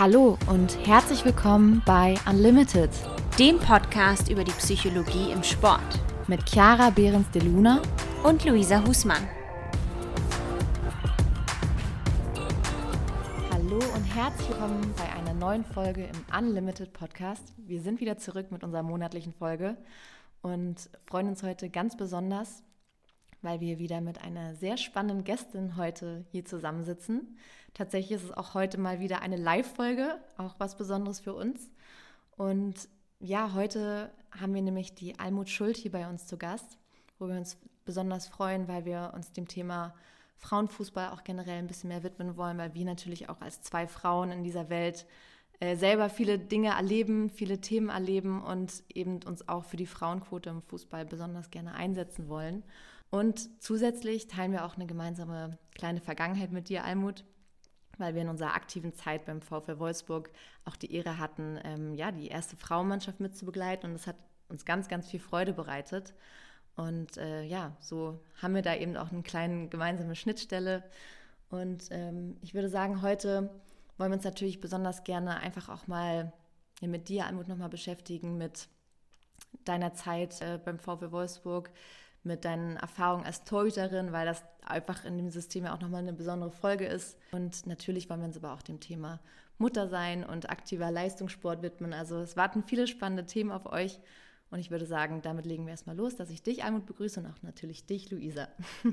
Hallo 0.00 0.38
und 0.48 0.86
herzlich 0.86 1.26
willkommen 1.26 1.82
bei 1.84 2.14
Unlimited, 2.26 2.88
dem 3.38 3.58
Podcast 3.58 4.30
über 4.30 4.44
die 4.44 4.52
Psychologie 4.52 5.30
im 5.30 5.42
Sport 5.42 6.00
mit 6.26 6.40
Chiara 6.48 6.88
Behrens 6.88 7.30
de 7.32 7.42
Luna 7.42 7.82
und 8.24 8.42
Luisa 8.46 8.82
Husmann. 8.82 9.28
Hallo 13.52 13.76
und 13.94 14.04
herzlich 14.14 14.48
willkommen 14.48 14.90
bei 14.96 15.20
einer 15.20 15.34
neuen 15.34 15.66
Folge 15.66 16.04
im 16.04 16.34
Unlimited 16.34 16.94
Podcast. 16.94 17.52
Wir 17.58 17.82
sind 17.82 18.00
wieder 18.00 18.16
zurück 18.16 18.50
mit 18.50 18.64
unserer 18.64 18.82
monatlichen 18.82 19.34
Folge 19.34 19.76
und 20.40 20.88
freuen 21.04 21.28
uns 21.28 21.42
heute 21.42 21.68
ganz 21.68 21.98
besonders, 21.98 22.62
weil 23.42 23.60
wir 23.60 23.78
wieder 23.78 24.00
mit 24.00 24.22
einer 24.22 24.54
sehr 24.54 24.76
spannenden 24.76 25.24
Gästin 25.24 25.76
heute 25.76 26.24
hier 26.30 26.44
zusammensitzen. 26.44 27.38
Tatsächlich 27.74 28.12
ist 28.12 28.24
es 28.24 28.32
auch 28.32 28.54
heute 28.54 28.78
mal 28.78 29.00
wieder 29.00 29.22
eine 29.22 29.36
Live-Folge, 29.36 30.20
auch 30.36 30.54
was 30.58 30.76
Besonderes 30.76 31.20
für 31.20 31.34
uns. 31.34 31.70
Und 32.36 32.88
ja, 33.20 33.52
heute 33.54 34.10
haben 34.38 34.54
wir 34.54 34.62
nämlich 34.62 34.94
die 34.94 35.18
Almut 35.18 35.48
Schuld 35.48 35.76
hier 35.76 35.92
bei 35.92 36.08
uns 36.08 36.26
zu 36.26 36.36
Gast, 36.36 36.78
wo 37.18 37.28
wir 37.28 37.36
uns 37.36 37.58
besonders 37.84 38.28
freuen, 38.28 38.68
weil 38.68 38.84
wir 38.84 39.12
uns 39.14 39.32
dem 39.32 39.46
Thema 39.46 39.94
Frauenfußball 40.36 41.10
auch 41.10 41.22
generell 41.22 41.58
ein 41.58 41.66
bisschen 41.66 41.88
mehr 41.88 42.02
widmen 42.02 42.36
wollen, 42.36 42.56
weil 42.58 42.74
wir 42.74 42.84
natürlich 42.84 43.28
auch 43.28 43.40
als 43.40 43.62
zwei 43.62 43.86
Frauen 43.86 44.30
in 44.32 44.42
dieser 44.42 44.70
Welt 44.70 45.06
äh, 45.60 45.76
selber 45.76 46.08
viele 46.08 46.38
Dinge 46.38 46.70
erleben, 46.70 47.28
viele 47.28 47.60
Themen 47.60 47.90
erleben 47.90 48.42
und 48.42 48.82
eben 48.92 49.22
uns 49.22 49.46
auch 49.48 49.64
für 49.64 49.76
die 49.76 49.86
Frauenquote 49.86 50.48
im 50.48 50.62
Fußball 50.62 51.04
besonders 51.04 51.50
gerne 51.50 51.74
einsetzen 51.74 52.28
wollen. 52.28 52.64
Und 53.10 53.62
zusätzlich 53.62 54.28
teilen 54.28 54.52
wir 54.52 54.64
auch 54.64 54.76
eine 54.76 54.86
gemeinsame 54.86 55.58
kleine 55.74 56.00
Vergangenheit 56.00 56.52
mit 56.52 56.68
dir, 56.68 56.84
Almut, 56.84 57.24
weil 57.98 58.14
wir 58.14 58.22
in 58.22 58.28
unserer 58.28 58.54
aktiven 58.54 58.94
Zeit 58.94 59.26
beim 59.26 59.42
VfL 59.42 59.78
Wolfsburg 59.78 60.30
auch 60.64 60.76
die 60.76 60.94
Ehre 60.94 61.18
hatten, 61.18 61.58
ähm, 61.64 61.94
ja, 61.94 62.12
die 62.12 62.28
erste 62.28 62.56
Frauenmannschaft 62.56 63.18
mitzubegleiten. 63.20 63.90
Und 63.90 63.94
das 63.94 64.06
hat 64.06 64.16
uns 64.48 64.64
ganz, 64.64 64.88
ganz 64.88 65.08
viel 65.08 65.20
Freude 65.20 65.52
bereitet. 65.52 66.14
Und 66.76 67.16
äh, 67.16 67.42
ja, 67.42 67.76
so 67.80 68.20
haben 68.40 68.54
wir 68.54 68.62
da 68.62 68.74
eben 68.76 68.96
auch 68.96 69.10
eine 69.10 69.22
kleine 69.22 69.68
gemeinsame 69.68 70.14
Schnittstelle. 70.14 70.84
Und 71.50 71.88
ähm, 71.90 72.36
ich 72.42 72.54
würde 72.54 72.68
sagen, 72.68 73.02
heute 73.02 73.50
wollen 73.98 74.12
wir 74.12 74.16
uns 74.16 74.24
natürlich 74.24 74.60
besonders 74.60 75.02
gerne 75.02 75.38
einfach 75.38 75.68
auch 75.68 75.86
mal 75.88 76.32
mit 76.80 77.08
dir, 77.08 77.26
Almut, 77.26 77.48
nochmal 77.48 77.68
beschäftigen, 77.68 78.38
mit 78.38 78.68
deiner 79.64 79.94
Zeit 79.94 80.40
äh, 80.40 80.58
beim 80.64 80.78
VfL 80.78 81.10
Wolfsburg, 81.10 81.70
mit 82.22 82.44
deinen 82.44 82.76
Erfahrungen 82.76 83.24
als 83.24 83.44
Torhüterin, 83.44 84.12
weil 84.12 84.26
das 84.26 84.44
einfach 84.64 85.04
in 85.04 85.16
dem 85.16 85.30
System 85.30 85.64
ja 85.64 85.74
auch 85.74 85.80
nochmal 85.80 86.02
eine 86.02 86.12
besondere 86.12 86.50
Folge 86.50 86.86
ist. 86.86 87.18
Und 87.32 87.66
natürlich 87.66 88.10
wollen 88.10 88.20
wir 88.20 88.26
uns 88.26 88.36
aber 88.36 88.52
auch 88.52 88.62
dem 88.62 88.80
Thema 88.80 89.20
Mutter 89.58 89.88
sein 89.88 90.24
und 90.24 90.50
aktiver 90.50 90.90
Leistungssport 90.90 91.62
widmen. 91.62 91.92
Also 91.92 92.18
es 92.18 92.36
warten 92.36 92.62
viele 92.62 92.86
spannende 92.86 93.26
Themen 93.26 93.50
auf 93.50 93.66
euch. 93.66 94.00
Und 94.50 94.58
ich 94.58 94.70
würde 94.70 94.86
sagen, 94.86 95.22
damit 95.22 95.46
legen 95.46 95.64
wir 95.64 95.70
erstmal 95.70 95.96
los, 95.96 96.16
dass 96.16 96.30
ich 96.30 96.42
dich 96.42 96.64
Almut 96.64 96.86
begrüße 96.86 97.20
und 97.20 97.26
auch 97.26 97.42
natürlich 97.42 97.86
dich, 97.86 98.10
Luisa. 98.10 98.48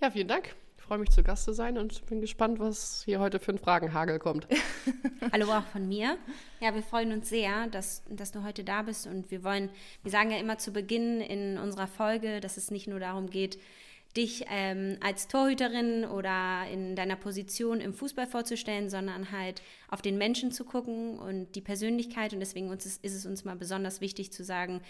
Ja, 0.00 0.10
vielen 0.10 0.28
Dank. 0.28 0.56
Ich 0.84 0.88
freue 0.88 0.98
mich, 0.98 1.12
zu 1.12 1.22
Gast 1.22 1.44
zu 1.44 1.54
sein 1.54 1.78
und 1.78 2.04
bin 2.04 2.20
gespannt, 2.20 2.58
was 2.58 3.04
hier 3.06 3.18
heute 3.18 3.38
für 3.38 3.52
ein 3.52 3.58
Fragenhagel 3.58 4.18
kommt. 4.18 4.46
Hallo 5.32 5.50
auch 5.50 5.64
von 5.64 5.88
mir. 5.88 6.18
Ja, 6.60 6.74
wir 6.74 6.82
freuen 6.82 7.10
uns 7.12 7.30
sehr, 7.30 7.68
dass, 7.68 8.02
dass 8.10 8.32
du 8.32 8.42
heute 8.42 8.64
da 8.64 8.82
bist 8.82 9.06
und 9.06 9.30
wir 9.30 9.42
wollen, 9.44 9.70
wir 10.02 10.10
sagen 10.10 10.30
ja 10.30 10.36
immer 10.36 10.58
zu 10.58 10.74
Beginn 10.74 11.22
in 11.22 11.56
unserer 11.56 11.86
Folge, 11.86 12.40
dass 12.40 12.58
es 12.58 12.70
nicht 12.70 12.86
nur 12.86 13.00
darum 13.00 13.30
geht, 13.30 13.58
dich 14.14 14.44
ähm, 14.50 14.98
als 15.02 15.26
Torhüterin 15.26 16.04
oder 16.04 16.66
in 16.70 16.96
deiner 16.96 17.16
Position 17.16 17.80
im 17.80 17.94
Fußball 17.94 18.26
vorzustellen, 18.26 18.90
sondern 18.90 19.32
halt 19.32 19.62
auf 19.88 20.02
den 20.02 20.18
Menschen 20.18 20.52
zu 20.52 20.66
gucken 20.66 21.18
und 21.18 21.54
die 21.54 21.62
Persönlichkeit. 21.62 22.34
Und 22.34 22.40
deswegen 22.40 22.70
ist, 22.70 23.02
ist 23.02 23.14
es 23.14 23.24
uns 23.24 23.46
mal 23.46 23.56
besonders 23.56 24.02
wichtig 24.02 24.32
zu 24.32 24.44
sagen, 24.44 24.82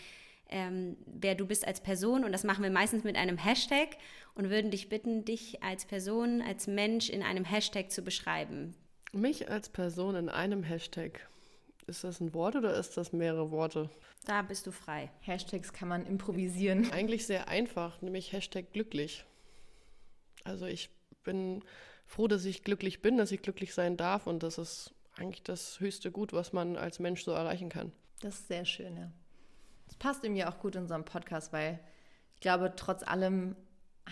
ähm, 0.50 0.96
wer 1.06 1.34
du 1.34 1.46
bist 1.46 1.66
als 1.66 1.80
Person. 1.80 2.24
Und 2.24 2.32
das 2.32 2.44
machen 2.44 2.62
wir 2.62 2.70
meistens 2.70 3.04
mit 3.04 3.16
einem 3.16 3.38
Hashtag 3.38 3.96
und 4.34 4.50
würden 4.50 4.70
dich 4.70 4.88
bitten, 4.88 5.24
dich 5.24 5.62
als 5.62 5.84
Person, 5.84 6.42
als 6.42 6.66
Mensch 6.66 7.08
in 7.08 7.22
einem 7.22 7.44
Hashtag 7.44 7.90
zu 7.90 8.02
beschreiben. 8.02 8.74
Mich 9.12 9.48
als 9.50 9.68
Person 9.68 10.16
in 10.16 10.28
einem 10.28 10.62
Hashtag. 10.62 11.28
Ist 11.86 12.02
das 12.02 12.20
ein 12.20 12.34
Wort 12.34 12.56
oder 12.56 12.76
ist 12.76 12.96
das 12.96 13.12
mehrere 13.12 13.50
Worte? 13.50 13.90
Da 14.24 14.42
bist 14.42 14.66
du 14.66 14.72
frei. 14.72 15.10
Hashtags 15.20 15.72
kann 15.72 15.88
man 15.88 16.06
improvisieren. 16.06 16.90
Eigentlich 16.90 17.26
sehr 17.26 17.48
einfach, 17.48 18.00
nämlich 18.00 18.32
Hashtag 18.32 18.72
glücklich. 18.72 19.24
Also 20.44 20.66
ich 20.66 20.90
bin 21.22 21.62
froh, 22.06 22.26
dass 22.26 22.44
ich 22.44 22.64
glücklich 22.64 23.02
bin, 23.02 23.18
dass 23.18 23.32
ich 23.32 23.42
glücklich 23.42 23.74
sein 23.74 23.96
darf 23.96 24.26
und 24.26 24.42
das 24.42 24.58
ist 24.58 24.94
eigentlich 25.16 25.42
das 25.42 25.78
höchste 25.78 26.10
Gut, 26.10 26.32
was 26.32 26.52
man 26.52 26.76
als 26.76 26.98
Mensch 26.98 27.22
so 27.22 27.32
erreichen 27.32 27.68
kann. 27.68 27.92
Das 28.20 28.36
ist 28.36 28.48
sehr 28.48 28.64
schön, 28.64 28.96
ja. 28.96 29.12
Das 29.86 29.96
passt 29.96 30.24
irgendwie 30.24 30.44
auch 30.44 30.58
gut 30.58 30.74
in 30.74 30.82
unserem 30.82 31.04
Podcast, 31.04 31.52
weil 31.52 31.78
ich 32.34 32.40
glaube, 32.40 32.72
trotz 32.76 33.02
allem 33.02 33.54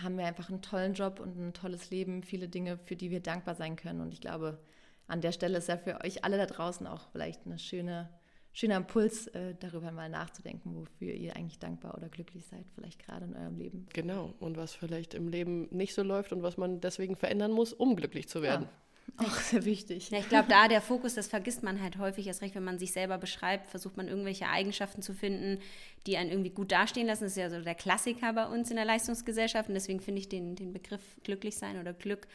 haben 0.01 0.17
wir 0.17 0.25
einfach 0.25 0.49
einen 0.49 0.61
tollen 0.61 0.93
Job 0.93 1.19
und 1.19 1.37
ein 1.37 1.53
tolles 1.53 1.89
Leben, 1.89 2.23
viele 2.23 2.47
Dinge, 2.47 2.77
für 2.77 2.95
die 2.95 3.11
wir 3.11 3.19
dankbar 3.19 3.55
sein 3.55 3.75
können. 3.75 4.01
Und 4.01 4.13
ich 4.13 4.21
glaube, 4.21 4.59
an 5.07 5.21
der 5.21 5.31
Stelle 5.31 5.57
ist 5.57 5.67
ja 5.67 5.77
für 5.77 6.01
euch 6.03 6.23
alle 6.23 6.37
da 6.37 6.45
draußen 6.45 6.87
auch 6.87 7.07
vielleicht 7.11 7.45
eine 7.45 7.59
schöne, 7.59 8.09
schöner 8.53 8.77
Impuls, 8.77 9.27
äh, 9.27 9.55
darüber 9.59 9.91
mal 9.91 10.09
nachzudenken, 10.09 10.75
wofür 10.75 11.13
ihr 11.13 11.35
eigentlich 11.35 11.59
dankbar 11.59 11.95
oder 11.95 12.09
glücklich 12.09 12.45
seid, 12.45 12.65
vielleicht 12.73 12.99
gerade 13.05 13.25
in 13.25 13.35
eurem 13.35 13.57
Leben. 13.57 13.87
Genau, 13.93 14.33
und 14.39 14.57
was 14.57 14.73
vielleicht 14.73 15.13
im 15.13 15.27
Leben 15.27 15.67
nicht 15.71 15.93
so 15.93 16.03
läuft 16.03 16.33
und 16.33 16.41
was 16.41 16.57
man 16.57 16.81
deswegen 16.81 17.15
verändern 17.15 17.51
muss, 17.51 17.73
um 17.73 17.95
glücklich 17.95 18.27
zu 18.27 18.41
werden. 18.41 18.63
Ja. 18.63 18.82
Auch 19.17 19.35
sehr 19.35 19.63
wichtig. 19.65 20.09
Ja, 20.09 20.19
ich 20.19 20.29
glaube, 20.29 20.47
da 20.49 20.67
der 20.67 20.81
Fokus, 20.81 21.13
das 21.13 21.27
vergisst 21.27 21.61
man 21.61 21.81
halt 21.81 21.97
häufig, 21.97 22.25
erst 22.25 22.41
recht, 22.41 22.55
wenn 22.55 22.63
man 22.63 22.79
sich 22.79 22.93
selber 22.93 23.17
beschreibt, 23.17 23.67
versucht 23.67 23.95
man 23.95 24.07
irgendwelche 24.07 24.47
Eigenschaften 24.47 25.01
zu 25.01 25.13
finden, 25.13 25.59
die 26.07 26.17
einen 26.17 26.31
irgendwie 26.31 26.49
gut 26.49 26.71
dastehen 26.71 27.07
lassen. 27.07 27.23
Das 27.23 27.33
ist 27.33 27.37
ja 27.37 27.49
so 27.49 27.61
der 27.61 27.75
Klassiker 27.75 28.33
bei 28.33 28.47
uns 28.47 28.71
in 28.71 28.75
der 28.75 28.85
Leistungsgesellschaft 28.85 29.69
und 29.69 29.75
deswegen 29.75 29.99
finde 29.99 30.19
ich 30.19 30.29
den, 30.29 30.55
den 30.55 30.73
Begriff 30.73 31.01
glücklich 31.23 31.57
sein 31.57 31.79
oder 31.79 31.93
Glück 31.93 32.27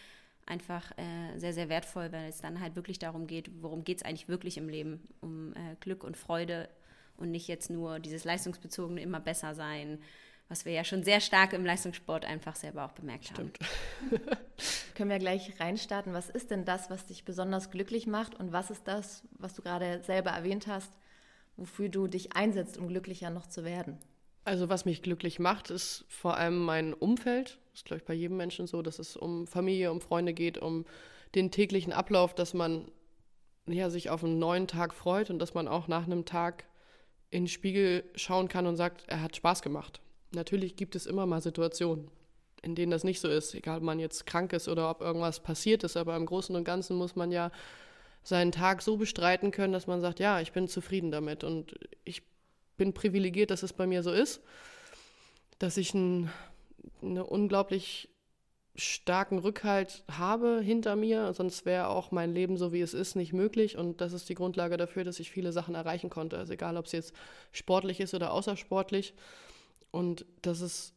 einfach 0.47 0.93
äh, 0.97 1.37
sehr, 1.37 1.53
sehr 1.53 1.69
wertvoll, 1.69 2.13
weil 2.13 2.29
es 2.29 2.41
dann 2.41 2.61
halt 2.61 2.77
wirklich 2.77 2.99
darum 2.99 3.27
geht, 3.27 3.51
worum 3.61 3.85
geht 3.85 3.99
es 3.99 4.03
eigentlich 4.05 4.29
wirklich 4.29 4.57
im 4.57 4.69
Leben? 4.69 5.01
Um 5.21 5.53
äh, 5.55 5.75
Glück 5.81 6.05
und 6.05 6.17
Freude 6.17 6.69
und 7.17 7.31
nicht 7.31 7.49
jetzt 7.49 7.71
nur 7.71 7.99
dieses 7.99 8.25
leistungsbezogene 8.25 9.03
immer 9.03 9.21
besser 9.21 9.55
sein, 9.55 9.99
was 10.49 10.65
wir 10.65 10.73
ja 10.73 10.85
schon 10.85 11.03
sehr 11.03 11.21
stark 11.21 11.53
im 11.53 11.65
Leistungssport 11.65 12.25
einfach 12.25 12.57
selber 12.57 12.85
auch 12.87 12.93
bemerkt 12.93 13.27
Stimmt. 13.27 13.59
haben. 14.11 14.21
Können 14.95 15.11
wir 15.11 15.19
gleich 15.19 15.61
reinstarten. 15.61 16.15
Was 16.15 16.31
ist 16.31 16.51
denn 16.51 16.65
das, 16.65 16.91
was 16.91 17.07
dich 17.07 17.25
besonders 17.25 17.71
glücklich 17.71 18.07
macht 18.07 18.35
und 18.35 18.53
was 18.53 18.71
ist 18.71 18.89
das, 18.89 19.23
was 19.33 19.55
du 19.55 19.63
gerade 19.63 20.03
selber 20.03 20.31
erwähnt 20.31 20.67
hast, 20.67 20.91
wofür 21.57 21.89
du 21.89 22.07
dich 22.07 22.35
einsetzt, 22.35 22.79
um 22.79 22.89
glücklicher 22.89 23.31
noch 23.31 23.47
zu 23.47 23.65
werden? 23.65 23.99
Also 24.45 24.71
was 24.71 24.87
mich 24.87 25.03
glücklich 25.03 25.39
macht, 25.39 25.71
ist 25.71 26.07
vor 26.09 26.39
allem 26.39 26.65
mein 26.65 26.95
Umfeld. 26.95 27.59
Das 27.71 27.81
ist, 27.81 27.85
glaube 27.85 28.01
ich, 28.01 28.07
bei 28.07 28.15
jedem 28.15 28.39
Menschen 28.39 28.67
so, 28.67 28.81
dass 28.81 28.99
es 28.99 29.17
um 29.17 29.47
Familie, 29.47 29.93
um 29.93 30.01
Freunde 30.01 30.33
geht, 30.33 30.57
um 30.57 30.87
den 31.35 31.51
täglichen 31.51 31.93
Ablauf, 31.93 32.35
dass 32.35 32.55
man 32.55 32.91
ja, 33.67 33.91
sich 33.91 34.09
auf 34.09 34.25
einen 34.25 34.39
neuen 34.39 34.67
Tag 34.67 34.95
freut 34.95 35.29
und 35.29 35.39
dass 35.39 35.53
man 35.53 35.69
auch 35.69 35.89
nach 35.89 36.07
einem 36.07 36.25
Tag 36.25 36.65
in 37.31 37.43
den 37.43 37.49
Spiegel 37.49 38.05
schauen 38.15 38.49
kann 38.49 38.67
und 38.67 38.77
sagt, 38.77 39.05
er 39.09 39.21
hat 39.21 39.37
Spaß 39.37 39.61
gemacht. 39.61 40.01
Natürlich 40.33 40.77
gibt 40.77 40.95
es 40.97 41.07
immer 41.07 41.27
mal 41.27 41.41
Situationen, 41.41 42.11
in 42.63 42.75
denen 42.75 42.91
das 42.91 43.05
nicht 43.05 43.21
so 43.21 43.29
ist, 43.29 43.55
egal 43.55 43.79
ob 43.79 43.85
man 43.85 43.99
jetzt 43.99 44.27
krank 44.27 44.53
ist 44.53 44.69
oder 44.69 44.91
ob 44.91 45.01
irgendwas 45.01 45.41
passiert 45.41 45.85
ist, 45.85 45.97
aber 45.97 46.17
im 46.17 46.27
Großen 46.27 46.55
und 46.55 46.65
Ganzen 46.65 46.97
muss 46.97 47.17
man 47.17 47.31
ja 47.33 47.51
seinen 48.23 48.53
Tag 48.53 48.83
so 48.83 48.97
bestreiten 48.97 49.51
können, 49.51 49.73
dass 49.73 49.87
man 49.87 50.01
sagt, 50.01 50.21
ja, 50.21 50.41
ich 50.41 50.53
bin 50.53 50.69
zufrieden 50.69 51.11
damit 51.11 51.45
und 51.45 51.75
ich 52.05 52.23
bin 52.77 52.93
privilegiert, 52.93 53.51
dass 53.51 53.63
es 53.63 53.73
bei 53.73 53.87
mir 53.87 54.03
so 54.03 54.13
ist, 54.13 54.41
dass 55.59 55.77
ich 55.77 55.95
einen 55.95 56.31
eine 57.03 57.25
unglaublich 57.25 58.09
starken 58.75 59.39
Rückhalt 59.39 60.05
habe 60.11 60.61
hinter 60.63 60.95
mir, 60.95 61.33
sonst 61.33 61.67
wäre 61.67 61.89
auch 61.89 62.13
mein 62.13 62.33
Leben 62.33 62.57
so 62.57 62.73
wie 62.73 62.81
es 62.81 62.95
ist 62.95 63.17
nicht 63.17 63.33
möglich 63.33 63.77
und 63.77 64.01
das 64.01 64.13
ist 64.13 64.29
die 64.29 64.37
Grundlage 64.37 64.77
dafür, 64.77 65.03
dass 65.03 65.19
ich 65.19 65.31
viele 65.31 65.53
Sachen 65.53 65.75
erreichen 65.75 66.11
konnte, 66.11 66.39
also 66.39 66.53
egal 66.53 66.77
ob 66.77 66.87
es 66.87 66.93
jetzt 66.93 67.13
sportlich 67.51 67.99
ist 67.99 68.15
oder 68.15 68.33
außersportlich 68.33 69.15
und 69.91 70.27
das 70.43 70.61
ist 70.61 70.95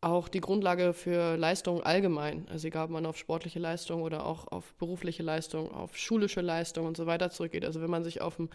auch 0.00 0.28
die 0.28 0.40
Grundlage 0.40 0.92
für 0.92 1.36
Leistung 1.36 1.82
allgemein, 1.82 2.46
also 2.48 2.68
egal 2.68 2.84
ob 2.84 2.90
man 2.90 3.06
auf 3.06 3.16
sportliche 3.16 3.58
Leistung 3.58 4.02
oder 4.02 4.26
auch 4.26 4.46
auf 4.48 4.74
berufliche 4.74 5.22
Leistung, 5.22 5.72
auf 5.72 5.96
schulische 5.96 6.42
Leistung 6.42 6.86
und 6.86 6.96
so 6.96 7.06
weiter 7.06 7.30
zurückgeht, 7.30 7.64
also 7.64 7.80
wenn 7.80 7.90
man 7.90 8.04
sich 8.04 8.20
auf 8.20 8.38
ein 8.38 8.50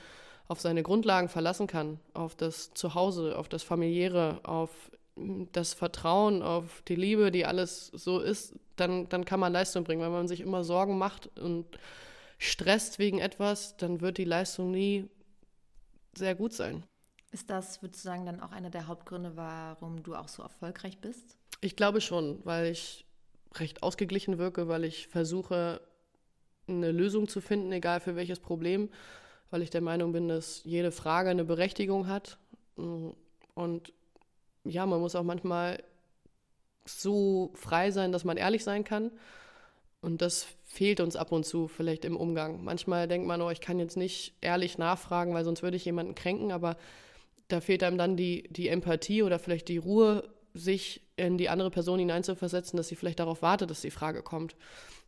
auf 0.51 0.59
seine 0.59 0.83
Grundlagen 0.83 1.29
verlassen 1.29 1.65
kann, 1.65 1.97
auf 2.13 2.35
das 2.35 2.73
Zuhause, 2.73 3.37
auf 3.37 3.47
das 3.47 3.63
familiäre, 3.63 4.41
auf 4.43 4.91
das 5.15 5.73
Vertrauen, 5.73 6.41
auf 6.41 6.81
die 6.89 6.95
Liebe, 6.95 7.31
die 7.31 7.45
alles 7.45 7.87
so 7.87 8.19
ist, 8.19 8.55
dann, 8.75 9.07
dann 9.07 9.23
kann 9.23 9.39
man 9.39 9.53
Leistung 9.53 9.85
bringen. 9.85 10.01
Wenn 10.01 10.11
man 10.11 10.27
sich 10.27 10.41
immer 10.41 10.65
Sorgen 10.65 10.97
macht 10.97 11.29
und 11.39 11.65
stresst 12.37 12.99
wegen 12.99 13.19
etwas, 13.19 13.77
dann 13.77 14.01
wird 14.01 14.17
die 14.17 14.25
Leistung 14.25 14.71
nie 14.71 15.07
sehr 16.15 16.35
gut 16.35 16.51
sein. 16.51 16.83
Ist 17.31 17.49
das, 17.49 17.81
würdest 17.81 18.03
du 18.03 18.09
sagen, 18.09 18.25
dann 18.25 18.41
auch 18.41 18.51
einer 18.51 18.69
der 18.69 18.87
Hauptgründe, 18.87 19.35
warum 19.35 20.03
du 20.03 20.15
auch 20.15 20.27
so 20.27 20.43
erfolgreich 20.43 20.99
bist? 20.99 21.37
Ich 21.61 21.75
glaube 21.75 22.01
schon, 22.01 22.39
weil 22.43 22.67
ich 22.67 23.05
recht 23.55 23.83
ausgeglichen 23.83 24.37
wirke, 24.37 24.67
weil 24.67 24.83
ich 24.83 25.07
versuche, 25.07 25.81
eine 26.67 26.91
Lösung 26.91 27.27
zu 27.27 27.41
finden, 27.41 27.71
egal 27.71 27.99
für 27.99 28.15
welches 28.15 28.39
Problem, 28.39 28.89
weil 29.49 29.61
ich 29.61 29.69
der 29.69 29.81
Meinung 29.81 30.11
bin, 30.11 30.27
dass 30.27 30.63
jede 30.63 30.91
Frage 30.91 31.29
eine 31.29 31.43
Berechtigung 31.43 32.07
hat. 32.07 32.37
Und 32.75 33.93
ja, 34.63 34.85
man 34.85 34.99
muss 34.99 35.15
auch 35.15 35.23
manchmal 35.23 35.83
so 36.85 37.51
frei 37.55 37.91
sein, 37.91 38.11
dass 38.11 38.23
man 38.23 38.37
ehrlich 38.37 38.63
sein 38.63 38.83
kann. 38.83 39.11
Und 40.01 40.21
das 40.21 40.47
fehlt 40.63 40.99
uns 40.99 41.15
ab 41.15 41.31
und 41.31 41.45
zu 41.45 41.67
vielleicht 41.67 42.05
im 42.05 42.17
Umgang. 42.17 42.63
Manchmal 42.63 43.07
denkt 43.07 43.27
man, 43.27 43.41
oh, 43.41 43.51
ich 43.51 43.61
kann 43.61 43.79
jetzt 43.79 43.97
nicht 43.97 44.33
ehrlich 44.41 44.77
nachfragen, 44.77 45.33
weil 45.33 45.43
sonst 45.43 45.61
würde 45.61 45.77
ich 45.77 45.85
jemanden 45.85 46.15
kränken, 46.15 46.51
aber 46.51 46.75
da 47.51 47.61
fehlt 47.61 47.83
einem 47.83 47.97
dann 47.97 48.17
die, 48.17 48.43
die 48.49 48.67
Empathie 48.67 49.23
oder 49.23 49.39
vielleicht 49.39 49.67
die 49.67 49.77
Ruhe, 49.77 50.29
sich 50.53 51.01
in 51.15 51.37
die 51.37 51.49
andere 51.49 51.71
Person 51.71 51.99
hineinzuversetzen, 51.99 52.77
dass 52.77 52.87
sie 52.87 52.95
vielleicht 52.95 53.19
darauf 53.19 53.41
wartet, 53.41 53.69
dass 53.69 53.81
die 53.81 53.91
Frage 53.91 54.21
kommt. 54.21 54.55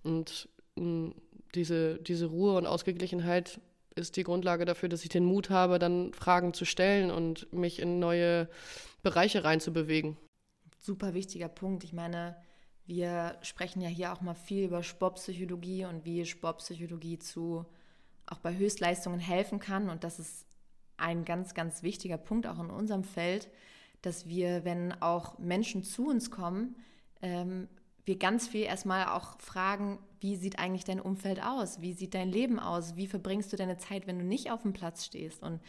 Und 0.03 0.47
mh, 0.75 0.85
mm, 0.85 1.15
diese, 1.55 1.99
diese 1.99 2.27
Ruhe 2.27 2.57
und 2.57 2.65
Ausgeglichenheit 2.65 3.59
ist 3.95 4.15
die 4.15 4.23
Grundlage 4.23 4.65
dafür, 4.65 4.89
dass 4.89 5.03
ich 5.03 5.09
den 5.09 5.25
Mut 5.25 5.49
habe, 5.49 5.77
dann 5.77 6.13
Fragen 6.13 6.53
zu 6.53 6.65
stellen 6.65 7.11
und 7.11 7.51
mich 7.53 7.79
in 7.79 7.99
neue 7.99 8.49
Bereiche 9.03 9.43
reinzubewegen. 9.43 10.17
Super 10.79 11.13
wichtiger 11.13 11.47
Punkt. 11.47 11.83
Ich 11.83 11.93
meine, 11.93 12.35
wir 12.85 13.37
sprechen 13.41 13.81
ja 13.81 13.89
hier 13.89 14.13
auch 14.13 14.21
mal 14.21 14.33
viel 14.33 14.65
über 14.65 14.81
Sportpsychologie 14.81 15.85
und 15.85 16.05
wie 16.05 16.25
Sportpsychologie 16.25 17.19
zu 17.19 17.65
auch 18.25 18.39
bei 18.39 18.55
Höchstleistungen 18.55 19.19
helfen 19.19 19.59
kann. 19.59 19.89
Und 19.89 20.03
das 20.03 20.19
ist 20.19 20.45
ein 20.97 21.25
ganz, 21.25 21.53
ganz 21.53 21.83
wichtiger 21.83 22.17
Punkt 22.17 22.47
auch 22.47 22.59
in 22.59 22.69
unserem 22.69 23.03
Feld, 23.03 23.49
dass 24.01 24.27
wir, 24.27 24.65
wenn 24.65 24.93
auch 25.01 25.37
Menschen 25.39 25.83
zu 25.83 26.07
uns 26.07 26.29
kommen, 26.29 26.75
ähm, 27.21 27.67
wir 28.05 28.17
ganz 28.17 28.47
viel 28.47 28.63
erstmal 28.63 29.07
auch 29.07 29.39
fragen, 29.39 29.99
wie 30.19 30.35
sieht 30.35 30.59
eigentlich 30.59 30.83
dein 30.83 30.99
Umfeld 30.99 31.41
aus? 31.41 31.81
Wie 31.81 31.93
sieht 31.93 32.13
dein 32.13 32.29
Leben 32.29 32.59
aus? 32.59 32.95
Wie 32.95 33.07
verbringst 33.07 33.51
du 33.53 33.57
deine 33.57 33.77
Zeit, 33.77 34.07
wenn 34.07 34.19
du 34.19 34.25
nicht 34.25 34.51
auf 34.51 34.61
dem 34.61 34.73
Platz 34.73 35.05
stehst? 35.05 35.41
Und 35.41 35.61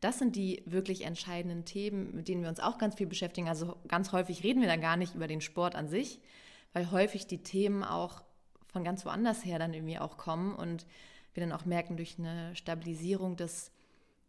das 0.00 0.18
sind 0.18 0.34
die 0.36 0.62
wirklich 0.66 1.04
entscheidenden 1.04 1.64
Themen, 1.64 2.14
mit 2.14 2.28
denen 2.28 2.42
wir 2.42 2.48
uns 2.48 2.60
auch 2.60 2.78
ganz 2.78 2.94
viel 2.94 3.06
beschäftigen. 3.06 3.48
Also 3.48 3.76
ganz 3.88 4.12
häufig 4.12 4.42
reden 4.42 4.60
wir 4.60 4.68
dann 4.68 4.80
gar 4.80 4.96
nicht 4.96 5.14
über 5.14 5.26
den 5.26 5.40
Sport 5.40 5.74
an 5.74 5.88
sich, 5.88 6.20
weil 6.72 6.90
häufig 6.90 7.26
die 7.26 7.42
Themen 7.42 7.84
auch 7.84 8.22
von 8.72 8.84
ganz 8.84 9.04
woanders 9.04 9.44
her 9.44 9.58
dann 9.58 9.74
irgendwie 9.74 9.98
auch 9.98 10.16
kommen 10.16 10.54
und 10.54 10.86
wir 11.34 11.42
dann 11.42 11.52
auch 11.52 11.66
merken, 11.66 11.96
durch 11.96 12.18
eine 12.18 12.56
Stabilisierung 12.56 13.36
des, 13.36 13.70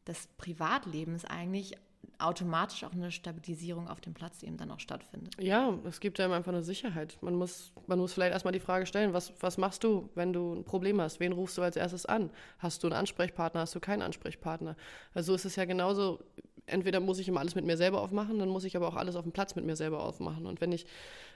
des 0.08 0.28
Privatlebens 0.38 1.26
eigentlich 1.26 1.76
automatisch 2.20 2.84
auch 2.84 2.92
eine 2.92 3.12
Stabilisierung 3.12 3.88
auf 3.88 4.02
dem 4.02 4.14
Platz 4.14 4.44
eben 4.44 4.58
dann 4.58 4.72
auch 4.72 4.80
stattfindet. 4.80 5.36
Ja, 5.40 5.78
es 5.86 6.00
gibt 6.00 6.20
einem 6.20 6.34
einfach 6.34 6.52
eine 6.52 6.64
Sicherheit. 6.64 7.18
Man 7.22 7.36
muss, 7.36 7.72
man 7.88 8.00
muss 8.00 8.14
vielleicht 8.14 8.34
erstmal 8.34 8.52
die 8.54 8.60
Frage 8.60 8.86
stellen, 8.86 9.14
was, 9.14 9.34
was 9.40 9.58
machst 9.58 9.84
du, 9.84 10.10
wenn 10.16 10.34
du 10.34 10.54
ein 10.54 10.64
Problem 10.64 11.02
hast? 11.02 11.20
Wen 11.20 11.34
rufst 11.34 11.58
du 11.58 11.62
als 11.62 11.76
erstes 11.76 12.06
an? 12.06 12.30
Hast 12.60 12.84
du 12.84 12.88
einen 12.88 12.96
Ansprechpartner, 12.96 13.62
hast 13.62 13.76
du 13.76 13.80
keinen 13.80 14.02
Ansprechpartner? 14.02 14.76
Also 15.14 15.34
ist 15.34 15.46
es 15.46 15.56
ja 15.56 15.66
genauso, 15.66 16.20
entweder 16.66 17.00
muss 17.00 17.20
ich 17.20 17.28
immer 17.28 17.40
alles 17.40 17.56
mit 17.56 17.66
mir 17.66 17.78
selber 17.78 18.02
aufmachen, 18.02 18.40
dann 18.40 18.50
muss 18.50 18.64
ich 18.64 18.76
aber 18.76 18.88
auch 18.88 18.96
alles 18.96 19.16
auf 19.16 19.24
dem 19.24 19.32
Platz 19.32 19.56
mit 19.56 19.66
mir 19.66 19.76
selber 19.76 20.04
aufmachen. 20.04 20.46
Und 20.46 20.62
wenn 20.62 20.72
ich 20.72 20.86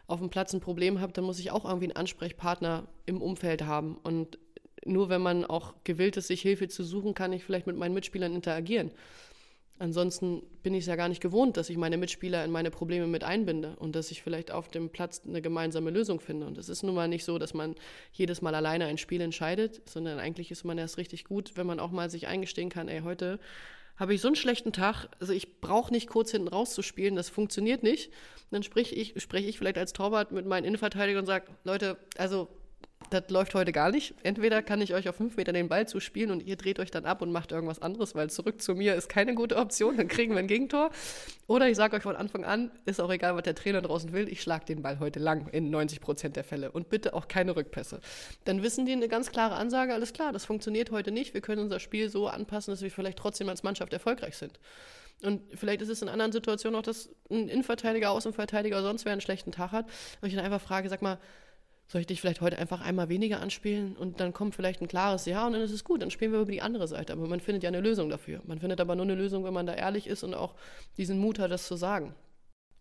auf 0.08 0.20
dem 0.20 0.30
Platz 0.30 0.54
ein 0.54 0.62
Problem 0.62 1.02
habe, 1.02 1.12
dann 1.12 1.26
muss 1.26 1.40
ich 1.40 1.52
auch 1.52 1.66
irgendwie 1.66 1.88
einen 1.88 1.98
Ansprechpartner 1.98 2.88
im 3.06 3.22
Umfeld 3.22 3.64
haben. 3.66 3.98
Und 3.98 4.38
nur 4.88 5.10
wenn 5.10 5.22
man 5.22 5.46
auch 5.46 5.74
gewillt 5.84 6.18
ist, 6.18 6.28
sich 6.28 6.42
Hilfe 6.42 6.68
zu 6.68 6.84
suchen, 6.84 7.14
kann 7.14 7.34
ich 7.34 7.44
vielleicht 7.44 7.68
mit 7.68 7.78
meinen 7.78 7.94
Mitspielern 7.94 8.34
interagieren. 8.34 8.92
Ansonsten 9.80 10.42
bin 10.64 10.74
ich 10.74 10.82
es 10.82 10.88
ja 10.88 10.96
gar 10.96 11.08
nicht 11.08 11.22
gewohnt, 11.22 11.56
dass 11.56 11.70
ich 11.70 11.78
meine 11.78 11.98
Mitspieler 11.98 12.44
in 12.44 12.50
meine 12.50 12.72
Probleme 12.72 13.06
mit 13.06 13.24
einbinde 13.24 13.76
und 13.78 13.96
dass 13.96 14.10
ich 14.10 14.24
vielleicht 14.24 14.50
auf 14.50 14.70
dem 14.70 14.90
Platz 14.90 15.22
eine 15.26 15.40
gemeinsame 15.40 15.92
Lösung 15.92 16.20
finde. 16.20 16.48
Und 16.48 16.58
es 16.58 16.68
ist 16.68 16.82
nun 16.82 16.96
mal 16.96 17.08
nicht 17.08 17.24
so, 17.24 17.38
dass 17.38 17.54
man 17.54 17.76
jedes 18.12 18.42
Mal 18.42 18.56
alleine 18.56 18.86
ein 18.86 18.98
Spiel 18.98 19.22
entscheidet, 19.22 19.88
sondern 19.88 20.18
eigentlich 20.18 20.50
ist 20.50 20.64
man 20.64 20.80
erst 20.80 20.98
richtig 20.98 21.26
gut, 21.26 21.52
wenn 21.56 21.68
man 21.68 21.80
auch 21.80 21.92
mal 21.92 22.10
sich 22.10 22.28
eingestehen 22.28 22.70
kann, 22.70 22.88
ey, 22.88 23.02
heute 23.02 23.40
habe 23.98 24.14
ich 24.14 24.22
so 24.22 24.28
einen 24.28 24.36
schlechten 24.36 24.74
Tag, 24.74 25.08
also 25.20 25.34
ich 25.34 25.60
brauche 25.60 25.92
nicht 25.92 26.08
kurz 26.08 26.32
hinten 26.32 26.48
rauszuspielen, 26.48 27.16
das 27.16 27.30
funktioniert 27.30 27.84
nicht. 27.84 28.12
Dann 28.52 28.64
spreche 28.64 28.96
ich, 28.96 29.14
sprech 29.22 29.48
ich 29.48 29.58
vielleicht 29.58 29.78
als 29.78 29.94
Torwart 29.94 30.32
mit 30.32 30.46
meinen 30.46 30.66
Innenverteidigern 30.66 31.22
und 31.22 31.26
sage, 31.26 31.48
Leute, 31.64 31.98
also 32.18 32.48
das 33.10 33.30
läuft 33.30 33.56
heute 33.56 33.72
gar 33.72 33.92
nicht. 33.92 34.16
Entweder 34.24 34.62
kann 34.62 34.82
ich 34.82 34.94
euch 34.94 35.08
auf 35.08 35.16
fünf 35.16 35.38
Meter 35.38 35.54
den 35.54 35.70
Ball 35.70 35.88
zuspielen 35.88 36.32
und 36.32 36.44
ihr 36.44 36.56
dreht 36.56 36.80
euch 36.80 36.92
dann 36.92 37.06
ab 37.06 37.22
und 37.22 37.32
macht 37.32 37.52
irgendwas 37.52 37.82
anderes, 37.82 38.16
weil 38.16 38.30
zurück 38.30 38.62
zu 38.62 38.76
mir 38.76 38.96
ist 38.96 39.10
keine 39.10 39.36
gute 39.36 39.56
Option, 39.58 39.98
dann 39.98 40.08
kriegen 40.08 40.34
wir 40.34 40.40
ein 40.40 40.48
Gegentor. 40.48 40.92
Oder 41.48 41.70
ich 41.70 41.78
sage 41.78 41.96
euch 41.96 42.04
von 42.04 42.16
Anfang 42.16 42.44
an, 42.44 42.72
ist 42.86 43.00
auch 43.00 43.12
egal, 43.12 43.36
was 43.36 43.44
der 43.44 43.56
Trainer 43.56 43.82
draußen 43.82 44.12
will, 44.14 44.28
ich 44.30 44.42
schlage 44.42 44.66
den 44.66 44.82
Ball 44.82 45.00
heute 45.00 45.20
lang 45.20 45.48
in 45.50 45.70
90 45.70 46.02
Prozent 46.02 46.36
der 46.36 46.44
Fälle 46.44 46.72
und 46.72 46.90
bitte 46.90 47.14
auch 47.14 47.28
keine 47.28 47.56
Rückpässe. 47.56 48.00
Dann 48.46 48.64
wissen 48.64 48.86
die 48.86 48.92
eine 48.92 49.08
ganz 49.08 49.32
klare 49.32 49.56
Ansage, 49.56 49.94
alles 49.94 50.14
klar, 50.14 50.34
das 50.34 50.46
funktioniert 50.46 50.92
heute 50.92 51.12
nicht, 51.12 51.34
wir 51.34 51.42
können 51.42 51.62
unser 51.62 51.80
Spiel 51.80 52.10
so 52.10 52.28
anpassen, 52.28 52.72
dass 52.72 52.82
wir 52.82 52.92
vielleicht 52.92 53.18
trotzdem 53.18 53.50
als 53.50 53.64
Mannschaft 53.64 53.94
erfolgreich 53.94 54.38
sind. 54.38 54.60
Und 55.24 55.42
vielleicht 55.56 55.82
ist 55.82 55.90
es 55.90 56.02
in 56.02 56.10
anderen 56.10 56.32
Situationen 56.32 56.78
auch, 56.78 56.84
dass 56.84 57.10
ein 57.32 57.50
Innenverteidiger, 57.50 58.12
Außenverteidiger 58.12 58.82
sonst 58.84 59.06
wer 59.06 59.14
einen 59.14 59.22
schlechten 59.22 59.52
Tag 59.52 59.72
hat. 59.72 59.88
Und 60.22 60.28
ich 60.28 60.36
dann 60.36 60.46
einfach 60.46 60.62
frage, 60.62 60.90
sag 60.90 61.02
mal, 61.02 61.18
soll 61.88 62.02
ich 62.02 62.08
dich 62.08 62.20
vielleicht 62.20 62.42
heute 62.42 62.58
einfach 62.58 62.82
einmal 62.82 63.10
weniger 63.10 63.40
anspielen 63.40 63.96
und 63.96 64.20
dann 64.20 64.34
kommt 64.34 64.56
vielleicht 64.56 64.82
ein 64.82 64.88
klares 64.88 65.26
Ja 65.26 65.46
und 65.46 65.54
dann 65.54 65.62
ist 65.62 65.72
es 65.72 65.84
gut, 65.84 66.02
dann 66.02 66.12
spielen 66.12 66.34
wir 66.34 66.42
über 66.42 66.52
die 66.52 66.62
andere 66.62 66.88
Seite. 66.88 67.14
Aber 67.14 67.28
man 67.28 67.40
findet 67.40 67.64
ja 67.64 67.70
eine 67.70 67.80
Lösung 67.80 68.10
dafür. 68.10 68.42
Man 68.46 68.60
findet 68.60 68.82
aber 68.82 68.96
nur 68.96 69.06
eine 69.06 69.16
Lösung, 69.16 69.46
wenn 69.46 69.54
man 69.54 69.66
da 69.66 69.74
ehrlich 69.74 70.08
ist 70.08 70.24
und 70.24 70.34
auch 70.34 70.54
diesen 70.98 71.18
Mut 71.18 71.40
hat, 71.40 71.52
das 71.52 71.66
zu 71.66 71.76
sagen. 71.76 72.14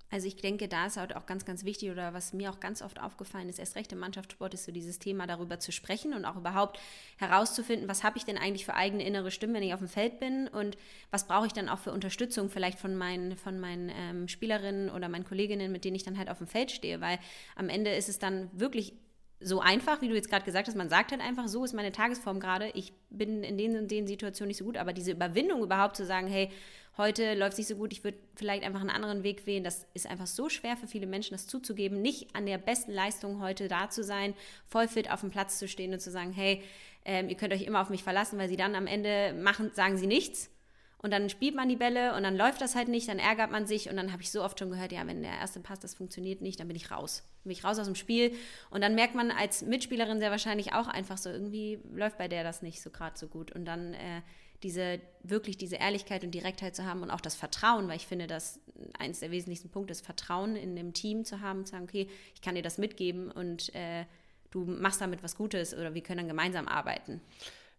Also 0.09 0.29
ich 0.29 0.37
denke, 0.37 0.69
da 0.69 0.87
ist 0.87 0.97
halt 0.97 1.17
auch 1.17 1.27
ganz, 1.27 1.45
ganz 1.45 1.65
wichtig 1.65 1.91
oder 1.91 2.15
was 2.15 2.33
mir 2.33 2.51
auch 2.51 2.61
ganz 2.61 2.81
oft 2.81 3.01
aufgefallen 3.01 3.49
ist, 3.49 3.59
erst 3.59 3.75
recht 3.75 3.93
im 3.93 3.99
Mannschaftssport 3.99 4.55
ist 4.55 4.65
so 4.65 4.71
dieses 4.71 5.01
Thema 5.01 5.27
darüber 5.27 5.59
zu 5.59 5.73
sprechen 5.73 6.15
und 6.15 6.25
auch 6.25 6.37
überhaupt 6.37 6.79
herauszufinden, 7.17 7.89
was 7.89 8.05
habe 8.05 8.17
ich 8.17 8.25
denn 8.25 8.39
eigentlich 8.39 8.65
für 8.65 8.75
eigene 8.75 9.05
innere 9.05 9.33
Stimmen, 9.33 9.55
wenn 9.55 9.65
ich 9.65 9.75
auf 9.75 9.81
dem 9.81 9.89
Feld 9.89 10.21
bin 10.21 10.47
und 10.47 10.77
was 11.11 11.27
brauche 11.27 11.47
ich 11.47 11.53
dann 11.53 11.69
auch 11.69 11.81
für 11.81 11.93
Unterstützung 11.93 12.51
vielleicht 12.51 12.79
von 12.79 12.95
meinen, 12.95 13.37
von 13.37 13.59
meinen 13.59 13.91
ähm, 13.91 14.29
Spielerinnen 14.29 14.91
oder 14.91 15.09
meinen 15.09 15.25
Kolleginnen, 15.25 15.73
mit 15.73 15.85
denen 15.85 15.97
ich 15.97 16.05
dann 16.05 16.19
halt 16.19 16.31
auf 16.31 16.39
dem 16.39 16.47
Feld 16.47 16.71
stehe, 16.71 17.01
weil 17.01 17.19
am 17.57 17.69
Ende 17.69 17.93
ist 17.93 18.09
es 18.09 18.21
dann 18.21 18.49
wirklich 18.53 18.95
so 19.41 19.61
einfach, 19.61 20.01
wie 20.01 20.09
du 20.09 20.15
jetzt 20.15 20.31
gerade 20.31 20.45
gesagt 20.45 20.67
hast, 20.67 20.77
man 20.77 20.89
sagt 20.89 21.13
halt 21.13 21.21
einfach, 21.21 21.47
so 21.49 21.65
ist 21.65 21.75
meine 21.75 21.93
Tagesform 21.93 22.41
gerade, 22.41 22.71
ich 22.75 22.95
bin 23.11 23.43
in 23.43 23.59
den 23.59 23.77
und 23.77 23.91
den 23.91 24.07
Situationen 24.07 24.49
nicht 24.49 24.57
so 24.57 24.65
gut, 24.65 24.77
aber 24.77 24.93
diese 24.93 25.13
Überwindung 25.13 25.63
überhaupt 25.63 25.97
zu 25.97 26.07
sagen, 26.07 26.27
hey, 26.27 26.51
heute 26.97 27.35
läuft 27.35 27.53
es 27.53 27.59
nicht 27.59 27.69
so 27.69 27.77
gut, 27.77 27.93
ich 27.93 28.03
würde 28.03 28.19
vielleicht 28.35 28.65
einfach 28.65 28.81
einen 28.81 28.91
anderen 28.91 29.23
Weg 29.23 29.47
wählen, 29.47 29.63
das 29.63 29.87
ist 29.93 30.07
einfach 30.07 30.27
so 30.27 30.49
schwer 30.49 30.77
für 30.79 30.87
viele 30.87 31.07
Menschen, 31.07 31.35
das 31.35 31.47
zuzugeben, 31.47 32.01
nicht 32.01 32.35
an 32.35 32.47
der 32.47 32.57
besten 32.57 32.93
Leistung 32.93 33.43
heute 33.43 33.69
da 33.69 33.91
zu 33.91 34.03
sein, 34.03 34.33
voll 34.67 34.89
fit 34.89 35.11
auf 35.11 35.21
dem 35.21 35.31
Platz 35.31 35.59
zu 35.59 35.69
stehen 35.69 35.93
und 35.93 36.01
zu 36.01 36.11
sagen, 36.11 36.33
hey, 36.33 36.63
ähm, 37.05 37.29
ihr 37.29 37.37
könnt 37.37 37.53
euch 37.53 37.63
immer 37.63 37.83
auf 37.83 37.91
mich 37.91 38.03
verlassen, 38.03 38.39
weil 38.39 38.49
sie 38.49 38.57
dann 38.57 38.75
am 38.75 38.87
Ende 38.87 39.35
machen, 39.35 39.71
sagen 39.75 39.99
sie 39.99 40.07
nichts 40.07 40.51
und 40.99 41.11
dann 41.11 41.29
spielt 41.29 41.55
man 41.55 41.69
die 41.69 41.77
Bälle 41.77 42.15
und 42.15 42.23
dann 42.23 42.37
läuft 42.37 42.61
das 42.61 42.75
halt 42.75 42.89
nicht, 42.89 43.09
dann 43.09 43.19
ärgert 43.19 43.51
man 43.51 43.67
sich 43.67 43.89
und 43.91 43.97
dann 43.97 44.13
habe 44.13 44.23
ich 44.23 44.31
so 44.31 44.43
oft 44.43 44.59
schon 44.59 44.71
gehört, 44.71 44.93
ja, 44.93 45.07
wenn 45.07 45.23
der 45.23 45.33
erste 45.33 45.61
Pass, 45.61 45.79
das 45.79 45.95
funktioniert 45.95 46.41
nicht, 46.41 46.59
dann 46.59 46.69
bin 46.69 46.77
ich 46.77 46.91
raus. 46.91 47.23
Dann 47.43 47.51
bin 47.51 47.53
ich 47.53 47.65
raus 47.65 47.79
aus 47.79 47.87
dem 47.87 47.95
Spiel 47.95 48.35
und 48.71 48.81
dann 48.81 48.95
merkt 48.95 49.15
man 49.15 49.31
als 49.31 49.63
Mitspielerin 49.63 50.19
sehr 50.19 50.31
wahrscheinlich 50.31 50.73
auch 50.73 50.89
einfach 50.89 51.19
so, 51.19 51.31
irgendwie 51.31 51.81
läuft 51.93 52.19
bei 52.19 52.29
der 52.29 52.45
das 52.45 52.63
nicht 52.63 52.83
so 52.83 52.91
gerade 52.91 53.19
so 53.19 53.29
gut 53.29 53.53
und 53.53 53.67
dann 53.67 53.95
äh, 53.95 54.23
diese, 54.63 55.01
wirklich 55.23 55.59
diese 55.59 55.77
Ehrlichkeit 55.77 56.25
und 56.25 56.33
Direktheit 56.33 56.75
zu 56.75 56.85
haben 56.85 57.03
und 57.03 57.11
auch 57.11 57.21
das 57.21 57.35
Vertrauen, 57.35 57.89
weil 57.89 57.97
ich 57.97 58.07
finde, 58.07 58.27
dass 58.27 58.61
eines 58.99 59.21
der 59.21 59.31
wesentlichsten 59.31 59.71
Punkte 59.71 59.93
ist, 59.93 60.05
Vertrauen 60.05 60.57
in 60.57 60.77
dem 60.77 60.93
Team 60.93 61.25
zu 61.25 61.41
haben, 61.41 61.67
zu 61.67 61.73
sagen, 61.73 61.85
okay, 61.85 62.09
ich 62.35 62.41
kann 62.41 62.55
dir 62.55 62.63
das 62.63 62.79
mitgeben 62.79 63.31
und 63.31 63.75
äh, 63.75 64.07
du 64.51 64.65
machst 64.65 65.01
damit 65.01 65.23
was 65.23 65.37
Gutes 65.37 65.75
oder 65.75 65.95
wir 65.95 66.03
können 66.03 66.19
dann 66.19 66.29
gemeinsam 66.29 66.69
arbeiten. 66.69 67.21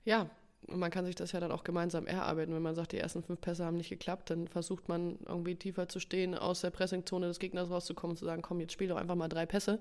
Ja, 0.06 0.30
und 0.66 0.80
man 0.80 0.92
kann 0.92 1.06
sich 1.06 1.16
das 1.16 1.32
ja 1.32 1.40
dann 1.40 1.52
auch 1.52 1.64
gemeinsam 1.64 2.08
erarbeiten. 2.08 2.54
Wenn 2.54 2.62
man 2.62 2.76
sagt, 2.76 2.92
die 2.92 2.98
ersten 2.98 3.24
fünf 3.24 3.40
Pässe 3.40 3.66
haben 3.66 3.78
nicht 3.78 3.90
geklappt, 3.90 4.30
dann 4.30 4.48
versucht 4.48 4.90
man 4.90 5.18
irgendwie 5.26 5.56
tiefer 5.56 5.88
zu 5.88 6.00
stehen, 6.00 6.36
aus 6.36 6.62
der 6.62 6.72
Pressingzone 6.72 7.28
des 7.28 7.40
Gegners 7.40 7.70
rauszukommen 7.70 8.14
und 8.14 8.18
zu 8.18 8.26
sagen, 8.26 8.42
komm, 8.42 8.60
jetzt 8.60 8.74
spiel 8.74 8.90
doch 8.90 8.98
einfach 8.98 9.16
mal 9.16 9.30
drei 9.30 9.46
Pässe. 9.46 9.80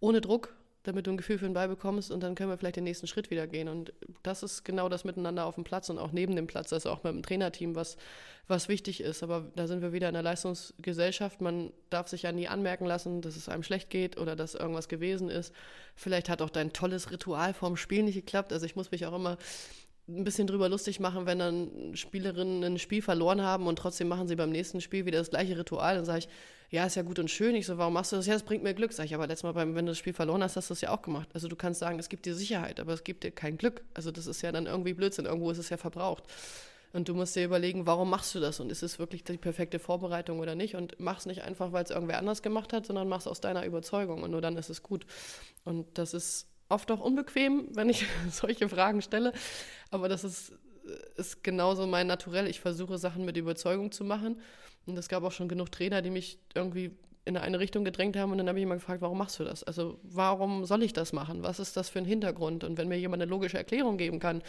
Ohne 0.00 0.20
Druck, 0.20 0.54
damit 0.84 1.06
du 1.06 1.10
ein 1.10 1.18
Gefühl 1.18 1.38
für 1.38 1.44
den 1.44 1.52
Ball 1.52 1.68
bekommst 1.68 2.10
und 2.10 2.22
dann 2.22 2.34
können 2.34 2.48
wir 2.48 2.56
vielleicht 2.56 2.76
den 2.76 2.84
nächsten 2.84 3.06
Schritt 3.06 3.30
wieder 3.30 3.46
gehen. 3.46 3.68
Und 3.68 3.92
das 4.22 4.42
ist 4.42 4.64
genau 4.64 4.88
das 4.88 5.04
Miteinander 5.04 5.44
auf 5.44 5.56
dem 5.56 5.64
Platz 5.64 5.90
und 5.90 5.98
auch 5.98 6.12
neben 6.12 6.34
dem 6.36 6.46
Platz, 6.46 6.72
also 6.72 6.90
auch 6.90 7.04
mit 7.04 7.12
dem 7.12 7.22
Trainerteam, 7.22 7.74
was, 7.74 7.98
was 8.46 8.68
wichtig 8.68 9.02
ist. 9.02 9.22
Aber 9.22 9.50
da 9.56 9.66
sind 9.66 9.82
wir 9.82 9.92
wieder 9.92 10.08
in 10.08 10.14
der 10.14 10.22
Leistungsgesellschaft. 10.22 11.42
Man 11.42 11.72
darf 11.90 12.08
sich 12.08 12.22
ja 12.22 12.32
nie 12.32 12.48
anmerken 12.48 12.86
lassen, 12.86 13.20
dass 13.20 13.36
es 13.36 13.50
einem 13.50 13.62
schlecht 13.64 13.90
geht 13.90 14.16
oder 14.16 14.36
dass 14.36 14.54
irgendwas 14.54 14.88
gewesen 14.88 15.28
ist. 15.28 15.52
Vielleicht 15.94 16.30
hat 16.30 16.40
auch 16.40 16.50
dein 16.50 16.72
tolles 16.72 17.10
Ritual 17.10 17.52
vorm 17.52 17.76
Spiel 17.76 18.04
nicht 18.04 18.14
geklappt. 18.14 18.52
Also 18.54 18.64
ich 18.64 18.76
muss 18.76 18.90
mich 18.90 19.04
auch 19.04 19.14
immer 19.14 19.36
ein 20.08 20.24
bisschen 20.24 20.46
drüber 20.46 20.68
lustig 20.68 21.00
machen, 21.00 21.26
wenn 21.26 21.38
dann 21.38 21.94
Spielerinnen 21.94 22.64
ein 22.64 22.78
Spiel 22.78 23.02
verloren 23.02 23.42
haben 23.42 23.66
und 23.66 23.76
trotzdem 23.76 24.08
machen 24.08 24.26
sie 24.26 24.36
beim 24.36 24.50
nächsten 24.50 24.80
Spiel 24.80 25.04
wieder 25.04 25.18
das 25.18 25.30
gleiche 25.30 25.58
Ritual. 25.58 25.96
Dann 25.96 26.04
sage 26.04 26.20
ich, 26.20 26.28
ja, 26.70 26.84
ist 26.86 26.96
ja 26.96 27.02
gut 27.02 27.18
und 27.18 27.30
schön. 27.30 27.54
Ich 27.54 27.66
so, 27.66 27.78
warum 27.78 27.94
machst 27.94 28.12
du 28.12 28.16
das? 28.16 28.26
Ja, 28.26 28.34
das 28.34 28.42
bringt 28.42 28.62
mir 28.62 28.74
Glück. 28.74 28.92
Sag 28.92 29.04
ich, 29.06 29.14
aber 29.14 29.26
letztes 29.26 29.44
Mal, 29.44 29.52
beim, 29.52 29.74
wenn 29.74 29.86
du 29.86 29.92
das 29.92 29.98
Spiel 29.98 30.12
verloren 30.12 30.42
hast, 30.42 30.56
hast 30.56 30.70
du 30.70 30.74
das 30.74 30.80
ja 30.80 30.90
auch 30.90 31.02
gemacht. 31.02 31.28
Also 31.34 31.48
du 31.48 31.56
kannst 31.56 31.80
sagen, 31.80 31.98
es 31.98 32.08
gibt 32.08 32.26
dir 32.26 32.34
Sicherheit, 32.34 32.80
aber 32.80 32.92
es 32.92 33.04
gibt 33.04 33.22
dir 33.24 33.30
kein 33.30 33.58
Glück. 33.58 33.82
Also 33.94 34.10
das 34.10 34.26
ist 34.26 34.42
ja 34.42 34.50
dann 34.52 34.66
irgendwie 34.66 34.94
Blödsinn. 34.94 35.26
Irgendwo 35.26 35.50
ist 35.50 35.58
es 35.58 35.68
ja 35.70 35.76
verbraucht. 35.76 36.24
Und 36.92 37.08
du 37.08 37.14
musst 37.14 37.36
dir 37.36 37.44
überlegen, 37.44 37.86
warum 37.86 38.08
machst 38.08 38.34
du 38.34 38.40
das? 38.40 38.60
Und 38.60 38.72
ist 38.72 38.82
es 38.82 38.98
wirklich 38.98 39.24
die 39.24 39.36
perfekte 39.36 39.78
Vorbereitung 39.78 40.40
oder 40.40 40.54
nicht? 40.54 40.74
Und 40.74 40.96
mach 40.98 41.18
es 41.18 41.26
nicht 41.26 41.42
einfach, 41.42 41.72
weil 41.72 41.84
es 41.84 41.90
irgendwer 41.90 42.18
anders 42.18 42.42
gemacht 42.42 42.72
hat, 42.72 42.86
sondern 42.86 43.08
mach 43.08 43.20
es 43.20 43.26
aus 43.26 43.40
deiner 43.40 43.64
Überzeugung. 43.66 44.22
Und 44.22 44.30
nur 44.30 44.40
dann 44.40 44.56
ist 44.56 44.70
es 44.70 44.82
gut. 44.82 45.04
Und 45.64 45.86
das 45.98 46.14
ist 46.14 46.47
oft 46.68 46.90
auch 46.90 47.00
unbequem, 47.00 47.68
wenn 47.74 47.88
ich 47.88 48.06
solche 48.30 48.68
Fragen 48.68 49.02
stelle. 49.02 49.32
Aber 49.90 50.08
das 50.08 50.24
ist, 50.24 50.52
ist 51.16 51.42
genauso 51.42 51.86
mein 51.86 52.06
Naturell. 52.06 52.46
Ich 52.46 52.60
versuche 52.60 52.98
Sachen 52.98 53.24
mit 53.24 53.36
Überzeugung 53.36 53.92
zu 53.92 54.04
machen. 54.04 54.40
Und 54.86 54.96
es 54.98 55.08
gab 55.08 55.22
auch 55.22 55.32
schon 55.32 55.48
genug 55.48 55.70
Trainer, 55.70 56.02
die 56.02 56.10
mich 56.10 56.38
irgendwie 56.54 56.92
in 57.24 57.36
eine 57.36 57.58
Richtung 57.58 57.84
gedrängt 57.84 58.16
haben. 58.16 58.32
Und 58.32 58.38
dann 58.38 58.48
habe 58.48 58.58
ich 58.58 58.62
immer 58.62 58.76
gefragt, 58.76 59.02
warum 59.02 59.18
machst 59.18 59.38
du 59.38 59.44
das? 59.44 59.62
Also 59.62 59.98
warum 60.02 60.64
soll 60.64 60.82
ich 60.82 60.94
das 60.94 61.12
machen? 61.12 61.42
Was 61.42 61.58
ist 61.58 61.76
das 61.76 61.90
für 61.90 61.98
ein 61.98 62.06
Hintergrund? 62.06 62.64
Und 62.64 62.78
wenn 62.78 62.88
mir 62.88 62.98
jemand 62.98 63.22
eine 63.22 63.30
logische 63.30 63.58
Erklärung 63.58 63.98
geben 63.98 64.18
kann, 64.18 64.42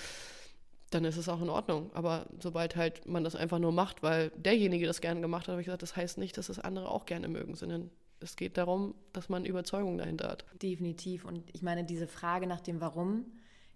dann 0.90 1.06
ist 1.06 1.18
es 1.18 1.30
auch 1.30 1.42
in 1.42 1.50
Ordnung. 1.50 1.92
Aber 1.94 2.26
sobald 2.40 2.76
halt 2.76 3.06
man 3.06 3.24
das 3.24 3.36
einfach 3.36 3.60
nur 3.60 3.72
macht, 3.72 4.02
weil 4.02 4.32
derjenige 4.36 4.88
das 4.88 5.02
gerne 5.02 5.22
gemacht 5.22 5.44
hat, 5.44 5.50
habe 5.50 5.62
ich 5.62 5.66
gesagt, 5.66 5.84
das 5.84 5.96
heißt 5.96 6.18
nicht, 6.18 6.38
dass 6.38 6.48
das 6.48 6.60
andere 6.60 6.90
auch 6.90 7.06
gerne 7.06 7.28
mögen, 7.28 7.56
sondern 7.56 7.92
es 8.20 8.36
geht 8.36 8.58
darum, 8.58 8.96
dass 9.14 9.30
man 9.30 9.46
Überzeugung 9.46 9.98
dahinter 9.98 10.30
hat. 10.30 10.46
Definitiv. 10.62 11.26
Und 11.26 11.44
ich 11.54 11.62
meine, 11.62 11.84
diese 11.84 12.08
Frage 12.08 12.48
nach 12.48 12.62
dem 12.62 12.82
Warum, 12.82 13.26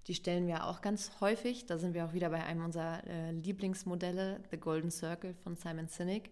die 0.07 0.15
stellen 0.15 0.47
wir 0.47 0.65
auch 0.65 0.81
ganz 0.81 1.11
häufig. 1.21 1.65
Da 1.65 1.77
sind 1.77 1.93
wir 1.93 2.05
auch 2.05 2.13
wieder 2.13 2.29
bei 2.29 2.43
einem 2.43 2.65
unserer 2.65 3.05
äh, 3.07 3.31
Lieblingsmodelle, 3.31 4.41
The 4.51 4.57
Golden 4.57 4.91
Circle 4.91 5.33
von 5.35 5.55
Simon 5.55 5.87
Sinek. 5.87 6.29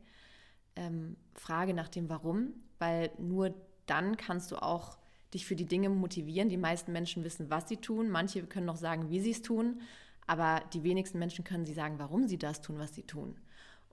Ähm, 0.75 1.15
Frage 1.33 1.73
nach 1.73 1.87
dem 1.87 2.09
Warum, 2.09 2.53
weil 2.79 3.11
nur 3.17 3.53
dann 3.85 4.17
kannst 4.17 4.51
du 4.51 4.61
auch 4.61 4.97
dich 5.33 5.45
für 5.45 5.55
die 5.55 5.65
Dinge 5.65 5.89
motivieren. 5.89 6.49
Die 6.49 6.57
meisten 6.57 6.91
Menschen 6.91 7.23
wissen, 7.23 7.49
was 7.49 7.69
sie 7.69 7.77
tun. 7.77 8.09
Manche 8.09 8.43
können 8.43 8.65
noch 8.65 8.75
sagen, 8.75 9.09
wie 9.09 9.21
sie 9.21 9.31
es 9.31 9.41
tun. 9.41 9.81
Aber 10.27 10.61
die 10.73 10.83
wenigsten 10.83 11.19
Menschen 11.19 11.43
können 11.43 11.65
sie 11.65 11.73
sagen, 11.73 11.99
warum 11.99 12.27
sie 12.27 12.37
das 12.37 12.61
tun, 12.61 12.77
was 12.77 12.93
sie 12.93 13.03
tun. 13.03 13.35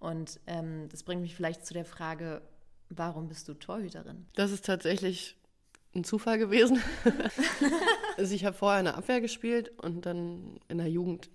Und 0.00 0.40
ähm, 0.46 0.88
das 0.90 1.02
bringt 1.02 1.22
mich 1.22 1.34
vielleicht 1.34 1.66
zu 1.66 1.74
der 1.74 1.84
Frage, 1.84 2.42
warum 2.90 3.28
bist 3.28 3.48
du 3.48 3.54
Torhüterin? 3.54 4.26
Das 4.34 4.50
ist 4.50 4.64
tatsächlich 4.64 5.36
ein 5.94 6.04
Zufall 6.04 6.38
gewesen. 6.38 6.82
also 8.16 8.34
ich 8.34 8.44
habe 8.44 8.56
vorher 8.56 8.80
in 8.80 8.86
der 8.86 8.96
Abwehr 8.96 9.20
gespielt 9.20 9.70
und 9.78 10.06
dann 10.06 10.60
in 10.68 10.78
der 10.78 10.88
Jugend 10.88 11.30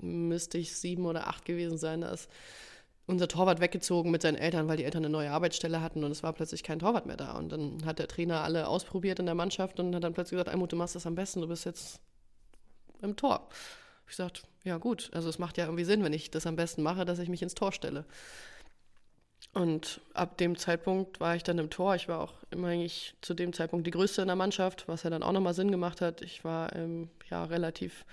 müsste 0.00 0.58
ich 0.58 0.76
sieben 0.76 1.06
oder 1.06 1.28
acht 1.28 1.44
gewesen 1.44 1.78
sein. 1.78 2.02
Da 2.02 2.10
ist 2.10 2.28
unser 3.06 3.28
Torwart 3.28 3.60
weggezogen 3.60 4.10
mit 4.10 4.22
seinen 4.22 4.36
Eltern, 4.36 4.68
weil 4.68 4.76
die 4.76 4.84
Eltern 4.84 5.04
eine 5.04 5.12
neue 5.12 5.30
Arbeitsstelle 5.30 5.80
hatten 5.80 6.04
und 6.04 6.12
es 6.12 6.22
war 6.22 6.32
plötzlich 6.32 6.62
kein 6.62 6.78
Torwart 6.78 7.06
mehr 7.06 7.16
da. 7.16 7.32
Und 7.32 7.50
dann 7.50 7.84
hat 7.84 7.98
der 7.98 8.08
Trainer 8.08 8.42
alle 8.42 8.68
ausprobiert 8.68 9.18
in 9.18 9.26
der 9.26 9.34
Mannschaft 9.34 9.80
und 9.80 9.94
hat 9.94 10.04
dann 10.04 10.14
plötzlich 10.14 10.38
gesagt, 10.38 10.48
Almut, 10.48 10.72
du 10.72 10.76
machst 10.76 10.94
das 10.94 11.06
am 11.06 11.14
besten, 11.14 11.40
du 11.40 11.48
bist 11.48 11.64
jetzt 11.64 12.00
im 13.02 13.16
Tor. 13.16 13.48
Ich 14.04 14.16
gesagt, 14.16 14.44
ja 14.64 14.76
gut, 14.78 15.10
also 15.12 15.28
es 15.28 15.38
macht 15.38 15.56
ja 15.58 15.64
irgendwie 15.64 15.84
Sinn, 15.84 16.04
wenn 16.04 16.12
ich 16.12 16.30
das 16.30 16.46
am 16.46 16.56
besten 16.56 16.82
mache, 16.82 17.04
dass 17.04 17.18
ich 17.18 17.28
mich 17.28 17.42
ins 17.42 17.54
Tor 17.54 17.72
stelle. 17.72 18.04
Und 19.52 20.00
ab 20.14 20.38
dem 20.38 20.56
Zeitpunkt 20.56 21.18
war 21.18 21.34
ich 21.34 21.42
dann 21.42 21.58
im 21.58 21.70
Tor. 21.70 21.96
Ich 21.96 22.08
war 22.08 22.20
auch 22.20 22.34
immer 22.50 22.68
eigentlich 22.68 23.14
zu 23.20 23.34
dem 23.34 23.52
Zeitpunkt 23.52 23.86
die 23.86 23.90
Größte 23.90 24.22
in 24.22 24.28
der 24.28 24.36
Mannschaft, 24.36 24.86
was 24.86 25.02
ja 25.02 25.10
dann 25.10 25.24
auch 25.24 25.32
nochmal 25.32 25.54
Sinn 25.54 25.72
gemacht 25.72 26.00
hat. 26.00 26.22
Ich 26.22 26.44
war 26.44 26.74
ähm, 26.76 27.08
ja 27.28 27.44
relativ 27.44 28.04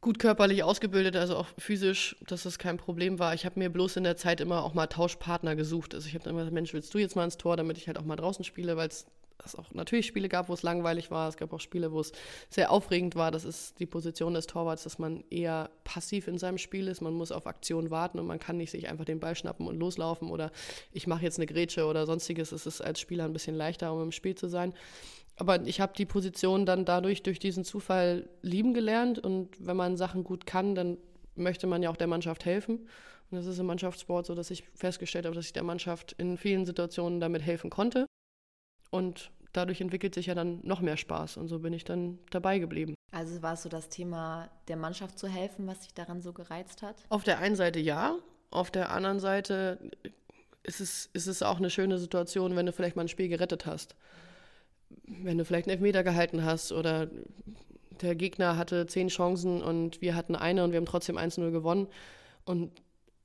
gut 0.00 0.20
körperlich 0.20 0.62
ausgebildet, 0.62 1.16
also 1.16 1.36
auch 1.36 1.48
physisch, 1.58 2.16
dass 2.26 2.44
das 2.44 2.58
kein 2.58 2.76
Problem 2.76 3.18
war. 3.18 3.34
Ich 3.34 3.44
habe 3.44 3.58
mir 3.58 3.68
bloß 3.68 3.96
in 3.96 4.04
der 4.04 4.16
Zeit 4.16 4.40
immer 4.40 4.62
auch 4.62 4.74
mal 4.74 4.86
Tauschpartner 4.86 5.56
gesucht. 5.56 5.92
Also 5.92 6.06
ich 6.06 6.14
habe 6.14 6.22
dann 6.22 6.32
immer 6.32 6.42
gesagt, 6.42 6.54
Mensch, 6.54 6.72
willst 6.72 6.94
du 6.94 6.98
jetzt 6.98 7.16
mal 7.16 7.24
ins 7.24 7.36
Tor, 7.36 7.56
damit 7.56 7.78
ich 7.78 7.88
halt 7.88 7.98
auch 7.98 8.04
mal 8.04 8.14
draußen 8.14 8.44
spiele, 8.44 8.76
weil 8.76 8.88
es 8.88 9.06
es 9.46 9.54
auch 9.54 9.72
natürlich 9.72 10.06
Spiele 10.06 10.28
gab, 10.28 10.48
wo 10.48 10.54
es 10.54 10.62
langweilig 10.62 11.10
war. 11.10 11.28
Es 11.28 11.36
gab 11.36 11.52
auch 11.52 11.60
Spiele, 11.60 11.92
wo 11.92 12.00
es 12.00 12.12
sehr 12.50 12.70
aufregend 12.70 13.16
war. 13.16 13.30
Das 13.30 13.44
ist 13.44 13.78
die 13.78 13.86
Position 13.86 14.34
des 14.34 14.46
Torwarts, 14.46 14.84
dass 14.84 14.98
man 14.98 15.24
eher 15.30 15.70
passiv 15.84 16.28
in 16.28 16.38
seinem 16.38 16.58
Spiel 16.58 16.88
ist. 16.88 17.00
Man 17.00 17.14
muss 17.14 17.32
auf 17.32 17.46
Aktion 17.46 17.90
warten 17.90 18.18
und 18.18 18.26
man 18.26 18.38
kann 18.38 18.56
nicht 18.56 18.70
sich 18.70 18.88
einfach 18.88 19.04
den 19.04 19.20
Ball 19.20 19.34
schnappen 19.34 19.66
und 19.66 19.78
loslaufen 19.78 20.30
oder 20.30 20.50
ich 20.92 21.06
mache 21.06 21.22
jetzt 21.22 21.38
eine 21.38 21.46
Grätsche 21.46 21.86
oder 21.86 22.06
sonstiges. 22.06 22.52
Es 22.52 22.66
ist 22.66 22.80
als 22.80 23.00
Spieler 23.00 23.24
ein 23.24 23.32
bisschen 23.32 23.56
leichter, 23.56 23.92
um 23.92 24.02
im 24.02 24.12
Spiel 24.12 24.34
zu 24.34 24.48
sein. 24.48 24.74
Aber 25.36 25.64
ich 25.66 25.80
habe 25.80 25.92
die 25.96 26.06
Position 26.06 26.66
dann 26.66 26.84
dadurch 26.84 27.22
durch 27.22 27.38
diesen 27.38 27.64
Zufall 27.64 28.28
lieben 28.42 28.74
gelernt 28.74 29.20
und 29.20 29.50
wenn 29.60 29.76
man 29.76 29.96
Sachen 29.96 30.24
gut 30.24 30.46
kann, 30.46 30.74
dann 30.74 30.98
möchte 31.36 31.68
man 31.68 31.82
ja 31.82 31.90
auch 31.90 31.96
der 31.96 32.08
Mannschaft 32.08 32.44
helfen. 32.44 32.88
Und 33.30 33.36
das 33.36 33.46
ist 33.46 33.58
im 33.60 33.66
Mannschaftssport 33.66 34.26
so, 34.26 34.34
dass 34.34 34.50
ich 34.50 34.64
festgestellt 34.74 35.26
habe, 35.26 35.36
dass 35.36 35.44
ich 35.44 35.52
der 35.52 35.62
Mannschaft 35.62 36.12
in 36.18 36.36
vielen 36.36 36.66
Situationen 36.66 37.20
damit 37.20 37.42
helfen 37.42 37.70
konnte. 37.70 38.07
Und 38.90 39.30
dadurch 39.52 39.80
entwickelt 39.80 40.14
sich 40.14 40.26
ja 40.26 40.34
dann 40.34 40.60
noch 40.62 40.80
mehr 40.80 40.96
Spaß. 40.96 41.36
Und 41.36 41.48
so 41.48 41.58
bin 41.58 41.72
ich 41.72 41.84
dann 41.84 42.18
dabei 42.30 42.58
geblieben. 42.58 42.94
Also 43.12 43.42
war 43.42 43.54
es 43.54 43.62
so 43.62 43.68
das 43.68 43.88
Thema 43.88 44.48
der 44.68 44.76
Mannschaft 44.76 45.18
zu 45.18 45.28
helfen, 45.28 45.66
was 45.66 45.82
sich 45.82 45.94
daran 45.94 46.20
so 46.20 46.32
gereizt 46.32 46.82
hat? 46.82 46.96
Auf 47.08 47.24
der 47.24 47.38
einen 47.38 47.56
Seite 47.56 47.80
ja. 47.80 48.16
Auf 48.50 48.70
der 48.70 48.90
anderen 48.90 49.20
Seite 49.20 49.78
ist 50.62 50.80
es, 50.80 51.10
ist 51.12 51.26
es 51.26 51.42
auch 51.42 51.58
eine 51.58 51.70
schöne 51.70 51.98
Situation, 51.98 52.56
wenn 52.56 52.66
du 52.66 52.72
vielleicht 52.72 52.96
mal 52.96 53.02
ein 53.02 53.08
Spiel 53.08 53.28
gerettet 53.28 53.66
hast. 53.66 53.94
Wenn 55.04 55.38
du 55.38 55.44
vielleicht 55.44 55.66
einen 55.66 55.76
Elfmeter 55.76 56.04
gehalten 56.04 56.44
hast 56.44 56.72
oder 56.72 57.08
der 58.00 58.14
Gegner 58.14 58.56
hatte 58.56 58.86
zehn 58.86 59.08
Chancen 59.08 59.62
und 59.62 60.00
wir 60.00 60.14
hatten 60.14 60.36
eine 60.36 60.64
und 60.64 60.70
wir 60.72 60.78
haben 60.78 60.86
trotzdem 60.86 61.18
1-0 61.18 61.50
gewonnen. 61.50 61.88
Und 62.44 62.72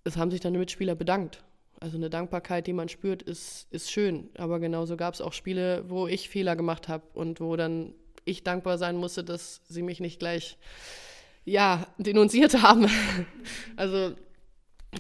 es 0.04 0.18
haben 0.18 0.32
sich 0.32 0.42
dann 0.42 0.54
die 0.54 0.60
Mitspieler 0.60 0.96
bedankt. 0.96 1.44
Also 1.84 1.98
eine 1.98 2.10
Dankbarkeit, 2.10 2.66
die 2.66 2.72
man 2.72 2.88
spürt, 2.88 3.24
ist, 3.24 3.68
ist 3.70 3.92
schön. 3.92 4.30
Aber 4.38 4.62
genauso 4.62 4.96
gab 4.96 5.16
es 5.16 5.20
auch 5.20 5.34
Spiele, 5.34 5.84
wo 5.90 6.08
ich 6.08 6.30
Fehler 6.30 6.56
gemacht 6.56 6.88
habe 6.88 7.04
und 7.14 7.42
wo 7.42 7.58
dann 7.58 7.94
ich 8.24 8.42
dankbar 8.42 8.78
sein 8.78 8.96
musste, 8.96 9.22
dass 9.22 9.60
sie 9.68 9.82
mich 9.82 10.00
nicht 10.00 10.18
gleich, 10.18 10.58
ja, 11.44 11.86
denunziert 11.98 12.62
haben. 12.62 12.88
also 13.76 14.16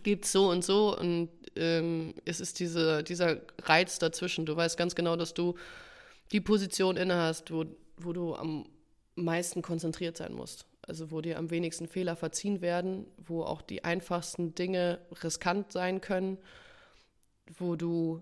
gibt 0.03 0.25
so 0.25 0.49
und 0.49 0.65
so 0.65 0.99
und 0.99 1.29
ähm, 1.55 2.15
es 2.25 2.41
ist 2.41 2.59
diese, 2.59 3.01
dieser 3.01 3.37
Reiz 3.61 3.97
dazwischen. 3.97 4.45
Du 4.45 4.53
weißt 4.53 4.75
ganz 4.75 4.93
genau, 4.93 5.15
dass 5.15 5.33
du 5.33 5.55
die 6.33 6.41
Position 6.41 6.97
inne 6.97 7.15
hast, 7.15 7.49
wo, 7.53 7.63
wo 7.95 8.11
du 8.11 8.35
am 8.35 8.65
meisten 9.15 9.61
konzentriert 9.61 10.17
sein 10.17 10.33
musst. 10.33 10.65
Also 10.85 11.11
wo 11.11 11.21
dir 11.21 11.37
am 11.37 11.49
wenigsten 11.49 11.87
Fehler 11.87 12.17
verziehen 12.17 12.59
werden, 12.59 13.05
wo 13.25 13.43
auch 13.43 13.61
die 13.61 13.85
einfachsten 13.85 14.53
Dinge 14.53 14.99
riskant 15.23 15.71
sein 15.71 16.01
können 16.01 16.39
wo 17.57 17.75
du 17.75 18.21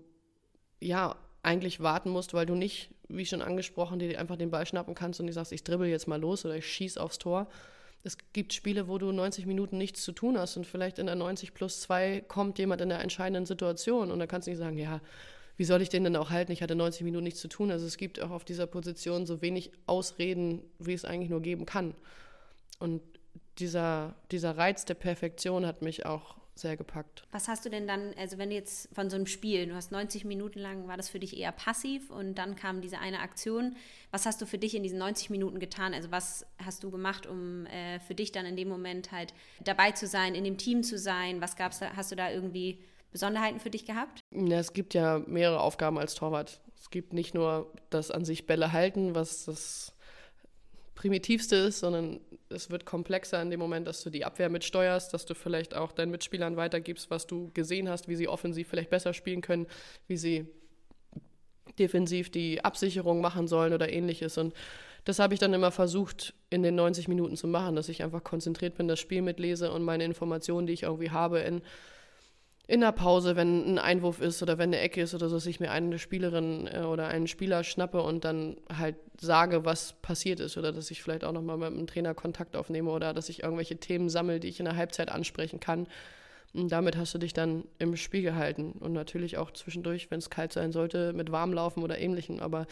ja 0.80 1.16
eigentlich 1.44 1.80
warten 1.80 2.10
musst, 2.10 2.34
weil 2.34 2.46
du 2.46 2.56
nicht, 2.56 2.92
wie 3.08 3.26
schon 3.26 3.42
angesprochen, 3.42 4.00
dir 4.00 4.20
einfach 4.20 4.38
den 4.38 4.52
Ball 4.52 4.66
schnappen 4.66 4.96
kannst 4.96 5.20
und 5.20 5.28
du 5.28 5.34
sagst, 5.34 5.52
ich 5.52 5.64
dribbel 5.64 5.88
jetzt 5.88 6.08
mal 6.08 6.20
los 6.20 6.46
oder 6.46 6.56
ich 6.56 6.68
schieße 6.68 7.02
aufs 7.02 7.18
Tor. 7.18 7.48
Es 8.04 8.18
gibt 8.34 8.54
Spiele, 8.54 8.88
wo 8.88 8.98
du 8.98 9.12
90 9.12 9.46
Minuten 9.46 9.78
nichts 9.78 10.04
zu 10.04 10.12
tun 10.12 10.38
hast 10.38 10.58
und 10.58 10.66
vielleicht 10.66 10.98
in 10.98 11.06
der 11.06 11.16
90 11.16 11.54
plus 11.54 11.82
2 11.82 12.22
kommt 12.28 12.58
jemand 12.58 12.82
in 12.82 12.90
der 12.90 13.00
entscheidenden 13.00 13.46
Situation 13.46 14.12
und 14.12 14.20
da 14.20 14.28
kannst 14.28 14.48
du 14.48 14.52
nicht 14.52 14.60
sagen, 14.60 14.78
ja, 14.78 15.02
wie 15.58 15.66
soll 15.66 15.82
ich 15.82 15.90
den 15.90 16.04
denn 16.04 16.16
auch 16.16 16.32
halten? 16.32 16.52
Ich 16.52 16.64
hatte 16.64 16.76
90 16.76 17.04
Minuten 17.04 17.24
nichts 17.24 17.42
zu 17.42 17.48
tun. 17.48 17.70
Also 17.70 17.86
es 17.86 17.98
gibt 17.98 18.20
auch 18.20 18.32
auf 18.32 18.44
dieser 18.44 18.66
Position 18.66 19.28
so 19.28 19.42
wenig 19.42 19.72
Ausreden, 19.86 20.64
wie 20.80 20.94
es 20.94 21.06
eigentlich 21.06 21.30
nur 21.30 21.42
geben 21.42 21.66
kann. 21.68 21.94
Und 22.80 23.02
dieser, 23.60 24.16
dieser 24.32 24.58
Reiz 24.58 24.86
der 24.86 24.96
Perfektion 24.96 25.68
hat 25.68 25.84
mich 25.84 26.06
auch 26.06 26.41
sehr 26.62 26.78
gepackt. 26.78 27.24
Was 27.32 27.48
hast 27.48 27.66
du 27.66 27.70
denn 27.70 27.88
dann, 27.88 28.14
also 28.18 28.38
wenn 28.38 28.50
du 28.50 28.56
jetzt 28.56 28.94
von 28.94 29.10
so 29.10 29.16
einem 29.16 29.26
Spiel, 29.26 29.68
du 29.68 29.76
hast 29.76 29.92
90 29.92 30.26
Minuten 30.26 30.60
lang, 30.60 30.88
war 30.88 30.98
das 30.98 31.10
für 31.10 31.20
dich 31.20 31.38
eher 31.38 31.52
passiv 31.52 32.10
und 32.10 32.36
dann 32.36 32.56
kam 32.56 32.82
diese 32.82 33.00
eine 33.00 33.20
Aktion. 33.20 33.76
Was 34.12 34.26
hast 34.26 34.42
du 34.42 34.46
für 34.46 34.58
dich 34.58 34.76
in 34.76 34.84
diesen 34.84 35.00
90 35.00 35.30
Minuten 35.30 35.60
getan? 35.60 35.94
Also 35.94 36.12
was 36.12 36.46
hast 36.64 36.84
du 36.84 36.92
gemacht, 36.92 37.28
um 37.28 37.66
äh, 37.66 38.00
für 38.00 38.16
dich 38.16 38.32
dann 38.32 38.46
in 38.46 38.56
dem 38.56 38.70
Moment 38.70 39.12
halt 39.12 39.34
dabei 39.64 39.92
zu 39.92 40.08
sein, 40.08 40.36
in 40.36 40.44
dem 40.44 40.58
Team 40.58 40.84
zu 40.84 40.98
sein? 40.98 41.42
Was 41.42 41.56
gab's 41.56 41.80
da, 41.80 41.96
hast 41.96 42.12
du 42.12 42.16
da 42.16 42.32
irgendwie 42.32 42.80
Besonderheiten 43.12 43.60
für 43.60 43.70
dich 43.70 43.86
gehabt? 43.86 44.22
Ja, 44.32 44.60
es 44.60 44.74
gibt 44.74 44.94
ja 44.94 45.20
mehrere 45.28 45.60
Aufgaben 45.60 45.98
als 45.98 46.16
Torwart. 46.16 46.62
Es 46.80 46.90
gibt 46.90 47.14
nicht 47.14 47.34
nur 47.34 47.72
das 47.90 48.12
an 48.12 48.26
sich 48.26 48.46
Bälle 48.48 48.72
halten, 48.72 49.16
was 49.16 49.46
das 49.46 49.94
Primitivste 50.96 51.56
ist, 51.56 51.80
sondern 51.80 52.20
es 52.52 52.70
wird 52.70 52.86
komplexer 52.86 53.42
in 53.42 53.50
dem 53.50 53.60
Moment, 53.60 53.88
dass 53.88 54.04
du 54.04 54.10
die 54.10 54.26
Abwehr 54.26 54.50
mitsteuerst, 54.50 55.14
dass 55.14 55.26
du 55.26 55.34
vielleicht 55.34 55.76
auch 55.76 55.92
deinen 55.92 56.12
Mitspielern 56.12 56.58
weitergibst, 56.58 57.10
was 57.10 57.28
du 57.28 57.52
gesehen 57.54 57.90
hast, 57.90 58.08
wie 58.08 58.16
sie 58.16 58.28
offensiv 58.28 58.68
vielleicht 58.68 58.90
besser 58.90 59.14
spielen 59.14 59.42
können, 59.42 59.68
wie 60.08 60.18
sie 60.18 60.46
defensiv 61.80 62.30
die 62.30 62.64
Absicherung 62.64 63.22
machen 63.22 63.48
sollen 63.48 63.74
oder 63.74 63.92
ähnliches. 63.92 64.38
Und 64.38 64.54
das 65.06 65.20
habe 65.20 65.34
ich 65.34 65.40
dann 65.40 65.54
immer 65.54 65.72
versucht, 65.72 66.34
in 66.50 66.64
den 66.64 66.76
90 66.76 67.08
Minuten 67.08 67.36
zu 67.36 67.48
machen, 67.48 67.76
dass 67.76 67.90
ich 67.90 68.04
einfach 68.04 68.24
konzentriert 68.24 68.76
bin, 68.76 68.88
das 68.88 69.00
Spiel 69.00 69.22
mitlese 69.22 69.72
und 69.72 69.84
meine 69.84 70.04
Informationen, 70.04 70.68
die 70.68 70.74
ich 70.74 70.84
irgendwie 70.84 71.12
habe, 71.12 71.40
in 71.40 71.62
in 72.72 72.80
der 72.80 72.94
Pause, 72.94 73.36
wenn 73.36 73.74
ein 73.74 73.80
Einwurf 73.80 74.22
ist 74.22 74.42
oder 74.42 74.58
wenn 74.58 74.70
eine 74.70 74.80
Ecke 74.80 75.02
ist 75.02 75.14
oder 75.14 75.28
so, 75.28 75.36
dass 75.36 75.46
ich 75.46 75.60
mir 75.60 75.72
eine 75.72 76.00
Spielerin 76.00 76.68
äh, 76.68 76.84
oder 76.84 77.10
einen 77.10 77.28
Spieler 77.28 77.66
schnappe 77.66 78.02
und 78.02 78.24
dann 78.24 78.56
halt 78.74 78.96
sage, 79.20 79.66
was 79.66 79.92
passiert 80.02 80.40
ist 80.40 80.56
oder 80.56 80.72
dass 80.72 80.90
ich 80.90 81.04
vielleicht 81.04 81.26
auch 81.26 81.34
nochmal 81.34 81.58
mit 81.58 81.68
einem 81.68 81.86
Trainer 81.86 82.14
Kontakt 82.14 82.56
aufnehme 82.56 82.90
oder 82.90 83.14
dass 83.14 83.28
ich 83.28 83.44
irgendwelche 83.44 83.76
Themen 83.76 84.08
sammle, 84.08 84.40
die 84.40 84.48
ich 84.48 84.60
in 84.60 84.66
der 84.66 84.78
Halbzeit 84.78 85.12
ansprechen 85.12 85.60
kann. 85.60 85.86
Und 86.54 86.70
damit 86.72 86.98
hast 86.98 87.14
du 87.14 87.18
dich 87.18 87.34
dann 87.34 87.64
im 87.80 87.96
Spiel 87.96 88.22
gehalten. 88.22 88.74
Und 88.74 88.92
natürlich 88.94 89.38
auch 89.38 89.52
zwischendurch, 89.52 90.12
wenn 90.12 90.20
es 90.20 90.30
kalt 90.30 90.52
sein 90.52 90.72
sollte, 90.72 91.14
mit 91.14 91.32
Warmlaufen 91.32 91.82
oder 91.82 91.98
ähnlichem. 91.98 92.40
Aber 92.40 92.68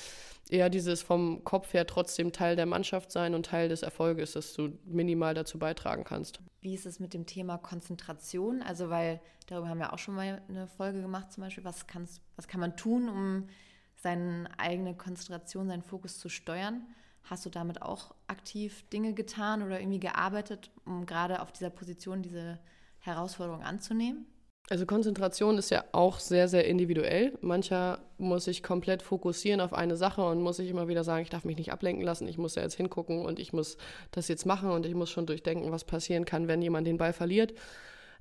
eher 0.50 0.70
dieses 0.70 1.02
vom 1.02 1.44
Kopf 1.46 1.74
her 1.74 1.88
trotzdem 1.88 2.34
Teil 2.34 2.56
der 2.56 2.66
Mannschaft 2.66 3.12
sein 3.12 3.34
und 3.34 3.46
Teil 3.46 3.70
des 3.70 3.82
Erfolges, 3.82 4.34
dass 4.34 4.54
du 4.54 4.78
minimal 4.86 5.34
dazu 5.34 5.60
beitragen 5.60 6.04
kannst. 6.04 6.42
Wie 6.62 6.74
ist 6.74 6.86
es 6.86 7.00
mit 7.00 7.14
dem 7.14 7.26
Thema 7.26 7.58
Konzentration? 7.58 8.62
Also, 8.62 8.90
weil 8.90 9.22
darüber 9.48 9.70
haben 9.70 9.80
wir 9.80 9.94
auch 9.94 10.00
schon 10.00 10.16
mal 10.16 10.42
eine 10.50 10.68
Folge 10.68 11.02
gemacht, 11.02 11.32
zum 11.32 11.44
Beispiel, 11.44 11.64
was, 11.64 11.88
kannst, 11.88 12.22
was 12.36 12.50
kann 12.50 12.60
man 12.60 12.76
tun, 12.76 13.08
um 13.08 13.48
seine 13.96 14.50
eigene 14.58 14.94
Konzentration, 14.96 15.68
seinen 15.68 15.84
Fokus 15.84 16.20
zu 16.20 16.28
steuern? 16.28 16.86
Hast 17.24 17.46
du 17.46 17.50
damit 17.50 17.82
auch 17.82 18.14
aktiv 18.28 18.84
Dinge 18.90 19.14
getan 19.14 19.62
oder 19.62 19.80
irgendwie 19.80 20.00
gearbeitet, 20.00 20.72
um 20.86 21.06
gerade 21.06 21.42
auf 21.42 21.52
dieser 21.52 21.70
Position 21.70 22.22
diese 22.22 22.60
Herausforderung 23.00 23.64
anzunehmen? 23.64 24.26
Also 24.70 24.86
Konzentration 24.86 25.58
ist 25.58 25.72
ja 25.72 25.84
auch 25.94 26.20
sehr, 26.20 26.48
sehr 26.48 26.68
individuell. 26.68 27.36
Mancher 27.42 28.00
muss 28.20 28.46
sich 28.46 28.62
komplett 28.62 29.02
fokussieren 29.02 29.62
auf 29.62 29.74
eine 29.74 29.96
Sache 29.96 30.24
und 30.24 30.42
muss 30.42 30.58
sich 30.58 30.70
immer 30.70 30.88
wieder 30.88 31.04
sagen, 31.04 31.24
ich 31.24 31.32
darf 31.32 31.44
mich 31.44 31.58
nicht 31.58 31.72
ablenken 31.72 32.04
lassen, 32.04 32.28
ich 32.28 32.38
muss 32.38 32.54
ja 32.54 32.62
jetzt 32.62 32.76
hingucken 32.76 33.26
und 33.26 33.40
ich 33.40 33.52
muss 33.52 33.78
das 34.12 34.28
jetzt 34.28 34.46
machen 34.46 34.70
und 34.70 34.86
ich 34.86 34.94
muss 34.94 35.10
schon 35.10 35.26
durchdenken, 35.26 35.72
was 35.72 35.86
passieren 35.86 36.26
kann, 36.26 36.48
wenn 36.48 36.62
jemand 36.62 36.86
den 36.86 36.98
Ball 36.98 37.14
verliert. 37.14 37.56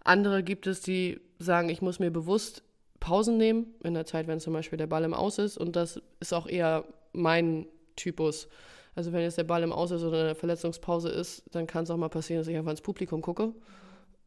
Andere 0.04 0.42
gibt 0.42 0.66
es, 0.66 0.80
die 0.80 1.20
sagen, 1.38 1.68
ich 1.68 1.82
muss 1.82 1.98
mir 1.98 2.10
bewusst 2.10 2.62
Pausen 2.98 3.36
nehmen, 3.36 3.74
in 3.84 3.92
der 3.92 4.06
Zeit, 4.06 4.26
wenn 4.26 4.40
zum 4.40 4.54
Beispiel 4.54 4.78
der 4.78 4.86
Ball 4.86 5.04
im 5.04 5.14
Aus 5.14 5.38
ist. 5.38 5.58
Und 5.58 5.76
das 5.76 6.00
ist 6.18 6.32
auch 6.32 6.46
eher 6.46 6.84
mein 7.12 7.66
Typus. 7.96 8.48
Also 8.94 9.12
wenn 9.12 9.20
jetzt 9.20 9.38
der 9.38 9.44
Ball 9.44 9.62
im 9.62 9.72
Aus 9.72 9.90
ist 9.90 10.02
oder 10.02 10.22
eine 10.22 10.34
Verletzungspause 10.34 11.10
ist, 11.10 11.44
dann 11.52 11.66
kann 11.66 11.84
es 11.84 11.90
auch 11.90 11.96
mal 11.96 12.08
passieren, 12.08 12.40
dass 12.40 12.48
ich 12.48 12.56
einfach 12.56 12.70
ins 12.70 12.80
Publikum 12.80 13.20
gucke 13.20 13.52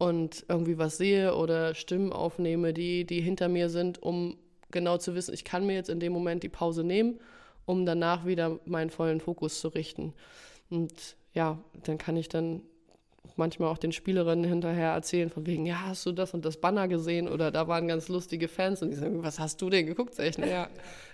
und 0.01 0.45
irgendwie 0.47 0.79
was 0.79 0.97
sehe 0.97 1.35
oder 1.35 1.75
Stimmen 1.75 2.11
aufnehme, 2.11 2.73
die, 2.73 3.05
die 3.05 3.21
hinter 3.21 3.49
mir 3.49 3.69
sind, 3.69 4.01
um 4.01 4.35
genau 4.71 4.97
zu 4.97 5.13
wissen, 5.13 5.31
ich 5.31 5.43
kann 5.43 5.67
mir 5.67 5.75
jetzt 5.75 5.91
in 5.91 5.99
dem 5.99 6.11
Moment 6.11 6.41
die 6.41 6.49
Pause 6.49 6.83
nehmen, 6.83 7.19
um 7.67 7.85
danach 7.85 8.25
wieder 8.25 8.59
meinen 8.65 8.89
vollen 8.89 9.19
Fokus 9.19 9.59
zu 9.59 9.67
richten. 9.67 10.15
Und 10.71 10.91
ja, 11.35 11.59
dann 11.83 11.99
kann 11.99 12.17
ich 12.17 12.29
dann 12.29 12.63
manchmal 13.35 13.69
auch 13.69 13.77
den 13.77 13.91
Spielerinnen 13.91 14.43
hinterher 14.43 14.89
erzählen, 14.89 15.29
von 15.29 15.45
wegen, 15.45 15.67
ja, 15.67 15.85
hast 15.85 16.03
du 16.07 16.13
das 16.13 16.33
und 16.33 16.45
das 16.45 16.57
Banner 16.57 16.87
gesehen 16.87 17.27
oder 17.27 17.51
da 17.51 17.67
waren 17.67 17.87
ganz 17.87 18.07
lustige 18.07 18.47
Fans 18.47 18.81
und 18.81 18.89
die 18.89 18.95
sagen, 18.95 19.21
was 19.21 19.39
hast 19.39 19.61
du 19.61 19.69
denn 19.69 19.85
geguckt? 19.85 20.15
Sag 20.15 20.25
ich, 20.25 20.39
naja, 20.39 20.67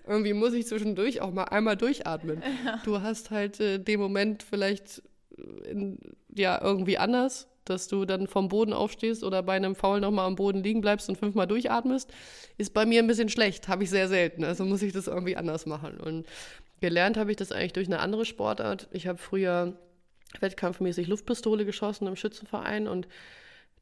irgendwie 0.07 0.31
muss 0.31 0.53
ich 0.53 0.65
zwischendurch 0.65 1.19
auch 1.19 1.33
mal 1.33 1.43
einmal 1.43 1.75
durchatmen. 1.75 2.41
Ja. 2.65 2.79
Du 2.85 3.01
hast 3.01 3.31
halt 3.31 3.59
äh, 3.59 3.79
den 3.79 3.99
Moment 3.99 4.43
vielleicht 4.43 5.03
in, 5.69 5.99
ja 6.33 6.61
irgendwie 6.63 6.97
anders 6.97 7.49
dass 7.69 7.87
du 7.87 8.05
dann 8.05 8.27
vom 8.27 8.47
Boden 8.47 8.73
aufstehst 8.73 9.23
oder 9.23 9.43
bei 9.43 9.53
einem 9.53 9.75
Foul 9.75 9.99
nochmal 9.99 10.25
am 10.25 10.35
Boden 10.35 10.63
liegen 10.63 10.81
bleibst 10.81 11.09
und 11.09 11.17
fünfmal 11.17 11.47
durchatmest, 11.47 12.11
ist 12.57 12.73
bei 12.73 12.85
mir 12.85 13.01
ein 13.01 13.07
bisschen 13.07 13.29
schlecht. 13.29 13.67
Habe 13.67 13.83
ich 13.83 13.89
sehr 13.89 14.07
selten. 14.07 14.43
Also 14.43 14.65
muss 14.65 14.81
ich 14.81 14.93
das 14.93 15.07
irgendwie 15.07 15.35
anders 15.35 15.65
machen. 15.65 15.99
Und 15.99 16.25
gelernt 16.81 17.17
habe 17.17 17.31
ich 17.31 17.37
das 17.37 17.51
eigentlich 17.51 17.73
durch 17.73 17.87
eine 17.87 17.99
andere 17.99 18.25
Sportart. 18.25 18.87
Ich 18.91 19.07
habe 19.07 19.17
früher 19.17 19.73
wettkampfmäßig 20.39 21.07
Luftpistole 21.07 21.65
geschossen 21.65 22.07
im 22.07 22.15
Schützenverein 22.15 22.87
und 22.87 23.07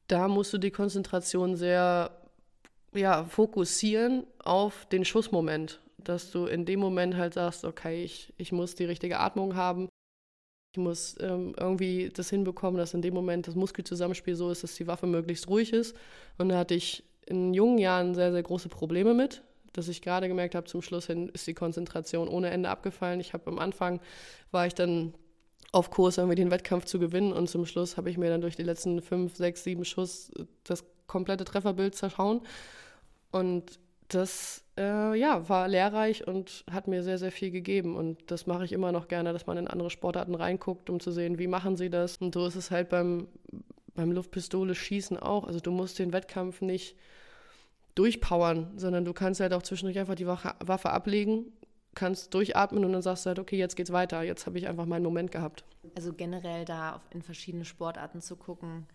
da 0.08 0.28
musst 0.28 0.54
du 0.54 0.58
die 0.58 0.72
Konzentration 0.72 1.56
sehr 1.56 2.12
ja, 2.94 3.26
fokussieren 3.26 4.26
auf 4.44 4.86
den 4.86 5.04
Schussmoment, 5.04 5.82
dass 5.98 6.32
du 6.32 6.46
in 6.46 6.66
dem 6.66 6.80
Moment 6.80 7.16
halt 7.16 7.34
sagst, 7.34 7.66
okay, 7.66 8.04
ich, 8.04 8.34
ich 8.38 8.52
muss 8.52 8.76
die 8.76 8.86
richtige 8.86 9.20
Atmung 9.20 9.56
haben, 9.56 9.90
ich 10.76 10.78
muss 10.78 11.16
ähm, 11.22 11.56
irgendwie 11.58 12.10
das 12.14 12.30
hinbekommen, 12.30 12.78
dass 12.78 12.94
in 12.94 13.02
dem 13.02 13.14
Moment 13.14 13.48
das 13.48 13.56
Muskelzusammenspiel 13.56 14.36
so 14.36 14.52
ist, 14.52 14.62
dass 14.62 14.76
die 14.76 14.88
Waffe 14.88 15.08
möglichst 15.08 15.48
ruhig 15.48 15.72
ist. 15.72 15.96
Und 16.38 16.50
da 16.50 16.58
hatte 16.58 16.74
ich 16.74 17.06
in 17.26 17.54
jungen 17.54 17.78
Jahren 17.78 18.14
sehr, 18.14 18.34
sehr 18.34 18.44
große 18.44 18.68
Probleme 18.68 19.14
mit, 19.14 19.42
dass 19.72 19.88
ich 19.88 20.02
gerade 20.02 20.28
gemerkt 20.28 20.54
habe, 20.54 20.68
zum 20.68 20.82
Schluss 20.82 21.08
hin 21.08 21.30
ist 21.30 21.48
die 21.48 21.54
Konzentration 21.54 22.28
ohne 22.28 22.50
Ende 22.50 22.68
abgefallen. 22.68 23.22
Ich 23.22 23.32
habe 23.32 23.48
am 23.48 23.58
Anfang, 23.58 24.02
war 24.52 24.68
ich 24.68 24.74
dann 24.74 25.14
auf 25.72 25.92
Kurs, 25.92 26.18
irgendwie 26.18 26.36
den 26.36 26.52
Wettkampf 26.52 26.84
zu 26.84 27.00
gewinnen 27.00 27.32
und 27.32 27.50
zum 27.50 27.66
Schluss 27.66 27.96
habe 27.96 28.10
ich 28.10 28.18
mir 28.18 28.30
dann 28.30 28.42
durch 28.42 28.58
die 28.58 28.64
letzten 28.64 29.02
fünf, 29.02 29.38
sechs, 29.38 29.64
sieben 29.64 29.86
Schuss 29.86 30.30
das 30.66 30.84
komplette 31.08 31.46
Trefferbild 31.46 31.96
zerschauen. 31.96 32.42
Und 33.32 33.80
das 34.08 34.64
äh, 34.78 35.18
ja, 35.18 35.48
war 35.50 35.68
lehrreich 35.68 36.28
und 36.28 36.64
hat 36.70 36.88
mir 36.88 37.04
sehr, 37.04 37.18
sehr 37.18 37.32
viel 37.32 37.52
gegeben. 37.52 37.96
Und 37.96 38.32
das 38.32 38.48
mache 38.48 38.66
ich 38.66 38.72
immer 38.72 38.92
noch 38.92 39.08
gerne, 39.08 39.34
dass 39.34 39.48
man 39.48 39.58
in 39.58 39.68
andere 39.68 39.90
Sportarten 39.90 40.36
reinguckt, 40.36 40.90
um 40.90 41.00
zu 41.00 41.12
sehen, 41.12 41.40
wie 41.40 41.48
machen 41.48 41.76
sie 41.76 41.90
das. 41.90 42.18
Und 42.18 42.34
so 42.34 42.46
ist 42.46 42.56
es 42.56 42.72
halt 42.72 42.90
beim, 42.90 43.28
beim 43.96 44.12
Luftpistole 44.12 44.76
schießen 44.76 45.18
auch. 45.18 45.46
Also 45.46 45.60
du 45.60 45.72
musst 45.72 46.00
den 46.00 46.14
Wettkampf 46.14 46.62
nicht 46.62 46.96
durchpowern, 47.96 48.78
sondern 48.78 49.06
du 49.06 49.14
kannst 49.14 49.40
halt 49.40 49.54
auch 49.54 49.64
zwischendurch 49.64 49.98
einfach 50.00 50.16
die 50.16 50.28
Waffe 50.28 50.90
ablegen, 50.90 51.46
kannst 51.96 52.34
durchatmen 52.34 52.84
und 52.84 52.92
dann 52.92 53.02
sagst 53.02 53.26
du 53.26 53.30
halt, 53.30 53.40
okay, 53.40 53.58
jetzt 53.58 53.78
geht's 53.78 53.94
weiter. 53.94 54.22
Jetzt 54.22 54.46
habe 54.46 54.58
ich 54.58 54.68
einfach 54.68 54.86
meinen 54.86 55.04
Moment 55.04 55.32
gehabt. 55.32 55.64
Also 55.96 56.12
generell 56.14 56.66
da 56.66 57.02
in 57.12 57.22
verschiedene 57.22 57.64
Sportarten 57.64 58.20
zu 58.20 58.36
gucken, 58.36 58.86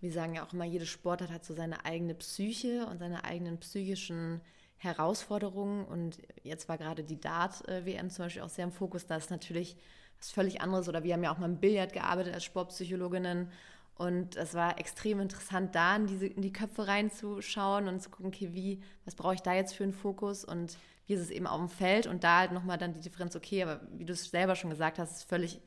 wir 0.00 0.12
sagen 0.12 0.34
ja 0.34 0.44
auch 0.44 0.52
immer, 0.52 0.64
jede 0.64 0.86
Sportart 0.86 1.30
hat 1.30 1.44
so 1.44 1.54
seine 1.54 1.84
eigene 1.84 2.14
Psyche 2.14 2.86
und 2.86 2.98
seine 2.98 3.24
eigenen 3.24 3.58
psychischen 3.58 4.40
Herausforderungen. 4.76 5.84
Und 5.84 6.18
jetzt 6.42 6.68
war 6.68 6.78
gerade 6.78 7.02
die 7.02 7.20
Dart-WM 7.20 8.10
zum 8.10 8.26
Beispiel 8.26 8.42
auch 8.42 8.48
sehr 8.48 8.64
im 8.64 8.72
Fokus. 8.72 9.06
Da 9.06 9.16
ist 9.16 9.30
natürlich 9.30 9.76
was 10.18 10.30
völlig 10.30 10.60
anderes. 10.60 10.88
Oder 10.88 11.02
wir 11.02 11.14
haben 11.14 11.22
ja 11.22 11.32
auch 11.32 11.38
mal 11.38 11.50
im 11.50 11.60
Billard 11.60 11.92
gearbeitet 11.92 12.34
als 12.34 12.44
Sportpsychologinnen. 12.44 13.50
Und 13.96 14.36
es 14.36 14.52
war 14.52 14.78
extrem 14.78 15.20
interessant, 15.20 15.74
da 15.74 15.96
in, 15.96 16.06
diese, 16.06 16.26
in 16.26 16.42
die 16.42 16.52
Köpfe 16.52 16.86
reinzuschauen 16.86 17.88
und 17.88 18.02
zu 18.02 18.10
gucken, 18.10 18.26
okay, 18.26 18.50
wie, 18.52 18.82
was 19.06 19.14
brauche 19.14 19.34
ich 19.34 19.40
da 19.40 19.54
jetzt 19.54 19.74
für 19.74 19.84
einen 19.84 19.94
Fokus 19.94 20.44
und 20.44 20.76
wie 21.06 21.14
ist 21.14 21.22
es 21.22 21.30
eben 21.30 21.46
auf 21.46 21.58
dem 21.58 21.70
Feld 21.70 22.06
und 22.06 22.22
da 22.22 22.40
halt 22.40 22.52
nochmal 22.52 22.76
dann 22.76 22.92
die 22.92 23.00
Differenz, 23.00 23.36
okay, 23.36 23.62
aber 23.62 23.80
wie 23.92 24.04
du 24.04 24.12
es 24.12 24.28
selber 24.28 24.54
schon 24.54 24.68
gesagt 24.68 24.98
hast, 24.98 25.12
ist 25.12 25.28
völlig 25.28 25.62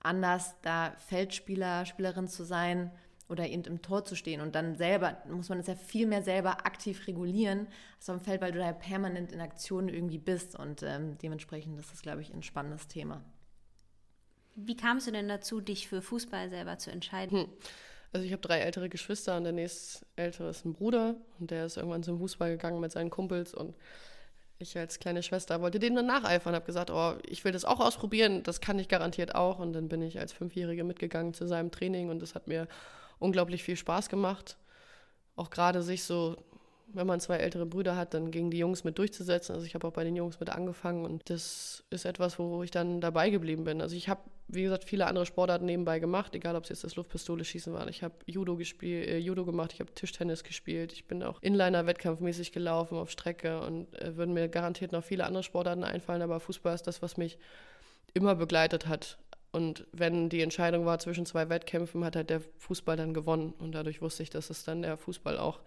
anders, 0.00 0.54
da 0.62 0.94
Feldspieler, 1.08 1.84
Spielerin 1.84 2.28
zu 2.28 2.44
sein 2.44 2.90
oder 3.34 3.48
eben 3.48 3.64
im 3.64 3.82
Tor 3.82 4.04
zu 4.04 4.14
stehen. 4.14 4.40
Und 4.40 4.54
dann 4.54 4.76
selber, 4.76 5.18
muss 5.28 5.48
man 5.48 5.58
es 5.58 5.66
ja 5.66 5.74
viel 5.74 6.06
mehr 6.06 6.22
selber 6.22 6.64
aktiv 6.66 7.06
regulieren, 7.08 7.66
als 7.96 8.08
auf 8.08 8.16
dem 8.16 8.24
Feld, 8.24 8.40
weil 8.40 8.52
du 8.52 8.60
da 8.60 8.72
permanent 8.72 9.32
in 9.32 9.40
Aktionen 9.40 9.88
irgendwie 9.88 10.18
bist. 10.18 10.56
Und 10.56 10.84
ähm, 10.84 11.18
dementsprechend 11.18 11.78
ist 11.80 11.90
das, 11.90 12.00
glaube 12.00 12.22
ich, 12.22 12.32
ein 12.32 12.44
spannendes 12.44 12.86
Thema. 12.86 13.24
Wie 14.54 14.76
kamst 14.76 15.08
du 15.08 15.10
denn 15.10 15.28
dazu, 15.28 15.60
dich 15.60 15.88
für 15.88 16.00
Fußball 16.00 16.48
selber 16.48 16.78
zu 16.78 16.92
entscheiden? 16.92 17.40
Hm. 17.40 17.48
Also 18.12 18.24
ich 18.24 18.32
habe 18.32 18.42
drei 18.42 18.60
ältere 18.60 18.88
Geschwister 18.88 19.36
und 19.36 19.42
der 19.42 19.52
nächstältere 19.52 20.48
ist 20.48 20.64
ein 20.64 20.72
Bruder. 20.72 21.16
Und 21.40 21.50
der 21.50 21.66
ist 21.66 21.76
irgendwann 21.76 22.04
zum 22.04 22.18
Fußball 22.18 22.50
gegangen 22.50 22.78
mit 22.78 22.92
seinen 22.92 23.10
Kumpels. 23.10 23.52
Und 23.52 23.74
ich 24.60 24.78
als 24.78 25.00
kleine 25.00 25.24
Schwester 25.24 25.60
wollte 25.60 25.80
dem 25.80 25.96
dann 25.96 26.06
nacheifern, 26.06 26.54
habe 26.54 26.66
gesagt, 26.66 26.92
oh, 26.92 27.14
ich 27.26 27.44
will 27.44 27.50
das 27.50 27.64
auch 27.64 27.80
ausprobieren, 27.80 28.44
das 28.44 28.60
kann 28.60 28.78
ich 28.78 28.86
garantiert 28.86 29.34
auch. 29.34 29.58
Und 29.58 29.72
dann 29.72 29.88
bin 29.88 30.00
ich 30.02 30.20
als 30.20 30.32
Fünfjährige 30.32 30.84
mitgegangen 30.84 31.34
zu 31.34 31.48
seinem 31.48 31.72
Training. 31.72 32.08
Und 32.08 32.22
das 32.22 32.36
hat 32.36 32.46
mir 32.46 32.68
unglaublich 33.18 33.62
viel 33.62 33.76
Spaß 33.76 34.08
gemacht. 34.08 34.56
Auch 35.36 35.50
gerade 35.50 35.82
sich 35.82 36.04
so, 36.04 36.36
wenn 36.94 37.06
man 37.06 37.20
zwei 37.20 37.36
ältere 37.36 37.66
Brüder 37.66 37.96
hat, 37.96 38.14
dann 38.14 38.30
gegen 38.30 38.50
die 38.50 38.58
Jungs 38.58 38.84
mit 38.84 38.98
durchzusetzen. 38.98 39.54
Also 39.54 39.66
ich 39.66 39.74
habe 39.74 39.86
auch 39.86 39.92
bei 39.92 40.04
den 40.04 40.16
Jungs 40.16 40.38
mit 40.38 40.50
angefangen 40.50 41.04
und 41.04 41.28
das 41.28 41.84
ist 41.90 42.04
etwas, 42.04 42.38
wo 42.38 42.62
ich 42.62 42.70
dann 42.70 43.00
dabei 43.00 43.30
geblieben 43.30 43.64
bin. 43.64 43.80
Also 43.80 43.96
ich 43.96 44.08
habe, 44.08 44.20
wie 44.48 44.62
gesagt, 44.62 44.84
viele 44.84 45.06
andere 45.06 45.26
Sportarten 45.26 45.64
nebenbei 45.64 45.98
gemacht, 45.98 46.34
egal 46.34 46.54
ob 46.56 46.64
es 46.64 46.68
jetzt 46.68 46.84
das 46.84 46.96
Luftpistole 46.96 47.44
schießen 47.44 47.72
war. 47.72 47.88
Ich 47.88 48.02
habe 48.02 48.14
Judo 48.26 48.56
gespielt, 48.56 49.08
äh, 49.08 49.18
Judo 49.18 49.44
gemacht, 49.44 49.72
ich 49.72 49.80
habe 49.80 49.92
Tischtennis 49.92 50.44
gespielt, 50.44 50.92
ich 50.92 51.06
bin 51.06 51.22
auch 51.22 51.42
Inliner-Wettkampfmäßig 51.42 52.52
gelaufen 52.52 52.96
auf 52.96 53.10
Strecke 53.10 53.60
und 53.60 53.92
äh, 54.00 54.16
würden 54.16 54.34
mir 54.34 54.48
garantiert 54.48 54.92
noch 54.92 55.02
viele 55.02 55.24
andere 55.24 55.42
Sportarten 55.42 55.84
einfallen, 55.84 56.22
aber 56.22 56.38
Fußball 56.38 56.74
ist 56.74 56.86
das, 56.86 57.02
was 57.02 57.16
mich 57.16 57.38
immer 58.12 58.36
begleitet 58.36 58.86
hat. 58.86 59.18
Und 59.54 59.86
wenn 59.92 60.28
die 60.28 60.40
Entscheidung 60.40 60.84
war 60.84 60.98
zwischen 60.98 61.26
zwei 61.26 61.48
Wettkämpfen, 61.48 62.04
hat 62.04 62.16
halt 62.16 62.28
der 62.28 62.40
Fußball 62.58 62.96
dann 62.96 63.14
gewonnen. 63.14 63.54
Und 63.60 63.70
dadurch 63.70 64.02
wusste 64.02 64.24
ich, 64.24 64.30
dass 64.30 64.50
es 64.50 64.64
dann 64.64 64.82
der 64.82 64.96
Fußball 64.96 65.38
auch 65.38 65.60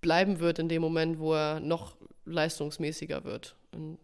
bleiben 0.00 0.40
wird 0.40 0.58
in 0.58 0.70
dem 0.70 0.80
Moment, 0.80 1.18
wo 1.18 1.34
er 1.34 1.60
noch 1.60 1.98
leistungsmäßiger 2.24 3.24
wird. 3.24 3.54
Und 3.72 3.98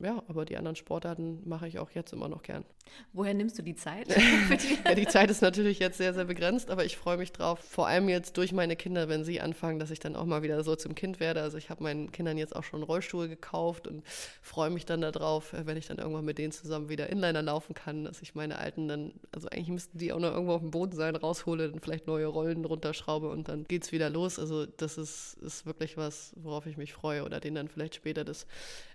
ja, 0.00 0.22
aber 0.26 0.44
die 0.44 0.56
anderen 0.56 0.76
Sportarten 0.76 1.42
mache 1.48 1.68
ich 1.68 1.78
auch 1.78 1.90
jetzt 1.90 2.12
immer 2.12 2.28
noch 2.28 2.42
gern. 2.42 2.64
Woher 3.12 3.34
nimmst 3.34 3.58
du 3.58 3.62
die 3.62 3.76
Zeit? 3.76 4.08
ja, 4.84 4.94
die 4.94 5.06
Zeit 5.06 5.30
ist 5.30 5.42
natürlich 5.42 5.78
jetzt 5.78 5.98
sehr, 5.98 6.14
sehr 6.14 6.24
begrenzt, 6.24 6.70
aber 6.70 6.84
ich 6.84 6.96
freue 6.96 7.16
mich 7.16 7.32
drauf. 7.32 7.60
Vor 7.60 7.86
allem 7.86 8.08
jetzt 8.08 8.36
durch 8.36 8.52
meine 8.52 8.74
Kinder, 8.74 9.08
wenn 9.08 9.24
sie 9.24 9.40
anfangen, 9.40 9.78
dass 9.78 9.90
ich 9.90 10.00
dann 10.00 10.16
auch 10.16 10.24
mal 10.24 10.42
wieder 10.42 10.62
so 10.64 10.74
zum 10.76 10.94
Kind 10.94 11.20
werde. 11.20 11.42
Also 11.42 11.58
ich 11.58 11.70
habe 11.70 11.82
meinen 11.82 12.10
Kindern 12.10 12.38
jetzt 12.38 12.56
auch 12.56 12.64
schon 12.64 12.82
Rollstuhl 12.82 13.28
gekauft 13.28 13.86
und 13.86 14.02
freue 14.40 14.70
mich 14.70 14.86
dann 14.86 15.02
darauf, 15.02 15.52
wenn 15.52 15.76
ich 15.76 15.86
dann 15.86 15.98
irgendwann 15.98 16.24
mit 16.24 16.38
denen 16.38 16.52
zusammen 16.52 16.88
wieder 16.88 17.08
Inliner 17.08 17.42
laufen 17.42 17.74
kann, 17.74 18.04
dass 18.04 18.22
ich 18.22 18.34
meine 18.34 18.58
alten 18.58 18.88
dann, 18.88 19.12
also 19.30 19.48
eigentlich 19.48 19.68
müssten 19.68 19.98
die 19.98 20.12
auch 20.12 20.18
noch 20.18 20.32
irgendwo 20.32 20.54
auf 20.54 20.62
dem 20.62 20.70
Boden 20.70 20.96
sein, 20.96 21.14
raushole, 21.14 21.70
dann 21.70 21.80
vielleicht 21.80 22.06
neue 22.06 22.26
Rollen 22.26 22.64
runterschraube 22.64 23.28
und 23.28 23.48
dann 23.48 23.64
geht 23.64 23.84
es 23.84 23.92
wieder 23.92 24.10
los. 24.10 24.38
Also 24.38 24.66
das 24.66 24.98
ist, 24.98 25.34
ist 25.34 25.66
wirklich 25.66 25.96
was, 25.96 26.34
worauf 26.36 26.66
ich 26.66 26.76
mich 26.76 26.92
freue 26.92 27.24
oder 27.24 27.40
denen 27.40 27.56
dann 27.56 27.68
vielleicht 27.68 27.94
später 27.94 28.24
das 28.24 28.46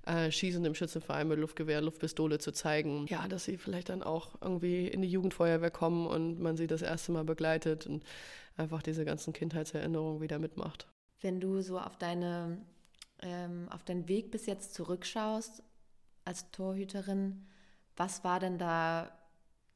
äh, 0.06 0.32
Schießen 0.32 0.64
im 0.66 0.76
Schützenverein 0.88 1.28
mit 1.28 1.40
Luftgewehr, 1.40 1.82
Luftpistole 1.82 2.40
zu 2.40 2.52
zeigen. 2.52 3.06
Ja, 3.08 3.28
dass 3.28 3.46
sie 3.46 3.58
vielleicht 3.58 3.90
dann 3.90 4.04
auch 4.04 4.36
irgendwie 4.42 4.88
in 4.88 5.02
die 5.02 5.10
Jugendfeuerwehr 5.10 5.72
kommen 5.72 6.08
und 6.08 6.40
man 6.40 6.56
sie 6.58 6.68
das 6.68 6.82
erste 6.82 7.12
Mal 7.12 7.24
begleitet 7.24 7.86
und 7.86 8.04
einfach 8.56 8.82
diese 8.82 9.06
ganzen 9.06 9.34
Kindheitserinnerungen 9.34 10.22
wieder 10.22 10.40
mitmacht. 10.40 10.88
Wenn 11.22 11.40
du 11.40 11.62
so 11.62 11.80
auf 11.80 11.98
deine 11.98 12.58
ähm, 13.22 13.68
auf 13.70 13.84
deinen 13.84 14.08
Weg 14.08 14.32
bis 14.32 14.46
jetzt 14.46 14.74
zurückschaust 14.76 15.64
als 16.24 16.52
Torhüterin, 16.52 17.46
was 17.96 18.24
war 18.24 18.40
denn 18.40 18.58
da 18.58 19.12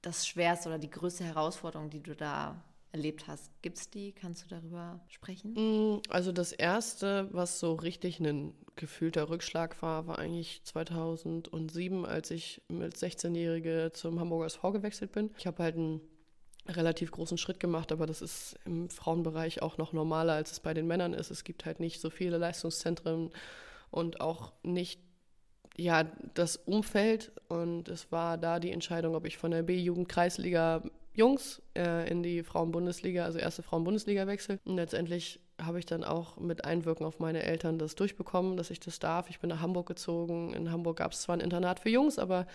das 0.01 0.27
Schwerste 0.27 0.69
oder 0.69 0.79
die 0.79 0.89
größte 0.89 1.23
Herausforderung, 1.23 1.89
die 1.89 2.01
du 2.01 2.15
da 2.15 2.63
erlebt 2.91 3.27
hast. 3.27 3.51
Gibt 3.61 3.77
es 3.77 3.89
die? 3.89 4.11
Kannst 4.11 4.43
du 4.43 4.49
darüber 4.49 4.99
sprechen? 5.07 5.53
Mm, 5.53 6.01
also 6.09 6.31
das 6.31 6.51
Erste, 6.51 7.29
was 7.31 7.59
so 7.59 7.73
richtig 7.73 8.19
ein 8.19 8.53
gefühlter 8.75 9.29
Rückschlag 9.29 9.81
war, 9.81 10.07
war 10.07 10.19
eigentlich 10.19 10.61
2007, 10.63 12.05
als 12.05 12.31
ich 12.31 12.61
mit 12.67 12.95
16-Jährige 12.95 13.91
zum 13.93 14.19
Hamburger 14.19 14.45
SV 14.45 14.71
gewechselt 14.71 15.11
bin. 15.11 15.31
Ich 15.37 15.47
habe 15.47 15.63
halt 15.63 15.75
einen 15.75 16.01
relativ 16.67 17.11
großen 17.11 17.37
Schritt 17.37 17.59
gemacht, 17.59 17.91
aber 17.91 18.05
das 18.05 18.21
ist 18.21 18.57
im 18.65 18.89
Frauenbereich 18.89 19.61
auch 19.61 19.77
noch 19.77 19.93
normaler, 19.93 20.33
als 20.33 20.51
es 20.51 20.59
bei 20.59 20.73
den 20.73 20.87
Männern 20.87 21.13
ist. 21.13 21.31
Es 21.31 21.43
gibt 21.43 21.65
halt 21.65 21.79
nicht 21.79 21.99
so 21.99 22.09
viele 22.09 22.37
Leistungszentren 22.37 23.31
und 23.89 24.21
auch 24.21 24.53
nicht 24.63 24.99
ja, 25.77 26.03
das 26.33 26.57
Umfeld 26.57 27.31
und 27.47 27.87
es 27.87 28.11
war 28.11 28.37
da 28.37 28.59
die 28.59 28.71
Entscheidung, 28.71 29.15
ob 29.15 29.25
ich 29.25 29.37
von 29.37 29.51
der 29.51 29.63
B-Jugend-Kreisliga 29.63 30.83
Jungs 31.13 31.61
äh, 31.75 32.09
in 32.09 32.23
die 32.23 32.43
Frauenbundesliga, 32.43 33.25
also 33.25 33.39
erste 33.39 33.63
Frauenbundesliga 33.63 34.27
wechsle. 34.27 34.59
Und 34.65 34.75
letztendlich 34.75 35.39
habe 35.61 35.79
ich 35.79 35.85
dann 35.85 36.03
auch 36.03 36.37
mit 36.37 36.65
Einwirken 36.65 37.05
auf 37.05 37.19
meine 37.19 37.43
Eltern 37.43 37.77
das 37.77 37.95
durchbekommen, 37.95 38.57
dass 38.57 38.71
ich 38.71 38.79
das 38.79 38.99
darf. 38.99 39.29
Ich 39.29 39.39
bin 39.39 39.49
nach 39.49 39.61
Hamburg 39.61 39.87
gezogen. 39.87 40.53
In 40.53 40.71
Hamburg 40.71 40.97
gab 40.97 41.11
es 41.11 41.21
zwar 41.21 41.35
ein 41.35 41.41
Internat 41.41 41.79
für 41.79 41.89
Jungs, 41.89 42.17
aber 42.17 42.47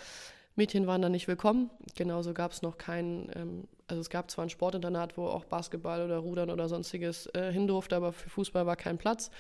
Mädchen 0.57 0.87
waren 0.87 1.03
da 1.03 1.09
nicht 1.09 1.29
willkommen. 1.29 1.71
Genauso 1.95 2.33
gab 2.33 2.53
es 2.53 2.62
noch 2.62 2.79
kein, 2.79 3.31
ähm, 3.35 3.69
also 3.88 4.01
es 4.01 4.09
gab 4.09 4.31
zwar 4.31 4.47
ein 4.47 4.51
Sportinternat, 4.51 5.19
wo 5.19 5.27
auch 5.27 5.45
Basketball 5.45 6.03
oder 6.03 6.19
Rudern 6.19 6.51
oder 6.51 6.69
sonstiges 6.69 7.27
äh, 7.35 7.53
hin 7.53 7.66
durfte, 7.66 7.95
aber 7.95 8.12
für 8.12 8.31
Fußball 8.31 8.66
war 8.66 8.77
kein 8.77 8.97
Platz. 8.97 9.31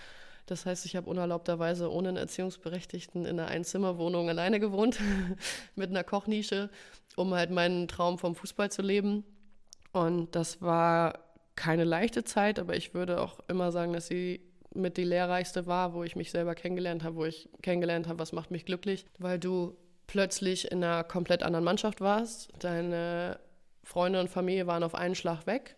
Das 0.46 0.64
heißt, 0.64 0.86
ich 0.86 0.94
habe 0.94 1.10
unerlaubterweise 1.10 1.90
ohne 1.90 2.08
einen 2.08 2.16
Erziehungsberechtigten 2.16 3.24
in 3.24 3.38
einer 3.38 3.48
Einzimmerwohnung 3.48 4.28
alleine 4.28 4.60
gewohnt, 4.60 4.98
mit 5.74 5.90
einer 5.90 6.04
Kochnische, 6.04 6.70
um 7.16 7.34
halt 7.34 7.50
meinen 7.50 7.88
Traum 7.88 8.18
vom 8.18 8.34
Fußball 8.34 8.70
zu 8.70 8.82
leben. 8.82 9.24
Und 9.92 10.34
das 10.36 10.62
war 10.62 11.18
keine 11.56 11.84
leichte 11.84 12.22
Zeit, 12.22 12.58
aber 12.58 12.76
ich 12.76 12.94
würde 12.94 13.20
auch 13.20 13.40
immer 13.48 13.72
sagen, 13.72 13.92
dass 13.92 14.06
sie 14.06 14.40
mit 14.72 14.98
die 14.98 15.04
lehrreichste 15.04 15.66
war, 15.66 15.94
wo 15.94 16.04
ich 16.04 16.16
mich 16.16 16.30
selber 16.30 16.54
kennengelernt 16.54 17.02
habe, 17.02 17.16
wo 17.16 17.24
ich 17.24 17.48
kennengelernt 17.62 18.06
habe, 18.06 18.18
was 18.18 18.32
macht 18.32 18.50
mich 18.50 18.66
glücklich, 18.66 19.06
weil 19.18 19.38
du 19.38 19.76
plötzlich 20.06 20.70
in 20.70 20.84
einer 20.84 21.02
komplett 21.02 21.42
anderen 21.42 21.64
Mannschaft 21.64 22.00
warst. 22.00 22.50
Deine 22.60 23.40
Freunde 23.82 24.20
und 24.20 24.28
Familie 24.28 24.66
waren 24.66 24.82
auf 24.82 24.94
einen 24.94 25.14
Schlag 25.14 25.46
weg 25.46 25.76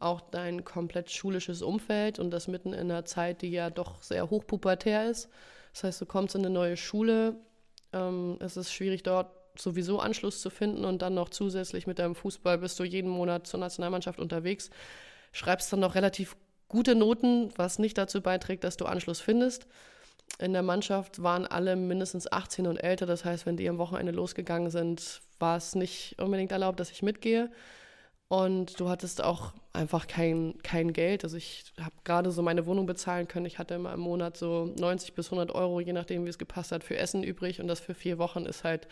auch 0.00 0.20
dein 0.20 0.64
komplett 0.64 1.10
schulisches 1.10 1.62
Umfeld 1.62 2.18
und 2.18 2.30
das 2.30 2.48
mitten 2.48 2.72
in 2.72 2.90
einer 2.90 3.04
Zeit, 3.04 3.42
die 3.42 3.50
ja 3.50 3.70
doch 3.70 4.02
sehr 4.02 4.30
hochpubertär 4.30 5.08
ist. 5.08 5.28
Das 5.72 5.84
heißt, 5.84 6.00
du 6.00 6.06
kommst 6.06 6.34
in 6.34 6.40
eine 6.44 6.50
neue 6.50 6.76
Schule, 6.76 7.36
ähm, 7.92 8.36
es 8.40 8.56
ist 8.56 8.72
schwierig 8.72 9.02
dort 9.02 9.30
sowieso 9.58 9.98
Anschluss 9.98 10.40
zu 10.40 10.50
finden 10.50 10.84
und 10.84 11.02
dann 11.02 11.14
noch 11.14 11.28
zusätzlich 11.28 11.86
mit 11.86 11.98
deinem 11.98 12.14
Fußball 12.14 12.58
bist 12.58 12.78
du 12.78 12.84
jeden 12.84 13.10
Monat 13.10 13.46
zur 13.46 13.60
Nationalmannschaft 13.60 14.18
unterwegs, 14.18 14.70
schreibst 15.32 15.72
dann 15.72 15.80
noch 15.80 15.94
relativ 15.94 16.36
gute 16.68 16.94
Noten, 16.94 17.50
was 17.56 17.78
nicht 17.78 17.98
dazu 17.98 18.22
beiträgt, 18.22 18.64
dass 18.64 18.76
du 18.76 18.86
Anschluss 18.86 19.20
findest. 19.20 19.66
In 20.38 20.52
der 20.52 20.62
Mannschaft 20.62 21.22
waren 21.22 21.46
alle 21.46 21.76
mindestens 21.76 22.30
18 22.30 22.66
und 22.66 22.76
älter, 22.76 23.04
das 23.04 23.24
heißt, 23.24 23.44
wenn 23.44 23.56
die 23.56 23.68
am 23.68 23.78
Wochenende 23.78 24.12
losgegangen 24.12 24.70
sind, 24.70 25.20
war 25.38 25.56
es 25.56 25.74
nicht 25.74 26.16
unbedingt 26.20 26.52
erlaubt, 26.52 26.78
dass 26.78 26.90
ich 26.90 27.02
mitgehe. 27.02 27.50
Und 28.30 28.78
du 28.78 28.88
hattest 28.88 29.24
auch 29.24 29.54
einfach 29.72 30.06
kein, 30.06 30.54
kein 30.62 30.92
Geld. 30.92 31.24
Also 31.24 31.36
ich 31.36 31.72
habe 31.80 31.96
gerade 32.04 32.30
so 32.30 32.42
meine 32.42 32.64
Wohnung 32.64 32.86
bezahlen 32.86 33.26
können. 33.26 33.44
Ich 33.44 33.58
hatte 33.58 33.74
immer 33.74 33.92
im 33.92 33.98
Monat 33.98 34.36
so 34.36 34.72
90 34.78 35.14
bis 35.14 35.26
100 35.32 35.52
Euro, 35.52 35.80
je 35.80 35.92
nachdem, 35.92 36.24
wie 36.24 36.28
es 36.28 36.38
gepasst 36.38 36.70
hat, 36.70 36.84
für 36.84 36.96
Essen 36.96 37.24
übrig. 37.24 37.60
Und 37.60 37.66
das 37.66 37.80
für 37.80 37.92
vier 37.92 38.18
Wochen 38.18 38.46
ist 38.46 38.62
halt 38.62 38.86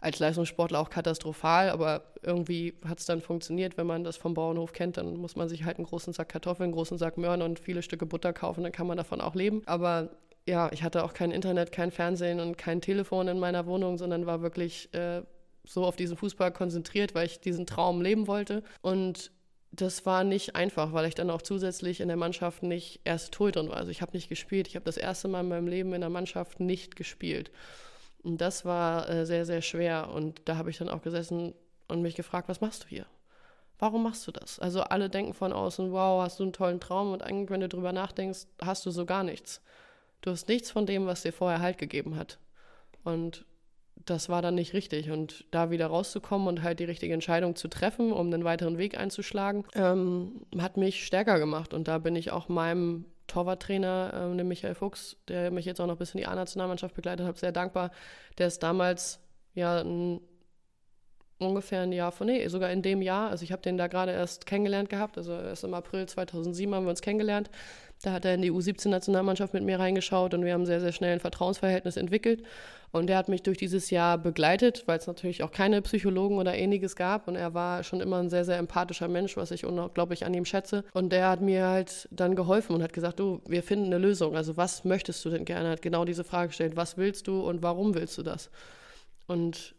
als 0.00 0.18
Leistungssportler 0.18 0.80
auch 0.80 0.90
katastrophal. 0.90 1.70
Aber 1.70 2.02
irgendwie 2.22 2.74
hat 2.84 2.98
es 2.98 3.06
dann 3.06 3.20
funktioniert. 3.20 3.76
Wenn 3.78 3.86
man 3.86 4.02
das 4.02 4.16
vom 4.16 4.34
Bauernhof 4.34 4.72
kennt, 4.72 4.96
dann 4.96 5.14
muss 5.16 5.36
man 5.36 5.48
sich 5.48 5.62
halt 5.62 5.76
einen 5.76 5.86
großen 5.86 6.12
Sack 6.12 6.30
Kartoffeln, 6.30 6.64
einen 6.64 6.74
großen 6.74 6.98
Sack 6.98 7.18
Möhren 7.18 7.40
und 7.40 7.60
viele 7.60 7.82
Stücke 7.82 8.04
Butter 8.04 8.32
kaufen. 8.32 8.64
Dann 8.64 8.72
kann 8.72 8.88
man 8.88 8.96
davon 8.96 9.20
auch 9.20 9.36
leben. 9.36 9.62
Aber 9.66 10.10
ja, 10.44 10.72
ich 10.72 10.82
hatte 10.82 11.04
auch 11.04 11.14
kein 11.14 11.30
Internet, 11.30 11.70
kein 11.70 11.92
Fernsehen 11.92 12.40
und 12.40 12.58
kein 12.58 12.80
Telefon 12.80 13.28
in 13.28 13.38
meiner 13.38 13.64
Wohnung, 13.66 13.96
sondern 13.96 14.26
war 14.26 14.42
wirklich... 14.42 14.92
Äh, 14.92 15.22
so 15.64 15.84
auf 15.84 15.96
diesen 15.96 16.16
Fußball 16.16 16.52
konzentriert, 16.52 17.14
weil 17.14 17.26
ich 17.26 17.40
diesen 17.40 17.66
Traum 17.66 18.00
leben 18.00 18.26
wollte. 18.26 18.62
Und 18.80 19.30
das 19.70 20.04
war 20.04 20.22
nicht 20.22 20.54
einfach, 20.54 20.92
weil 20.92 21.06
ich 21.06 21.14
dann 21.14 21.30
auch 21.30 21.42
zusätzlich 21.42 22.00
in 22.00 22.08
der 22.08 22.16
Mannschaft 22.16 22.62
nicht 22.62 23.00
erst 23.04 23.32
Torhüterin 23.32 23.70
war. 23.70 23.76
Also 23.76 23.90
ich 23.90 24.02
habe 24.02 24.12
nicht 24.12 24.28
gespielt. 24.28 24.68
Ich 24.68 24.74
habe 24.74 24.84
das 24.84 24.96
erste 24.98 25.28
Mal 25.28 25.40
in 25.40 25.48
meinem 25.48 25.66
Leben 25.66 25.94
in 25.94 26.02
der 26.02 26.10
Mannschaft 26.10 26.60
nicht 26.60 26.94
gespielt. 26.96 27.50
Und 28.22 28.40
das 28.40 28.64
war 28.64 29.08
äh, 29.08 29.24
sehr, 29.24 29.46
sehr 29.46 29.62
schwer. 29.62 30.10
Und 30.12 30.42
da 30.44 30.56
habe 30.56 30.70
ich 30.70 30.78
dann 30.78 30.88
auch 30.88 31.02
gesessen 31.02 31.54
und 31.88 32.02
mich 32.02 32.14
gefragt, 32.14 32.48
was 32.48 32.60
machst 32.60 32.84
du 32.84 32.88
hier? 32.88 33.06
Warum 33.78 34.02
machst 34.02 34.26
du 34.26 34.30
das? 34.32 34.58
Also 34.58 34.82
alle 34.82 35.08
denken 35.10 35.34
von 35.34 35.52
außen, 35.52 35.90
wow, 35.90 36.22
hast 36.22 36.38
du 36.38 36.44
einen 36.44 36.52
tollen 36.52 36.78
Traum 36.78 37.12
und 37.12 37.22
eigentlich, 37.22 37.50
wenn 37.50 37.60
du 37.60 37.68
drüber 37.68 37.92
nachdenkst, 37.92 38.46
hast 38.60 38.86
du 38.86 38.90
so 38.90 39.06
gar 39.06 39.24
nichts. 39.24 39.60
Du 40.20 40.30
hast 40.30 40.48
nichts 40.48 40.70
von 40.70 40.86
dem, 40.86 41.06
was 41.06 41.22
dir 41.22 41.32
vorher 41.32 41.60
Halt 41.60 41.78
gegeben 41.78 42.16
hat. 42.16 42.38
Und 43.02 43.44
das 43.96 44.28
war 44.28 44.42
dann 44.42 44.54
nicht 44.54 44.74
richtig. 44.74 45.10
Und 45.10 45.44
da 45.50 45.70
wieder 45.70 45.86
rauszukommen 45.86 46.48
und 46.48 46.62
halt 46.62 46.80
die 46.80 46.84
richtige 46.84 47.14
Entscheidung 47.14 47.56
zu 47.56 47.68
treffen, 47.68 48.12
um 48.12 48.26
einen 48.26 48.44
weiteren 48.44 48.78
Weg 48.78 48.98
einzuschlagen, 48.98 49.64
ähm, 49.74 50.46
hat 50.58 50.76
mich 50.76 51.04
stärker 51.04 51.38
gemacht. 51.38 51.74
Und 51.74 51.88
da 51.88 51.98
bin 51.98 52.16
ich 52.16 52.30
auch 52.30 52.48
meinem 52.48 53.04
Torwarttrainer, 53.26 54.30
äh, 54.32 54.36
dem 54.36 54.48
Michael 54.48 54.74
Fuchs, 54.74 55.16
der 55.28 55.50
mich 55.50 55.64
jetzt 55.64 55.80
auch 55.80 55.86
noch 55.86 55.96
bis 55.96 56.12
in 56.12 56.18
die 56.18 56.26
A-Nationalmannschaft 56.26 56.94
begleitet 56.94 57.26
hat, 57.26 57.38
sehr 57.38 57.52
dankbar. 57.52 57.90
Der 58.38 58.48
ist 58.48 58.62
damals 58.62 59.20
ja 59.54 59.80
ein, 59.80 60.20
ungefähr 61.38 61.82
ein 61.82 61.92
Jahr 61.92 62.12
von, 62.12 62.26
nee, 62.26 62.46
sogar 62.48 62.70
in 62.70 62.82
dem 62.82 63.02
Jahr, 63.02 63.30
also 63.30 63.44
ich 63.44 63.52
habe 63.52 63.62
den 63.62 63.76
da 63.76 63.86
gerade 63.86 64.12
erst 64.12 64.46
kennengelernt 64.46 64.88
gehabt, 64.88 65.16
also 65.16 65.32
erst 65.32 65.64
im 65.64 65.74
April 65.74 66.06
2007 66.06 66.74
haben 66.74 66.84
wir 66.84 66.90
uns 66.90 67.02
kennengelernt. 67.02 67.50
Da 68.02 68.12
hat 68.12 68.24
er 68.24 68.34
in 68.34 68.42
die 68.42 68.50
U17-Nationalmannschaft 68.50 69.54
mit 69.54 69.62
mir 69.62 69.78
reingeschaut 69.78 70.34
und 70.34 70.44
wir 70.44 70.52
haben 70.54 70.66
sehr, 70.66 70.80
sehr 70.80 70.90
schnell 70.90 71.12
ein 71.12 71.20
Vertrauensverhältnis 71.20 71.96
entwickelt. 71.96 72.42
Und 72.90 73.06
der 73.06 73.16
hat 73.16 73.28
mich 73.28 73.44
durch 73.44 73.56
dieses 73.56 73.90
Jahr 73.90 74.18
begleitet, 74.18 74.82
weil 74.86 74.98
es 74.98 75.06
natürlich 75.06 75.44
auch 75.44 75.52
keine 75.52 75.80
Psychologen 75.82 76.36
oder 76.38 76.54
ähnliches 76.54 76.96
gab. 76.96 77.28
Und 77.28 77.36
er 77.36 77.54
war 77.54 77.84
schon 77.84 78.00
immer 78.00 78.18
ein 78.18 78.28
sehr, 78.28 78.44
sehr 78.44 78.58
empathischer 78.58 79.06
Mensch, 79.06 79.36
was 79.36 79.52
ich 79.52 79.64
unglaublich 79.64 80.26
an 80.26 80.34
ihm 80.34 80.44
schätze. 80.44 80.84
Und 80.92 81.10
der 81.10 81.28
hat 81.28 81.40
mir 81.40 81.68
halt 81.68 82.08
dann 82.10 82.34
geholfen 82.34 82.74
und 82.74 82.82
hat 82.82 82.92
gesagt, 82.92 83.20
du, 83.20 83.40
wir 83.46 83.62
finden 83.62 83.86
eine 83.86 83.98
Lösung. 83.98 84.36
Also 84.36 84.56
was 84.56 84.84
möchtest 84.84 85.24
du 85.24 85.30
denn 85.30 85.44
gerne? 85.44 85.68
Er 85.68 85.72
hat 85.72 85.82
genau 85.82 86.04
diese 86.04 86.24
Frage 86.24 86.48
gestellt, 86.48 86.74
was 86.74 86.98
willst 86.98 87.28
du 87.28 87.40
und 87.40 87.62
warum 87.62 87.94
willst 87.94 88.18
du 88.18 88.24
das? 88.24 88.50
Und 89.28 89.76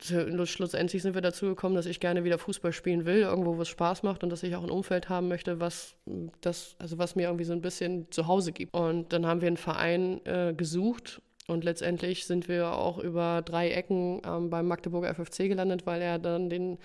schlussendlich 0.00 1.02
sind 1.02 1.14
wir 1.14 1.22
dazu 1.22 1.46
gekommen, 1.46 1.74
dass 1.74 1.86
ich 1.86 1.98
gerne 1.98 2.22
wieder 2.24 2.38
Fußball 2.38 2.72
spielen 2.72 3.04
will, 3.04 3.18
irgendwo, 3.18 3.56
wo 3.56 3.62
es 3.62 3.68
Spaß 3.68 4.04
macht 4.04 4.22
und 4.22 4.30
dass 4.30 4.42
ich 4.42 4.54
auch 4.54 4.62
ein 4.62 4.70
Umfeld 4.70 5.08
haben 5.08 5.28
möchte, 5.28 5.60
was 5.60 5.94
das, 6.40 6.76
also 6.78 6.98
was 6.98 7.16
mir 7.16 7.24
irgendwie 7.24 7.44
so 7.44 7.52
ein 7.52 7.62
bisschen 7.62 8.10
zu 8.10 8.26
Hause 8.28 8.52
gibt. 8.52 8.74
Und 8.74 9.12
dann 9.12 9.26
haben 9.26 9.40
wir 9.40 9.48
einen 9.48 9.56
Verein 9.56 10.24
äh, 10.24 10.54
gesucht 10.56 11.20
und 11.48 11.64
letztendlich 11.64 12.26
sind 12.26 12.48
wir 12.48 12.72
auch 12.72 12.98
über 12.98 13.42
drei 13.44 13.70
Ecken 13.70 14.22
ähm, 14.24 14.50
beim 14.50 14.66
Magdeburger 14.68 15.14
FFC 15.14 15.48
gelandet, 15.48 15.86
weil 15.86 16.00
er 16.00 16.18
dann 16.18 16.48
den 16.48 16.78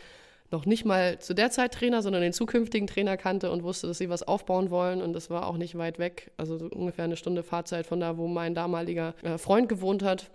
noch 0.49 0.65
nicht 0.65 0.85
mal 0.85 1.19
zu 1.19 1.33
der 1.33 1.51
Zeit 1.51 1.73
Trainer, 1.73 2.01
sondern 2.01 2.21
den 2.21 2.33
zukünftigen 2.33 2.87
Trainer 2.87 3.17
kannte 3.17 3.51
und 3.51 3.63
wusste, 3.63 3.87
dass 3.87 3.97
sie 3.97 4.09
was 4.09 4.23
aufbauen 4.23 4.69
wollen. 4.69 5.01
Und 5.01 5.13
das 5.13 5.29
war 5.29 5.45
auch 5.45 5.57
nicht 5.57 5.77
weit 5.77 5.99
weg, 5.99 6.31
also 6.37 6.57
so 6.57 6.67
ungefähr 6.67 7.05
eine 7.05 7.17
Stunde 7.17 7.43
Fahrzeit 7.43 7.85
von 7.85 7.99
da, 7.99 8.17
wo 8.17 8.27
mein 8.27 8.55
damaliger 8.55 9.13
äh, 9.23 9.37
Freund 9.37 9.69
gewohnt 9.69 10.03
hat. 10.03 10.31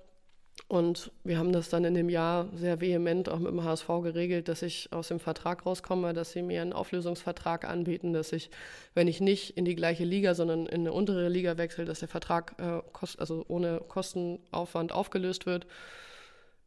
Und 0.69 1.13
wir 1.23 1.39
haben 1.39 1.53
das 1.53 1.69
dann 1.69 1.85
in 1.85 1.93
dem 1.93 2.09
Jahr 2.09 2.49
sehr 2.55 2.81
vehement 2.81 3.29
auch 3.29 3.39
mit 3.39 3.53
dem 3.53 3.63
HSV 3.63 3.87
geregelt, 4.03 4.49
dass 4.49 4.63
ich 4.63 4.91
aus 4.91 5.09
dem 5.09 5.21
Vertrag 5.21 5.67
rauskomme, 5.67 6.15
dass 6.15 6.33
sie 6.33 6.41
mir 6.41 6.63
einen 6.63 6.73
Auflösungsvertrag 6.73 7.67
anbieten, 7.67 8.15
dass 8.15 8.33
ich, 8.33 8.49
wenn 8.95 9.07
ich 9.07 9.21
nicht 9.21 9.57
in 9.57 9.67
die 9.67 9.75
gleiche 9.75 10.05
Liga, 10.05 10.35
sondern 10.35 10.65
in 10.67 10.81
eine 10.81 10.93
untere 10.95 11.29
Liga 11.29 11.59
wechsle, 11.59 11.85
dass 11.85 11.99
der 11.99 12.09
Vertrag 12.09 12.55
äh, 12.59 12.81
kost, 12.93 13.21
also 13.21 13.45
ohne 13.49 13.83
Kostenaufwand 13.87 14.93
aufgelöst 14.93 15.45
wird. 15.45 15.67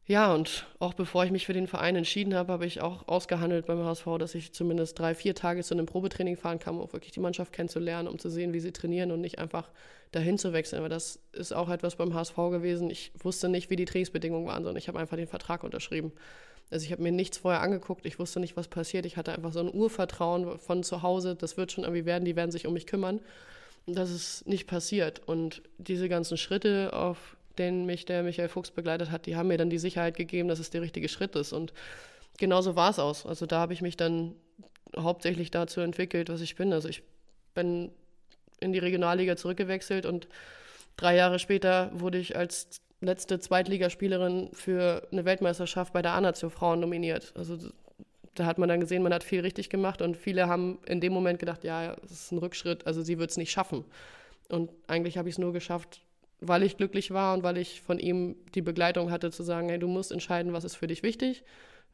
Ja, 0.07 0.31
und 0.35 0.67
auch 0.77 0.93
bevor 0.93 1.25
ich 1.25 1.31
mich 1.31 1.47
für 1.47 1.53
den 1.53 1.65
Verein 1.65 1.95
entschieden 1.95 2.35
habe, 2.35 2.53
habe 2.53 2.67
ich 2.67 2.79
auch 2.79 3.07
ausgehandelt 3.07 3.65
beim 3.65 3.83
HSV, 3.83 4.05
dass 4.19 4.35
ich 4.35 4.53
zumindest 4.53 4.99
drei, 4.99 5.15
vier 5.15 5.33
Tage 5.33 5.63
zu 5.63 5.73
einem 5.73 5.87
Probetraining 5.87 6.37
fahren 6.37 6.59
kann, 6.59 6.77
um 6.77 6.93
wirklich 6.93 7.11
die 7.11 7.19
Mannschaft 7.19 7.51
kennenzulernen, 7.51 8.07
um 8.07 8.19
zu 8.19 8.29
sehen, 8.29 8.53
wie 8.53 8.59
sie 8.59 8.71
trainieren 8.71 9.11
und 9.11 9.21
nicht 9.21 9.39
einfach 9.39 9.71
dahin 10.11 10.37
zu 10.37 10.53
wechseln. 10.53 10.77
Aber 10.77 10.89
das 10.89 11.19
ist 11.33 11.53
auch 11.53 11.69
etwas 11.69 11.95
beim 11.95 12.13
HSV 12.13 12.35
gewesen. 12.35 12.91
Ich 12.91 13.13
wusste 13.17 13.49
nicht, 13.49 13.71
wie 13.71 13.77
die 13.77 13.85
Trainingsbedingungen 13.85 14.45
waren, 14.45 14.63
sondern 14.63 14.77
ich 14.77 14.87
habe 14.87 14.99
einfach 14.99 15.17
den 15.17 15.27
Vertrag 15.27 15.63
unterschrieben. 15.63 16.11
Also 16.69 16.85
ich 16.85 16.91
habe 16.91 17.01
mir 17.01 17.11
nichts 17.11 17.39
vorher 17.39 17.61
angeguckt, 17.61 18.05
ich 18.05 18.19
wusste 18.19 18.39
nicht, 18.39 18.55
was 18.55 18.67
passiert. 18.67 19.07
Ich 19.07 19.17
hatte 19.17 19.33
einfach 19.33 19.53
so 19.53 19.59
ein 19.59 19.73
Urvertrauen 19.73 20.59
von 20.59 20.83
zu 20.83 21.01
Hause, 21.01 21.35
das 21.35 21.57
wird 21.57 21.71
schon 21.71 21.83
irgendwie 21.83 22.05
werden, 22.05 22.25
die 22.25 22.35
werden 22.35 22.51
sich 22.51 22.67
um 22.67 22.73
mich 22.73 22.85
kümmern. 22.85 23.21
Und 23.87 23.97
das 23.97 24.11
ist 24.11 24.47
nicht 24.47 24.67
passiert. 24.67 25.21
Und 25.25 25.63
diese 25.79 26.09
ganzen 26.09 26.37
Schritte 26.37 26.93
auf 26.93 27.37
den 27.55 27.85
mich 27.85 28.05
der 28.05 28.23
Michael 28.23 28.49
Fuchs 28.49 28.71
begleitet 28.71 29.11
hat, 29.11 29.25
die 29.25 29.35
haben 29.35 29.47
mir 29.47 29.57
dann 29.57 29.69
die 29.69 29.77
Sicherheit 29.77 30.15
gegeben, 30.15 30.49
dass 30.49 30.59
es 30.59 30.69
der 30.69 30.81
richtige 30.81 31.09
Schritt 31.09 31.35
ist. 31.35 31.53
Und 31.53 31.73
genauso 32.37 32.75
war 32.75 32.89
es 32.89 32.99
aus. 32.99 33.25
Also 33.25 33.45
da 33.45 33.59
habe 33.59 33.73
ich 33.73 33.81
mich 33.81 33.97
dann 33.97 34.35
hauptsächlich 34.97 35.51
dazu 35.51 35.81
entwickelt, 35.81 36.29
was 36.29 36.41
ich 36.41 36.55
bin. 36.55 36.73
Also 36.73 36.87
ich 36.87 37.03
bin 37.53 37.91
in 38.59 38.73
die 38.73 38.79
Regionalliga 38.79 39.35
zurückgewechselt 39.35 40.05
und 40.05 40.27
drei 40.97 41.15
Jahre 41.15 41.39
später 41.39 41.91
wurde 41.93 42.17
ich 42.17 42.35
als 42.35 42.81
letzte 43.01 43.39
Zweitligaspielerin 43.39 44.49
für 44.53 45.07
eine 45.11 45.25
Weltmeisterschaft 45.25 45.93
bei 45.93 46.01
der 46.01 46.13
A-Nation 46.13 46.49
Frauen 46.49 46.79
nominiert. 46.79 47.33
Also 47.35 47.57
da 48.35 48.45
hat 48.45 48.57
man 48.57 48.69
dann 48.69 48.79
gesehen, 48.79 49.03
man 49.03 49.13
hat 49.13 49.23
viel 49.23 49.41
richtig 49.41 49.69
gemacht 49.69 50.01
und 50.01 50.17
viele 50.17 50.47
haben 50.47 50.79
in 50.85 51.01
dem 51.01 51.13
Moment 51.13 51.39
gedacht, 51.39 51.63
ja, 51.63 51.95
es 52.03 52.11
ist 52.11 52.31
ein 52.31 52.37
Rückschritt, 52.37 52.85
also 52.85 53.01
sie 53.01 53.17
wird 53.17 53.31
es 53.31 53.37
nicht 53.37 53.51
schaffen. 53.51 53.85
Und 54.49 54.71
eigentlich 54.87 55.17
habe 55.17 55.29
ich 55.29 55.35
es 55.35 55.39
nur 55.39 55.53
geschafft, 55.53 56.01
weil 56.47 56.63
ich 56.63 56.77
glücklich 56.77 57.12
war 57.12 57.34
und 57.34 57.43
weil 57.43 57.58
ich 57.58 57.81
von 57.81 57.99
ihm 57.99 58.36
die 58.53 58.62
Begleitung 58.62 59.12
hatte, 59.12 59.31
zu 59.31 59.43
sagen, 59.43 59.69
hey, 59.69 59.79
du 59.79 59.88
musst 59.88 60.12
entscheiden, 60.12 60.53
was 60.53 60.63
ist 60.63 60.75
für 60.75 60.88
dich 60.88 61.03
wichtig. 61.03 61.43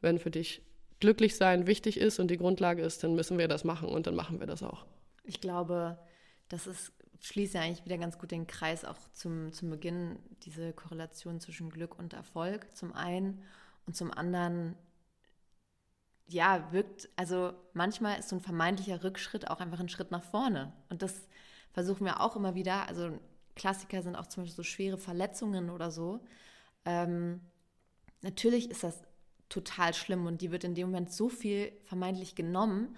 Wenn 0.00 0.18
für 0.18 0.30
dich 0.30 0.62
glücklich 1.00 1.36
sein 1.36 1.66
wichtig 1.66 1.98
ist 1.98 2.18
und 2.18 2.28
die 2.28 2.36
Grundlage 2.36 2.82
ist, 2.82 3.02
dann 3.02 3.14
müssen 3.14 3.38
wir 3.38 3.48
das 3.48 3.64
machen 3.64 3.88
und 3.88 4.06
dann 4.06 4.14
machen 4.14 4.40
wir 4.40 4.46
das 4.46 4.62
auch. 4.62 4.86
Ich 5.24 5.40
glaube, 5.40 5.98
das 6.48 6.66
ist, 6.66 6.92
schließt 7.20 7.54
ja 7.54 7.60
eigentlich 7.62 7.84
wieder 7.84 7.98
ganz 7.98 8.18
gut 8.18 8.30
den 8.30 8.46
Kreis 8.46 8.84
auch 8.84 8.98
zum, 9.12 9.52
zum 9.52 9.70
Beginn, 9.70 10.18
diese 10.44 10.72
Korrelation 10.72 11.40
zwischen 11.40 11.70
Glück 11.70 11.98
und 11.98 12.12
Erfolg 12.12 12.74
zum 12.76 12.92
einen 12.92 13.42
und 13.86 13.96
zum 13.96 14.12
anderen 14.12 14.76
ja, 16.26 16.72
wirkt, 16.72 17.08
also 17.16 17.52
manchmal 17.74 18.18
ist 18.18 18.28
so 18.28 18.36
ein 18.36 18.40
vermeintlicher 18.40 19.04
Rückschritt 19.04 19.50
auch 19.50 19.60
einfach 19.60 19.80
ein 19.80 19.88
Schritt 19.88 20.10
nach 20.10 20.22
vorne. 20.22 20.72
Und 20.88 21.02
das 21.02 21.26
versuchen 21.72 22.06
wir 22.06 22.20
auch 22.20 22.36
immer 22.36 22.54
wieder. 22.54 22.88
Also 22.88 23.18
Klassiker 23.54 24.02
sind 24.02 24.16
auch 24.16 24.26
zum 24.26 24.42
Beispiel 24.42 24.56
so 24.56 24.62
schwere 24.62 24.98
Verletzungen 24.98 25.70
oder 25.70 25.90
so. 25.90 26.20
Ähm, 26.84 27.40
natürlich 28.22 28.70
ist 28.70 28.82
das 28.82 29.02
total 29.48 29.94
schlimm 29.94 30.26
und 30.26 30.40
die 30.40 30.50
wird 30.50 30.64
in 30.64 30.74
dem 30.74 30.88
Moment 30.88 31.12
so 31.12 31.28
viel 31.28 31.72
vermeintlich 31.84 32.34
genommen, 32.34 32.96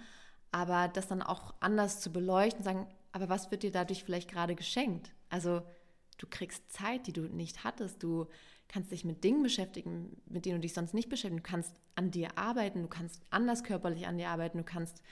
aber 0.53 0.89
das 0.89 1.09
dann 1.09 1.23
auch 1.23 1.55
anders 1.61 2.01
zu 2.01 2.13
beleuchten, 2.13 2.63
sagen, 2.63 2.87
aber 3.13 3.29
was 3.29 3.51
wird 3.51 3.65
dir 3.65 3.73
dadurch 3.73 4.05
vielleicht 4.05 4.31
gerade 4.31 4.55
geschenkt? 4.55 5.13
Also 5.29 5.63
du 6.19 6.27
kriegst 6.29 6.71
Zeit, 6.73 7.07
die 7.07 7.13
du 7.13 7.23
nicht 7.23 7.65
hattest, 7.65 8.03
du 8.03 8.27
kannst 8.69 8.93
dich 8.93 9.05
mit 9.05 9.25
Dingen 9.25 9.43
beschäftigen, 9.43 10.17
mit 10.27 10.47
denen 10.47 10.57
du 10.57 10.61
dich 10.61 10.75
sonst 10.75 10.95
nicht 10.95 11.09
beschäftigen. 11.09 11.43
Du 11.43 11.49
kannst 11.49 11.75
an 11.97 12.11
dir 12.11 12.39
arbeiten, 12.39 12.83
du 12.83 12.89
kannst 12.89 13.21
anders 13.31 13.65
körperlich 13.65 14.07
an 14.07 14.19
dir 14.19 14.29
arbeiten, 14.29 14.59
du 14.59 14.65
kannst 14.65 15.03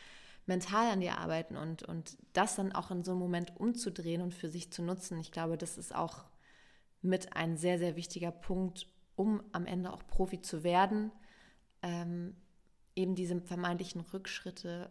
mental 0.46 0.90
an 0.90 1.00
dir 1.00 1.18
arbeiten 1.18 1.56
und, 1.56 1.82
und 1.84 2.16
das 2.32 2.56
dann 2.56 2.72
auch 2.72 2.90
in 2.90 3.04
so 3.04 3.12
einem 3.12 3.20
Moment 3.20 3.58
umzudrehen 3.58 4.22
und 4.22 4.34
für 4.34 4.48
sich 4.48 4.72
zu 4.72 4.82
nutzen. 4.82 5.18
Ich 5.20 5.30
glaube, 5.30 5.56
das 5.56 5.78
ist 5.78 5.94
auch 5.94 6.24
mit 7.00 7.36
ein 7.36 7.56
sehr, 7.56 7.78
sehr 7.78 7.96
wichtiger 7.96 8.30
Punkt, 8.30 8.86
um 9.14 9.42
am 9.52 9.66
Ende 9.66 9.92
auch 9.92 10.06
Profi 10.06 10.40
zu 10.40 10.64
werden, 10.64 11.12
ähm, 11.82 12.36
eben 12.94 13.14
diese 13.14 13.40
vermeintlichen 13.40 14.00
Rückschritte 14.00 14.90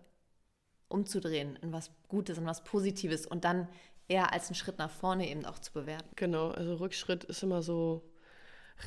umzudrehen 0.87 1.57
in 1.61 1.71
was 1.71 1.91
Gutes, 2.07 2.37
in 2.37 2.45
was 2.45 2.63
Positives 2.63 3.25
und 3.25 3.45
dann 3.45 3.67
eher 4.07 4.33
als 4.33 4.47
einen 4.47 4.55
Schritt 4.55 4.77
nach 4.77 4.89
vorne 4.89 5.29
eben 5.29 5.45
auch 5.45 5.59
zu 5.59 5.71
bewerten. 5.71 6.09
Genau, 6.15 6.49
also 6.49 6.75
Rückschritt 6.75 7.23
ist 7.23 7.43
immer 7.43 7.61
so 7.61 8.03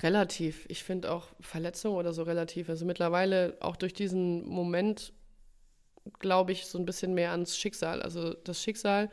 relativ. 0.03 0.66
Ich 0.68 0.85
finde 0.85 1.12
auch 1.12 1.29
Verletzung 1.40 1.94
oder 1.94 2.12
so 2.12 2.24
relativ. 2.24 2.68
Also 2.68 2.85
mittlerweile 2.85 3.57
auch 3.61 3.77
durch 3.77 3.94
diesen 3.94 4.46
Moment 4.46 5.12
glaube 6.18 6.52
ich 6.52 6.66
so 6.66 6.78
ein 6.78 6.86
bisschen 6.86 7.14
mehr 7.14 7.30
ans 7.30 7.56
Schicksal. 7.56 8.02
Also 8.02 8.34
das 8.34 8.62
Schicksal 8.62 9.10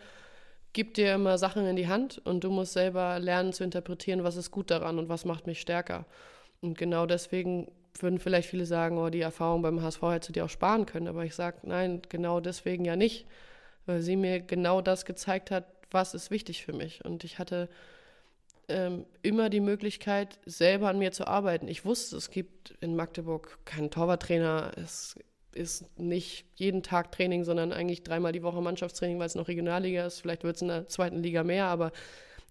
gibt 0.74 0.98
dir 0.98 1.16
immer 1.16 1.38
Sachen 1.38 1.66
in 1.66 1.76
die 1.76 1.88
Hand 1.88 2.22
und 2.24 2.44
du 2.44 2.50
musst 2.50 2.74
selber 2.74 3.20
lernen 3.20 3.54
zu 3.54 3.64
interpretieren, 3.64 4.24
was 4.24 4.36
ist 4.36 4.52
gut 4.52 4.72
daran 4.72 5.00
und 5.00 5.10
was 5.10 5.26
macht 5.26 5.48
mich 5.48 5.60
stärker. 5.60 6.06
Und 6.62 6.78
genau 6.78 7.06
deswegen 7.06 7.72
würden 8.00 8.20
vielleicht 8.20 8.50
viele 8.50 8.66
sagen, 8.66 8.98
oh, 8.98 9.10
die 9.10 9.22
Erfahrung 9.22 9.62
beim 9.62 9.82
HSV 9.82 10.02
hättest 10.04 10.30
du 10.30 10.34
dir 10.34 10.46
auch 10.46 10.50
sparen 10.50 10.86
können. 10.86 11.08
Aber 11.08 11.26
ich 11.26 11.36
sage, 11.36 11.58
nein, 11.64 12.02
genau 12.10 12.40
deswegen 12.40 12.86
ja 12.86 12.96
nicht, 12.96 13.26
weil 13.86 14.02
sie 14.02 14.16
mir 14.16 14.40
genau 14.40 14.82
das 14.82 15.06
gezeigt 15.06 15.52
hat, 15.52 15.66
was 15.92 16.14
ist 16.14 16.32
wichtig 16.32 16.64
für 16.64 16.74
mich. 16.74 17.04
Und 17.04 17.24
ich 17.24 17.38
hatte 17.38 17.68
ähm, 18.70 19.06
immer 19.22 19.50
die 19.50 19.60
Möglichkeit, 19.60 20.40
selber 20.46 20.90
an 20.90 21.00
mir 21.00 21.12
zu 21.12 21.28
arbeiten. 21.28 21.68
Ich 21.68 21.84
wusste, 21.84 22.16
es 22.16 22.30
gibt 22.30 22.76
in 22.80 22.96
Magdeburg 22.96 23.60
keinen 23.66 23.92
Torwarttrainer. 23.92 24.72
Es 24.78 25.16
ist 25.56 25.86
nicht 26.00 26.46
jeden 26.56 26.84
Tag 26.84 27.12
Training, 27.12 27.44
sondern 27.44 27.74
eigentlich 27.74 28.04
dreimal 28.04 28.32
die 28.32 28.44
Woche 28.44 28.62
Mannschaftstraining, 28.62 29.20
weil 29.20 29.28
es 29.28 29.36
noch 29.36 29.48
Regionalliga 29.48 30.06
ist. 30.06 30.20
Vielleicht 30.22 30.44
wird 30.44 30.56
es 30.56 30.62
in 30.62 30.70
der 30.70 30.88
zweiten 30.88 31.22
Liga 31.22 31.44
mehr, 31.44 31.66
aber 31.66 31.92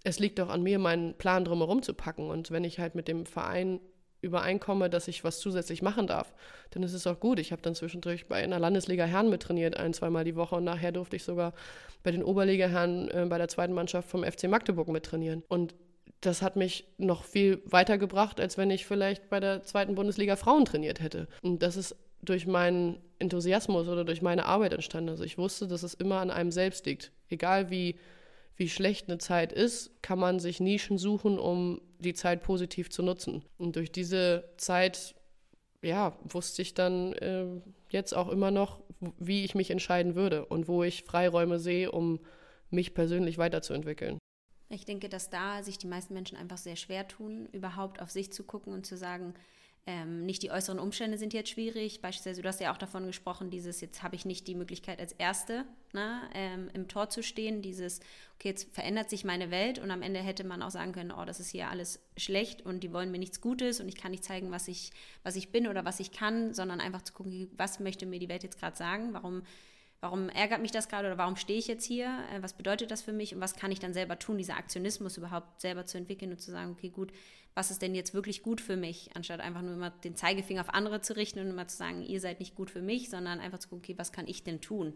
es 0.04 0.18
liegt 0.18 0.40
auch 0.40 0.48
an 0.48 0.62
mir, 0.62 0.78
meinen 0.78 1.14
Plan 1.14 1.44
drumherum 1.44 1.82
zu 1.82 1.94
packen. 1.94 2.28
Und 2.28 2.50
wenn 2.50 2.64
ich 2.64 2.78
halt 2.78 2.94
mit 2.94 3.08
dem 3.08 3.26
Verein 3.26 3.80
übereinkomme, 4.22 4.90
dass 4.90 5.08
ich 5.08 5.24
was 5.24 5.40
zusätzlich 5.40 5.82
machen 5.82 6.06
darf, 6.06 6.34
dann 6.70 6.82
ist 6.82 6.92
es 6.92 7.06
auch 7.06 7.20
gut. 7.20 7.38
Ich 7.38 7.52
habe 7.52 7.62
dann 7.62 7.74
zwischendurch 7.74 8.28
bei 8.28 8.36
einer 8.36 8.58
Landesliga 8.58 9.04
Herren 9.04 9.30
mit 9.30 9.42
trainiert, 9.42 9.76
ein, 9.76 9.94
zweimal 9.94 10.24
die 10.24 10.36
Woche 10.36 10.56
und 10.56 10.64
nachher 10.64 10.92
durfte 10.92 11.16
ich 11.16 11.24
sogar 11.24 11.54
bei 12.02 12.10
den 12.10 12.22
Oberliga 12.22 12.66
Herren 12.66 13.08
äh, 13.10 13.26
bei 13.28 13.38
der 13.38 13.48
zweiten 13.48 13.72
Mannschaft 13.72 14.08
vom 14.08 14.24
FC 14.24 14.44
Magdeburg 14.44 14.88
mit 14.88 15.04
trainieren. 15.04 15.42
Und 15.48 15.74
das 16.20 16.42
hat 16.42 16.56
mich 16.56 16.86
noch 16.98 17.24
viel 17.24 17.62
weitergebracht, 17.64 18.40
als 18.40 18.58
wenn 18.58 18.70
ich 18.70 18.84
vielleicht 18.84 19.30
bei 19.30 19.40
der 19.40 19.62
zweiten 19.62 19.94
Bundesliga 19.94 20.36
Frauen 20.36 20.66
trainiert 20.66 21.00
hätte. 21.00 21.28
Und 21.42 21.62
das 21.62 21.76
ist 21.76 21.96
durch 22.22 22.46
meinen 22.46 23.00
Enthusiasmus 23.18 23.88
oder 23.88 24.04
durch 24.04 24.22
meine 24.22 24.46
Arbeit 24.46 24.72
entstanden. 24.72 25.10
Also 25.10 25.24
ich 25.24 25.38
wusste, 25.38 25.66
dass 25.66 25.82
es 25.82 25.94
immer 25.94 26.20
an 26.20 26.30
einem 26.30 26.50
selbst 26.50 26.86
liegt. 26.86 27.12
Egal 27.28 27.70
wie, 27.70 27.96
wie 28.56 28.68
schlecht 28.68 29.08
eine 29.08 29.18
Zeit 29.18 29.52
ist, 29.52 30.02
kann 30.02 30.18
man 30.18 30.38
sich 30.38 30.60
Nischen 30.60 30.98
suchen, 30.98 31.38
um 31.38 31.80
die 31.98 32.14
Zeit 32.14 32.42
positiv 32.42 32.90
zu 32.90 33.02
nutzen. 33.02 33.44
Und 33.58 33.76
durch 33.76 33.92
diese 33.92 34.44
Zeit, 34.56 35.14
ja, 35.82 36.16
wusste 36.24 36.62
ich 36.62 36.74
dann 36.74 37.12
äh, 37.14 37.46
jetzt 37.88 38.14
auch 38.14 38.28
immer 38.28 38.50
noch, 38.50 38.80
wie 39.18 39.44
ich 39.44 39.54
mich 39.54 39.70
entscheiden 39.70 40.14
würde 40.14 40.44
und 40.46 40.68
wo 40.68 40.82
ich 40.82 41.04
Freiräume 41.04 41.58
sehe, 41.58 41.90
um 41.90 42.20
mich 42.70 42.94
persönlich 42.94 43.38
weiterzuentwickeln. 43.38 44.18
Ich 44.68 44.84
denke, 44.84 45.08
dass 45.08 45.30
da 45.30 45.62
sich 45.62 45.78
die 45.78 45.88
meisten 45.88 46.14
Menschen 46.14 46.38
einfach 46.38 46.58
sehr 46.58 46.76
schwer 46.76 47.08
tun, 47.08 47.48
überhaupt 47.52 48.00
auf 48.00 48.10
sich 48.10 48.32
zu 48.32 48.44
gucken 48.44 48.72
und 48.72 48.86
zu 48.86 48.96
sagen, 48.96 49.34
ähm, 49.90 50.24
nicht 50.24 50.42
die 50.42 50.52
äußeren 50.52 50.78
Umstände 50.78 51.18
sind 51.18 51.34
jetzt 51.34 51.50
schwierig. 51.50 52.00
Beispielsweise, 52.00 52.42
du 52.42 52.48
hast 52.48 52.60
ja 52.60 52.72
auch 52.72 52.78
davon 52.78 53.06
gesprochen, 53.06 53.50
dieses, 53.50 53.80
jetzt 53.80 54.04
habe 54.04 54.14
ich 54.14 54.24
nicht 54.24 54.46
die 54.46 54.54
Möglichkeit 54.54 55.00
als 55.00 55.12
Erste 55.12 55.64
ne, 55.92 56.20
ähm, 56.32 56.70
im 56.74 56.86
Tor 56.86 57.10
zu 57.10 57.24
stehen, 57.24 57.60
dieses, 57.60 57.98
okay, 58.36 58.50
jetzt 58.50 58.72
verändert 58.72 59.10
sich 59.10 59.24
meine 59.24 59.50
Welt. 59.50 59.80
Und 59.80 59.90
am 59.90 60.02
Ende 60.02 60.20
hätte 60.20 60.44
man 60.44 60.62
auch 60.62 60.70
sagen 60.70 60.92
können, 60.92 61.10
oh, 61.10 61.24
das 61.24 61.40
ist 61.40 61.50
hier 61.50 61.68
alles 61.68 61.98
schlecht 62.16 62.64
und 62.64 62.84
die 62.84 62.92
wollen 62.92 63.10
mir 63.10 63.18
nichts 63.18 63.40
Gutes 63.40 63.80
und 63.80 63.88
ich 63.88 63.96
kann 63.96 64.12
nicht 64.12 64.24
zeigen, 64.24 64.52
was 64.52 64.68
ich, 64.68 64.92
was 65.24 65.34
ich 65.34 65.50
bin 65.50 65.66
oder 65.66 65.84
was 65.84 65.98
ich 65.98 66.12
kann, 66.12 66.54
sondern 66.54 66.80
einfach 66.80 67.02
zu 67.02 67.12
gucken, 67.12 67.50
was 67.56 67.80
möchte 67.80 68.06
mir 68.06 68.20
die 68.20 68.28
Welt 68.28 68.44
jetzt 68.44 68.60
gerade 68.60 68.76
sagen, 68.76 69.12
warum 69.12 69.42
warum 70.00 70.30
ärgert 70.30 70.62
mich 70.62 70.70
das 70.70 70.88
gerade 70.88 71.08
oder 71.08 71.18
warum 71.18 71.36
stehe 71.36 71.58
ich 71.58 71.66
jetzt 71.66 71.84
hier, 71.84 72.06
äh, 72.32 72.42
was 72.42 72.54
bedeutet 72.54 72.90
das 72.90 73.02
für 73.02 73.12
mich? 73.12 73.34
Und 73.34 73.40
was 73.40 73.54
kann 73.54 73.70
ich 73.70 73.80
dann 73.80 73.92
selber 73.92 74.18
tun, 74.18 74.38
dieser 74.38 74.56
Aktionismus 74.56 75.16
überhaupt 75.16 75.60
selber 75.60 75.86
zu 75.86 75.98
entwickeln 75.98 76.32
und 76.32 76.40
zu 76.40 76.50
sagen, 76.50 76.72
okay, 76.72 76.88
gut, 76.88 77.12
was 77.54 77.70
ist 77.70 77.82
denn 77.82 77.94
jetzt 77.94 78.14
wirklich 78.14 78.42
gut 78.42 78.60
für 78.60 78.76
mich, 78.76 79.10
anstatt 79.14 79.40
einfach 79.40 79.62
nur 79.62 79.74
immer 79.74 79.90
den 79.90 80.16
Zeigefinger 80.16 80.60
auf 80.60 80.72
andere 80.72 81.00
zu 81.00 81.16
richten 81.16 81.40
und 81.40 81.48
immer 81.48 81.68
zu 81.68 81.76
sagen, 81.76 82.02
ihr 82.02 82.20
seid 82.20 82.40
nicht 82.40 82.54
gut 82.54 82.70
für 82.70 82.82
mich, 82.82 83.10
sondern 83.10 83.40
einfach 83.40 83.58
zu 83.58 83.68
gucken, 83.68 83.84
okay, 83.84 83.98
was 83.98 84.12
kann 84.12 84.28
ich 84.28 84.44
denn 84.44 84.60
tun? 84.60 84.94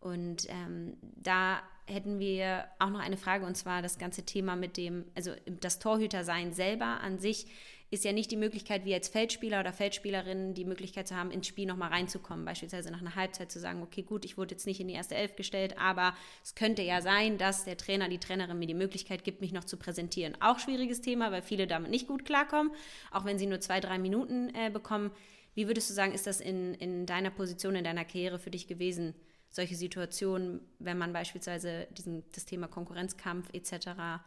Und 0.00 0.46
ähm, 0.48 0.96
da 1.16 1.62
hätten 1.86 2.18
wir 2.18 2.66
auch 2.78 2.90
noch 2.90 3.00
eine 3.00 3.16
Frage 3.16 3.46
und 3.46 3.56
zwar 3.56 3.82
das 3.82 3.98
ganze 3.98 4.24
Thema 4.24 4.56
mit 4.56 4.76
dem, 4.76 5.04
also 5.14 5.32
das 5.60 5.78
Torhütersein 5.78 6.52
selber 6.52 7.00
an 7.00 7.18
sich 7.18 7.46
ist 7.90 8.04
ja 8.04 8.12
nicht 8.12 8.30
die 8.32 8.36
Möglichkeit, 8.36 8.84
wie 8.84 8.94
als 8.94 9.08
Feldspieler 9.08 9.60
oder 9.60 9.72
Feldspielerin 9.72 10.54
die 10.54 10.64
Möglichkeit 10.64 11.06
zu 11.06 11.14
haben, 11.14 11.30
ins 11.30 11.46
Spiel 11.46 11.66
nochmal 11.66 11.90
reinzukommen. 11.90 12.44
Beispielsweise 12.44 12.90
nach 12.90 13.00
einer 13.00 13.14
Halbzeit 13.14 13.52
zu 13.52 13.60
sagen, 13.60 13.82
okay, 13.82 14.02
gut, 14.02 14.24
ich 14.24 14.36
wurde 14.36 14.54
jetzt 14.54 14.66
nicht 14.66 14.80
in 14.80 14.88
die 14.88 14.94
erste 14.94 15.14
Elf 15.14 15.36
gestellt, 15.36 15.78
aber 15.78 16.14
es 16.42 16.56
könnte 16.56 16.82
ja 16.82 17.00
sein, 17.00 17.38
dass 17.38 17.64
der 17.64 17.76
Trainer, 17.76 18.08
die 18.08 18.18
Trainerin 18.18 18.58
mir 18.58 18.66
die 18.66 18.74
Möglichkeit 18.74 19.22
gibt, 19.22 19.40
mich 19.40 19.52
noch 19.52 19.64
zu 19.64 19.76
präsentieren. 19.76 20.36
Auch 20.40 20.58
schwieriges 20.58 21.00
Thema, 21.00 21.30
weil 21.30 21.42
viele 21.42 21.68
damit 21.68 21.90
nicht 21.90 22.08
gut 22.08 22.24
klarkommen, 22.24 22.72
auch 23.12 23.24
wenn 23.24 23.38
sie 23.38 23.46
nur 23.46 23.60
zwei, 23.60 23.78
drei 23.78 23.98
Minuten 23.98 24.52
äh, 24.54 24.70
bekommen. 24.70 25.12
Wie 25.54 25.68
würdest 25.68 25.88
du 25.88 25.94
sagen, 25.94 26.12
ist 26.12 26.26
das 26.26 26.40
in, 26.40 26.74
in 26.74 27.06
deiner 27.06 27.30
Position, 27.30 27.76
in 27.76 27.84
deiner 27.84 28.04
Karriere 28.04 28.40
für 28.40 28.50
dich 28.50 28.66
gewesen? 28.66 29.14
Solche 29.48 29.76
Situationen, 29.76 30.60
wenn 30.80 30.98
man 30.98 31.12
beispielsweise 31.12 31.86
diesen, 31.96 32.24
das 32.32 32.46
Thema 32.46 32.66
Konkurrenzkampf 32.66 33.48
etc. 33.54 34.22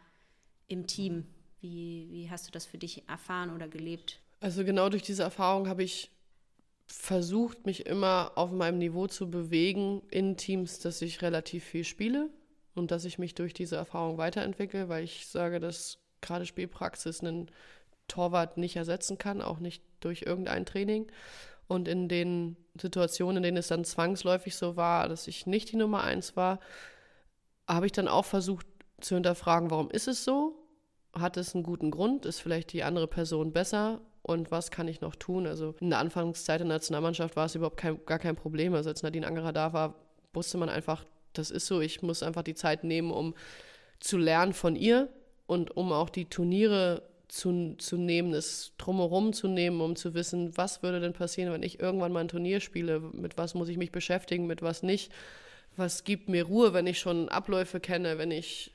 im 0.66 0.86
Team 0.86 1.26
wie, 1.60 2.08
wie 2.10 2.30
hast 2.30 2.46
du 2.46 2.50
das 2.50 2.66
für 2.66 2.78
dich 2.78 3.08
erfahren 3.08 3.54
oder 3.54 3.68
gelebt? 3.68 4.20
Also 4.40 4.64
genau 4.64 4.88
durch 4.88 5.02
diese 5.02 5.22
Erfahrung 5.22 5.68
habe 5.68 5.82
ich 5.82 6.10
versucht, 6.86 7.66
mich 7.66 7.86
immer 7.86 8.32
auf 8.34 8.50
meinem 8.50 8.78
Niveau 8.78 9.06
zu 9.06 9.30
bewegen 9.30 10.02
in 10.10 10.36
Teams, 10.36 10.80
dass 10.80 11.02
ich 11.02 11.22
relativ 11.22 11.64
viel 11.64 11.84
spiele 11.84 12.30
und 12.74 12.90
dass 12.90 13.04
ich 13.04 13.18
mich 13.18 13.34
durch 13.34 13.54
diese 13.54 13.76
Erfahrung 13.76 14.18
weiterentwickle, 14.18 14.88
weil 14.88 15.04
ich 15.04 15.26
sage, 15.28 15.60
dass 15.60 15.98
gerade 16.20 16.46
Spielpraxis 16.46 17.20
einen 17.20 17.50
Torwart 18.08 18.56
nicht 18.56 18.76
ersetzen 18.76 19.18
kann, 19.18 19.40
auch 19.40 19.60
nicht 19.60 19.82
durch 20.00 20.22
irgendein 20.22 20.66
Training. 20.66 21.06
Und 21.68 21.86
in 21.86 22.08
den 22.08 22.56
Situationen, 22.80 23.38
in 23.38 23.42
denen 23.44 23.56
es 23.58 23.68
dann 23.68 23.84
zwangsläufig 23.84 24.56
so 24.56 24.76
war, 24.76 25.08
dass 25.08 25.28
ich 25.28 25.46
nicht 25.46 25.70
die 25.70 25.76
Nummer 25.76 26.02
eins 26.02 26.36
war, 26.36 26.58
habe 27.68 27.86
ich 27.86 27.92
dann 27.92 28.08
auch 28.08 28.24
versucht 28.24 28.66
zu 29.00 29.14
hinterfragen, 29.14 29.70
warum 29.70 29.90
ist 29.90 30.08
es 30.08 30.24
so? 30.24 30.59
Hat 31.12 31.36
es 31.36 31.54
einen 31.54 31.64
guten 31.64 31.90
Grund? 31.90 32.26
Ist 32.26 32.40
vielleicht 32.40 32.72
die 32.72 32.82
andere 32.82 33.06
Person 33.06 33.52
besser? 33.52 34.00
Und 34.22 34.50
was 34.50 34.70
kann 34.70 34.88
ich 34.88 35.00
noch 35.00 35.16
tun? 35.16 35.46
Also 35.46 35.74
in 35.80 35.90
der 35.90 35.98
Anfangszeit 35.98 36.60
in 36.60 36.68
der 36.68 36.76
Nationalmannschaft 36.76 37.36
war 37.36 37.46
es 37.46 37.54
überhaupt 37.54 37.78
kein, 37.78 38.04
gar 38.04 38.18
kein 38.18 38.36
Problem. 38.36 38.74
Also 38.74 38.90
als 38.90 39.02
Nadine 39.02 39.26
Angerer 39.26 39.52
da 39.52 39.72
war, 39.72 39.94
wusste 40.32 40.58
man 40.58 40.68
einfach, 40.68 41.04
das 41.32 41.50
ist 41.50 41.66
so, 41.66 41.80
ich 41.80 42.02
muss 42.02 42.22
einfach 42.22 42.42
die 42.42 42.54
Zeit 42.54 42.84
nehmen, 42.84 43.10
um 43.10 43.34
zu 43.98 44.18
lernen 44.18 44.52
von 44.52 44.76
ihr 44.76 45.08
und 45.46 45.76
um 45.76 45.92
auch 45.92 46.10
die 46.10 46.26
Turniere 46.26 47.02
zu, 47.28 47.76
zu 47.78 47.96
nehmen, 47.96 48.34
es 48.34 48.72
drumherum 48.76 49.32
zu 49.32 49.48
nehmen, 49.48 49.80
um 49.80 49.96
zu 49.96 50.14
wissen, 50.14 50.56
was 50.56 50.82
würde 50.82 51.00
denn 51.00 51.12
passieren, 51.12 51.52
wenn 51.52 51.62
ich 51.62 51.80
irgendwann 51.80 52.12
mal 52.12 52.20
ein 52.20 52.28
Turnier 52.28 52.60
spiele, 52.60 53.00
mit 53.00 53.38
was 53.38 53.54
muss 53.54 53.68
ich 53.68 53.76
mich 53.76 53.92
beschäftigen, 53.92 54.46
mit 54.46 54.62
was 54.62 54.82
nicht, 54.82 55.12
was 55.76 56.04
gibt 56.04 56.28
mir 56.28 56.44
Ruhe, 56.44 56.72
wenn 56.72 56.86
ich 56.86 56.98
schon 56.98 57.28
Abläufe 57.28 57.78
kenne, 57.78 58.18
wenn 58.18 58.32
ich 58.32 58.72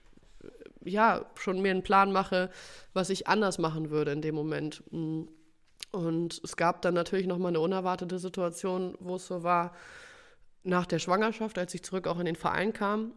ja 0.85 1.25
schon 1.35 1.61
mir 1.61 1.71
einen 1.71 1.83
Plan 1.83 2.11
mache, 2.11 2.49
was 2.93 3.09
ich 3.09 3.27
anders 3.27 3.57
machen 3.57 3.89
würde 3.89 4.11
in 4.11 4.21
dem 4.21 4.35
Moment. 4.35 4.83
Mm. 4.91 5.23
Und 5.91 6.41
es 6.43 6.57
gab 6.57 6.81
dann 6.81 6.93
natürlich 6.93 7.25
nochmal 7.25 7.49
eine 7.49 7.61
unerwartete 7.61 8.19
Situation, 8.19 8.97
wo 8.99 9.15
es 9.15 9.27
so 9.27 9.43
war, 9.43 9.73
nach 10.63 10.85
der 10.85 10.99
Schwangerschaft, 10.99 11.57
als 11.57 11.73
ich 11.73 11.83
zurück 11.83 12.07
auch 12.07 12.19
in 12.19 12.25
den 12.25 12.35
Verein 12.35 12.73
kam, 12.73 13.13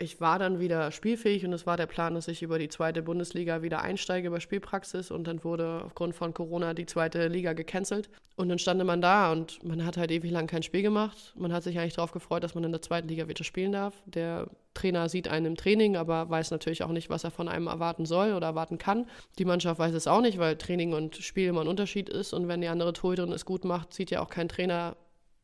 ich 0.00 0.18
war 0.18 0.38
dann 0.38 0.60
wieder 0.60 0.90
spielfähig 0.92 1.44
und 1.44 1.52
es 1.52 1.66
war 1.66 1.76
der 1.76 1.86
Plan, 1.86 2.14
dass 2.14 2.26
ich 2.26 2.42
über 2.42 2.58
die 2.58 2.70
zweite 2.70 3.02
Bundesliga 3.02 3.60
wieder 3.60 3.82
einsteige 3.82 4.28
über 4.28 4.40
Spielpraxis 4.40 5.10
und 5.10 5.24
dann 5.26 5.44
wurde 5.44 5.82
aufgrund 5.84 6.14
von 6.14 6.32
Corona 6.32 6.72
die 6.72 6.86
zweite 6.86 7.28
Liga 7.28 7.52
gecancelt 7.52 8.08
und 8.36 8.48
dann 8.48 8.58
stand 8.58 8.82
man 8.82 9.02
da 9.02 9.30
und 9.30 9.62
man 9.62 9.84
hat 9.84 9.98
halt 9.98 10.10
ewig 10.10 10.30
lang 10.30 10.46
kein 10.46 10.62
Spiel 10.62 10.80
gemacht. 10.80 11.34
Man 11.36 11.52
hat 11.52 11.64
sich 11.64 11.78
eigentlich 11.78 11.94
darauf 11.94 12.12
gefreut, 12.12 12.42
dass 12.42 12.54
man 12.54 12.64
in 12.64 12.72
der 12.72 12.80
zweiten 12.80 13.08
Liga 13.08 13.28
wieder 13.28 13.44
spielen 13.44 13.72
darf. 13.72 13.94
Der 14.06 14.48
Trainer 14.72 15.10
sieht 15.10 15.28
einen 15.28 15.44
im 15.44 15.56
Training, 15.56 15.96
aber 15.96 16.30
weiß 16.30 16.50
natürlich 16.50 16.82
auch 16.82 16.92
nicht, 16.92 17.10
was 17.10 17.24
er 17.24 17.30
von 17.30 17.48
einem 17.48 17.66
erwarten 17.66 18.06
soll 18.06 18.32
oder 18.32 18.46
erwarten 18.46 18.78
kann. 18.78 19.06
Die 19.38 19.44
Mannschaft 19.44 19.78
weiß 19.78 19.92
es 19.92 20.06
auch 20.06 20.22
nicht, 20.22 20.38
weil 20.38 20.56
Training 20.56 20.94
und 20.94 21.16
Spiel 21.16 21.48
immer 21.48 21.60
ein 21.60 21.68
Unterschied 21.68 22.08
ist 22.08 22.32
und 22.32 22.48
wenn 22.48 22.62
die 22.62 22.68
andere 22.68 22.94
Torhüterin 22.94 23.32
es 23.32 23.44
gut 23.44 23.66
macht, 23.66 23.92
sieht 23.92 24.10
ja 24.10 24.22
auch 24.22 24.30
kein 24.30 24.48
Trainer 24.48 24.96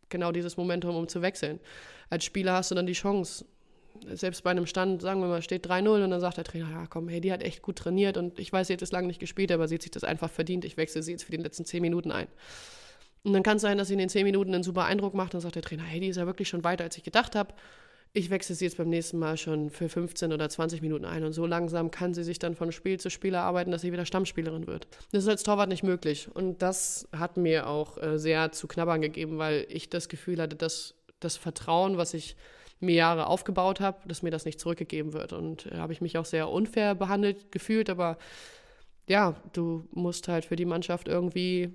genau 0.08 0.32
dieses 0.32 0.56
Momentum, 0.56 0.96
um 0.96 1.08
zu 1.08 1.20
wechseln. 1.20 1.60
Als 2.08 2.24
Spieler 2.24 2.54
hast 2.54 2.70
du 2.70 2.74
dann 2.74 2.86
die 2.86 2.92
Chance, 2.94 3.44
selbst 4.14 4.42
bei 4.42 4.50
einem 4.50 4.66
Stand, 4.66 5.02
sagen 5.02 5.20
wir 5.20 5.28
mal, 5.28 5.42
steht 5.42 5.66
3-0 5.66 6.04
und 6.04 6.10
dann 6.10 6.20
sagt 6.20 6.36
der 6.36 6.44
Trainer, 6.44 6.70
ja 6.70 6.86
komm, 6.86 7.08
hey, 7.08 7.20
die 7.20 7.32
hat 7.32 7.42
echt 7.42 7.62
gut 7.62 7.76
trainiert 7.76 8.16
und 8.16 8.38
ich 8.38 8.52
weiß, 8.52 8.66
sie 8.66 8.72
hat 8.72 8.82
es 8.82 8.92
lange 8.92 9.06
nicht 9.06 9.20
gespielt, 9.20 9.52
aber 9.52 9.68
sie 9.68 9.76
hat 9.76 9.82
sich 9.82 9.90
das 9.90 10.04
einfach 10.04 10.30
verdient, 10.30 10.64
ich 10.64 10.76
wechsle 10.76 11.02
sie 11.02 11.12
jetzt 11.12 11.24
für 11.24 11.32
die 11.32 11.42
letzten 11.42 11.64
10 11.64 11.82
Minuten 11.82 12.10
ein. 12.10 12.28
Und 13.26 13.32
dann 13.32 13.42
kann 13.42 13.56
es 13.56 13.62
sein, 13.62 13.76
dass 13.76 13.88
sie 13.88 13.94
in 13.94 13.98
den 13.98 14.08
10 14.08 14.24
Minuten 14.24 14.54
einen 14.54 14.62
super 14.62 14.84
Eindruck 14.84 15.14
macht 15.14 15.34
und 15.34 15.40
sagt 15.40 15.56
der 15.56 15.62
Trainer, 15.62 15.82
hey, 15.82 15.98
die 15.98 16.06
ist 16.06 16.16
ja 16.16 16.26
wirklich 16.26 16.48
schon 16.48 16.62
weiter, 16.62 16.84
als 16.84 16.96
ich 16.96 17.02
gedacht 17.02 17.34
habe. 17.34 17.54
Ich 18.12 18.30
wechsle 18.30 18.54
sie 18.54 18.64
jetzt 18.64 18.76
beim 18.76 18.88
nächsten 18.88 19.18
Mal 19.18 19.36
schon 19.36 19.68
für 19.68 19.88
15 19.88 20.32
oder 20.32 20.48
20 20.48 20.80
Minuten 20.80 21.04
ein. 21.04 21.24
Und 21.24 21.32
so 21.32 21.44
langsam 21.44 21.90
kann 21.90 22.14
sie 22.14 22.22
sich 22.22 22.38
dann 22.38 22.54
von 22.54 22.70
Spiel 22.70 23.00
zu 23.00 23.10
Spiel 23.10 23.34
arbeiten, 23.34 23.72
dass 23.72 23.82
sie 23.82 23.92
wieder 23.92 24.06
Stammspielerin 24.06 24.68
wird. 24.68 24.86
Das 25.10 25.24
ist 25.24 25.28
als 25.28 25.42
Torwart 25.42 25.68
nicht 25.68 25.82
möglich. 25.82 26.28
Und 26.32 26.62
das 26.62 27.08
hat 27.10 27.36
mir 27.36 27.66
auch 27.66 28.00
äh, 28.00 28.16
sehr 28.16 28.52
zu 28.52 28.68
knabbern 28.68 29.00
gegeben, 29.00 29.38
weil 29.38 29.66
ich 29.70 29.90
das 29.90 30.08
Gefühl 30.08 30.40
hatte, 30.40 30.54
dass 30.54 30.94
das 31.18 31.36
Vertrauen, 31.36 31.96
was 31.98 32.14
ich 32.14 32.36
mir 32.80 32.94
Jahre 32.94 33.26
aufgebaut 33.26 33.80
habe, 33.80 34.06
dass 34.06 34.22
mir 34.22 34.30
das 34.30 34.44
nicht 34.44 34.60
zurückgegeben 34.60 35.12
wird. 35.12 35.32
Und 35.32 35.66
da 35.66 35.76
äh, 35.76 35.78
habe 35.78 35.92
ich 35.92 36.00
mich 36.00 36.18
auch 36.18 36.24
sehr 36.24 36.48
unfair 36.48 36.94
behandelt 36.94 37.50
gefühlt, 37.52 37.90
aber 37.90 38.18
ja, 39.08 39.36
du 39.52 39.86
musst 39.92 40.28
halt 40.28 40.46
für 40.46 40.56
die 40.56 40.64
Mannschaft 40.64 41.08
irgendwie 41.08 41.72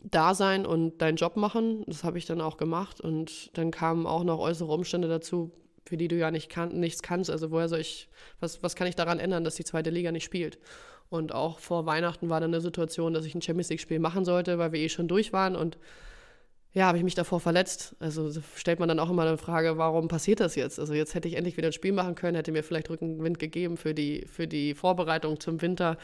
da 0.00 0.34
sein 0.34 0.66
und 0.66 0.98
deinen 0.98 1.16
Job 1.16 1.36
machen. 1.36 1.84
Das 1.86 2.04
habe 2.04 2.18
ich 2.18 2.26
dann 2.26 2.40
auch 2.40 2.56
gemacht. 2.56 3.00
Und 3.00 3.56
dann 3.56 3.70
kamen 3.70 4.06
auch 4.06 4.24
noch 4.24 4.38
äußere 4.38 4.72
Umstände 4.72 5.08
dazu, 5.08 5.52
für 5.84 5.96
die 5.96 6.08
du 6.08 6.16
ja 6.16 6.30
nicht 6.30 6.48
kann, 6.48 6.78
nichts 6.80 7.02
kannst. 7.02 7.30
Also 7.30 7.50
woher 7.50 7.68
soll 7.68 7.80
ich, 7.80 8.08
was, 8.40 8.62
was 8.62 8.74
kann 8.74 8.86
ich 8.86 8.96
daran 8.96 9.18
ändern, 9.18 9.44
dass 9.44 9.56
die 9.56 9.64
zweite 9.64 9.90
Liga 9.90 10.12
nicht 10.12 10.24
spielt? 10.24 10.58
Und 11.08 11.32
auch 11.32 11.60
vor 11.60 11.86
Weihnachten 11.86 12.28
war 12.28 12.40
dann 12.40 12.52
eine 12.52 12.60
Situation, 12.60 13.14
dass 13.14 13.24
ich 13.24 13.34
ein 13.34 13.42
Champions 13.42 13.68
League-Spiel 13.68 14.00
machen 14.00 14.24
sollte, 14.24 14.58
weil 14.58 14.72
wir 14.72 14.80
eh 14.80 14.88
schon 14.88 15.08
durch 15.08 15.32
waren. 15.32 15.54
Und 15.54 15.78
ja, 16.76 16.84
habe 16.84 16.98
ich 16.98 17.04
mich 17.04 17.14
davor 17.14 17.40
verletzt. 17.40 17.96
Also 18.00 18.30
stellt 18.54 18.80
man 18.80 18.88
dann 18.90 19.00
auch 19.00 19.08
immer 19.08 19.22
eine 19.22 19.38
Frage, 19.38 19.78
warum 19.78 20.08
passiert 20.08 20.40
das 20.40 20.56
jetzt? 20.56 20.78
Also 20.78 20.92
jetzt 20.92 21.14
hätte 21.14 21.26
ich 21.26 21.34
endlich 21.34 21.56
wieder 21.56 21.68
ein 21.68 21.72
Spiel 21.72 21.92
machen 21.92 22.16
können, 22.16 22.36
hätte 22.36 22.52
mir 22.52 22.62
vielleicht 22.62 22.90
Rückenwind 22.90 23.38
gegeben 23.38 23.78
für 23.78 23.94
die, 23.94 24.26
für 24.30 24.46
die 24.46 24.74
Vorbereitung 24.74 25.40
zum 25.40 25.62
Winter, 25.62 25.96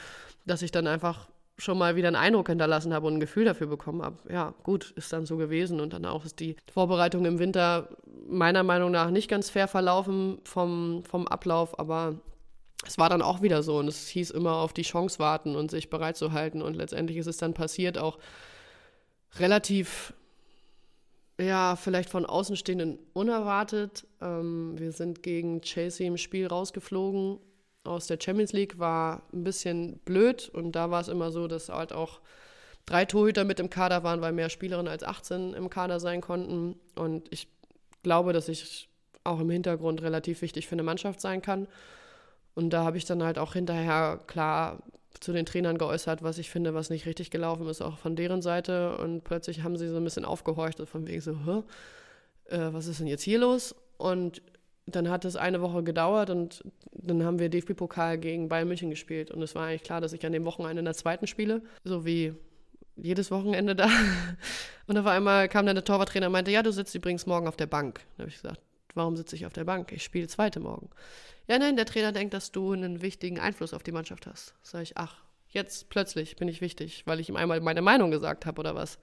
dass 0.46 0.62
ich 0.62 0.70
dann 0.70 0.86
einfach 0.86 1.28
schon 1.58 1.76
mal 1.76 1.94
wieder 1.94 2.08
einen 2.08 2.16
Eindruck 2.16 2.48
hinterlassen 2.48 2.94
habe 2.94 3.06
und 3.06 3.12
ein 3.12 3.20
Gefühl 3.20 3.44
dafür 3.44 3.66
bekommen 3.66 4.00
habe. 4.00 4.16
Ja, 4.32 4.54
gut, 4.62 4.92
ist 4.92 5.12
dann 5.12 5.26
so 5.26 5.36
gewesen. 5.36 5.78
Und 5.78 5.92
dann 5.92 6.06
auch 6.06 6.24
ist 6.24 6.40
die 6.40 6.56
Vorbereitung 6.72 7.26
im 7.26 7.38
Winter 7.38 7.90
meiner 8.26 8.62
Meinung 8.62 8.90
nach 8.90 9.10
nicht 9.10 9.28
ganz 9.28 9.50
fair 9.50 9.68
verlaufen 9.68 10.38
vom, 10.44 11.04
vom 11.04 11.28
Ablauf, 11.28 11.78
aber 11.78 12.14
es 12.86 12.96
war 12.96 13.10
dann 13.10 13.20
auch 13.20 13.42
wieder 13.42 13.62
so 13.62 13.76
und 13.76 13.88
es 13.88 14.08
hieß 14.08 14.30
immer 14.30 14.54
auf 14.54 14.72
die 14.72 14.82
Chance 14.82 15.18
warten 15.18 15.54
und 15.54 15.70
sich 15.70 15.90
bereit 15.90 16.16
zu 16.16 16.32
halten. 16.32 16.62
Und 16.62 16.76
letztendlich 16.76 17.18
ist 17.18 17.26
es 17.26 17.36
dann 17.36 17.52
passiert, 17.52 17.98
auch 17.98 18.16
relativ 19.38 20.14
ja, 21.42 21.76
vielleicht 21.76 22.10
von 22.10 22.26
Außenstehenden 22.26 22.98
unerwartet. 23.12 24.06
Ähm, 24.20 24.78
wir 24.78 24.92
sind 24.92 25.22
gegen 25.22 25.60
Chelsea 25.62 26.06
im 26.06 26.16
Spiel 26.16 26.46
rausgeflogen 26.46 27.38
aus 27.84 28.06
der 28.06 28.18
Champions 28.22 28.52
League, 28.52 28.78
war 28.78 29.22
ein 29.32 29.44
bisschen 29.44 29.98
blöd 30.04 30.48
und 30.48 30.72
da 30.72 30.90
war 30.90 31.00
es 31.00 31.08
immer 31.08 31.32
so, 31.32 31.48
dass 31.48 31.68
halt 31.68 31.92
auch 31.92 32.20
drei 32.86 33.04
Torhüter 33.04 33.44
mit 33.44 33.60
im 33.60 33.70
Kader 33.70 34.02
waren, 34.04 34.20
weil 34.20 34.32
mehr 34.32 34.50
Spielerinnen 34.50 34.90
als 34.90 35.02
18 35.02 35.54
im 35.54 35.70
Kader 35.70 36.00
sein 36.00 36.20
konnten. 36.20 36.76
Und 36.94 37.32
ich 37.32 37.48
glaube, 38.02 38.32
dass 38.32 38.48
ich 38.48 38.88
auch 39.24 39.40
im 39.40 39.50
Hintergrund 39.50 40.02
relativ 40.02 40.42
wichtig 40.42 40.66
für 40.66 40.74
eine 40.74 40.82
Mannschaft 40.82 41.20
sein 41.20 41.42
kann. 41.42 41.68
Und 42.54 42.70
da 42.70 42.84
habe 42.84 42.98
ich 42.98 43.04
dann 43.04 43.22
halt 43.22 43.38
auch 43.38 43.54
hinterher 43.54 44.20
klar 44.26 44.82
zu 45.20 45.32
den 45.32 45.46
Trainern 45.46 45.78
geäußert, 45.78 46.22
was 46.22 46.38
ich 46.38 46.50
finde, 46.50 46.74
was 46.74 46.90
nicht 46.90 47.06
richtig 47.06 47.30
gelaufen 47.30 47.66
ist, 47.68 47.82
auch 47.82 47.98
von 47.98 48.16
deren 48.16 48.42
Seite. 48.42 48.96
Und 48.98 49.24
plötzlich 49.24 49.62
haben 49.62 49.76
sie 49.76 49.88
so 49.88 49.96
ein 49.96 50.04
bisschen 50.04 50.24
aufgehorcht, 50.24 50.80
von 50.86 51.06
wegen 51.06 51.20
so, 51.20 51.36
Hä? 51.44 51.62
Äh, 52.56 52.72
was 52.72 52.86
ist 52.86 53.00
denn 53.00 53.06
jetzt 53.06 53.22
hier 53.22 53.38
los? 53.38 53.74
Und 53.98 54.42
dann 54.86 55.08
hat 55.08 55.24
es 55.24 55.36
eine 55.36 55.60
Woche 55.60 55.82
gedauert 55.82 56.30
und 56.30 56.64
dann 56.92 57.24
haben 57.24 57.38
wir 57.38 57.48
DFB-Pokal 57.48 58.18
gegen 58.18 58.48
Bayern 58.48 58.68
München 58.68 58.90
gespielt. 58.90 59.30
Und 59.30 59.42
es 59.42 59.54
war 59.54 59.66
eigentlich 59.66 59.84
klar, 59.84 60.00
dass 60.00 60.12
ich 60.12 60.26
an 60.26 60.32
dem 60.32 60.44
Wochenende 60.44 60.80
in 60.80 60.84
der 60.84 60.94
zweiten 60.94 61.26
spiele, 61.26 61.62
so 61.84 62.04
wie 62.04 62.34
jedes 62.96 63.30
Wochenende 63.30 63.74
da. 63.74 63.88
Und 64.86 64.98
auf 64.98 65.06
einmal 65.06 65.48
kam 65.48 65.66
dann 65.66 65.76
der 65.76 65.84
Torwarttrainer 65.84 66.26
und 66.26 66.32
meinte, 66.32 66.50
ja, 66.50 66.62
du 66.62 66.72
sitzt 66.72 66.94
übrigens 66.94 67.24
morgen 67.24 67.46
auf 67.46 67.56
der 67.56 67.66
Bank. 67.66 68.00
Da 68.16 68.22
habe 68.22 68.28
ich 68.30 68.42
gesagt, 68.42 68.60
warum 68.94 69.16
sitze 69.16 69.36
ich 69.36 69.46
auf 69.46 69.52
der 69.52 69.64
Bank? 69.64 69.92
Ich 69.92 70.02
spiele 70.02 70.26
zweite 70.26 70.60
morgen. 70.60 70.90
Ja, 71.48 71.58
nein, 71.58 71.76
der 71.76 71.86
Trainer 71.86 72.12
denkt, 72.12 72.34
dass 72.34 72.52
du 72.52 72.72
einen 72.72 73.02
wichtigen 73.02 73.40
Einfluss 73.40 73.74
auf 73.74 73.82
die 73.82 73.92
Mannschaft 73.92 74.26
hast. 74.26 74.54
Sag 74.62 74.82
ich, 74.82 74.96
ach, 74.96 75.16
jetzt 75.48 75.88
plötzlich 75.90 76.36
bin 76.36 76.48
ich 76.48 76.60
wichtig, 76.60 77.02
weil 77.06 77.20
ich 77.20 77.28
ihm 77.28 77.36
einmal 77.36 77.60
meine 77.60 77.82
Meinung 77.82 78.10
gesagt 78.10 78.46
habe 78.46 78.60
oder 78.60 78.74
was. 78.74 78.98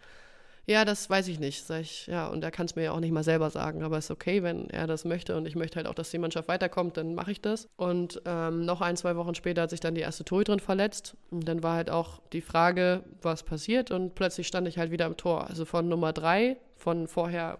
Ja, 0.70 0.86
das 0.86 1.10
weiß 1.10 1.28
ich 1.30 1.40
nicht. 1.40 1.66
Sag 1.66 1.82
ich, 1.82 2.06
ja, 2.06 2.28
und 2.28 2.44
er 2.44 2.52
kann 2.52 2.68
es 2.68 2.76
mir 2.76 2.84
ja 2.84 2.92
auch 2.92 3.00
nicht 3.00 3.12
mal 3.12 3.24
selber 3.24 3.50
sagen, 3.50 3.82
aber 3.82 3.98
ist 3.98 4.12
okay, 4.12 4.44
wenn 4.44 4.70
er 4.70 4.86
das 4.86 5.04
möchte 5.04 5.36
und 5.36 5.48
ich 5.48 5.56
möchte 5.56 5.78
halt 5.78 5.88
auch, 5.88 5.96
dass 5.96 6.12
die 6.12 6.20
Mannschaft 6.20 6.48
weiterkommt, 6.48 6.96
dann 6.96 7.16
mache 7.16 7.32
ich 7.32 7.42
das. 7.42 7.68
Und 7.76 8.22
ähm, 8.26 8.66
noch 8.66 8.82
ein, 8.82 8.96
zwei 8.96 9.16
Wochen 9.16 9.34
später 9.34 9.64
hat 9.64 9.72
sich 9.72 9.80
dann 9.80 9.96
die 9.96 10.02
erste 10.02 10.26
Torhüterin 10.26 10.60
verletzt 10.60 11.18
und 11.32 11.48
dann 11.48 11.64
war 11.64 11.76
halt 11.76 11.90
auch 11.90 12.22
die 12.34 12.42
Frage, 12.42 13.04
was 13.22 13.42
passiert 13.42 13.90
und 13.90 14.14
plötzlich 14.14 14.46
stand 14.46 14.68
ich 14.68 14.78
halt 14.78 14.92
wieder 14.92 15.08
im 15.08 15.18
Tor. 15.18 15.48
Also 15.50 15.66
von 15.66 15.90
Nummer 15.90 16.14
drei, 16.14 16.58
von 16.76 17.08
vorher 17.08 17.60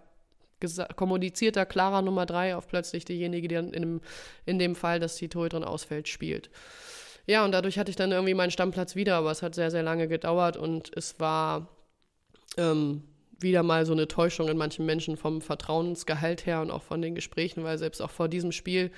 kommunizierter, 0.96 1.66
klarer 1.66 2.02
Nummer 2.02 2.26
drei 2.26 2.56
auf 2.56 2.68
plötzlich 2.68 3.04
diejenige, 3.04 3.48
die 3.48 3.54
dann 3.54 3.72
in 3.72 3.82
dem, 3.82 4.00
in 4.46 4.58
dem 4.58 4.74
Fall, 4.74 5.00
dass 5.00 5.16
die 5.16 5.28
Torhüterin 5.28 5.64
ausfällt, 5.64 6.08
spielt. 6.08 6.50
Ja, 7.26 7.44
und 7.44 7.52
dadurch 7.52 7.78
hatte 7.78 7.90
ich 7.90 7.96
dann 7.96 8.12
irgendwie 8.12 8.34
meinen 8.34 8.50
Stammplatz 8.50 8.96
wieder, 8.96 9.16
aber 9.16 9.30
es 9.30 9.42
hat 9.42 9.54
sehr, 9.54 9.70
sehr 9.70 9.82
lange 9.82 10.08
gedauert 10.08 10.56
und 10.56 10.90
es 10.96 11.20
war 11.20 11.68
ähm, 12.56 13.04
wieder 13.38 13.62
mal 13.62 13.86
so 13.86 13.92
eine 13.92 14.08
Täuschung 14.08 14.48
in 14.48 14.56
manchen 14.56 14.86
Menschen 14.86 15.16
vom 15.16 15.40
Vertrauensgehalt 15.40 16.46
her 16.46 16.60
und 16.60 16.70
auch 16.70 16.82
von 16.82 17.00
den 17.02 17.14
Gesprächen, 17.14 17.64
weil 17.64 17.78
selbst 17.78 18.00
auch 18.00 18.10
vor 18.10 18.28
diesem 18.28 18.52
Spiel 18.52 18.90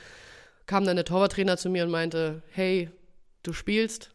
kam 0.67 0.85
dann 0.85 0.97
der 0.97 1.05
Torwarttrainer 1.05 1.57
zu 1.57 1.71
mir 1.71 1.85
und 1.85 1.91
meinte, 1.91 2.43
hey, 2.51 2.91
du 3.43 3.53
spielst. 3.53 4.11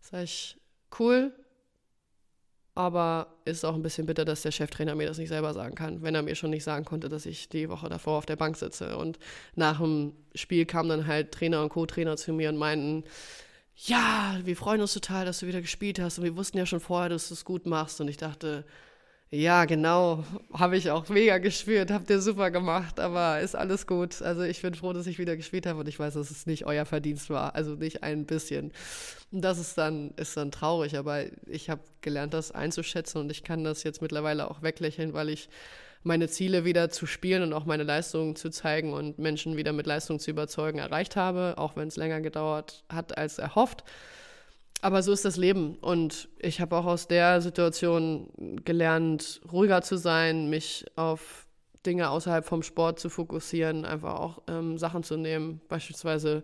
Sag 0.00 0.24
ich, 0.24 0.56
cool, 0.98 1.32
aber 2.74 3.28
ist 3.44 3.64
auch 3.64 3.74
ein 3.74 3.82
bisschen 3.82 4.06
bitter, 4.06 4.24
dass 4.24 4.42
der 4.42 4.50
Cheftrainer 4.50 4.94
mir 4.94 5.06
das 5.06 5.18
nicht 5.18 5.28
selber 5.28 5.54
sagen 5.54 5.74
kann, 5.74 6.02
wenn 6.02 6.14
er 6.14 6.22
mir 6.22 6.34
schon 6.34 6.50
nicht 6.50 6.64
sagen 6.64 6.84
konnte, 6.84 7.08
dass 7.08 7.24
ich 7.24 7.48
die 7.48 7.68
Woche 7.68 7.88
davor 7.88 8.18
auf 8.18 8.26
der 8.26 8.36
Bank 8.36 8.56
sitze. 8.56 8.96
Und 8.96 9.18
nach 9.54 9.80
dem 9.80 10.12
Spiel 10.34 10.66
kamen 10.66 10.88
dann 10.88 11.06
halt 11.06 11.32
Trainer 11.32 11.62
und 11.62 11.68
Co-Trainer 11.68 12.16
zu 12.16 12.32
mir 12.32 12.48
und 12.48 12.56
meinten, 12.56 13.04
ja, 13.76 14.38
wir 14.44 14.56
freuen 14.56 14.80
uns 14.80 14.94
total, 14.94 15.24
dass 15.24 15.40
du 15.40 15.46
wieder 15.46 15.60
gespielt 15.60 16.00
hast 16.00 16.18
und 16.18 16.24
wir 16.24 16.36
wussten 16.36 16.58
ja 16.58 16.66
schon 16.66 16.80
vorher, 16.80 17.08
dass 17.08 17.28
du 17.28 17.34
es 17.34 17.44
gut 17.44 17.66
machst. 17.66 18.00
Und 18.00 18.08
ich 18.08 18.16
dachte, 18.16 18.64
ja, 19.34 19.64
genau. 19.64 20.22
Habe 20.52 20.76
ich 20.76 20.90
auch 20.92 21.08
mega 21.08 21.38
gespürt. 21.38 21.90
Habt 21.90 22.08
ihr 22.08 22.20
super 22.20 22.52
gemacht, 22.52 23.00
aber 23.00 23.40
ist 23.40 23.56
alles 23.56 23.86
gut. 23.86 24.22
Also 24.22 24.42
ich 24.42 24.62
bin 24.62 24.74
froh, 24.74 24.92
dass 24.92 25.08
ich 25.08 25.18
wieder 25.18 25.36
gespielt 25.36 25.66
habe 25.66 25.80
und 25.80 25.88
ich 25.88 25.98
weiß, 25.98 26.14
dass 26.14 26.30
es 26.30 26.46
nicht 26.46 26.66
euer 26.66 26.84
Verdienst 26.84 27.30
war. 27.30 27.56
Also 27.56 27.74
nicht 27.74 28.04
ein 28.04 28.26
bisschen. 28.26 28.72
Und 29.32 29.42
das 29.42 29.58
ist 29.58 29.76
dann, 29.76 30.12
ist 30.16 30.36
dann 30.36 30.52
traurig, 30.52 30.96
aber 30.96 31.24
ich 31.46 31.68
habe 31.68 31.80
gelernt, 32.00 32.32
das 32.32 32.52
einzuschätzen 32.52 33.18
und 33.18 33.30
ich 33.32 33.42
kann 33.42 33.64
das 33.64 33.82
jetzt 33.82 34.02
mittlerweile 34.02 34.48
auch 34.48 34.62
weglächeln, 34.62 35.14
weil 35.14 35.30
ich 35.30 35.48
meine 36.04 36.28
Ziele 36.28 36.64
wieder 36.64 36.90
zu 36.90 37.06
spielen 37.06 37.42
und 37.42 37.52
auch 37.54 37.64
meine 37.64 37.82
Leistungen 37.82 38.36
zu 38.36 38.50
zeigen 38.50 38.92
und 38.92 39.18
Menschen 39.18 39.56
wieder 39.56 39.72
mit 39.72 39.86
Leistung 39.86 40.20
zu 40.20 40.30
überzeugen 40.30 40.78
erreicht 40.78 41.16
habe, 41.16 41.54
auch 41.56 41.74
wenn 41.74 41.88
es 41.88 41.96
länger 41.96 42.20
gedauert 42.20 42.84
hat 42.88 43.18
als 43.18 43.38
erhofft. 43.38 43.82
Aber 44.84 45.02
so 45.02 45.12
ist 45.12 45.24
das 45.24 45.38
Leben. 45.38 45.76
Und 45.76 46.28
ich 46.38 46.60
habe 46.60 46.76
auch 46.76 46.84
aus 46.84 47.08
der 47.08 47.40
Situation 47.40 48.28
gelernt, 48.66 49.40
ruhiger 49.50 49.80
zu 49.80 49.96
sein, 49.96 50.50
mich 50.50 50.84
auf 50.94 51.46
Dinge 51.86 52.10
außerhalb 52.10 52.44
vom 52.44 52.62
Sport 52.62 53.00
zu 53.00 53.08
fokussieren, 53.08 53.86
einfach 53.86 54.20
auch 54.20 54.42
ähm, 54.46 54.76
Sachen 54.76 55.02
zu 55.02 55.16
nehmen. 55.16 55.62
Beispielsweise 55.70 56.42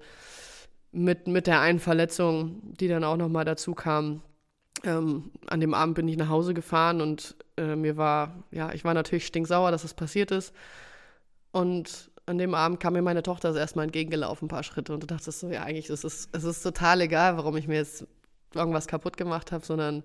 mit, 0.90 1.28
mit 1.28 1.46
der 1.46 1.60
einen 1.60 1.80
Verletzung, 1.80 2.62
die 2.62 2.88
dann 2.88 3.04
auch 3.04 3.18
nochmal 3.18 3.44
dazu 3.44 3.74
kam, 3.74 4.22
ähm, 4.84 5.32
an 5.46 5.60
dem 5.60 5.74
Abend 5.74 5.96
bin 5.96 6.08
ich 6.08 6.16
nach 6.16 6.30
Hause 6.30 6.54
gefahren 6.54 7.02
und 7.02 7.36
äh, 7.58 7.76
mir 7.76 7.98
war, 7.98 8.42
ja, 8.52 8.72
ich 8.72 8.84
war 8.84 8.94
natürlich 8.94 9.26
stinksauer, 9.26 9.70
dass 9.70 9.82
das 9.82 9.92
passiert 9.92 10.30
ist. 10.30 10.54
Und 11.52 12.10
an 12.24 12.38
dem 12.38 12.54
Abend 12.54 12.80
kam 12.80 12.94
mir 12.94 13.02
meine 13.02 13.22
Tochter 13.22 13.54
erstmal 13.54 13.84
entgegengelaufen, 13.84 14.46
ein 14.46 14.48
paar 14.48 14.62
Schritte. 14.62 14.94
Und 14.94 15.02
du 15.02 15.06
dachtest 15.06 15.40
so, 15.40 15.50
ja, 15.50 15.62
eigentlich 15.62 15.90
ist 15.90 16.04
es, 16.04 16.30
es 16.32 16.44
ist 16.44 16.62
total 16.62 17.02
egal, 17.02 17.36
warum 17.36 17.58
ich 17.58 17.68
mir 17.68 17.76
jetzt 17.76 18.06
irgendwas 18.54 18.86
kaputt 18.86 19.16
gemacht 19.16 19.52
habe, 19.52 19.64
sondern 19.64 20.02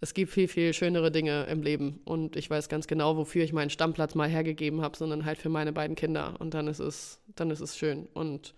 es 0.00 0.12
gibt 0.12 0.30
viel, 0.30 0.48
viel 0.48 0.74
schönere 0.74 1.10
Dinge 1.10 1.44
im 1.44 1.62
Leben. 1.62 2.00
Und 2.04 2.36
ich 2.36 2.50
weiß 2.50 2.68
ganz 2.68 2.86
genau, 2.86 3.16
wofür 3.16 3.42
ich 3.44 3.52
meinen 3.52 3.70
Stammplatz 3.70 4.14
mal 4.14 4.28
hergegeben 4.28 4.82
habe, 4.82 4.96
sondern 4.96 5.24
halt 5.24 5.38
für 5.38 5.48
meine 5.48 5.72
beiden 5.72 5.96
Kinder. 5.96 6.34
Und 6.38 6.54
dann 6.54 6.68
ist 6.68 6.80
es, 6.80 7.20
dann 7.34 7.50
ist 7.50 7.60
es 7.60 7.76
schön. 7.76 8.06
Und 8.12 8.54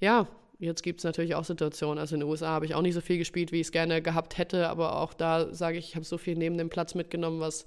ja, 0.00 0.26
jetzt 0.58 0.82
gibt 0.82 1.00
es 1.00 1.04
natürlich 1.04 1.34
auch 1.34 1.44
Situationen. 1.44 1.98
Also 1.98 2.14
in 2.14 2.20
den 2.20 2.28
USA 2.28 2.48
habe 2.48 2.64
ich 2.64 2.74
auch 2.74 2.82
nicht 2.82 2.94
so 2.94 3.00
viel 3.00 3.18
gespielt, 3.18 3.52
wie 3.52 3.60
ich 3.60 3.68
es 3.68 3.72
gerne 3.72 4.00
gehabt 4.02 4.38
hätte, 4.38 4.68
aber 4.68 5.00
auch 5.00 5.14
da 5.14 5.52
sage 5.52 5.78
ich, 5.78 5.90
ich 5.90 5.96
habe 5.96 6.04
so 6.04 6.18
viel 6.18 6.36
neben 6.36 6.56
dem 6.56 6.70
Platz 6.70 6.94
mitgenommen, 6.94 7.40
was 7.40 7.66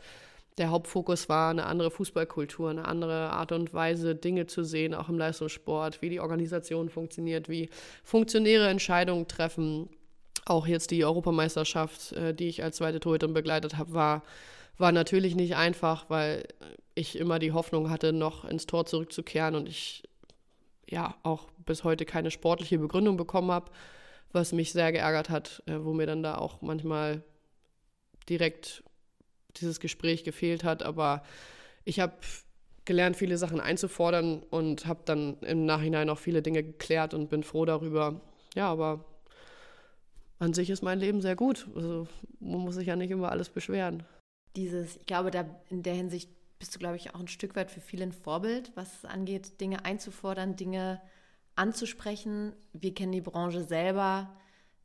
der 0.58 0.70
Hauptfokus 0.70 1.30
war, 1.30 1.52
eine 1.52 1.66
andere 1.66 1.92
Fußballkultur, 1.92 2.70
eine 2.70 2.86
andere 2.86 3.32
Art 3.32 3.52
und 3.52 3.74
Weise, 3.74 4.16
Dinge 4.16 4.48
zu 4.48 4.64
sehen, 4.64 4.94
auch 4.94 5.08
im 5.08 5.18
Leistungssport, 5.18 6.02
wie 6.02 6.10
die 6.10 6.20
Organisation 6.20 6.90
funktioniert, 6.90 7.48
wie 7.48 7.70
Funktionäre 8.04 8.68
Entscheidungen 8.68 9.28
treffen. 9.28 9.90
Auch 10.46 10.68
jetzt 10.68 10.92
die 10.92 11.06
Europameisterschaft, 11.06 12.14
äh, 12.14 12.34
die 12.34 12.48
ich 12.48 12.64
als 12.64 12.78
zweite 12.78 13.00
Torhüterin 13.00 13.34
begleitet 13.34 13.78
habe, 13.78 13.94
war, 13.94 14.24
war 14.78 14.92
natürlich 14.92 15.36
nicht 15.36 15.56
einfach, 15.56 16.10
weil 16.10 16.48
ich 16.96 17.18
immer 17.18 17.40
die 17.40 17.52
Hoffnung 17.52 17.90
hatte, 17.90 18.14
noch 18.14 18.46
ins 18.46 18.66
Tor 18.66 18.86
zurückzukehren 18.86 19.56
und 19.56 19.70
ich 19.70 20.04
ja 20.90 21.16
auch 21.24 21.48
bis 21.66 21.84
heute 21.84 22.06
keine 22.06 22.32
sportliche 22.32 22.78
Begründung 22.78 23.18
bekommen 23.18 23.52
habe, 23.52 23.72
was 24.32 24.52
mich 24.52 24.72
sehr 24.72 24.92
geärgert 24.92 25.30
hat, 25.30 25.64
äh, 25.68 25.78
wo 25.80 25.94
mir 25.94 26.06
dann 26.06 26.24
da 26.24 26.38
auch 26.38 26.62
manchmal 26.62 27.24
direkt 28.30 28.84
dieses 29.58 29.80
Gespräch 29.80 30.24
gefehlt 30.24 30.64
hat. 30.64 30.84
Aber 30.84 31.24
ich 31.86 32.00
habe 32.00 32.14
gelernt, 32.86 33.16
viele 33.16 33.38
Sachen 33.38 33.60
einzufordern 33.60 34.44
und 34.50 34.86
habe 34.86 35.02
dann 35.06 35.38
im 35.42 35.66
Nachhinein 35.66 36.10
auch 36.10 36.18
viele 36.18 36.42
Dinge 36.42 36.64
geklärt 36.64 37.14
und 37.14 37.30
bin 37.30 37.44
froh 37.44 37.66
darüber. 37.66 38.22
Ja, 38.56 38.70
aber 38.70 39.06
an 40.42 40.54
sich 40.54 40.70
ist 40.70 40.82
mein 40.82 41.00
Leben 41.00 41.22
sehr 41.22 41.36
gut. 41.36 41.68
Also 41.76 42.08
man 42.40 42.62
muss 42.62 42.76
sich 42.76 42.88
ja 42.88 42.96
nicht 42.96 43.12
immer 43.12 43.32
alles 43.32 43.50
beschweren. 43.50 44.04
Dieses, 44.56 44.98
ich 44.98 45.06
glaube, 45.06 45.32
da 45.32 45.46
in 45.70 45.84
der 45.84 45.94
Hinsicht 45.94 46.30
bist 46.58 46.76
du, 46.76 46.80
glaube 46.80 46.96
ich, 46.96 47.14
auch 47.14 47.20
ein 47.20 47.28
Stück 47.28 47.56
weit 47.56 47.72
für 47.72 47.80
viele 47.80 48.04
ein 48.04 48.12
Vorbild, 48.12 48.72
was 48.76 48.98
es 48.98 49.06
angeht, 49.06 49.62
Dinge 49.62 49.86
einzufordern, 49.86 50.56
Dinge 50.56 51.02
anzusprechen. 51.56 52.54
Wir 52.74 52.94
kennen 52.94 53.12
die 53.12 53.22
Branche 53.22 53.64
selber, 53.64 54.36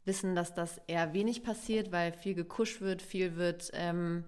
wissen, 0.04 0.34
dass 0.34 0.54
das 0.54 0.78
eher 0.86 1.14
wenig 1.14 1.42
passiert, 1.42 1.90
weil 1.90 2.12
viel 2.12 2.34
gekuscht 2.34 2.80
wird, 2.80 3.02
viel 3.02 3.36
wird 3.36 3.70
ähm, 3.72 4.24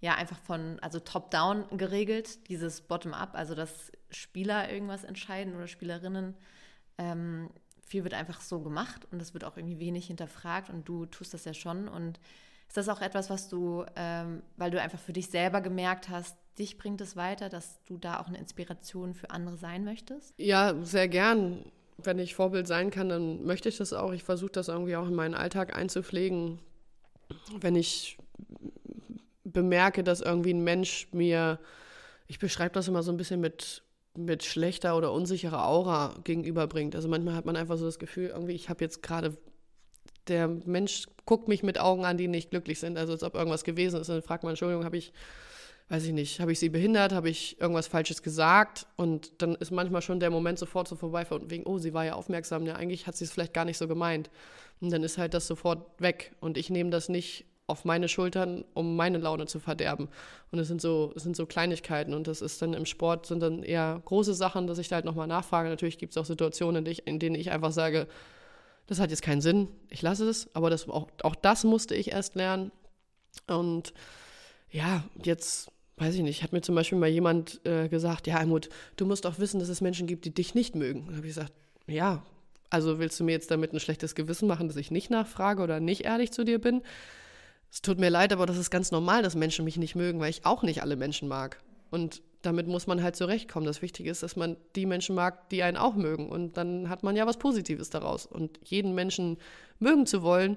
ja 0.00 0.14
einfach 0.14 0.38
von, 0.38 0.78
also 0.80 1.00
top-down 1.00 1.76
geregelt, 1.76 2.48
dieses 2.48 2.82
Bottom-up, 2.82 3.34
also 3.34 3.54
dass 3.54 3.90
Spieler 4.10 4.72
irgendwas 4.72 5.04
entscheiden 5.04 5.56
oder 5.56 5.66
Spielerinnen. 5.66 6.36
Ähm, 6.98 7.50
viel 7.88 8.04
wird 8.04 8.14
einfach 8.14 8.40
so 8.40 8.60
gemacht 8.60 9.06
und 9.10 9.20
es 9.20 9.34
wird 9.34 9.44
auch 9.44 9.56
irgendwie 9.56 9.80
wenig 9.80 10.06
hinterfragt 10.06 10.70
und 10.70 10.88
du 10.88 11.06
tust 11.06 11.34
das 11.34 11.44
ja 11.44 11.54
schon. 11.54 11.88
Und 11.88 12.20
ist 12.68 12.76
das 12.76 12.88
auch 12.88 13.00
etwas, 13.00 13.30
was 13.30 13.48
du, 13.48 13.84
ähm, 13.96 14.42
weil 14.56 14.70
du 14.70 14.80
einfach 14.80 14.98
für 14.98 15.12
dich 15.12 15.28
selber 15.28 15.60
gemerkt 15.60 16.08
hast, 16.08 16.36
dich 16.58 16.76
bringt 16.76 17.00
es 17.00 17.16
weiter, 17.16 17.48
dass 17.48 17.82
du 17.84 17.96
da 17.96 18.20
auch 18.20 18.26
eine 18.26 18.38
Inspiration 18.38 19.14
für 19.14 19.30
andere 19.30 19.56
sein 19.56 19.84
möchtest? 19.84 20.34
Ja, 20.36 20.74
sehr 20.82 21.08
gern. 21.08 21.64
Wenn 21.96 22.18
ich 22.18 22.34
Vorbild 22.34 22.66
sein 22.66 22.90
kann, 22.90 23.08
dann 23.08 23.44
möchte 23.44 23.68
ich 23.68 23.78
das 23.78 23.92
auch. 23.92 24.12
Ich 24.12 24.22
versuche 24.22 24.52
das 24.52 24.68
irgendwie 24.68 24.96
auch 24.96 25.08
in 25.08 25.14
meinen 25.14 25.34
Alltag 25.34 25.76
einzupflegen. 25.76 26.60
Wenn 27.58 27.74
ich 27.74 28.18
bemerke, 29.44 30.04
dass 30.04 30.20
irgendwie 30.20 30.52
ein 30.52 30.62
Mensch 30.62 31.08
mir, 31.12 31.58
ich 32.26 32.38
beschreibe 32.38 32.74
das 32.74 32.88
immer 32.88 33.02
so 33.02 33.10
ein 33.10 33.16
bisschen 33.16 33.40
mit, 33.40 33.82
mit 34.18 34.44
schlechter 34.44 34.96
oder 34.96 35.12
unsicherer 35.12 35.66
Aura 35.66 36.14
gegenüberbringt. 36.24 36.94
Also 36.94 37.08
manchmal 37.08 37.34
hat 37.34 37.46
man 37.46 37.56
einfach 37.56 37.76
so 37.76 37.84
das 37.84 37.98
Gefühl, 37.98 38.28
irgendwie, 38.28 38.52
ich 38.52 38.68
habe 38.68 38.84
jetzt 38.84 39.02
gerade, 39.02 39.36
der 40.26 40.48
Mensch 40.48 41.06
guckt 41.24 41.48
mich 41.48 41.62
mit 41.62 41.78
Augen 41.78 42.04
an, 42.04 42.16
die 42.16 42.28
nicht 42.28 42.50
glücklich 42.50 42.80
sind. 42.80 42.98
Also 42.98 43.12
als 43.12 43.22
ob 43.22 43.34
irgendwas 43.34 43.64
gewesen 43.64 44.00
ist. 44.00 44.08
dann 44.08 44.22
fragt 44.22 44.42
man, 44.42 44.50
Entschuldigung, 44.50 44.84
habe 44.84 44.96
ich, 44.96 45.12
weiß 45.88 46.04
ich 46.04 46.12
nicht, 46.12 46.40
habe 46.40 46.52
ich 46.52 46.58
sie 46.58 46.68
behindert, 46.68 47.12
habe 47.12 47.30
ich 47.30 47.60
irgendwas 47.60 47.86
Falsches 47.86 48.22
gesagt? 48.22 48.86
Und 48.96 49.40
dann 49.40 49.54
ist 49.54 49.70
manchmal 49.70 50.02
schon 50.02 50.20
der 50.20 50.30
Moment 50.30 50.58
sofort 50.58 50.88
so 50.88 50.96
vorbei 50.96 51.24
von 51.24 51.50
wegen, 51.50 51.64
oh, 51.64 51.78
sie 51.78 51.94
war 51.94 52.04
ja 52.04 52.14
aufmerksam, 52.14 52.66
ja, 52.66 52.74
eigentlich 52.74 53.06
hat 53.06 53.16
sie 53.16 53.24
es 53.24 53.30
vielleicht 53.30 53.54
gar 53.54 53.64
nicht 53.64 53.78
so 53.78 53.88
gemeint. 53.88 54.30
Und 54.80 54.90
dann 54.92 55.02
ist 55.02 55.18
halt 55.18 55.32
das 55.34 55.46
sofort 55.46 56.00
weg. 56.00 56.32
Und 56.40 56.58
ich 56.58 56.70
nehme 56.70 56.90
das 56.90 57.08
nicht 57.08 57.46
auf 57.68 57.84
meine 57.84 58.08
Schultern, 58.08 58.64
um 58.74 58.96
meine 58.96 59.18
Laune 59.18 59.46
zu 59.46 59.60
verderben. 59.60 60.08
Und 60.50 60.58
es 60.58 60.68
sind 60.68 60.80
so, 60.80 61.12
es 61.14 61.22
sind 61.22 61.36
so 61.36 61.46
Kleinigkeiten 61.46 62.14
und 62.14 62.26
das 62.26 62.40
ist 62.40 62.60
dann 62.62 62.74
im 62.74 62.86
Sport 62.86 63.26
sind 63.26 63.40
dann 63.40 63.62
eher 63.62 64.02
große 64.04 64.34
Sachen, 64.34 64.66
dass 64.66 64.78
ich 64.78 64.88
da 64.88 64.96
halt 64.96 65.04
nochmal 65.04 65.26
nachfrage. 65.26 65.68
Natürlich 65.68 65.98
gibt 65.98 66.12
es 66.12 66.16
auch 66.16 66.24
Situationen, 66.24 66.84
in, 66.86 67.18
denen 67.18 67.36
ich 67.36 67.50
einfach 67.50 67.70
sage, 67.70 68.08
das 68.86 68.98
hat 68.98 69.10
jetzt 69.10 69.22
keinen 69.22 69.42
Sinn, 69.42 69.68
ich 69.90 70.00
lasse 70.00 70.26
es, 70.28 70.48
aber 70.54 70.70
das, 70.70 70.88
auch, 70.88 71.08
auch 71.22 71.34
das 71.34 71.64
musste 71.64 71.94
ich 71.94 72.10
erst 72.10 72.34
lernen. 72.34 72.72
Und 73.46 73.92
ja, 74.70 75.04
jetzt 75.22 75.70
weiß 75.98 76.14
ich 76.14 76.22
nicht, 76.22 76.42
hat 76.42 76.52
mir 76.52 76.62
zum 76.62 76.74
Beispiel 76.74 76.96
mal 76.96 77.08
jemand 77.08 77.60
äh, 77.66 77.88
gesagt, 77.88 78.26
ja, 78.26 78.36
Almut, 78.36 78.70
du 78.96 79.04
musst 79.04 79.26
auch 79.26 79.38
wissen, 79.38 79.60
dass 79.60 79.68
es 79.68 79.82
Menschen 79.82 80.06
gibt, 80.06 80.24
die 80.24 80.32
dich 80.32 80.54
nicht 80.54 80.74
mögen. 80.74 81.06
Da 81.08 81.16
habe 81.16 81.26
ich 81.26 81.34
gesagt, 81.34 81.52
ja, 81.86 82.22
also 82.70 82.98
willst 82.98 83.18
du 83.20 83.24
mir 83.24 83.32
jetzt 83.32 83.50
damit 83.50 83.72
ein 83.72 83.80
schlechtes 83.80 84.14
Gewissen 84.14 84.48
machen, 84.48 84.68
dass 84.68 84.76
ich 84.76 84.90
nicht 84.90 85.10
nachfrage 85.10 85.62
oder 85.62 85.80
nicht 85.80 86.04
ehrlich 86.04 86.32
zu 86.32 86.44
dir 86.44 86.60
bin? 86.60 86.82
Es 87.70 87.82
tut 87.82 87.98
mir 87.98 88.10
leid, 88.10 88.32
aber 88.32 88.46
das 88.46 88.56
ist 88.56 88.70
ganz 88.70 88.90
normal, 88.90 89.22
dass 89.22 89.34
Menschen 89.34 89.64
mich 89.64 89.76
nicht 89.76 89.94
mögen, 89.94 90.20
weil 90.20 90.30
ich 90.30 90.46
auch 90.46 90.62
nicht 90.62 90.82
alle 90.82 90.96
Menschen 90.96 91.28
mag. 91.28 91.58
Und 91.90 92.22
damit 92.42 92.66
muss 92.66 92.86
man 92.86 93.02
halt 93.02 93.16
zurechtkommen. 93.16 93.66
Das 93.66 93.82
Wichtige 93.82 94.10
ist, 94.10 94.22
dass 94.22 94.36
man 94.36 94.56
die 94.76 94.86
Menschen 94.86 95.14
mag, 95.14 95.50
die 95.50 95.62
einen 95.62 95.76
auch 95.76 95.94
mögen. 95.94 96.28
Und 96.28 96.56
dann 96.56 96.88
hat 96.88 97.02
man 97.02 97.16
ja 97.16 97.26
was 97.26 97.38
Positives 97.38 97.90
daraus. 97.90 98.26
Und 98.26 98.60
jeden 98.64 98.94
Menschen 98.94 99.38
mögen 99.78 100.06
zu 100.06 100.22
wollen, 100.22 100.56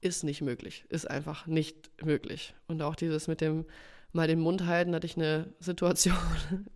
ist 0.00 0.22
nicht 0.24 0.42
möglich. 0.42 0.84
Ist 0.88 1.10
einfach 1.10 1.46
nicht 1.46 1.90
möglich. 2.04 2.54
Und 2.68 2.82
auch 2.82 2.94
dieses 2.94 3.26
mit 3.26 3.40
dem 3.40 3.64
mal 4.12 4.28
den 4.28 4.40
Mund 4.40 4.64
halten, 4.64 4.94
hatte 4.94 5.06
ich 5.06 5.16
eine 5.16 5.52
Situation 5.60 6.16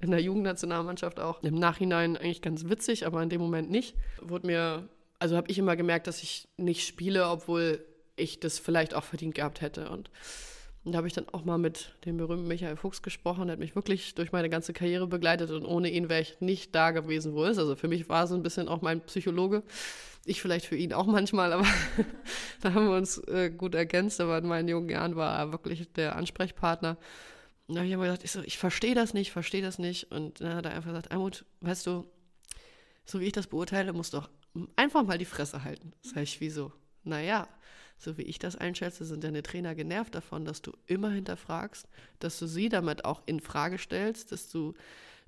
in 0.00 0.10
der 0.10 0.20
Jugendnationalmannschaft 0.20 1.20
auch 1.20 1.42
im 1.42 1.54
Nachhinein 1.54 2.16
eigentlich 2.16 2.42
ganz 2.42 2.68
witzig, 2.68 3.06
aber 3.06 3.22
in 3.22 3.30
dem 3.30 3.40
Moment 3.40 3.70
nicht. 3.70 3.94
Wurde 4.20 4.46
mir, 4.46 4.88
also 5.18 5.36
habe 5.36 5.50
ich 5.50 5.58
immer 5.58 5.76
gemerkt, 5.76 6.08
dass 6.08 6.22
ich 6.22 6.48
nicht 6.56 6.86
spiele, 6.86 7.28
obwohl 7.28 7.84
ich 8.16 8.40
das 8.40 8.58
vielleicht 8.58 8.94
auch 8.94 9.04
verdient 9.04 9.34
gehabt 9.34 9.60
hätte. 9.60 9.88
Und, 9.90 10.10
und 10.84 10.92
da 10.92 10.98
habe 10.98 11.06
ich 11.06 11.12
dann 11.12 11.28
auch 11.28 11.44
mal 11.44 11.58
mit 11.58 11.94
dem 12.04 12.16
berühmten 12.16 12.48
Michael 12.48 12.76
Fuchs 12.76 13.02
gesprochen, 13.02 13.46
der 13.46 13.52
hat 13.52 13.60
mich 13.60 13.74
wirklich 13.74 14.14
durch 14.14 14.32
meine 14.32 14.50
ganze 14.50 14.72
Karriere 14.72 15.06
begleitet 15.06 15.50
und 15.50 15.64
ohne 15.64 15.90
ihn 15.90 16.08
wäre 16.08 16.22
ich 16.22 16.40
nicht 16.40 16.74
da 16.74 16.90
gewesen, 16.90 17.34
wo 17.34 17.44
er 17.44 17.50
ist. 17.50 17.58
Also 17.58 17.76
für 17.76 17.88
mich 17.88 18.08
war 18.08 18.26
so 18.26 18.34
ein 18.34 18.42
bisschen 18.42 18.68
auch 18.68 18.82
mein 18.82 19.00
Psychologe. 19.02 19.62
Ich 20.24 20.40
vielleicht 20.40 20.66
für 20.66 20.76
ihn 20.76 20.92
auch 20.92 21.06
manchmal, 21.06 21.52
aber 21.52 21.66
da 22.60 22.74
haben 22.74 22.88
wir 22.88 22.96
uns 22.96 23.18
äh, 23.28 23.50
gut 23.50 23.74
ergänzt. 23.74 24.20
Aber 24.20 24.38
in 24.38 24.46
meinen 24.46 24.68
jungen 24.68 24.88
Jahren 24.88 25.16
war 25.16 25.36
er 25.36 25.52
wirklich 25.52 25.92
der 25.92 26.16
Ansprechpartner. 26.16 26.96
Und 27.66 27.74
da 27.74 27.80
habe 27.80 27.88
ich 27.88 27.94
immer 27.94 28.04
gedacht, 28.04 28.24
ich, 28.24 28.30
so, 28.30 28.42
ich 28.42 28.58
verstehe 28.58 28.94
das 28.94 29.14
nicht, 29.14 29.32
verstehe 29.32 29.62
das 29.62 29.78
nicht. 29.78 30.10
Und 30.12 30.40
dann 30.40 30.54
hat 30.54 30.66
er 30.66 30.72
einfach 30.72 30.90
gesagt, 30.90 31.10
Almut, 31.10 31.44
weißt 31.60 31.86
du, 31.86 32.06
so 33.04 33.20
wie 33.20 33.26
ich 33.26 33.32
das 33.32 33.46
beurteile, 33.46 33.92
musst 33.92 34.12
du 34.12 34.18
auch 34.18 34.28
einfach 34.76 35.04
mal 35.04 35.18
die 35.18 35.24
Fresse 35.24 35.64
halten. 35.64 35.92
Sag 36.02 36.22
ich, 36.22 36.40
wieso? 36.40 36.72
Naja, 37.04 37.48
so 38.02 38.18
wie 38.18 38.22
ich 38.22 38.38
das 38.38 38.56
einschätze, 38.56 39.04
sind 39.04 39.24
deine 39.24 39.42
Trainer 39.42 39.74
genervt 39.74 40.14
davon, 40.14 40.44
dass 40.44 40.62
du 40.62 40.72
immer 40.86 41.10
hinterfragst, 41.10 41.86
dass 42.18 42.38
du 42.38 42.46
sie 42.46 42.68
damit 42.68 43.04
auch 43.04 43.22
in 43.26 43.40
Frage 43.40 43.78
stellst, 43.78 44.32
dass 44.32 44.50
du 44.50 44.74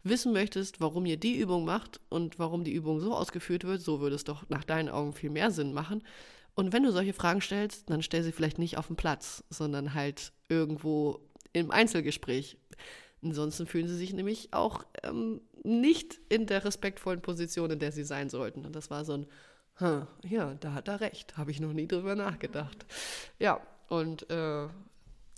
wissen 0.02 0.32
möchtest, 0.32 0.80
warum 0.80 1.06
ihr 1.06 1.16
die 1.16 1.38
Übung 1.38 1.64
macht 1.64 2.00
und 2.10 2.38
warum 2.38 2.64
die 2.64 2.74
Übung 2.74 3.00
so 3.00 3.14
ausgeführt 3.14 3.64
wird, 3.64 3.80
so 3.80 4.00
würde 4.00 4.16
es 4.16 4.24
doch 4.24 4.48
nach 4.50 4.64
deinen 4.64 4.88
Augen 4.88 5.12
viel 5.12 5.30
mehr 5.30 5.50
Sinn 5.50 5.72
machen. 5.72 6.02
Und 6.54 6.72
wenn 6.72 6.82
du 6.82 6.92
solche 6.92 7.14
Fragen 7.14 7.40
stellst, 7.40 7.90
dann 7.90 8.02
stell 8.02 8.22
sie 8.22 8.32
vielleicht 8.32 8.58
nicht 8.58 8.76
auf 8.76 8.86
dem 8.86 8.96
Platz, 8.96 9.42
sondern 9.50 9.94
halt 9.94 10.32
irgendwo 10.48 11.20
im 11.52 11.70
Einzelgespräch. 11.70 12.58
Ansonsten 13.22 13.66
fühlen 13.66 13.88
sie 13.88 13.96
sich 13.96 14.12
nämlich 14.12 14.52
auch 14.52 14.84
ähm, 15.02 15.40
nicht 15.62 16.20
in 16.28 16.46
der 16.46 16.64
respektvollen 16.64 17.22
Position, 17.22 17.70
in 17.70 17.78
der 17.78 17.90
sie 17.90 18.04
sein 18.04 18.28
sollten. 18.28 18.66
Und 18.66 18.76
das 18.76 18.90
war 18.90 19.04
so 19.04 19.14
ein 19.14 19.26
hm, 19.76 20.06
ja, 20.22 20.54
da 20.54 20.72
hat 20.72 20.88
er 20.88 21.00
recht. 21.00 21.36
Habe 21.36 21.50
ich 21.50 21.60
noch 21.60 21.72
nie 21.72 21.88
drüber 21.88 22.14
nachgedacht. 22.14 22.86
Ja, 23.38 23.60
und 23.88 24.28
äh, 24.30 24.68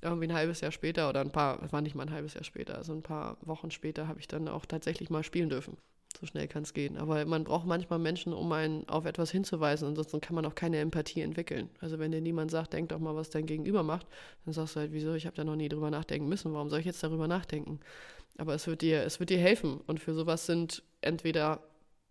irgendwie 0.02 0.26
ein 0.26 0.34
halbes 0.34 0.60
Jahr 0.60 0.72
später 0.72 1.08
oder 1.08 1.20
ein 1.20 1.30
paar, 1.30 1.62
es 1.62 1.72
war 1.72 1.80
nicht 1.80 1.94
mal 1.94 2.04
ein 2.04 2.12
halbes 2.12 2.34
Jahr 2.34 2.44
später, 2.44 2.76
also 2.76 2.92
ein 2.92 3.02
paar 3.02 3.38
Wochen 3.40 3.70
später 3.70 4.08
habe 4.08 4.20
ich 4.20 4.28
dann 4.28 4.48
auch 4.48 4.66
tatsächlich 4.66 5.10
mal 5.10 5.22
spielen 5.22 5.48
dürfen. 5.48 5.76
So 6.18 6.26
schnell 6.26 6.48
kann 6.48 6.62
es 6.62 6.72
gehen. 6.72 6.96
Aber 6.96 7.24
man 7.26 7.44
braucht 7.44 7.66
manchmal 7.66 7.98
Menschen, 7.98 8.32
um 8.32 8.50
einen 8.52 8.88
auf 8.88 9.04
etwas 9.04 9.30
hinzuweisen. 9.30 9.88
Ansonsten 9.88 10.20
kann 10.20 10.34
man 10.34 10.46
auch 10.46 10.54
keine 10.54 10.78
Empathie 10.78 11.20
entwickeln. 11.20 11.68
Also 11.80 11.98
wenn 11.98 12.10
dir 12.10 12.22
niemand 12.22 12.50
sagt, 12.50 12.72
denk 12.72 12.88
doch 12.88 12.98
mal, 12.98 13.14
was 13.14 13.28
dein 13.28 13.44
Gegenüber 13.44 13.82
macht, 13.82 14.06
dann 14.44 14.54
sagst 14.54 14.76
du 14.76 14.80
halt, 14.80 14.92
wieso, 14.92 15.12
ich 15.12 15.26
habe 15.26 15.36
da 15.36 15.44
noch 15.44 15.56
nie 15.56 15.68
drüber 15.68 15.90
nachdenken 15.90 16.28
müssen. 16.28 16.54
Warum 16.54 16.70
soll 16.70 16.80
ich 16.80 16.86
jetzt 16.86 17.02
darüber 17.02 17.28
nachdenken? 17.28 17.80
Aber 18.38 18.54
es 18.54 18.66
wird 18.66 18.80
dir, 18.80 19.02
es 19.02 19.20
wird 19.20 19.28
dir 19.28 19.38
helfen. 19.38 19.80
Und 19.86 20.00
für 20.00 20.14
sowas 20.14 20.46
sind 20.46 20.82
entweder 21.02 21.60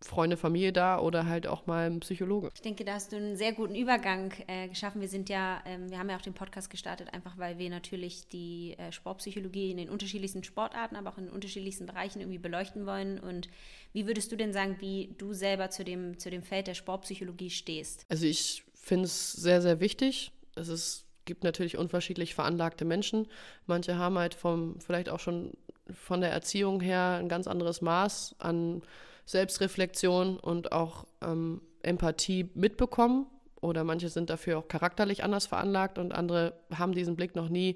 Freunde, 0.02 0.38
Familie 0.38 0.74
da 0.74 1.00
oder 1.00 1.26
halt 1.26 1.48
auch 1.48 1.66
mal 1.68 1.90
ein 1.90 2.00
Psychologe. 2.02 2.50
Ich 2.54 2.62
denke, 2.62 2.84
da 2.86 2.94
hast 2.94 3.12
du 3.12 3.16
einen 3.16 3.38
sehr 3.38 3.54
guten 3.54 3.76
Übergang 3.76 4.34
äh, 4.48 4.68
geschaffen. 4.68 5.02
Wir 5.02 5.08
sind 5.08 5.30
ja, 5.30 5.62
ähm, 5.66 5.90
wir 5.90 5.98
haben 5.98 6.10
ja 6.10 6.18
auch 6.18 6.22
den 6.22 6.34
Podcast 6.34 6.70
gestartet, 6.70 7.14
einfach 7.14 7.38
weil 7.38 7.58
wir 7.58 7.70
natürlich 7.70 8.28
die 8.28 8.76
äh, 8.78 8.92
Sportpsychologie 8.92 9.72
in 9.72 9.78
den 9.78 9.90
unterschiedlichsten 9.90 10.44
Sportarten, 10.44 10.96
aber 10.96 11.10
auch 11.10 11.18
in 11.18 11.26
den 11.26 11.34
unterschiedlichsten 11.34 11.86
Bereichen 11.86 12.20
irgendwie 12.20 12.38
beleuchten 12.38 12.86
wollen. 12.86 13.20
Und 13.20 13.48
wie 13.94 14.06
würdest 14.06 14.32
du 14.32 14.36
denn 14.36 14.54
sagen, 14.54 14.78
wie 14.80 15.16
du 15.18 15.34
selber 15.34 15.70
zu 15.70 15.84
dem, 15.84 16.20
zu 16.20 16.30
dem 16.30 16.44
Feld 16.44 16.68
der 16.68 16.76
Sportpsychologie 16.76 17.50
stehst? 17.50 18.06
Also 18.10 18.26
ich 18.26 18.64
finde 18.74 19.06
es 19.06 19.32
sehr, 19.32 19.62
sehr 19.62 19.80
wichtig. 19.80 20.32
Es 20.56 20.68
ist, 20.68 21.06
gibt 21.24 21.44
natürlich 21.44 21.78
unterschiedlich 21.78 22.36
veranlagte 22.36 22.86
Menschen. 22.86 23.28
Manche 23.66 23.98
haben 23.98 24.20
halt 24.20 24.36
vom, 24.36 24.80
vielleicht 24.80 25.10
auch 25.10 25.20
schon 25.20 25.54
von 25.92 26.22
der 26.22 26.32
Erziehung 26.32 26.82
her 26.82 27.18
ein 27.20 27.30
ganz 27.30 27.48
anderes 27.48 27.82
Maß 27.82 28.36
an 28.40 28.82
Selbstreflexion 29.26 30.38
und 30.40 30.72
auch 30.72 31.06
ähm, 31.22 31.62
Empathie 31.82 32.50
mitbekommen. 32.54 33.28
Oder 33.62 33.84
manche 33.84 34.10
sind 34.10 34.30
dafür 34.30 34.60
auch 34.60 34.68
charakterlich 34.68 35.24
anders 35.24 35.48
veranlagt 35.48 35.98
und 35.98 36.14
andere 36.14 36.54
haben 36.74 36.94
diesen 36.94 37.16
Blick 37.16 37.36
noch 37.36 37.50
nie 37.50 37.76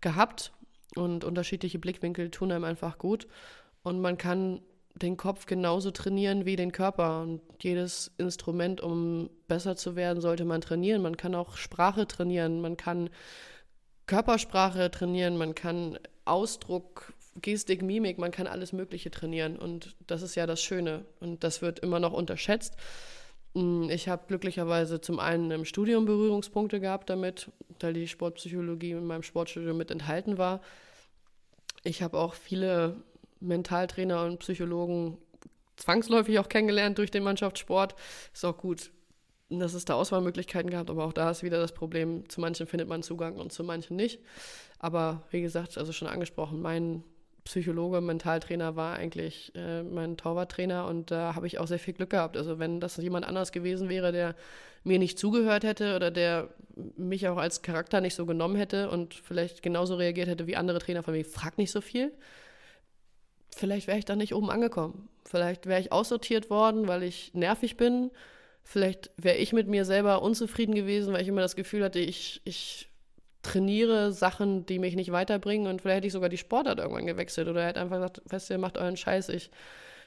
gehabt. 0.00 0.52
Und 0.94 1.24
unterschiedliche 1.24 1.78
Blickwinkel 1.78 2.30
tun 2.30 2.52
einem 2.52 2.64
einfach 2.64 2.98
gut. 2.98 3.26
Und 3.82 4.00
man 4.00 4.16
kann 4.16 4.62
den 4.94 5.16
Kopf 5.16 5.46
genauso 5.46 5.90
trainieren 5.90 6.46
wie 6.46 6.56
den 6.56 6.72
Körper. 6.72 7.20
Und 7.20 7.42
jedes 7.60 8.12
Instrument, 8.18 8.80
um 8.80 9.28
besser 9.46 9.76
zu 9.76 9.94
werden, 9.94 10.20
sollte 10.20 10.44
man 10.44 10.60
trainieren. 10.60 11.02
Man 11.02 11.16
kann 11.16 11.34
auch 11.34 11.56
Sprache 11.56 12.06
trainieren, 12.06 12.60
man 12.60 12.76
kann 12.76 13.10
Körpersprache 14.06 14.90
trainieren, 14.90 15.36
man 15.36 15.54
kann 15.54 15.98
Ausdruck 16.24 17.12
Gestik, 17.42 17.82
Mimik, 17.82 18.18
man 18.18 18.30
kann 18.30 18.46
alles 18.46 18.72
Mögliche 18.72 19.10
trainieren 19.10 19.56
und 19.56 19.94
das 20.06 20.22
ist 20.22 20.34
ja 20.34 20.46
das 20.46 20.62
Schöne 20.62 21.04
und 21.20 21.44
das 21.44 21.62
wird 21.62 21.80
immer 21.80 22.00
noch 22.00 22.12
unterschätzt. 22.12 22.74
Mm, 23.54 23.88
ich 23.88 24.08
habe 24.08 24.24
glücklicherweise 24.28 25.00
zum 25.00 25.18
einen 25.18 25.50
im 25.50 25.64
Studium 25.64 26.04
Berührungspunkte 26.04 26.80
gehabt 26.80 27.08
damit, 27.10 27.50
weil 27.80 27.94
die 27.94 28.08
Sportpsychologie 28.08 28.92
in 28.92 29.06
meinem 29.06 29.22
Sportstudium 29.22 29.76
mit 29.76 29.90
enthalten 29.90 30.38
war. 30.38 30.60
Ich 31.84 32.02
habe 32.02 32.18
auch 32.18 32.34
viele 32.34 32.96
Mentaltrainer 33.40 34.24
und 34.24 34.40
Psychologen 34.40 35.18
zwangsläufig 35.76 36.38
auch 36.38 36.48
kennengelernt 36.48 36.98
durch 36.98 37.10
den 37.10 37.22
Mannschaftssport. 37.22 37.94
Ist 38.32 38.44
auch 38.44 38.58
gut, 38.58 38.90
dass 39.48 39.74
es 39.74 39.84
da 39.84 39.94
Auswahlmöglichkeiten 39.94 40.70
gab, 40.70 40.90
aber 40.90 41.04
auch 41.04 41.12
da 41.12 41.30
ist 41.30 41.42
wieder 41.42 41.58
das 41.58 41.72
Problem, 41.72 42.28
zu 42.28 42.40
manchen 42.40 42.66
findet 42.66 42.88
man 42.88 43.02
Zugang 43.02 43.36
und 43.36 43.52
zu 43.52 43.62
manchen 43.64 43.96
nicht. 43.96 44.20
Aber 44.78 45.22
wie 45.30 45.40
gesagt, 45.40 45.78
also 45.78 45.92
schon 45.92 46.08
angesprochen, 46.08 46.60
mein 46.60 47.04
Psychologe, 47.46 48.00
Mentaltrainer 48.00 48.76
war 48.76 48.96
eigentlich 48.96 49.52
äh, 49.54 49.82
mein 49.82 50.16
Torwarttrainer 50.16 50.86
und 50.86 51.10
da 51.10 51.34
habe 51.34 51.46
ich 51.46 51.58
auch 51.58 51.66
sehr 51.66 51.78
viel 51.78 51.94
Glück 51.94 52.10
gehabt. 52.10 52.36
Also 52.36 52.58
wenn 52.58 52.80
das 52.80 52.96
jemand 52.96 53.24
anders 53.24 53.52
gewesen 53.52 53.88
wäre, 53.88 54.12
der 54.12 54.34
mir 54.84 54.98
nicht 54.98 55.18
zugehört 55.18 55.64
hätte 55.64 55.96
oder 55.96 56.10
der 56.10 56.48
mich 56.96 57.26
auch 57.28 57.38
als 57.38 57.62
Charakter 57.62 58.00
nicht 58.00 58.14
so 58.14 58.26
genommen 58.26 58.56
hätte 58.56 58.90
und 58.90 59.14
vielleicht 59.14 59.62
genauso 59.62 59.94
reagiert 59.94 60.28
hätte 60.28 60.46
wie 60.46 60.56
andere 60.56 60.80
Trainer 60.80 61.02
von 61.02 61.14
mir, 61.14 61.24
frag 61.24 61.56
nicht 61.56 61.70
so 61.70 61.80
viel, 61.80 62.12
vielleicht 63.54 63.86
wäre 63.86 63.98
ich 63.98 64.04
da 64.04 64.16
nicht 64.16 64.34
oben 64.34 64.50
angekommen. 64.50 65.08
Vielleicht 65.24 65.66
wäre 65.66 65.80
ich 65.80 65.92
aussortiert 65.92 66.50
worden, 66.50 66.88
weil 66.88 67.02
ich 67.02 67.32
nervig 67.34 67.76
bin. 67.76 68.10
Vielleicht 68.62 69.10
wäre 69.16 69.36
ich 69.36 69.52
mit 69.52 69.68
mir 69.68 69.84
selber 69.84 70.20
unzufrieden 70.22 70.74
gewesen, 70.74 71.14
weil 71.14 71.22
ich 71.22 71.28
immer 71.28 71.40
das 71.40 71.56
Gefühl 71.56 71.84
hatte, 71.84 72.00
ich, 72.00 72.40
ich 72.44 72.88
trainiere 73.46 74.12
Sachen, 74.12 74.66
die 74.66 74.78
mich 74.78 74.96
nicht 74.96 75.12
weiterbringen 75.12 75.68
und 75.68 75.80
vielleicht 75.80 75.98
hätte 75.98 76.06
ich 76.08 76.12
sogar 76.12 76.28
die 76.28 76.36
Sportart 76.36 76.78
irgendwann 76.78 77.06
gewechselt 77.06 77.48
oder 77.48 77.64
hätte 77.64 77.80
einfach 77.80 77.96
gesagt, 77.96 78.22
weißt 78.26 78.50
du, 78.50 78.58
macht 78.58 78.76
euren 78.76 78.96
Scheiß, 78.96 79.28
ich 79.28 79.50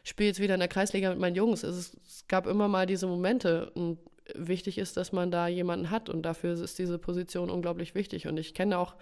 spiele 0.03 0.27
jetzt 0.27 0.39
wieder 0.39 0.53
in 0.53 0.59
der 0.59 0.69
Kreisliga 0.69 1.09
mit 1.09 1.19
meinen 1.19 1.35
Jungs. 1.35 1.63
Es, 1.63 1.93
es 2.05 2.25
gab 2.27 2.47
immer 2.47 2.67
mal 2.67 2.85
diese 2.85 3.07
Momente 3.07 3.69
und 3.71 3.99
wichtig 4.35 4.77
ist, 4.77 4.97
dass 4.97 5.11
man 5.11 5.31
da 5.31 5.47
jemanden 5.47 5.89
hat 5.89 6.09
und 6.09 6.23
dafür 6.23 6.53
ist 6.53 6.77
diese 6.77 6.99
Position 6.99 7.49
unglaublich 7.49 7.95
wichtig 7.95 8.27
und 8.27 8.37
ich 8.37 8.53
kenne 8.53 8.77
auch 8.77 8.95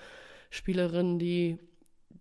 Spielerinnen, 0.50 1.20
die 1.20 1.60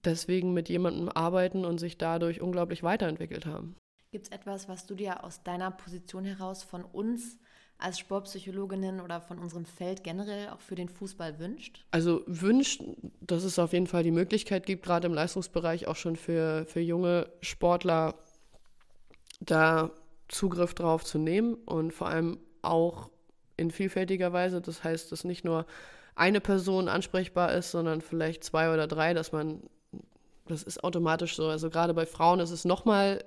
deswegen 0.05 0.53
mit 0.53 0.69
jemandem 0.69 1.09
arbeiten 1.09 1.65
und 1.65 1.79
sich 1.79 1.99
dadurch 1.99 2.41
unglaublich 2.41 2.83
weiterentwickelt 2.83 3.47
haben. 3.47 3.77
Gibt 4.11 4.27
es 4.27 4.33
etwas, 4.33 4.69
was 4.69 4.87
du 4.87 4.95
dir 4.95 5.25
aus 5.25 5.43
deiner 5.43 5.71
Position 5.71 6.25
heraus 6.25 6.63
von 6.63 6.85
uns 6.85 7.39
als 7.79 7.99
Sportpsychologinnen 7.99 9.01
oder 9.01 9.21
von 9.21 9.39
unserem 9.39 9.67
Feld 9.67 10.03
generell 10.03 10.49
auch 10.49 10.61
für 10.61 10.75
den 10.75 10.89
Fußball 10.89 11.39
wünscht? 11.39 11.85
Also 11.91 12.23
wünscht, 12.27 12.83
dass 13.21 13.45
es 13.45 13.59
auf 13.59 13.73
jeden 13.73 13.87
Fall 13.87 14.03
die 14.03 14.11
Möglichkeit 14.11 14.65
gibt, 14.67 14.85
gerade 14.85 15.07
im 15.07 15.15
Leistungsbereich 15.15 15.87
auch 15.87 15.97
schon 15.97 16.17
für, 16.17 16.65
für 16.67 16.81
junge 16.81 17.29
Sportler 17.43 18.15
da 19.41 19.91
Zugriff 20.29 20.75
drauf 20.75 21.05
zu 21.05 21.19
nehmen 21.19 21.55
und 21.55 21.93
vor 21.93 22.09
allem 22.09 22.39
auch 22.63 23.11
in 23.57 23.71
vielfältiger 23.71 24.33
Weise. 24.33 24.61
Das 24.61 24.83
heißt, 24.83 25.13
dass 25.13 25.25
nicht 25.25 25.45
nur 25.45 25.67
eine 26.15 26.41
Person 26.41 26.89
ansprechbar 26.89 27.53
ist, 27.53 27.71
sondern 27.71 28.01
vielleicht 28.01 28.43
zwei 28.43 28.73
oder 28.73 28.87
drei, 28.87 29.15
dass 29.15 29.33
man, 29.33 29.63
das 30.47 30.63
ist 30.63 30.83
automatisch 30.83 31.37
so. 31.37 31.47
Also 31.47 31.71
gerade 31.71 31.95
bei 31.95 32.07
Frauen 32.07 32.41
ist 32.41 32.51
es 32.51 32.65
nochmal 32.65 33.23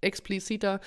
expliziter, 0.00 0.80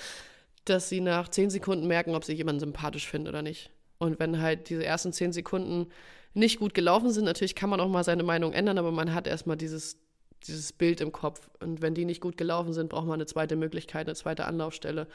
dass 0.66 0.88
sie 0.88 1.00
nach 1.00 1.28
zehn 1.28 1.50
Sekunden 1.50 1.86
merken, 1.86 2.14
ob 2.14 2.24
sie 2.24 2.34
jemanden 2.34 2.60
sympathisch 2.60 3.08
finden 3.08 3.28
oder 3.28 3.42
nicht. 3.42 3.70
Und 3.98 4.18
wenn 4.18 4.40
halt 4.40 4.68
diese 4.68 4.84
ersten 4.84 5.12
zehn 5.12 5.32
Sekunden 5.32 5.88
nicht 6.34 6.58
gut 6.58 6.74
gelaufen 6.74 7.10
sind, 7.10 7.24
natürlich 7.24 7.54
kann 7.54 7.70
man 7.70 7.80
auch 7.80 7.88
mal 7.88 8.04
seine 8.04 8.22
Meinung 8.22 8.52
ändern, 8.52 8.78
aber 8.78 8.92
man 8.92 9.14
hat 9.14 9.26
erstmal 9.26 9.56
dieses, 9.56 9.98
dieses 10.46 10.72
Bild 10.72 11.00
im 11.00 11.12
Kopf. 11.12 11.48
Und 11.60 11.80
wenn 11.80 11.94
die 11.94 12.04
nicht 12.04 12.20
gut 12.20 12.36
gelaufen 12.36 12.72
sind, 12.72 12.90
braucht 12.90 13.06
man 13.06 13.14
eine 13.14 13.26
zweite 13.26 13.56
Möglichkeit, 13.56 14.06
eine 14.06 14.14
zweite 14.14 14.44
Anlaufstelle. 14.44 15.06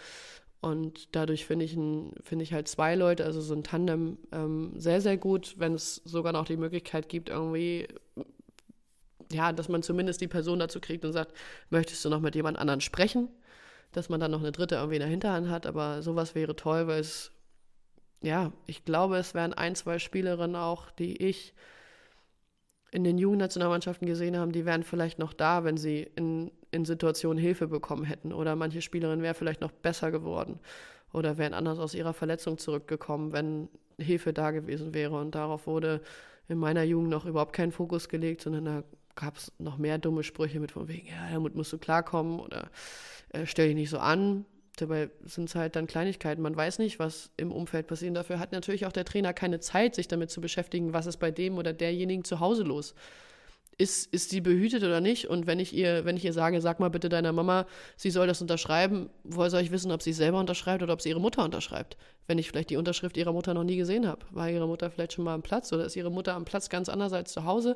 Und 0.61 1.15
dadurch 1.15 1.45
finde 1.45 1.65
ich, 1.65 1.71
find 1.71 2.41
ich 2.41 2.53
halt 2.53 2.67
zwei 2.67 2.95
Leute, 2.95 3.25
also 3.25 3.41
so 3.41 3.53
ein 3.53 3.63
Tandem, 3.63 4.17
ähm, 4.31 4.73
sehr, 4.77 5.01
sehr 5.01 5.17
gut, 5.17 5.55
wenn 5.57 5.73
es 5.73 5.95
sogar 6.05 6.33
noch 6.33 6.45
die 6.45 6.57
Möglichkeit 6.57 7.09
gibt, 7.09 7.29
irgendwie, 7.29 7.87
ja, 9.31 9.53
dass 9.53 9.69
man 9.69 9.81
zumindest 9.81 10.21
die 10.21 10.27
Person 10.27 10.59
dazu 10.59 10.79
kriegt 10.79 11.03
und 11.03 11.13
sagt, 11.13 11.35
möchtest 11.71 12.05
du 12.05 12.09
noch 12.09 12.19
mit 12.19 12.35
jemand 12.35 12.59
anderen 12.59 12.81
sprechen? 12.81 13.29
Dass 13.91 14.09
man 14.09 14.19
dann 14.19 14.31
noch 14.31 14.39
eine 14.39 14.51
dritte 14.51 14.75
irgendwie 14.75 14.95
in 14.95 15.01
der 15.01 15.09
Hinterhand 15.09 15.49
hat, 15.49 15.65
aber 15.65 16.01
sowas 16.01 16.35
wäre 16.35 16.55
toll, 16.55 16.87
weil 16.87 16.99
es, 16.99 17.31
ja, 18.21 18.51
ich 18.67 18.85
glaube, 18.85 19.17
es 19.17 19.33
wären 19.33 19.53
ein, 19.53 19.75
zwei 19.75 19.99
Spielerinnen 19.99 20.55
auch, 20.55 20.91
die 20.91 21.17
ich 21.17 21.53
in 22.91 23.03
den 23.03 23.17
Jugendnationalmannschaften 23.17 24.05
gesehen 24.05 24.37
habe, 24.37 24.51
die 24.51 24.65
wären 24.65 24.83
vielleicht 24.83 25.17
noch 25.17 25.33
da, 25.33 25.63
wenn 25.63 25.77
sie 25.77 26.09
in, 26.15 26.51
in 26.71 26.83
Situationen 26.83 27.41
Hilfe 27.41 27.67
bekommen 27.67 28.03
hätten. 28.03 28.33
Oder 28.33 28.55
manche 28.57 28.81
Spielerinnen 28.81 29.23
wären 29.23 29.35
vielleicht 29.35 29.61
noch 29.61 29.71
besser 29.71 30.11
geworden 30.11 30.59
oder 31.13 31.37
wären 31.37 31.53
anders 31.53 31.79
aus 31.79 31.93
ihrer 31.93 32.13
Verletzung 32.13 32.57
zurückgekommen, 32.57 33.31
wenn 33.31 33.69
Hilfe 33.97 34.33
da 34.33 34.51
gewesen 34.51 34.93
wäre. 34.93 35.17
Und 35.17 35.35
darauf 35.35 35.67
wurde 35.67 36.01
in 36.49 36.57
meiner 36.57 36.83
Jugend 36.83 37.09
noch 37.09 37.25
überhaupt 37.25 37.53
kein 37.53 37.71
Fokus 37.71 38.09
gelegt, 38.09 38.41
sondern 38.41 38.65
da 38.65 38.83
gab 39.15 39.37
es 39.37 39.51
noch 39.57 39.77
mehr 39.77 39.97
dumme 39.97 40.23
Sprüche 40.23 40.59
mit 40.59 40.71
von 40.71 40.87
wegen, 40.87 41.07
ja, 41.07 41.31
damit 41.31 41.55
musst 41.55 41.73
du 41.73 41.77
klarkommen 41.77 42.39
oder 42.39 42.69
äh, 43.29 43.45
stell 43.45 43.67
dich 43.67 43.75
nicht 43.75 43.89
so 43.89 43.99
an. 43.99 44.45
Dabei 44.77 45.09
sind 45.25 45.49
es 45.49 45.55
halt 45.55 45.75
dann 45.75 45.85
Kleinigkeiten. 45.85 46.41
Man 46.41 46.55
weiß 46.55 46.79
nicht, 46.79 46.97
was 46.97 47.29
im 47.37 47.51
Umfeld 47.51 47.87
passiert. 47.87 48.15
Dafür 48.15 48.39
hat 48.39 48.51
natürlich 48.51 48.85
auch 48.85 48.91
der 48.91 49.05
Trainer 49.05 49.33
keine 49.33 49.59
Zeit, 49.59 49.95
sich 49.95 50.07
damit 50.07 50.31
zu 50.31 50.41
beschäftigen, 50.41 50.93
was 50.93 51.07
ist 51.07 51.17
bei 51.17 51.29
dem 51.29 51.57
oder 51.57 51.73
derjenigen 51.73 52.23
zu 52.23 52.39
Hause 52.39 52.63
los. 52.63 52.95
Ist, 53.81 54.13
ist 54.13 54.29
sie 54.29 54.41
behütet 54.41 54.83
oder 54.83 55.01
nicht? 55.01 55.25
Und 55.25 55.47
wenn 55.47 55.59
ich 55.59 55.73
ihr, 55.73 56.05
wenn 56.05 56.15
ich 56.15 56.23
ihr 56.23 56.33
sage, 56.33 56.61
sag 56.61 56.79
mal 56.79 56.89
bitte 56.89 57.09
deiner 57.09 57.31
Mama, 57.31 57.65
sie 57.95 58.11
soll 58.11 58.27
das 58.27 58.39
unterschreiben, 58.39 59.09
woher 59.23 59.49
soll 59.49 59.61
ich 59.61 59.71
wissen, 59.71 59.91
ob 59.91 60.03
sie 60.03 60.11
es 60.11 60.17
selber 60.17 60.39
unterschreibt 60.39 60.83
oder 60.83 60.93
ob 60.93 61.01
sie 61.01 61.09
ihre 61.09 61.19
Mutter 61.19 61.43
unterschreibt? 61.43 61.97
Wenn 62.27 62.37
ich 62.37 62.49
vielleicht 62.49 62.69
die 62.69 62.77
Unterschrift 62.77 63.17
ihrer 63.17 63.33
Mutter 63.33 63.55
noch 63.55 63.63
nie 63.63 63.77
gesehen 63.77 64.07
habe. 64.07 64.23
War 64.29 64.49
ihre 64.51 64.67
Mutter 64.67 64.91
vielleicht 64.91 65.13
schon 65.13 65.25
mal 65.25 65.33
am 65.33 65.41
Platz 65.41 65.73
oder 65.73 65.85
ist 65.85 65.95
ihre 65.95 66.11
Mutter 66.11 66.35
am 66.35 66.45
Platz 66.45 66.69
ganz 66.69 66.89
anders 66.89 67.11
als 67.11 67.33
zu 67.33 67.43
Hause? 67.45 67.75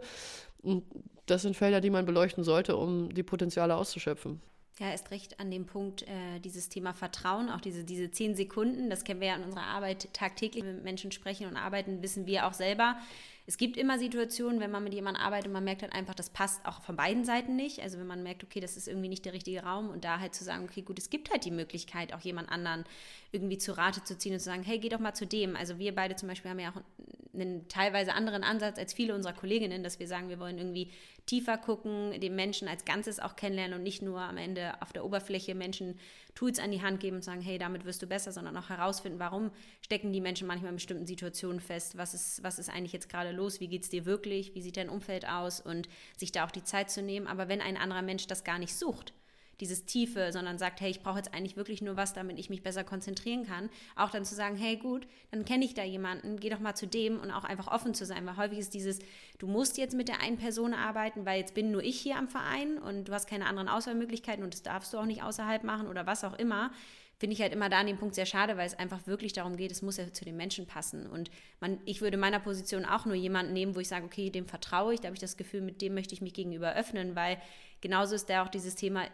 Und 0.61 0.83
das 1.25 1.41
sind 1.41 1.55
Felder, 1.55 1.81
die 1.81 1.89
man 1.89 2.05
beleuchten 2.05 2.43
sollte, 2.43 2.75
um 2.77 3.11
die 3.11 3.23
Potenziale 3.23 3.75
auszuschöpfen. 3.75 4.41
Ja, 4.79 4.91
erst 4.91 5.09
recht 5.09 5.39
an 5.39 5.49
dem 5.49 5.65
Punkt, 5.65 6.03
äh, 6.03 6.39
dieses 6.43 6.67
Thema 6.67 6.93
Vertrauen, 6.93 7.49
auch 7.49 7.61
diese, 7.61 7.85
diese 7.85 8.11
zehn 8.11 8.35
Sekunden, 8.35 8.89
das 8.89 9.05
kennen 9.05 9.21
wir 9.21 9.29
ja 9.29 9.35
in 9.37 9.43
unserer 9.43 9.63
Arbeit 9.63 10.13
tagtäglich, 10.13 10.63
wenn 10.63 10.69
wir 10.69 10.75
mit 10.75 10.83
Menschen 10.83 11.13
sprechen 11.13 11.47
und 11.47 11.55
arbeiten, 11.55 12.03
wissen 12.03 12.27
wir 12.27 12.45
auch 12.45 12.53
selber. 12.53 12.97
Es 13.47 13.57
gibt 13.57 13.77
immer 13.77 13.99
Situationen, 13.99 14.59
wenn 14.59 14.71
man 14.71 14.83
mit 14.83 14.93
jemandem 14.93 15.21
arbeitet 15.21 15.47
und 15.47 15.53
man 15.53 15.63
merkt 15.63 15.83
halt 15.83 15.93
einfach, 15.93 16.15
das 16.15 16.31
passt 16.31 16.65
auch 16.65 16.81
von 16.81 16.95
beiden 16.95 17.25
Seiten 17.25 17.55
nicht. 17.55 17.79
Also 17.81 17.99
wenn 17.99 18.07
man 18.07 18.23
merkt, 18.23 18.43
okay, 18.43 18.59
das 18.59 18.75
ist 18.75 18.87
irgendwie 18.87 19.09
nicht 19.09 19.23
der 19.23 19.33
richtige 19.33 19.61
Raum 19.61 19.89
und 19.89 20.03
da 20.03 20.19
halt 20.19 20.33
zu 20.33 20.43
sagen, 20.43 20.63
okay, 20.63 20.81
gut, 20.81 20.97
es 20.97 21.11
gibt 21.11 21.31
halt 21.31 21.45
die 21.45 21.51
Möglichkeit, 21.51 22.13
auch 22.13 22.21
jemand 22.21 22.49
anderen 22.49 22.85
irgendwie 23.31 23.59
zu 23.59 23.77
Rate 23.77 24.03
zu 24.03 24.17
ziehen 24.17 24.33
und 24.33 24.39
zu 24.39 24.45
sagen, 24.45 24.63
hey, 24.63 24.79
geh 24.79 24.89
doch 24.89 24.99
mal 24.99 25.13
zu 25.13 25.27
dem. 25.27 25.55
Also 25.55 25.77
wir 25.77 25.93
beide 25.93 26.15
zum 26.15 26.27
Beispiel 26.27 26.49
haben 26.49 26.59
ja 26.59 26.71
auch 26.71 26.81
einen 27.33 27.67
teilweise 27.67 28.13
anderen 28.13 28.43
Ansatz 28.43 28.79
als 28.79 28.93
viele 28.93 29.13
unserer 29.13 29.33
Kolleginnen, 29.33 29.83
dass 29.83 29.99
wir 29.99 30.07
sagen, 30.07 30.29
wir 30.29 30.39
wollen 30.39 30.57
irgendwie 30.57 30.89
tiefer 31.25 31.57
gucken, 31.57 32.19
den 32.19 32.35
Menschen 32.35 32.67
als 32.67 32.85
Ganzes 32.85 33.19
auch 33.19 33.35
kennenlernen 33.35 33.77
und 33.77 33.83
nicht 33.83 34.01
nur 34.01 34.21
am 34.21 34.37
Ende 34.37 34.79
auf 34.81 34.93
der 34.93 35.03
Oberfläche 35.03 35.55
Menschen 35.55 35.99
Tools 36.35 36.59
an 36.59 36.71
die 36.71 36.81
Hand 36.81 36.99
geben 36.99 37.17
und 37.17 37.23
sagen, 37.23 37.41
hey, 37.41 37.57
damit 37.57 37.85
wirst 37.85 38.01
du 38.01 38.07
besser, 38.07 38.31
sondern 38.31 38.55
auch 38.57 38.69
herausfinden, 38.69 39.19
warum 39.19 39.51
stecken 39.81 40.11
die 40.11 40.21
Menschen 40.21 40.47
manchmal 40.47 40.69
in 40.69 40.75
bestimmten 40.75 41.07
Situationen 41.07 41.61
fest, 41.61 41.97
was 41.97 42.13
ist, 42.13 42.43
was 42.43 42.59
ist 42.59 42.69
eigentlich 42.69 42.93
jetzt 42.93 43.09
gerade 43.09 43.31
los, 43.31 43.59
wie 43.59 43.67
geht 43.67 43.83
es 43.83 43.89
dir 43.89 44.05
wirklich, 44.05 44.53
wie 44.53 44.61
sieht 44.61 44.77
dein 44.77 44.89
Umfeld 44.89 45.27
aus? 45.27 45.61
Und 45.61 45.87
sich 46.17 46.31
da 46.31 46.45
auch 46.45 46.51
die 46.51 46.63
Zeit 46.63 46.91
zu 46.91 47.01
nehmen. 47.01 47.27
Aber 47.27 47.47
wenn 47.47 47.61
ein 47.61 47.77
anderer 47.77 48.01
Mensch 48.01 48.27
das 48.27 48.43
gar 48.43 48.59
nicht 48.59 48.75
sucht, 48.75 49.13
dieses 49.59 49.85
Tiefe, 49.85 50.31
sondern 50.31 50.57
sagt, 50.57 50.81
hey, 50.81 50.89
ich 50.89 51.01
brauche 51.01 51.17
jetzt 51.17 51.33
eigentlich 51.33 51.57
wirklich 51.57 51.81
nur 51.81 51.97
was, 51.97 52.13
damit 52.13 52.39
ich 52.39 52.49
mich 52.49 52.63
besser 52.63 52.83
konzentrieren 52.83 53.45
kann. 53.45 53.69
Auch 53.95 54.09
dann 54.09 54.25
zu 54.25 54.35
sagen, 54.35 54.55
hey, 54.55 54.77
gut, 54.77 55.07
dann 55.31 55.45
kenne 55.45 55.65
ich 55.65 55.73
da 55.73 55.83
jemanden, 55.83 56.39
geh 56.39 56.49
doch 56.49 56.59
mal 56.59 56.75
zu 56.75 56.87
dem 56.87 57.19
und 57.19 57.31
auch 57.31 57.43
einfach 57.43 57.67
offen 57.67 57.93
zu 57.93 58.05
sein, 58.05 58.25
weil 58.25 58.37
häufig 58.37 58.59
ist 58.59 58.73
dieses, 58.73 58.99
du 59.39 59.47
musst 59.47 59.77
jetzt 59.77 59.95
mit 59.95 60.07
der 60.07 60.21
einen 60.21 60.37
Person 60.37 60.73
arbeiten, 60.73 61.25
weil 61.25 61.39
jetzt 61.39 61.53
bin 61.53 61.71
nur 61.71 61.83
ich 61.83 61.99
hier 61.99 62.17
am 62.17 62.27
Verein 62.27 62.77
und 62.77 63.07
du 63.07 63.13
hast 63.13 63.27
keine 63.27 63.47
anderen 63.47 63.69
Auswahlmöglichkeiten 63.69 64.43
und 64.43 64.53
das 64.53 64.63
darfst 64.63 64.93
du 64.93 64.97
auch 64.97 65.05
nicht 65.05 65.23
außerhalb 65.23 65.63
machen 65.63 65.87
oder 65.87 66.05
was 66.05 66.23
auch 66.23 66.37
immer 66.37 66.71
finde 67.17 67.33
ich 67.33 67.41
halt 67.41 67.53
immer 67.53 67.69
da 67.69 67.79
an 67.79 67.87
dem 67.87 67.97
Punkt 67.97 68.15
sehr 68.15 68.25
schade, 68.25 68.57
weil 68.57 68.67
es 68.67 68.77
einfach 68.77 69.07
wirklich 69.07 69.33
darum 69.33 69.55
geht, 69.55 69.71
es 69.71 69.81
muss 69.81 69.97
ja 69.97 70.11
zu 70.11 70.25
den 70.25 70.35
Menschen 70.35 70.65
passen. 70.65 71.07
Und 71.07 71.31
man, 71.61 71.79
ich 71.85 72.01
würde 72.01 72.15
in 72.15 72.19
meiner 72.19 72.39
Position 72.39 72.85
auch 72.85 73.05
nur 73.05 73.15
jemanden 73.15 73.53
nehmen, 73.53 73.75
wo 73.75 73.79
ich 73.79 73.87
sage, 73.87 74.05
okay, 74.05 74.29
dem 74.29 74.47
vertraue 74.47 74.93
ich, 74.93 74.99
da 74.99 75.07
habe 75.07 75.15
ich 75.15 75.21
das 75.21 75.37
Gefühl, 75.37 75.61
mit 75.61 75.81
dem 75.81 75.93
möchte 75.93 76.13
ich 76.13 76.21
mich 76.21 76.33
gegenüber 76.33 76.75
öffnen, 76.75 77.15
weil 77.15 77.37
genauso 77.79 78.15
ist 78.15 78.29
da 78.29 78.43
auch 78.43 78.49
dieses 78.49 78.75
Thema, 78.75 79.05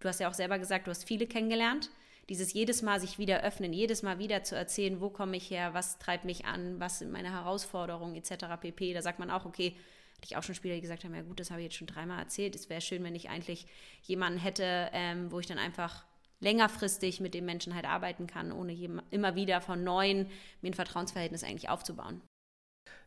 du 0.00 0.08
hast 0.08 0.20
ja 0.20 0.28
auch 0.28 0.34
selber 0.34 0.58
gesagt, 0.58 0.86
du 0.86 0.90
hast 0.90 1.04
viele 1.04 1.26
kennengelernt. 1.26 1.90
Dieses 2.28 2.52
jedes 2.52 2.82
Mal 2.82 3.00
sich 3.00 3.18
wieder 3.18 3.42
öffnen, 3.42 3.72
jedes 3.72 4.02
Mal 4.02 4.18
wieder 4.18 4.44
zu 4.44 4.54
erzählen, 4.54 5.00
wo 5.00 5.10
komme 5.10 5.36
ich 5.36 5.50
her, 5.50 5.74
was 5.74 5.98
treibt 5.98 6.24
mich 6.24 6.44
an, 6.44 6.78
was 6.78 7.00
sind 7.00 7.10
meine 7.10 7.32
Herausforderungen 7.32 8.14
etc. 8.14 8.46
pp. 8.60 8.94
Da 8.94 9.02
sagt 9.02 9.18
man 9.18 9.30
auch, 9.30 9.46
okay, 9.46 9.76
hatte 10.16 10.26
ich 10.26 10.36
auch 10.36 10.42
schon 10.42 10.54
Spieler, 10.54 10.74
die 10.74 10.80
gesagt 10.80 11.04
haben, 11.04 11.14
ja 11.14 11.22
gut, 11.22 11.40
das 11.40 11.50
habe 11.50 11.60
ich 11.60 11.64
jetzt 11.64 11.76
schon 11.76 11.86
dreimal 11.86 12.18
erzählt. 12.18 12.54
Es 12.54 12.68
wäre 12.68 12.80
schön, 12.80 13.02
wenn 13.02 13.14
ich 13.14 13.30
eigentlich 13.30 13.66
jemanden 14.02 14.38
hätte, 14.38 14.90
ähm, 14.92 15.32
wo 15.32 15.40
ich 15.40 15.46
dann 15.46 15.58
einfach 15.58 16.04
längerfristig 16.40 17.20
mit 17.20 17.34
dem 17.34 17.46
Menschen 17.46 17.74
halt 17.74 17.84
arbeiten 17.84 18.26
kann, 18.26 18.52
ohne 18.52 18.74
immer 19.10 19.34
wieder 19.34 19.60
von 19.60 19.82
neuem 19.82 20.26
mir 20.60 20.70
ein 20.70 20.74
Vertrauensverhältnis 20.74 21.42
eigentlich 21.42 21.68
aufzubauen. 21.68 22.20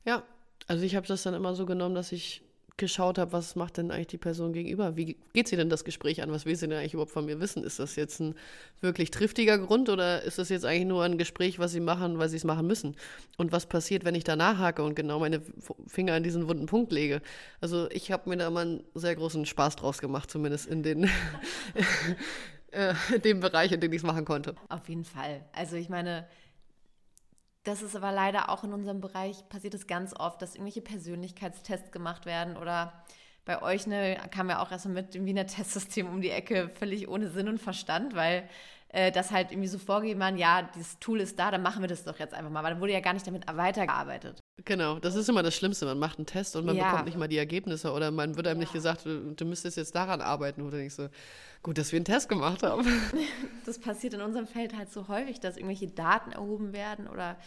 Ja, 0.06 0.24
also 0.68 0.84
ich 0.84 0.96
habe 0.96 1.08
das 1.08 1.24
dann 1.24 1.34
immer 1.34 1.56
so 1.56 1.66
genommen, 1.66 1.96
dass 1.96 2.12
ich 2.12 2.41
geschaut 2.78 3.19
habe, 3.19 3.34
was 3.34 3.55
macht 3.55 3.78
denn 3.78 3.91
eigentlich 3.91 4.07
die 4.07 4.17
Person 4.17 4.51
gegenüber? 4.51 4.95
Wie 4.95 5.15
geht 5.34 5.47
sie 5.47 5.55
denn 5.55 5.69
das 5.69 5.84
Gespräch 5.84 6.24
an? 6.24 6.32
Was 6.32 6.45
will 6.45 6.55
sie 6.55 6.67
denn 6.67 6.78
eigentlich 6.78 6.95
überhaupt 6.95 7.11
von 7.11 7.26
mir 7.26 7.39
wissen? 7.39 7.63
Ist 7.63 7.78
das 7.78 7.95
jetzt 7.95 8.19
ein 8.19 8.34
wirklich 8.82 9.11
triftiger 9.11 9.59
Grund 9.59 9.89
oder 9.89 10.24
ist 10.24 10.39
das 10.39 10.49
jetzt 10.49 10.65
eigentlich 10.65 10.88
nur 10.88 11.03
ein 11.03 11.19
Gespräch, 11.19 11.59
was 11.59 11.71
sie 11.71 11.80
machen, 11.80 12.17
weil 12.17 12.30
sie 12.30 12.38
es 12.38 12.43
machen 12.43 12.65
müssen? 12.65 12.95
Und 13.38 13.51
was 13.51 13.67
passiert, 13.67 14.05
wenn 14.05 14.15
ich 14.15 14.24
da 14.24 14.36
nachhake 14.36 14.84
und 14.84 14.95
genau 14.95 15.19
meine 15.19 15.41
Finger 15.88 16.13
an 16.13 16.24
diesen 16.24 16.47
wunden 16.47 16.65
Punkt 16.65 16.91
lege? 16.91 17.21
Also 17.61 17.89
ich 17.91 18.11
habe 18.11 18.28
mir 18.28 18.38
da 18.38 18.49
mal 18.49 18.65
einen 18.65 18.84
sehr 18.95 19.15
großen 19.15 19.45
Spaß 19.45 19.76
draus 19.76 19.99
gemacht, 19.99 20.32
zumindest 20.32 20.65
in 20.65 20.82
den 20.82 21.03
äh, 22.71 22.95
dem 23.24 23.39
Bereich, 23.39 23.71
in 23.71 23.82
dem 23.82 23.93
ich 23.93 23.97
es 23.97 24.03
machen 24.03 24.26
konnte. 24.26 24.55
Auf 24.69 24.89
jeden 24.89 25.05
Fall. 25.05 25.45
Also 25.53 25.76
ich 25.76 25.89
meine, 25.89 26.28
das 27.64 27.82
ist 27.82 27.95
aber 27.95 28.11
leider 28.11 28.49
auch 28.49 28.64
in 28.64 28.74
unserem 28.74 29.01
Bereich 29.01 29.47
passiert 29.49 29.74
es 29.74 29.88
ganz 29.88 30.14
oft, 30.14 30.41
dass 30.41 30.55
irgendwelche 30.55 30.82
Persönlichkeitstests 30.82 31.91
gemacht 31.91 32.26
werden 32.26 32.57
oder 32.57 32.93
bei 33.45 33.61
euch 33.61 33.88
ne, 33.88 34.18
kam 34.32 34.49
ja 34.49 34.61
auch 34.61 34.72
erstmal 34.72 34.95
mit 34.95 35.14
dem 35.14 35.26
Wiener 35.26 35.45
Testsystem 35.47 36.07
um 36.07 36.22
die 36.22 36.30
Ecke, 36.30 36.70
völlig 36.76 37.07
ohne 37.07 37.30
Sinn 37.30 37.49
und 37.49 37.59
Verstand, 37.59 38.16
weil 38.16 38.47
äh, 38.89 39.11
das 39.11 39.32
halt 39.32 39.51
irgendwie 39.51 39.68
so 39.68 39.80
vorgegeben 39.80 40.20
waren, 40.20 40.38
ja, 40.38 40.70
dieses 40.76 40.99
Tool 40.99 41.20
ist 41.20 41.38
da, 41.39 41.51
dann 41.51 41.61
machen 41.61 41.82
wir 41.82 41.88
das 41.88 42.03
doch 42.03 42.20
jetzt 42.20 42.34
einfach 42.34 42.51
mal, 42.51 42.64
weil 42.64 42.72
dann 42.72 42.82
wurde 42.82 42.93
ja 42.93 42.99
gar 42.99 43.14
nicht 43.14 43.28
damit 43.28 43.45
weitergearbeitet. 43.47 44.39
Genau, 44.66 44.99
das 44.99 45.16
ist 45.16 45.28
immer 45.28 45.43
das 45.43 45.55
Schlimmste. 45.55 45.86
Man 45.86 45.99
macht 45.99 46.20
einen 46.20 46.28
Test 46.28 46.55
und 46.55 46.66
man 46.66 46.76
ja. 46.76 46.89
bekommt 46.89 47.05
nicht 47.05 47.18
mal 47.18 47.28
die 47.28 47.38
Ergebnisse 47.38 47.91
oder 47.91 48.11
man 48.11 48.36
wird 48.38 48.47
einem 48.47 48.59
ja. 48.59 48.61
nicht 48.61 48.74
gesagt, 48.74 49.05
du, 49.05 49.45
müsstest 49.45 49.78
jetzt 49.78 49.95
daran 49.95 50.22
arbeiten. 50.22 50.61
Oder 50.61 50.78
denkst 50.78 50.95
so, 50.95 51.09
gut, 51.64 51.78
dass 51.78 51.91
wir 51.91 51.97
einen 51.97 52.05
Test 52.05 52.30
gemacht 52.30 52.64
haben. 52.64 52.86
Das 53.66 53.80
passiert 53.80 54.14
in 54.14 54.20
unserem 54.22 54.45
Feld 54.45 54.76
halt 54.76 54.91
so 54.91 55.07
häufig, 55.07 55.39
dass 55.39 55.55
irgendwelche 55.55 55.88
Daten 55.88 56.34
erhoben 56.34 56.74
werden 56.74 57.07
oder 57.07 57.38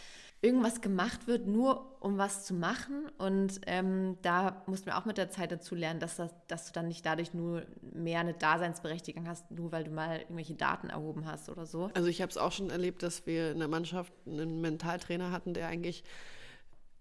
irgendwas 0.41 0.81
gemacht 0.81 1.27
wird, 1.27 1.45
nur 1.45 1.95
um 1.99 2.17
was 2.17 2.43
zu 2.43 2.55
machen. 2.55 3.07
Und 3.19 3.61
ähm, 3.67 4.17
da 4.23 4.63
mussten 4.65 4.87
wir 4.87 4.97
auch 4.97 5.05
mit 5.05 5.19
der 5.19 5.29
Zeit 5.29 5.51
dazu 5.51 5.75
lernen, 5.75 5.99
dass, 5.99 6.15
das, 6.15 6.31
dass 6.47 6.65
du 6.65 6.73
dann 6.73 6.87
nicht 6.87 7.05
dadurch 7.05 7.35
nur 7.35 7.67
mehr 7.81 8.19
eine 8.19 8.33
Daseinsberechtigung 8.33 9.27
hast, 9.27 9.51
nur 9.51 9.71
weil 9.71 9.83
du 9.83 9.91
mal 9.91 10.21
irgendwelche 10.21 10.55
Daten 10.55 10.89
erhoben 10.89 11.27
hast 11.27 11.49
oder 11.49 11.67
so. 11.67 11.91
Also 11.93 12.09
ich 12.09 12.21
habe 12.23 12.31
es 12.31 12.37
auch 12.37 12.51
schon 12.51 12.71
erlebt, 12.71 13.03
dass 13.03 13.27
wir 13.27 13.51
in 13.51 13.59
der 13.59 13.67
Mannschaft 13.67 14.11
einen 14.25 14.59
Mentaltrainer 14.59 15.31
hatten, 15.31 15.53
der 15.53 15.67
eigentlich 15.67 16.03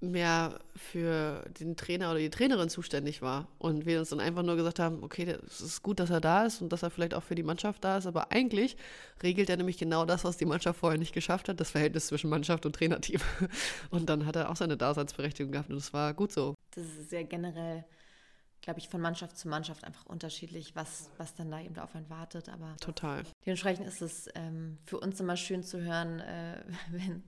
mehr 0.00 0.58
für 0.74 1.44
den 1.58 1.76
Trainer 1.76 2.10
oder 2.10 2.18
die 2.18 2.30
Trainerin 2.30 2.68
zuständig 2.68 3.22
war. 3.22 3.48
Und 3.58 3.86
wir 3.86 3.98
uns 3.98 4.10
dann 4.10 4.20
einfach 4.20 4.42
nur 4.42 4.56
gesagt 4.56 4.78
haben, 4.78 5.02
okay, 5.02 5.36
es 5.46 5.60
ist 5.60 5.82
gut, 5.82 6.00
dass 6.00 6.10
er 6.10 6.20
da 6.20 6.44
ist 6.44 6.60
und 6.60 6.70
dass 6.72 6.82
er 6.82 6.90
vielleicht 6.90 7.14
auch 7.14 7.22
für 7.22 7.34
die 7.34 7.42
Mannschaft 7.42 7.82
da 7.82 7.96
ist, 7.96 8.06
aber 8.06 8.30
eigentlich 8.30 8.76
regelt 9.22 9.48
er 9.48 9.56
nämlich 9.56 9.78
genau 9.78 10.04
das, 10.04 10.24
was 10.24 10.36
die 10.36 10.44
Mannschaft 10.44 10.80
vorher 10.80 10.98
nicht 10.98 11.14
geschafft 11.14 11.48
hat, 11.48 11.60
das 11.60 11.70
Verhältnis 11.70 12.08
zwischen 12.08 12.28
Mannschaft 12.28 12.66
und 12.66 12.74
Trainerteam. 12.74 13.20
Und 13.90 14.08
dann 14.08 14.26
hat 14.26 14.36
er 14.36 14.50
auch 14.50 14.56
seine 14.56 14.76
Daseinsberechtigung 14.76 15.52
gehabt 15.52 15.70
und 15.70 15.76
das 15.76 15.92
war 15.92 16.12
gut 16.14 16.32
so. 16.32 16.54
Das 16.74 16.84
ist 16.84 17.10
sehr 17.10 17.24
generell, 17.24 17.84
glaube 18.60 18.80
ich, 18.80 18.88
von 18.88 19.00
Mannschaft 19.00 19.38
zu 19.38 19.48
Mannschaft 19.48 19.84
einfach 19.84 20.04
unterschiedlich, 20.06 20.74
was, 20.74 21.10
was 21.16 21.34
dann 21.34 21.50
da 21.50 21.60
eben 21.60 21.78
auf 21.78 21.94
einen 21.94 22.08
wartet. 22.10 22.48
Aber 22.48 22.76
total. 22.80 23.22
Dementsprechend 23.44 23.86
ist 23.86 24.02
es 24.02 24.28
ähm, 24.34 24.78
für 24.84 24.98
uns 24.98 25.20
immer 25.20 25.36
schön 25.36 25.62
zu 25.62 25.80
hören, 25.80 26.20
äh, 26.20 26.62
wenn 26.90 27.22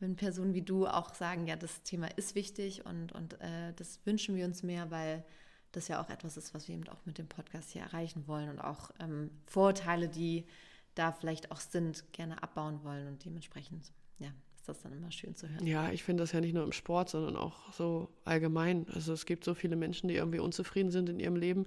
wenn 0.00 0.16
Personen 0.16 0.54
wie 0.54 0.62
du 0.62 0.86
auch 0.86 1.14
sagen, 1.14 1.46
ja, 1.46 1.56
das 1.56 1.82
Thema 1.82 2.08
ist 2.16 2.34
wichtig 2.34 2.84
und, 2.86 3.12
und 3.12 3.40
äh, 3.40 3.72
das 3.76 4.00
wünschen 4.04 4.34
wir 4.34 4.46
uns 4.46 4.62
mehr, 4.62 4.90
weil 4.90 5.24
das 5.72 5.88
ja 5.88 6.02
auch 6.02 6.10
etwas 6.10 6.36
ist, 6.36 6.52
was 6.54 6.66
wir 6.66 6.74
eben 6.74 6.88
auch 6.88 7.04
mit 7.04 7.18
dem 7.18 7.28
Podcast 7.28 7.70
hier 7.70 7.82
erreichen 7.82 8.26
wollen 8.26 8.48
und 8.48 8.58
auch 8.58 8.90
ähm, 8.98 9.30
Vorurteile, 9.46 10.08
die 10.08 10.46
da 10.94 11.12
vielleicht 11.12 11.52
auch 11.52 11.60
sind, 11.60 12.12
gerne 12.12 12.42
abbauen 12.42 12.82
wollen 12.82 13.06
und 13.06 13.24
dementsprechend, 13.24 13.92
ja, 14.18 14.28
ist 14.56 14.68
das 14.68 14.80
dann 14.80 14.92
immer 14.92 15.12
schön 15.12 15.36
zu 15.36 15.48
hören. 15.48 15.66
Ja, 15.66 15.92
ich 15.92 16.02
finde 16.02 16.22
das 16.22 16.32
ja 16.32 16.40
nicht 16.40 16.54
nur 16.54 16.64
im 16.64 16.72
Sport, 16.72 17.10
sondern 17.10 17.36
auch 17.36 17.72
so 17.72 18.08
allgemein. 18.24 18.86
Also 18.88 19.12
es 19.12 19.26
gibt 19.26 19.44
so 19.44 19.54
viele 19.54 19.76
Menschen, 19.76 20.08
die 20.08 20.16
irgendwie 20.16 20.40
unzufrieden 20.40 20.90
sind 20.90 21.08
in 21.08 21.20
ihrem 21.20 21.36
Leben, 21.36 21.66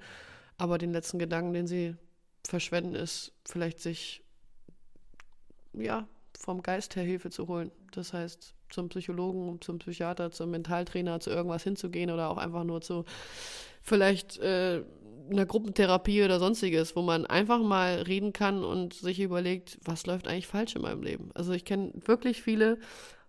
aber 0.57 0.77
den 0.77 0.91
letzten 0.91 1.19
Gedanken, 1.19 1.53
den 1.53 1.67
sie 1.67 1.95
verschwenden, 2.45 2.95
ist 2.95 3.31
vielleicht 3.45 3.79
sich 3.79 4.23
ja 5.73 6.07
vom 6.39 6.61
Geist 6.61 6.95
her 6.95 7.03
Hilfe 7.03 7.29
zu 7.29 7.47
holen. 7.47 7.71
Das 7.91 8.13
heißt, 8.13 8.55
zum 8.69 8.89
Psychologen, 8.89 9.61
zum 9.61 9.79
Psychiater, 9.79 10.31
zum 10.31 10.51
Mentaltrainer, 10.51 11.19
zu 11.19 11.29
irgendwas 11.29 11.63
hinzugehen 11.63 12.11
oder 12.11 12.29
auch 12.29 12.37
einfach 12.37 12.63
nur 12.63 12.81
zu 12.81 13.05
vielleicht 13.81 14.39
äh, 14.39 14.83
einer 15.29 15.45
Gruppentherapie 15.45 16.23
oder 16.23 16.39
sonstiges, 16.39 16.95
wo 16.95 17.01
man 17.01 17.25
einfach 17.25 17.61
mal 17.61 18.01
reden 18.01 18.33
kann 18.33 18.63
und 18.63 18.93
sich 18.93 19.19
überlegt, 19.19 19.79
was 19.83 20.05
läuft 20.05 20.27
eigentlich 20.27 20.47
falsch 20.47 20.75
in 20.75 20.81
meinem 20.81 21.03
Leben. 21.03 21.29
Also 21.33 21.53
ich 21.53 21.65
kenne 21.65 21.91
wirklich 22.05 22.41
viele, 22.41 22.79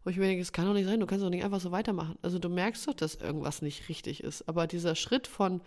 wo 0.02 0.10
ich 0.10 0.16
mir 0.16 0.26
denke, 0.26 0.42
es 0.42 0.52
kann 0.52 0.66
doch 0.66 0.74
nicht 0.74 0.86
sein, 0.86 1.00
du 1.00 1.06
kannst 1.06 1.24
doch 1.24 1.30
nicht 1.30 1.44
einfach 1.44 1.60
so 1.60 1.72
weitermachen. 1.72 2.16
Also 2.22 2.38
du 2.38 2.48
merkst 2.48 2.86
doch, 2.88 2.94
dass 2.94 3.14
irgendwas 3.14 3.62
nicht 3.62 3.88
richtig 3.88 4.22
ist. 4.22 4.48
Aber 4.48 4.66
dieser 4.66 4.94
Schritt 4.94 5.26
von, 5.26 5.60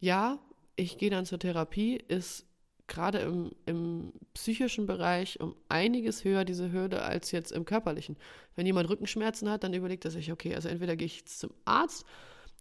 ja, 0.00 0.38
ich 0.76 0.98
gehe 0.98 1.10
dann 1.10 1.26
zur 1.26 1.38
Therapie, 1.38 1.96
ist 1.96 2.46
gerade 2.90 3.18
im, 3.18 3.52
im 3.64 4.12
psychischen 4.34 4.84
Bereich 4.86 5.40
um 5.40 5.54
einiges 5.70 6.24
höher, 6.24 6.44
diese 6.44 6.70
Hürde, 6.70 7.02
als 7.02 7.30
jetzt 7.30 7.52
im 7.52 7.64
körperlichen. 7.64 8.16
Wenn 8.56 8.66
jemand 8.66 8.90
Rückenschmerzen 8.90 9.48
hat, 9.48 9.64
dann 9.64 9.72
überlegt 9.72 10.04
er 10.04 10.10
sich, 10.10 10.30
okay, 10.30 10.54
also 10.54 10.68
entweder 10.68 10.96
gehe 10.96 11.06
ich 11.06 11.24
zum 11.24 11.52
Arzt 11.64 12.04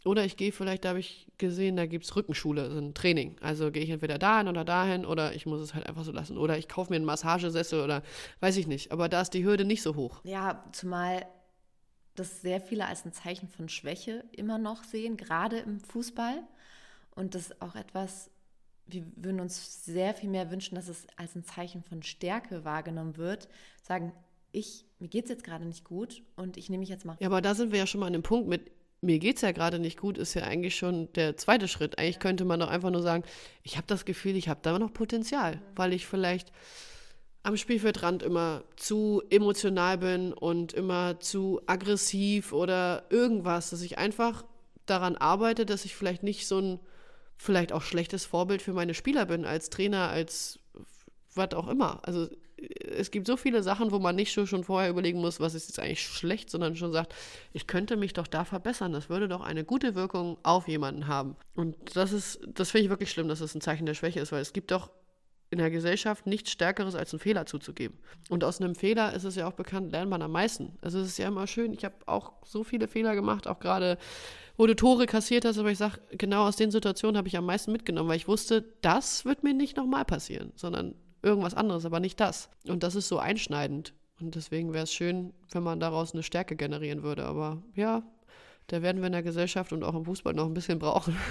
oder 0.06 0.24
ich 0.24 0.38
gehe 0.38 0.54
vielleicht, 0.54 0.86
da 0.86 0.90
habe 0.90 1.00
ich 1.00 1.28
gesehen, 1.38 1.76
da 1.76 1.86
gibt 1.86 2.06
es 2.06 2.16
Rückenschule, 2.16 2.62
also 2.62 2.78
ein 2.78 2.94
Training. 2.94 3.36
Also 3.42 3.70
gehe 3.72 3.84
ich 3.84 3.90
entweder 3.90 4.18
dahin 4.18 4.48
oder 4.48 4.64
dahin 4.64 5.06
oder 5.06 5.34
ich 5.34 5.46
muss 5.46 5.60
es 5.60 5.74
halt 5.74 5.88
einfach 5.88 6.06
so 6.06 6.12
lassen. 6.12 6.38
Oder 6.38 6.58
ich 6.58 6.70
kaufe 6.70 6.92
mir 6.92 6.96
einen 6.96 7.06
Massagesessel 7.06 7.82
oder 7.82 8.02
weiß 8.40 8.56
ich 8.58 8.68
nicht. 8.68 8.94
Aber 8.94 9.10
da 9.10 9.22
ist 9.22 9.34
die 9.34 9.44
Hürde 9.44 9.66
nicht 9.66 9.82
so 9.82 9.96
hoch. 9.96 10.22
Ja, 10.24 10.64
zumal 10.72 11.26
das 12.16 12.42
sehr 12.42 12.62
viele 12.62 12.86
als 12.86 13.06
ein 13.06 13.12
Zeichen 13.12 13.50
von 13.50 13.68
Schwäche 13.68 14.24
immer 14.32 14.58
noch 14.58 14.84
sehen, 14.84 15.18
gerade 15.18 15.60
im 15.60 15.80
Fußball. 15.82 16.44
Und 17.16 17.36
das 17.36 17.50
ist 17.50 17.62
auch 17.62 17.76
etwas, 17.76 18.32
wir 18.92 19.06
würden 19.16 19.40
uns 19.40 19.86
sehr 19.86 20.14
viel 20.14 20.30
mehr 20.30 20.52
wünschen, 20.52 20.76
dass 20.76 20.88
es 20.88 21.06
als 21.16 21.36
ein 21.36 21.44
Zeichen 21.44 21.84
von 21.84 22.04
Stärke 22.04 22.66
wahrgenommen 22.66 23.18
wird. 23.18 23.48
Sagen, 23.82 24.12
ich, 24.52 24.86
mir 25.00 25.08
geht 25.08 25.26
es 25.26 25.30
jetzt 25.30 25.44
gerade 25.44 25.66
nicht 25.66 25.84
gut 25.84 26.24
und 26.36 26.58
ich 26.58 26.70
nehme 26.70 26.82
mich 26.82 26.90
jetzt 26.90 27.06
mal. 27.06 27.18
Ja, 27.20 27.28
aber 27.28 27.42
da 27.42 27.56
sind 27.56 27.72
wir 27.72 27.80
ja 27.80 27.88
schon 27.88 28.00
mal 28.00 28.08
an 28.08 28.14
dem 28.14 28.24
Punkt 28.24 28.48
mit, 28.48 28.72
mir 29.02 29.20
geht 29.20 29.38
es 29.38 29.42
ja 29.42 29.52
gerade 29.52 29.80
nicht 29.80 29.98
gut, 29.98 30.18
ist 30.18 30.34
ja 30.34 30.44
eigentlich 30.44 30.76
schon 30.76 31.12
der 31.14 31.38
zweite 31.38 31.68
Schritt. 31.68 32.00
Eigentlich 32.00 32.20
könnte 32.20 32.46
man 32.46 32.60
doch 32.60 32.70
einfach 32.70 32.90
nur 32.90 33.02
sagen, 33.02 33.24
ich 33.64 33.78
habe 33.78 33.88
das 33.88 34.06
Gefühl, 34.06 34.36
ich 34.36 34.50
habe 34.50 34.60
da 34.62 34.78
noch 34.78 34.94
Potenzial, 34.94 35.62
weil 35.76 35.94
ich 35.94 36.06
vielleicht 36.06 36.52
am 37.44 37.56
Spielfeldrand 37.56 38.24
immer 38.24 38.64
zu 38.76 39.22
emotional 39.30 39.98
bin 39.98 40.34
und 40.34 40.74
immer 40.74 41.20
zu 41.20 41.62
aggressiv 41.68 42.52
oder 42.52 43.06
irgendwas, 43.10 43.70
dass 43.70 43.82
ich 43.82 43.98
einfach 43.98 44.44
daran 44.86 45.16
arbeite, 45.16 45.66
dass 45.66 45.86
ich 45.86 45.96
vielleicht 45.96 46.24
nicht 46.24 46.48
so 46.48 46.60
ein 46.60 46.80
vielleicht 47.40 47.72
auch 47.72 47.82
schlechtes 47.82 48.26
Vorbild 48.26 48.62
für 48.62 48.74
meine 48.74 48.94
Spieler 48.94 49.26
bin, 49.26 49.46
als 49.46 49.70
Trainer, 49.70 50.10
als 50.10 50.60
was 51.34 51.54
auch 51.54 51.70
immer. 51.70 52.02
Also 52.04 52.28
es 52.58 53.12
gibt 53.12 53.26
so 53.26 53.38
viele 53.38 53.64
Sachen, 53.64 53.92
wo 53.92 54.00
man 54.00 54.18
nicht 54.18 54.34
schon 54.34 54.64
vorher 54.66 54.90
überlegen 54.90 55.22
muss, 55.22 55.40
was 55.40 55.56
ist 55.56 55.70
jetzt 55.70 55.80
eigentlich 55.80 56.04
schlecht, 56.04 56.50
sondern 56.50 56.76
schon 56.76 56.92
sagt, 56.92 57.16
ich 57.54 57.66
könnte 57.66 57.96
mich 57.96 58.12
doch 58.12 58.28
da 58.28 58.44
verbessern. 58.44 58.92
Das 58.92 59.08
würde 59.08 59.30
doch 59.30 59.40
eine 59.40 59.64
gute 59.64 59.96
Wirkung 59.96 60.38
auf 60.44 60.68
jemanden 60.68 61.08
haben. 61.08 61.38
Und 61.56 61.78
das 61.96 62.12
ist, 62.12 62.42
das 62.46 62.72
finde 62.72 62.86
ich 62.86 62.90
wirklich 62.90 63.10
schlimm, 63.10 63.30
dass 63.30 63.40
es 63.40 63.52
das 63.52 63.56
ein 63.56 63.62
Zeichen 63.62 63.86
der 63.86 63.94
Schwäche 63.94 64.20
ist, 64.20 64.34
weil 64.34 64.42
es 64.42 64.52
gibt 64.52 64.72
doch 64.72 64.92
in 65.50 65.60
der 65.60 65.72
Gesellschaft 65.72 66.28
nichts 66.28 66.52
Stärkeres 66.52 66.94
als 66.94 67.14
einen 67.14 67.22
Fehler 67.22 67.46
zuzugeben. 67.46 67.98
Und 68.28 68.44
aus 68.44 68.62
einem 68.62 68.76
Fehler 68.76 69.14
ist 69.14 69.24
es 69.24 69.36
ja 69.36 69.48
auch 69.48 69.54
bekannt, 69.54 69.92
lernt 69.92 70.10
man 70.10 70.22
am 70.22 70.32
meisten. 70.32 70.78
Also 70.82 71.00
es 71.00 71.08
ist 71.08 71.18
ja 71.18 71.28
immer 71.28 71.48
schön, 71.48 71.74
ich 71.74 71.86
habe 71.86 71.96
auch 72.06 72.34
so 72.46 72.64
viele 72.66 72.88
Fehler 72.88 73.16
gemacht, 73.16 73.48
auch 73.48 73.60
gerade, 73.60 73.98
wo 74.60 74.68
du 74.68 74.76
Tore 74.76 75.06
kassiert 75.06 75.46
hast, 75.46 75.58
aber 75.58 75.72
ich 75.72 75.78
sage, 75.78 76.02
genau 76.12 76.46
aus 76.46 76.58
den 76.58 76.70
Situationen 76.70 77.16
habe 77.16 77.30
ich 77.30 77.38
am 77.38 77.46
meisten 77.46 77.72
mitgenommen, 77.72 78.10
weil 78.10 78.18
ich 78.18 78.28
wusste, 78.28 78.66
das 78.82 79.24
wird 79.24 79.42
mir 79.42 79.54
nicht 79.54 79.78
nochmal 79.78 80.04
passieren, 80.04 80.52
sondern 80.58 80.96
irgendwas 81.24 81.54
anderes, 81.54 81.86
aber 81.86 82.02
nicht 82.02 82.20
das. 82.20 82.50
Und 82.68 82.84
das 82.84 82.96
ist 82.96 83.08
so 83.08 83.20
einschneidend. 83.20 83.94
Und 84.20 84.36
deswegen 84.36 84.74
wäre 84.74 84.84
es 84.84 84.94
schön, 84.94 85.32
wenn 85.52 85.64
man 85.64 85.80
daraus 85.80 86.14
eine 86.14 86.24
Stärke 86.24 86.58
generieren 86.58 87.04
würde. 87.04 87.24
Aber 87.24 87.64
ja, 87.74 88.04
da 88.70 88.84
werden 88.84 89.02
wir 89.02 89.08
in 89.08 89.14
der 89.14 89.24
Gesellschaft 89.24 89.74
und 89.74 89.84
auch 89.84 89.96
im 89.96 90.06
Fußball 90.06 90.34
noch 90.34 90.46
ein 90.46 90.54
bisschen 90.54 90.80
brauchen. 90.80 91.18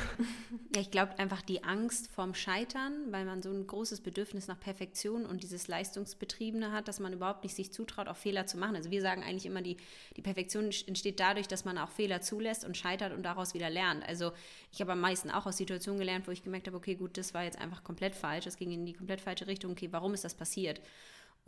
Ja, 0.75 0.83
ich 0.83 0.91
glaube 0.91 1.19
einfach 1.19 1.41
die 1.41 1.65
Angst 1.65 2.11
vorm 2.13 2.35
Scheitern, 2.35 2.93
weil 3.11 3.25
man 3.25 3.41
so 3.41 3.49
ein 3.49 3.67
großes 3.67 4.03
Bedürfnis 4.03 4.49
nach 4.49 4.61
Perfektion 4.61 5.25
und 5.25 5.43
dieses 5.43 5.67
Leistungsbetriebene 5.67 6.73
hat, 6.73 6.89
dass 6.89 7.01
man 7.01 7.15
überhaupt 7.15 7.43
nicht 7.43 7.57
sich 7.57 7.73
zutraut, 7.73 8.07
auch 8.07 8.19
Fehler 8.19 8.47
zu 8.47 8.59
machen. 8.59 8.77
Also 8.77 8.91
wir 8.91 9.01
sagen 9.01 9.23
eigentlich 9.23 9.47
immer, 9.47 9.63
die, 9.63 9.79
die 10.17 10.21
Perfektion 10.21 10.65
entsteht 10.87 11.21
dadurch, 11.21 11.49
dass 11.49 11.65
man 11.65 11.79
auch 11.79 11.89
Fehler 11.89 12.21
zulässt 12.21 12.67
und 12.67 12.77
scheitert 12.77 13.15
und 13.15 13.23
daraus 13.23 13.55
wieder 13.55 13.71
lernt. 13.71 14.07
Also 14.07 14.33
ich 14.71 14.83
habe 14.83 14.93
am 14.93 15.01
meisten 15.01 15.31
auch 15.31 15.47
aus 15.47 15.57
Situationen 15.57 15.99
gelernt, 15.99 16.29
wo 16.29 16.33
ich 16.33 16.43
gemerkt 16.43 16.67
habe, 16.67 16.77
okay, 16.77 16.97
gut, 16.97 17.17
das 17.17 17.33
war 17.33 17.45
jetzt 17.45 17.59
einfach 17.59 17.83
komplett 17.83 18.15
falsch, 18.15 18.45
das 18.45 18.59
ging 18.59 18.71
in 18.71 18.85
die 18.85 18.93
komplett 18.93 19.23
falsche 19.23 19.47
Richtung, 19.47 19.73
okay, 19.73 19.89
warum 19.91 20.13
ist 20.13 20.25
das 20.25 20.35
passiert? 20.35 20.83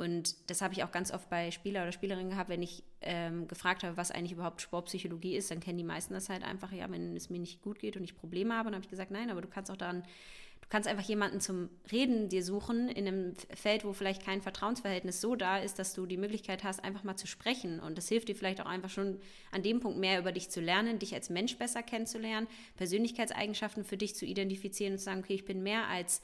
Und 0.00 0.48
das 0.48 0.62
habe 0.62 0.72
ich 0.72 0.82
auch 0.82 0.92
ganz 0.92 1.12
oft 1.12 1.28
bei 1.28 1.50
Spieler 1.50 1.82
oder 1.82 1.92
Spielerinnen 1.92 2.30
gehabt, 2.30 2.48
wenn 2.48 2.62
ich 2.62 2.82
ähm, 3.02 3.46
gefragt 3.48 3.82
habe, 3.82 3.98
was 3.98 4.10
eigentlich 4.10 4.32
überhaupt 4.32 4.62
Sportpsychologie 4.62 5.36
ist, 5.36 5.50
dann 5.50 5.60
kennen 5.60 5.76
die 5.76 5.84
meisten 5.84 6.14
das 6.14 6.30
halt 6.30 6.42
einfach, 6.42 6.72
ja, 6.72 6.90
wenn 6.90 7.14
es 7.14 7.28
mir 7.28 7.38
nicht 7.38 7.60
gut 7.60 7.78
geht 7.78 7.98
und 7.98 8.04
ich 8.04 8.16
Probleme 8.16 8.54
habe, 8.54 8.68
dann 8.68 8.76
habe 8.76 8.84
ich 8.84 8.88
gesagt, 8.88 9.10
nein, 9.10 9.28
aber 9.28 9.42
du 9.42 9.48
kannst 9.48 9.70
auch 9.70 9.76
daran, 9.76 10.02
du 10.62 10.68
kannst 10.70 10.88
einfach 10.88 11.04
jemanden 11.06 11.42
zum 11.42 11.68
Reden 11.92 12.30
dir 12.30 12.42
suchen 12.42 12.88
in 12.88 13.06
einem 13.06 13.34
Feld, 13.54 13.84
wo 13.84 13.92
vielleicht 13.92 14.24
kein 14.24 14.40
Vertrauensverhältnis 14.40 15.20
so 15.20 15.36
da 15.36 15.58
ist, 15.58 15.78
dass 15.78 15.92
du 15.92 16.06
die 16.06 16.16
Möglichkeit 16.16 16.64
hast, 16.64 16.82
einfach 16.82 17.04
mal 17.04 17.16
zu 17.16 17.26
sprechen. 17.26 17.78
Und 17.78 17.98
das 17.98 18.08
hilft 18.08 18.30
dir 18.30 18.34
vielleicht 18.34 18.62
auch 18.62 18.66
einfach 18.70 18.88
schon 18.88 19.20
an 19.52 19.62
dem 19.62 19.80
Punkt 19.80 19.98
mehr 19.98 20.18
über 20.18 20.32
dich 20.32 20.48
zu 20.48 20.62
lernen, 20.62 20.98
dich 20.98 21.12
als 21.12 21.28
Mensch 21.28 21.58
besser 21.58 21.82
kennenzulernen, 21.82 22.48
Persönlichkeitseigenschaften 22.78 23.84
für 23.84 23.98
dich 23.98 24.14
zu 24.14 24.24
identifizieren 24.24 24.94
und 24.94 24.98
zu 24.98 25.04
sagen, 25.04 25.20
okay, 25.20 25.34
ich 25.34 25.44
bin 25.44 25.62
mehr 25.62 25.88
als 25.88 26.22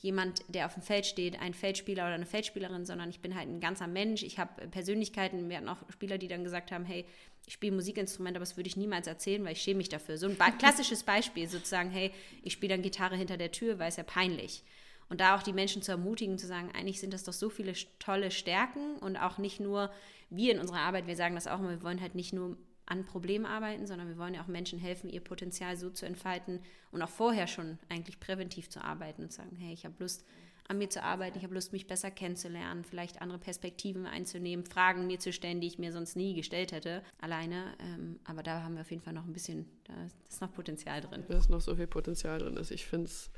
jemand, 0.00 0.42
der 0.48 0.66
auf 0.66 0.74
dem 0.74 0.82
Feld 0.82 1.06
steht, 1.06 1.40
ein 1.40 1.54
Feldspieler 1.54 2.04
oder 2.04 2.14
eine 2.14 2.26
Feldspielerin, 2.26 2.86
sondern 2.86 3.10
ich 3.10 3.20
bin 3.20 3.34
halt 3.34 3.48
ein 3.48 3.60
ganzer 3.60 3.88
Mensch. 3.88 4.22
Ich 4.22 4.38
habe 4.38 4.68
Persönlichkeiten. 4.68 5.48
Wir 5.48 5.56
hatten 5.56 5.68
auch 5.68 5.78
Spieler, 5.90 6.18
die 6.18 6.28
dann 6.28 6.44
gesagt 6.44 6.70
haben, 6.70 6.84
hey, 6.84 7.04
ich 7.46 7.54
spiele 7.54 7.74
Musikinstrument, 7.74 8.36
aber 8.36 8.44
das 8.44 8.56
würde 8.56 8.68
ich 8.68 8.76
niemals 8.76 9.06
erzählen, 9.06 9.44
weil 9.44 9.52
ich 9.52 9.62
schäme 9.62 9.78
mich 9.78 9.88
dafür. 9.88 10.16
So 10.16 10.28
ein 10.28 10.36
klassisches 10.58 11.02
Beispiel 11.02 11.48
sozusagen, 11.48 11.90
hey, 11.90 12.12
ich 12.42 12.52
spiele 12.52 12.74
dann 12.74 12.82
Gitarre 12.82 13.16
hinter 13.16 13.36
der 13.36 13.50
Tür, 13.50 13.78
weil 13.78 13.88
es 13.88 13.96
ja 13.96 14.04
peinlich. 14.04 14.62
Und 15.08 15.20
da 15.20 15.34
auch 15.36 15.42
die 15.42 15.54
Menschen 15.54 15.82
zu 15.82 15.90
ermutigen, 15.90 16.38
zu 16.38 16.46
sagen, 16.46 16.70
eigentlich 16.74 17.00
sind 17.00 17.14
das 17.14 17.24
doch 17.24 17.32
so 17.32 17.48
viele 17.48 17.72
tolle 17.98 18.30
Stärken 18.30 18.98
und 18.98 19.16
auch 19.16 19.38
nicht 19.38 19.58
nur 19.58 19.90
wir 20.30 20.52
in 20.52 20.60
unserer 20.60 20.80
Arbeit, 20.80 21.06
wir 21.06 21.16
sagen 21.16 21.34
das 21.34 21.46
auch 21.46 21.58
immer, 21.58 21.70
wir 21.70 21.82
wollen 21.82 22.02
halt 22.02 22.14
nicht 22.14 22.34
nur 22.34 22.58
an 22.88 23.04
Problemen 23.04 23.46
arbeiten, 23.46 23.86
sondern 23.86 24.08
wir 24.08 24.18
wollen 24.18 24.34
ja 24.34 24.42
auch 24.42 24.48
Menschen 24.48 24.78
helfen, 24.78 25.10
ihr 25.10 25.20
Potenzial 25.20 25.76
so 25.76 25.90
zu 25.90 26.06
entfalten 26.06 26.60
und 26.90 27.02
auch 27.02 27.08
vorher 27.08 27.46
schon 27.46 27.78
eigentlich 27.88 28.18
präventiv 28.18 28.70
zu 28.70 28.82
arbeiten 28.82 29.22
und 29.22 29.32
sagen, 29.32 29.56
hey, 29.56 29.72
ich 29.72 29.84
habe 29.84 29.94
Lust, 29.98 30.24
an 30.70 30.76
mir 30.76 30.90
zu 30.90 31.02
arbeiten, 31.02 31.38
ich 31.38 31.44
habe 31.44 31.54
Lust, 31.54 31.72
mich 31.72 31.86
besser 31.86 32.10
kennenzulernen, 32.10 32.84
vielleicht 32.84 33.22
andere 33.22 33.38
Perspektiven 33.38 34.04
einzunehmen, 34.04 34.66
Fragen 34.66 35.06
mir 35.06 35.18
zu 35.18 35.32
stellen, 35.32 35.62
die 35.62 35.66
ich 35.66 35.78
mir 35.78 35.92
sonst 35.92 36.14
nie 36.14 36.34
gestellt 36.34 36.72
hätte, 36.72 37.02
alleine. 37.18 37.74
Ähm, 37.80 38.20
aber 38.24 38.42
da 38.42 38.62
haben 38.62 38.74
wir 38.74 38.82
auf 38.82 38.90
jeden 38.90 39.02
Fall 39.02 39.14
noch 39.14 39.24
ein 39.24 39.32
bisschen, 39.32 39.64
da 39.84 39.94
ist 40.28 40.42
noch 40.42 40.52
Potenzial 40.52 41.00
drin. 41.00 41.24
Da 41.26 41.38
ist 41.38 41.48
noch 41.48 41.62
so 41.62 41.74
viel 41.74 41.86
Potenzial 41.86 42.38
drin. 42.38 42.58
Also 42.58 42.74
ich 42.74 42.84
finde 42.84 43.06
es 43.06 43.30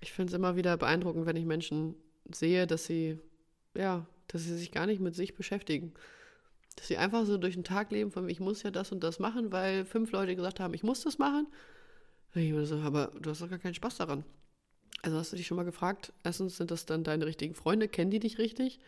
ich 0.00 0.12
find's 0.12 0.32
immer 0.32 0.56
wieder 0.56 0.76
beeindruckend, 0.76 1.26
wenn 1.26 1.36
ich 1.36 1.44
Menschen 1.44 1.94
sehe, 2.32 2.66
dass 2.66 2.84
sie, 2.84 3.18
ja, 3.76 4.06
dass 4.28 4.44
sie 4.44 4.56
sich 4.56 4.70
gar 4.70 4.86
nicht 4.86 5.00
mit 5.00 5.14
sich 5.14 5.34
beschäftigen 5.34 5.92
dass 6.78 6.86
sie 6.86 6.96
einfach 6.96 7.26
so 7.26 7.38
durch 7.38 7.54
den 7.54 7.64
Tag 7.64 7.90
leben, 7.90 8.12
von 8.12 8.28
ich 8.28 8.38
muss 8.38 8.62
ja 8.62 8.70
das 8.70 8.92
und 8.92 9.02
das 9.02 9.18
machen, 9.18 9.50
weil 9.50 9.84
fünf 9.84 10.12
Leute 10.12 10.36
gesagt 10.36 10.60
haben, 10.60 10.74
ich 10.74 10.84
muss 10.84 11.02
das 11.02 11.18
machen. 11.18 11.48
So, 12.34 12.76
aber 12.76 13.10
du 13.20 13.30
hast 13.30 13.42
doch 13.42 13.50
gar 13.50 13.58
keinen 13.58 13.74
Spaß 13.74 13.96
daran. 13.96 14.24
Also 15.02 15.16
hast 15.16 15.32
du 15.32 15.36
dich 15.36 15.46
schon 15.46 15.56
mal 15.56 15.64
gefragt, 15.64 16.12
erstens 16.22 16.56
sind 16.56 16.70
das 16.70 16.86
dann 16.86 17.02
deine 17.02 17.26
richtigen 17.26 17.54
Freunde, 17.54 17.88
kennen 17.88 18.10
die 18.10 18.20
dich 18.20 18.38
richtig? 18.38 18.78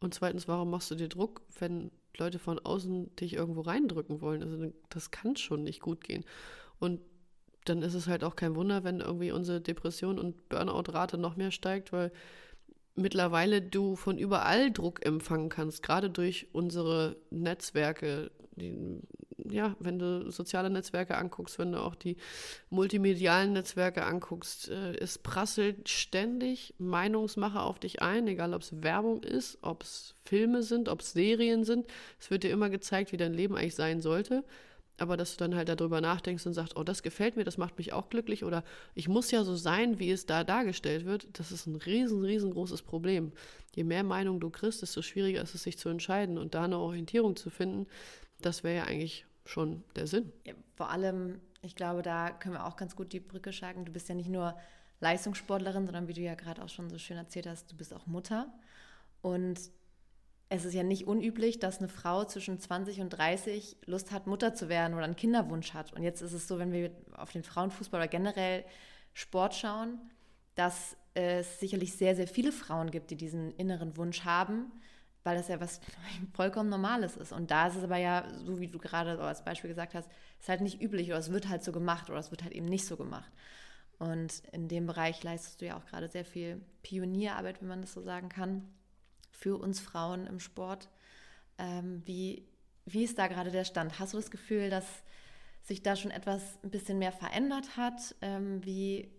Und 0.00 0.14
zweitens, 0.14 0.46
warum 0.46 0.70
machst 0.70 0.90
du 0.90 0.94
dir 0.94 1.08
Druck, 1.08 1.42
wenn 1.58 1.90
Leute 2.16 2.38
von 2.38 2.58
außen 2.58 3.16
dich 3.16 3.34
irgendwo 3.34 3.62
reindrücken 3.62 4.20
wollen? 4.20 4.42
Also 4.42 4.72
das 4.90 5.10
kann 5.10 5.36
schon 5.36 5.64
nicht 5.64 5.80
gut 5.80 6.04
gehen. 6.04 6.24
Und 6.78 7.00
dann 7.64 7.82
ist 7.82 7.94
es 7.94 8.06
halt 8.06 8.22
auch 8.22 8.36
kein 8.36 8.54
Wunder, 8.54 8.84
wenn 8.84 9.00
irgendwie 9.00 9.32
unsere 9.32 9.60
Depression 9.60 10.18
und 10.18 10.48
Burnout-Rate 10.48 11.18
noch 11.18 11.36
mehr 11.36 11.50
steigt, 11.50 11.92
weil 11.92 12.12
mittlerweile 12.94 13.60
du 13.62 13.96
von 13.96 14.18
überall 14.18 14.70
Druck 14.70 15.04
empfangen 15.04 15.48
kannst, 15.48 15.82
gerade 15.82 16.10
durch 16.10 16.48
unsere 16.52 17.16
Netzwerke. 17.30 18.30
Die, 18.56 19.00
ja, 19.50 19.74
wenn 19.80 19.98
du 19.98 20.30
soziale 20.30 20.70
Netzwerke 20.70 21.16
anguckst, 21.16 21.58
wenn 21.58 21.72
du 21.72 21.80
auch 21.80 21.96
die 21.96 22.16
multimedialen 22.70 23.52
Netzwerke 23.52 24.04
anguckst, 24.04 24.70
äh, 24.70 24.96
es 24.96 25.18
prasselt 25.18 25.88
ständig 25.88 26.74
Meinungsmache 26.78 27.60
auf 27.60 27.78
dich 27.80 28.00
ein, 28.00 28.28
egal 28.28 28.54
ob 28.54 28.62
es 28.62 28.82
Werbung 28.82 29.22
ist, 29.22 29.58
ob 29.62 29.82
es 29.82 30.14
Filme 30.24 30.62
sind, 30.62 30.88
ob 30.88 31.00
es 31.00 31.12
Serien 31.12 31.64
sind. 31.64 31.86
Es 32.20 32.30
wird 32.30 32.44
dir 32.44 32.50
immer 32.50 32.70
gezeigt, 32.70 33.10
wie 33.10 33.16
dein 33.16 33.34
Leben 33.34 33.56
eigentlich 33.56 33.74
sein 33.74 34.00
sollte 34.00 34.44
aber 34.98 35.16
dass 35.16 35.36
du 35.36 35.38
dann 35.38 35.56
halt 35.56 35.68
darüber 35.68 36.00
nachdenkst 36.00 36.46
und 36.46 36.54
sagst, 36.54 36.76
oh, 36.76 36.84
das 36.84 37.02
gefällt 37.02 37.36
mir, 37.36 37.44
das 37.44 37.58
macht 37.58 37.78
mich 37.78 37.92
auch 37.92 38.08
glücklich 38.08 38.44
oder 38.44 38.64
ich 38.94 39.08
muss 39.08 39.30
ja 39.30 39.42
so 39.44 39.56
sein, 39.56 39.98
wie 39.98 40.10
es 40.10 40.26
da 40.26 40.44
dargestellt 40.44 41.04
wird, 41.04 41.38
das 41.38 41.50
ist 41.52 41.66
ein 41.66 41.76
riesen, 41.76 42.24
riesengroßes 42.24 42.82
Problem. 42.82 43.32
Je 43.74 43.84
mehr 43.84 44.04
Meinung 44.04 44.40
du 44.40 44.50
kriegst, 44.50 44.82
desto 44.82 45.02
schwieriger 45.02 45.42
ist 45.42 45.54
es, 45.54 45.64
sich 45.64 45.78
zu 45.78 45.88
entscheiden 45.88 46.38
und 46.38 46.54
da 46.54 46.64
eine 46.64 46.78
Orientierung 46.78 47.34
zu 47.34 47.50
finden. 47.50 47.86
Das 48.40 48.62
wäre 48.62 48.76
ja 48.76 48.84
eigentlich 48.84 49.26
schon 49.44 49.82
der 49.96 50.06
Sinn. 50.06 50.32
Ja, 50.46 50.54
vor 50.76 50.90
allem, 50.90 51.40
ich 51.62 51.74
glaube, 51.74 52.02
da 52.02 52.30
können 52.30 52.54
wir 52.54 52.66
auch 52.66 52.76
ganz 52.76 52.94
gut 52.94 53.12
die 53.12 53.20
Brücke 53.20 53.52
schlagen. 53.52 53.84
Du 53.84 53.92
bist 53.92 54.08
ja 54.08 54.14
nicht 54.14 54.30
nur 54.30 54.56
Leistungssportlerin, 55.00 55.86
sondern 55.86 56.08
wie 56.08 56.12
du 56.12 56.20
ja 56.20 56.34
gerade 56.34 56.62
auch 56.62 56.68
schon 56.68 56.88
so 56.88 56.98
schön 56.98 57.16
erzählt 57.16 57.46
hast, 57.46 57.70
du 57.70 57.76
bist 57.76 57.92
auch 57.92 58.06
Mutter. 58.06 58.52
Und 59.22 59.58
es 60.48 60.64
ist 60.64 60.74
ja 60.74 60.82
nicht 60.82 61.06
unüblich, 61.06 61.58
dass 61.58 61.78
eine 61.78 61.88
Frau 61.88 62.24
zwischen 62.24 62.58
20 62.58 63.00
und 63.00 63.10
30 63.10 63.76
Lust 63.86 64.12
hat, 64.12 64.26
Mutter 64.26 64.54
zu 64.54 64.68
werden 64.68 64.94
oder 64.94 65.04
einen 65.04 65.16
Kinderwunsch 65.16 65.72
hat. 65.74 65.92
Und 65.92 66.02
jetzt 66.02 66.20
ist 66.20 66.32
es 66.32 66.46
so, 66.46 66.58
wenn 66.58 66.72
wir 66.72 66.90
auf 67.16 67.32
den 67.32 67.42
Frauenfußball 67.42 68.00
oder 68.00 68.08
generell 68.08 68.64
Sport 69.14 69.54
schauen, 69.54 69.98
dass 70.54 70.96
es 71.14 71.60
sicherlich 71.60 71.94
sehr, 71.94 72.14
sehr 72.14 72.28
viele 72.28 72.52
Frauen 72.52 72.90
gibt, 72.90 73.10
die 73.10 73.16
diesen 73.16 73.52
inneren 73.52 73.96
Wunsch 73.96 74.24
haben, 74.24 74.70
weil 75.22 75.36
das 75.36 75.48
ja 75.48 75.60
was 75.60 75.80
vollkommen 76.34 76.68
Normales 76.68 77.16
ist. 77.16 77.32
Und 77.32 77.50
da 77.50 77.68
ist 77.68 77.76
es 77.76 77.84
aber 77.84 77.96
ja, 77.96 78.24
so 78.44 78.60
wie 78.60 78.68
du 78.68 78.78
gerade 78.78 79.18
als 79.20 79.44
Beispiel 79.44 79.70
gesagt 79.70 79.94
hast, 79.94 80.08
ist 80.40 80.48
halt 80.48 80.60
nicht 80.60 80.82
üblich 80.82 81.08
oder 81.08 81.18
es 81.18 81.32
wird 81.32 81.48
halt 81.48 81.64
so 81.64 81.72
gemacht 81.72 82.10
oder 82.10 82.18
es 82.18 82.30
wird 82.30 82.42
halt 82.42 82.52
eben 82.52 82.66
nicht 82.66 82.84
so 82.84 82.96
gemacht. 82.96 83.32
Und 83.98 84.42
in 84.52 84.68
dem 84.68 84.86
Bereich 84.86 85.22
leistest 85.22 85.60
du 85.60 85.66
ja 85.66 85.78
auch 85.78 85.86
gerade 85.86 86.08
sehr 86.08 86.24
viel 86.24 86.60
Pionierarbeit, 86.82 87.60
wenn 87.62 87.68
man 87.68 87.80
das 87.80 87.92
so 87.92 88.02
sagen 88.02 88.28
kann 88.28 88.68
für 89.34 89.56
uns 89.56 89.80
Frauen 89.80 90.26
im 90.26 90.40
Sport. 90.40 90.88
Ähm, 91.58 92.02
wie, 92.04 92.46
wie 92.86 93.04
ist 93.04 93.18
da 93.18 93.26
gerade 93.26 93.50
der 93.50 93.64
Stand? 93.64 93.98
Hast 93.98 94.12
du 94.14 94.16
das 94.16 94.30
Gefühl, 94.30 94.70
dass 94.70 94.86
sich 95.62 95.82
da 95.82 95.96
schon 95.96 96.10
etwas 96.10 96.42
ein 96.62 96.70
bisschen 96.70 96.98
mehr 96.98 97.12
verändert 97.12 97.76
hat? 97.76 98.14
Ähm, 98.22 98.64
wie, 98.64 99.10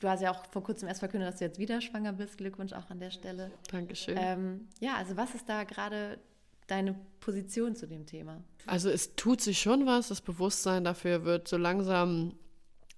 du 0.00 0.08
hast 0.08 0.20
ja 0.20 0.30
auch 0.30 0.46
vor 0.50 0.62
kurzem 0.62 0.88
erst 0.88 1.00
verkündet, 1.00 1.28
dass 1.28 1.38
du 1.38 1.44
jetzt 1.44 1.58
wieder 1.58 1.80
schwanger 1.80 2.12
bist. 2.12 2.38
Glückwunsch 2.38 2.72
auch 2.72 2.90
an 2.90 3.00
der 3.00 3.10
Stelle. 3.10 3.50
Dankeschön. 3.70 4.16
Ähm, 4.18 4.68
ja, 4.80 4.96
also 4.96 5.16
was 5.16 5.34
ist 5.34 5.48
da 5.48 5.64
gerade 5.64 6.18
deine 6.66 6.94
Position 7.20 7.76
zu 7.76 7.86
dem 7.86 8.06
Thema? 8.06 8.42
Also 8.66 8.88
es 8.88 9.14
tut 9.16 9.40
sich 9.40 9.60
schon 9.60 9.86
was, 9.86 10.08
das 10.08 10.20
Bewusstsein 10.20 10.84
dafür 10.84 11.24
wird 11.24 11.48
so 11.48 11.56
langsam 11.56 12.34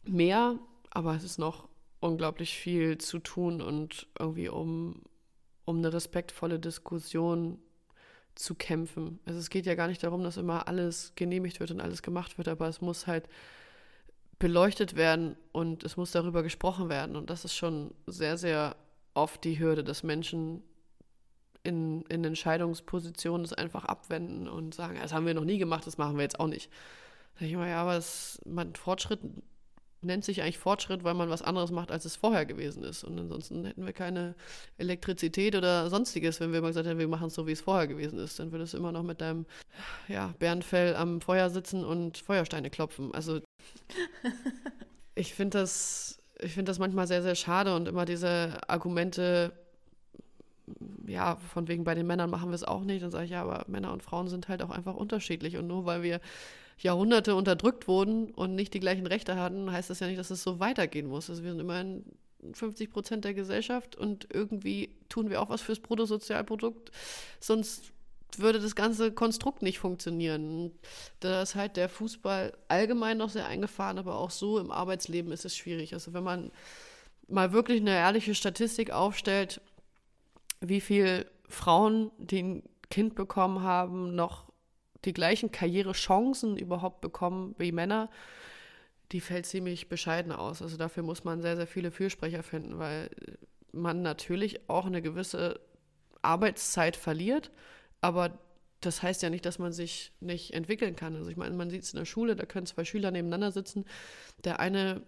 mehr, 0.05 0.59
aber 0.91 1.15
es 1.15 1.25
ist 1.25 1.39
noch 1.39 1.69
unglaublich 2.01 2.55
viel 2.55 2.99
zu 2.99 3.19
tun 3.19 3.63
und 3.63 4.07
irgendwie 4.19 4.49
um 4.49 5.03
um 5.65 5.79
eine 5.79 5.93
respektvolle 5.93 6.59
Diskussion 6.59 7.59
zu 8.35 8.55
kämpfen. 8.55 9.21
Also 9.27 9.39
es 9.39 9.51
geht 9.51 9.67
ja 9.67 9.75
gar 9.75 9.89
nicht 9.89 10.03
darum, 10.03 10.23
dass 10.23 10.37
immer 10.37 10.67
alles 10.69 11.13
genehmigt 11.15 11.61
wird 11.61 11.71
und 11.71 11.81
alles 11.81 12.03
gemacht 12.03 12.37
wird, 12.39 12.49
aber 12.49 12.69
es 12.69 12.81
muss 12.81 13.07
halt 13.07 13.29
beleuchtet 14.39 14.97
werden 14.97 15.37
und 15.53 15.85
es 15.85 15.97
muss 15.97 16.11
darüber 16.11 16.43
gesprochen 16.43 16.89
werden. 16.89 17.17
Und 17.17 17.31
das 17.31 17.45
ist 17.45 17.55
schon 17.55 17.95
sehr, 18.07 18.37
sehr 18.37 18.77
oft 19.15 19.45
die 19.45 19.59
Hürde, 19.59 19.85
dass 19.85 20.03
Menschen 20.03 20.63
in, 21.63 22.03
in 22.03 22.25
Entscheidungspositionen 22.25 23.45
es 23.45 23.53
einfach 23.53 23.85
abwenden 23.85 24.49
und 24.49 24.75
sagen, 24.75 24.99
das 25.01 25.13
haben 25.13 25.27
wir 25.27 25.35
noch 25.35 25.45
nie 25.45 25.59
gemacht, 25.59 25.87
das 25.87 25.99
machen 25.99 26.17
wir 26.17 26.23
jetzt 26.23 26.41
auch 26.41 26.49
nicht. 26.49 26.71
Da 27.35 27.41
denke 27.41 27.47
ich 27.47 27.53
immer, 27.55 27.69
ja, 27.69 27.81
aber 27.81 27.97
es, 27.97 28.41
man, 28.45 28.75
Fortschritt 28.75 29.21
nennt 30.05 30.25
sich 30.25 30.43
eigentlich 30.43 30.59
Fortschritt, 30.59 31.05
weil 31.05 31.15
man 31.15 31.31
was 31.31 31.43
anderes 31.43 31.71
macht, 31.71 31.91
als 31.91 32.05
es 32.05 32.17
vorher 32.17 32.47
gewesen 32.47 32.85
ist. 32.85 33.05
Und 33.05 33.19
ansonsten 33.19 33.65
hätten 33.65 33.85
wir 33.85 33.93
keine 33.93 34.35
Elektrizität 34.79 35.57
oder 35.57 35.91
sonstiges, 35.91 36.41
wenn 36.41 36.53
wir 36.53 36.59
immer 36.59 36.69
gesagt 36.69 36.87
hätten, 36.87 36.99
wir 36.99 37.09
machen 37.09 37.29
es 37.29 37.35
so, 37.35 37.47
wie 37.47 37.53
es 37.53 37.61
vorher 37.61 37.87
gewesen 37.87 38.19
ist. 38.19 38.39
Dann 38.39 38.53
würdest 38.53 38.75
du 38.75 38.79
immer 38.79 38.93
noch 38.93 39.03
mit 39.03 39.21
deinem 39.21 39.47
ja, 40.09 40.35
Bärenfell 40.39 40.97
am 40.97 41.21
Feuer 41.21 41.51
sitzen 41.51 41.85
und 41.85 42.19
Feuersteine 42.19 42.71
klopfen. 42.71 43.15
Also 43.15 43.41
ich 45.15 45.35
finde 45.35 45.59
das 45.59 46.19
ich 46.41 46.53
finde 46.53 46.71
das 46.71 46.79
manchmal 46.79 47.07
sehr, 47.07 47.23
sehr 47.23 47.35
schade 47.35 47.75
und 47.75 47.89
immer 47.89 48.05
diese 48.05 48.59
Argumente, 48.69 49.53
ja, 51.07 51.37
von 51.37 51.69
wegen 51.69 51.85
bei 51.85 51.95
den 51.95 52.07
Männern 52.07 52.31
machen 52.31 52.51
wir 52.51 52.55
es 52.55 52.65
auch 52.65 52.83
nicht. 52.83 53.03
Dann 53.03 53.11
sage 53.11 53.25
ich, 53.25 53.31
ja, 53.31 53.43
aber 53.43 53.65
Männer 53.69 53.93
und 53.93 54.03
Frauen 54.03 54.29
sind 54.29 54.49
halt 54.49 54.63
auch 54.63 54.71
einfach 54.71 54.95
unterschiedlich. 54.95 55.57
Und 55.57 55.67
nur 55.67 55.85
weil 55.87 56.03
wir 56.03 56.21
Jahrhunderte 56.79 57.35
unterdrückt 57.35 57.89
wurden 57.89 58.31
und 58.33 58.55
nicht 58.55 58.75
die 58.75 58.81
gleichen 58.81 59.07
Rechte 59.07 59.37
hatten, 59.37 59.71
heißt 59.71 59.91
das 59.91 60.01
ja 60.01 60.07
nicht, 60.07 60.19
dass 60.19 60.31
es 60.31 60.43
so 60.43 60.61
weitergehen 60.61 61.07
muss. 61.07 61.31
Also 61.31 61.43
wir 61.43 61.51
sind 61.51 61.61
immerhin 61.61 62.05
50 62.53 62.91
Prozent 62.91 63.25
der 63.25 63.35
Gesellschaft 63.35 63.97
und 63.97 64.29
irgendwie 64.33 64.97
tun 65.09 65.31
wir 65.31 65.41
auch 65.41 65.49
was 65.49 65.63
fürs 65.63 65.81
Bruttosozialprodukt. 65.81 66.91
Sonst 67.41 67.93
würde 68.37 68.61
das 68.61 68.75
ganze 68.75 69.13
Konstrukt 69.13 69.63
nicht 69.63 69.79
funktionieren. 69.79 70.73
Da 71.21 71.43
ist 71.43 71.55
halt 71.55 71.77
der 71.77 71.89
Fußball 71.89 72.53
allgemein 72.69 73.19
noch 73.19 73.31
sehr 73.31 73.47
eingefahren, 73.47 73.99
aber 73.99 74.19
auch 74.19 74.31
so 74.31 74.59
im 74.59 74.71
Arbeitsleben 74.71 75.33
ist 75.33 75.45
es 75.45 75.57
schwierig. 75.57 75.95
Also 75.95 76.13
wenn 76.13 76.25
man 76.25 76.51
mal 77.29 77.53
wirklich 77.53 77.81
eine 77.81 77.93
ehrliche 77.93 78.35
Statistik 78.35 78.91
aufstellt, 78.91 79.61
wie 80.61 80.81
viele 80.81 81.27
Frauen, 81.49 82.11
die 82.19 82.43
ein 82.43 82.63
Kind 82.91 83.15
bekommen 83.15 83.63
haben, 83.63 84.15
noch 84.15 84.53
die 85.05 85.13
gleichen 85.13 85.51
Karrierechancen 85.51 86.57
überhaupt 86.57 87.01
bekommen 87.01 87.55
wie 87.59 87.73
Männer, 87.73 88.11
die 89.13 89.21
fällt 89.21 89.47
ziemlich 89.47 89.89
bescheiden 89.89 90.33
aus. 90.33 90.63
Also 90.63 90.77
dafür 90.77 91.03
muss 91.03 91.25
man 91.25 91.43
sehr, 91.43 91.57
sehr 91.57 91.67
viele 91.67 91.91
Fürsprecher 91.91 92.43
finden, 92.43 92.79
weil 92.79 93.11
man 93.73 94.03
natürlich 94.03 94.69
auch 94.69 94.87
eine 94.87 95.03
gewisse 95.03 95.61
Arbeitszeit 96.23 96.97
verliert, 96.97 97.51
aber 98.01 98.39
das 98.81 99.03
heißt 99.03 99.23
ja 99.23 99.31
nicht, 99.31 99.47
dass 99.47 99.59
man 99.59 99.73
sich 99.73 100.13
nicht 100.21 100.53
entwickeln 100.53 100.97
kann. 100.97 101.17
Also 101.17 101.31
ich 101.31 101.37
meine, 101.37 101.55
man 101.55 101.71
sieht 101.71 101.83
es 101.83 101.93
in 101.93 101.99
der 101.99 102.05
Schule, 102.05 102.37
da 102.37 102.45
können 102.45 102.67
zwei 102.67 102.85
Schüler 102.85 103.11
nebeneinander 103.11 103.51
sitzen. 103.51 103.85
Der 104.45 104.61
eine 104.61 105.03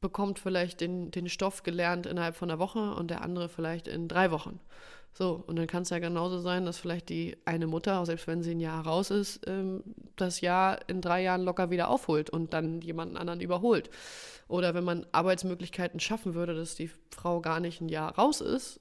bekommt 0.00 0.38
vielleicht 0.38 0.80
den, 0.80 1.10
den 1.10 1.28
Stoff 1.28 1.62
gelernt 1.62 2.06
innerhalb 2.06 2.36
von 2.36 2.50
einer 2.50 2.58
Woche 2.58 2.94
und 2.94 3.10
der 3.10 3.22
andere 3.22 3.48
vielleicht 3.48 3.86
in 3.86 4.08
drei 4.08 4.30
Wochen. 4.30 4.60
So, 5.14 5.44
und 5.46 5.56
dann 5.56 5.66
kann 5.66 5.82
es 5.82 5.90
ja 5.90 5.98
genauso 5.98 6.40
sein, 6.40 6.64
dass 6.64 6.78
vielleicht 6.78 7.10
die 7.10 7.36
eine 7.44 7.66
Mutter, 7.66 8.04
selbst 8.06 8.26
wenn 8.26 8.42
sie 8.42 8.52
ein 8.52 8.60
Jahr 8.60 8.86
raus 8.86 9.10
ist, 9.10 9.40
ähm, 9.46 9.82
das 10.16 10.40
Jahr 10.40 10.78
in 10.88 11.02
drei 11.02 11.22
Jahren 11.22 11.42
locker 11.42 11.70
wieder 11.70 11.88
aufholt 11.88 12.30
und 12.30 12.54
dann 12.54 12.80
jemanden 12.80 13.18
anderen 13.18 13.40
überholt. 13.40 13.90
Oder 14.48 14.74
wenn 14.74 14.84
man 14.84 15.06
Arbeitsmöglichkeiten 15.12 16.00
schaffen 16.00 16.34
würde, 16.34 16.54
dass 16.54 16.74
die 16.74 16.90
Frau 17.10 17.40
gar 17.40 17.60
nicht 17.60 17.80
ein 17.80 17.90
Jahr 17.90 18.14
raus 18.16 18.40
ist, 18.40 18.80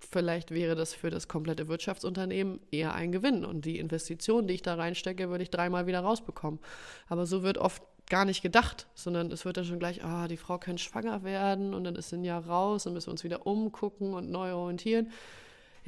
vielleicht 0.00 0.50
wäre 0.50 0.74
das 0.74 0.94
für 0.94 1.10
das 1.10 1.28
komplette 1.28 1.68
Wirtschaftsunternehmen 1.68 2.60
eher 2.70 2.94
ein 2.94 3.12
Gewinn. 3.12 3.44
Und 3.44 3.64
die 3.64 3.78
Investition, 3.78 4.48
die 4.48 4.54
ich 4.54 4.62
da 4.62 4.74
reinstecke, 4.74 5.30
würde 5.30 5.42
ich 5.42 5.50
dreimal 5.50 5.86
wieder 5.86 6.00
rausbekommen. 6.00 6.60
Aber 7.08 7.26
so 7.26 7.42
wird 7.42 7.58
oft 7.58 7.82
gar 8.08 8.24
nicht 8.24 8.42
gedacht, 8.42 8.86
sondern 8.94 9.30
es 9.30 9.44
wird 9.44 9.58
dann 9.58 9.64
schon 9.64 9.78
gleich, 9.78 10.02
ah, 10.02 10.28
die 10.28 10.36
Frau 10.36 10.58
kann 10.58 10.78
schwanger 10.78 11.24
werden 11.24 11.74
und 11.74 11.84
dann 11.84 11.94
ist 11.94 12.12
ein 12.12 12.24
Jahr 12.24 12.46
raus, 12.46 12.84
dann 12.84 12.94
müssen 12.94 13.08
wir 13.08 13.12
uns 13.12 13.24
wieder 13.24 13.46
umgucken 13.46 14.14
und 14.14 14.30
neu 14.30 14.54
orientieren. 14.54 15.12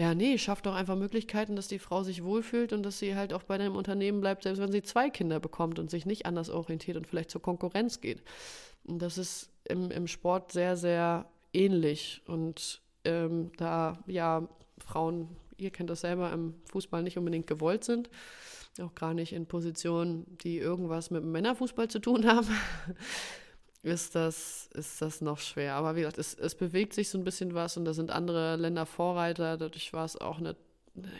Ja, 0.01 0.15
nee, 0.15 0.39
schafft 0.39 0.65
doch 0.65 0.75
einfach 0.75 0.97
Möglichkeiten, 0.97 1.57
dass 1.57 1.69
die 1.69 1.79
Frau 1.79 2.03
sich 2.03 2.25
wohlfühlt 2.25 2.73
und 2.73 2.83
dass 2.85 2.99
sie 2.99 3.17
halt 3.17 3.35
auch 3.35 3.43
bei 3.43 3.59
dem 3.59 3.77
Unternehmen 3.77 4.23
bleibt, 4.23 4.45
selbst 4.45 4.59
wenn 4.59 4.73
sie 4.73 4.81
zwei 4.81 5.11
Kinder 5.11 5.41
bekommt 5.41 5.79
und 5.79 5.91
sich 5.91 6.07
nicht 6.07 6.25
anders 6.25 6.49
orientiert 6.49 6.97
und 6.97 7.07
vielleicht 7.07 7.31
zur 7.31 7.43
Konkurrenz 7.43 8.01
geht. 8.01 8.23
Und 8.85 9.03
das 9.03 9.19
ist 9.19 9.51
im, 9.65 9.91
im 9.91 10.07
Sport 10.07 10.53
sehr, 10.53 10.79
sehr 10.79 11.27
ähnlich. 11.53 12.23
Und 12.27 12.81
ähm, 13.05 13.53
da 13.59 13.99
ja 14.07 14.49
Frauen, 14.79 15.37
ihr 15.59 15.69
kennt 15.69 15.91
das 15.91 16.01
selber, 16.01 16.33
im 16.33 16.55
Fußball 16.73 17.03
nicht 17.03 17.19
unbedingt 17.19 17.47
gewollt 17.47 17.85
sind, 17.85 18.09
auch 18.81 18.95
gar 18.95 19.13
nicht 19.13 19.35
in 19.35 19.45
Positionen, 19.45 20.25
die 20.39 20.57
irgendwas 20.57 21.11
mit 21.11 21.25
Männerfußball 21.25 21.89
zu 21.89 21.99
tun 21.99 22.25
haben, 22.27 22.49
ist 23.83 24.15
das, 24.15 24.69
ist 24.75 25.01
das 25.01 25.21
noch 25.21 25.39
schwer. 25.39 25.75
Aber 25.75 25.97
wie 25.97 26.01
gesagt, 26.01 26.19
es, 26.19 26.35
es 26.35 26.55
bewegt 26.55 26.93
sich 26.93 27.09
so 27.09 27.19
ein 27.19 27.25
bisschen 27.25 27.55
was 27.55 27.77
und 27.77 27.85
da 27.85 27.95
sind 27.95 28.11
andere 28.11 28.57
Länder 28.57 28.87
Vorreiter. 28.87 29.57
Dadurch 29.57 29.93
war 29.93 30.05
es 30.05 30.21
auch 30.21 30.39
eine, 30.39 30.57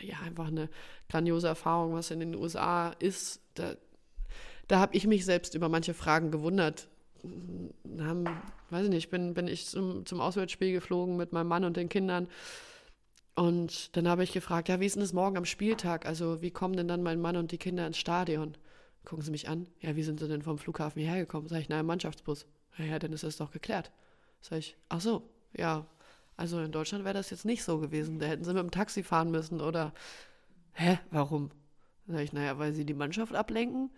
ja, 0.01 0.19
einfach 0.25 0.47
eine 0.47 0.69
grandiose 1.09 1.47
Erfahrung, 1.47 1.93
was 1.93 2.11
in 2.11 2.19
den 2.19 2.35
USA 2.35 2.91
ist. 2.99 3.41
Da, 3.55 3.75
da 4.67 4.79
habe 4.79 4.95
ich 4.95 5.07
mich 5.07 5.25
selbst 5.25 5.55
über 5.55 5.69
manche 5.69 5.93
Fragen 5.93 6.31
gewundert. 6.31 6.87
Haben 7.99 8.25
weiß 8.71 8.85
ich 8.85 8.89
nicht, 8.89 9.09
bin, 9.09 9.33
bin 9.33 9.47
ich 9.47 9.67
zum, 9.67 10.05
zum 10.05 10.21
Auswärtsspiel 10.21 10.71
geflogen 10.73 11.17
mit 11.17 11.33
meinem 11.33 11.47
Mann 11.47 11.65
und 11.65 11.77
den 11.77 11.89
Kindern. 11.89 12.27
Und 13.35 13.95
dann 13.95 14.07
habe 14.07 14.23
ich 14.23 14.33
gefragt, 14.33 14.69
ja, 14.69 14.79
wie 14.79 14.85
ist 14.85 14.95
denn 14.95 15.01
das 15.01 15.13
morgen 15.13 15.37
am 15.37 15.45
Spieltag? 15.45 16.05
Also, 16.05 16.41
wie 16.41 16.51
kommen 16.51 16.75
denn 16.75 16.87
dann 16.87 17.03
mein 17.03 17.21
Mann 17.21 17.37
und 17.37 17.51
die 17.51 17.57
Kinder 17.57 17.85
ins 17.85 17.97
Stadion? 17.97 18.55
Gucken 19.05 19.23
sie 19.23 19.31
mich 19.31 19.49
an. 19.49 19.67
Ja, 19.79 19.95
wie 19.95 20.03
sind 20.03 20.19
sie 20.19 20.27
denn 20.27 20.41
vom 20.41 20.57
Flughafen 20.57 21.01
hierher 21.01 21.19
gekommen? 21.19 21.47
Sag 21.47 21.59
ich, 21.59 21.69
na, 21.69 21.79
im 21.79 21.85
Mannschaftsbus. 21.85 22.45
Ja, 22.77 22.85
ja, 22.85 22.99
dann 22.99 23.13
ist 23.13 23.23
das 23.23 23.37
doch 23.37 23.51
geklärt. 23.51 23.91
Sag 24.41 24.59
ich, 24.59 24.77
ach 24.89 25.01
so, 25.01 25.29
ja. 25.53 25.85
Also 26.37 26.59
in 26.59 26.71
Deutschland 26.71 27.03
wäre 27.03 27.13
das 27.13 27.29
jetzt 27.29 27.45
nicht 27.45 27.63
so 27.63 27.79
gewesen. 27.79 28.19
Da 28.19 28.27
hätten 28.27 28.43
sie 28.43 28.53
mit 28.53 28.63
dem 28.63 28.71
Taxi 28.71 29.03
fahren 29.03 29.31
müssen 29.31 29.61
oder, 29.61 29.93
hä, 30.73 30.99
warum? 31.11 31.51
Sag 32.07 32.21
ich, 32.21 32.33
naja, 32.33 32.57
weil 32.57 32.73
sie 32.73 32.85
die 32.85 32.93
Mannschaft 32.93 33.35
ablenken. 33.35 33.89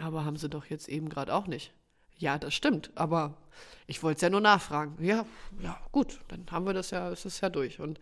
Aber 0.00 0.24
haben 0.24 0.36
sie 0.36 0.48
doch 0.48 0.66
jetzt 0.66 0.88
eben 0.88 1.08
gerade 1.08 1.34
auch 1.34 1.46
nicht. 1.46 1.72
Ja, 2.16 2.38
das 2.38 2.54
stimmt, 2.54 2.92
aber 2.94 3.36
ich 3.86 4.02
wollte 4.02 4.16
es 4.16 4.22
ja 4.22 4.30
nur 4.30 4.40
nachfragen. 4.40 5.02
Ja, 5.04 5.26
ja, 5.60 5.78
gut, 5.90 6.20
dann 6.28 6.46
haben 6.50 6.66
wir 6.66 6.72
das 6.72 6.90
ja, 6.90 7.10
ist 7.10 7.24
es 7.24 7.40
ja 7.40 7.48
durch. 7.50 7.80
Und 7.80 7.98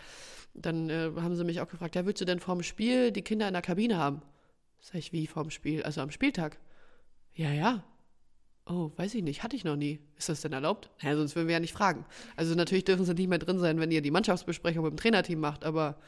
dann 0.55 0.91
äh, 0.91 1.11
haben 1.17 1.37
sie 1.37 1.45
mich 1.45 1.61
auch 1.61 1.69
gefragt, 1.69 1.95
ja, 1.95 2.05
willst 2.05 2.21
du 2.21 2.25
denn 2.25 2.41
vorm 2.41 2.63
Spiel 2.63 3.13
die 3.13 3.23
Kinder 3.23 3.49
in 3.49 3.55
der 3.55 3.63
Kabine 3.63 3.97
haben? 3.97 4.23
Sag 4.81 4.95
ich, 4.97 5.13
wie 5.13 5.27
vorm 5.27 5.51
Spiel? 5.51 5.83
Also 5.83 6.01
am 6.01 6.11
Spieltag? 6.11 6.59
Ja, 7.35 7.53
ja. 7.53 7.85
Oh, 8.67 8.93
weiß 8.97 9.15
ich 9.15 9.23
nicht, 9.23 9.43
hatte 9.43 9.57
ich 9.57 9.65
noch 9.65 9.77
nie. 9.77 10.01
Ist 10.17 10.29
das 10.29 10.43
denn 10.43 10.53
erlaubt? 10.53 10.91
Ja, 11.01 11.17
sonst 11.17 11.35
würden 11.35 11.49
wir 11.49 11.55
ja 11.55 11.61
nicht 11.61 11.73
fragen. 11.73 12.05
Also 12.37 12.55
natürlich 12.55 12.85
dürfen 12.85 13.05
sie 13.05 13.15
nicht 13.15 13.29
mehr 13.29 13.39
drin 13.39 13.59
sein, 13.59 13.81
wenn 13.81 13.91
ihr 13.91 14.03
die 14.03 14.11
Mannschaftsbesprechung 14.11 14.85
mit 14.85 14.93
dem 14.93 14.97
Trainerteam 14.97 15.41
macht, 15.41 15.65
aber 15.65 15.99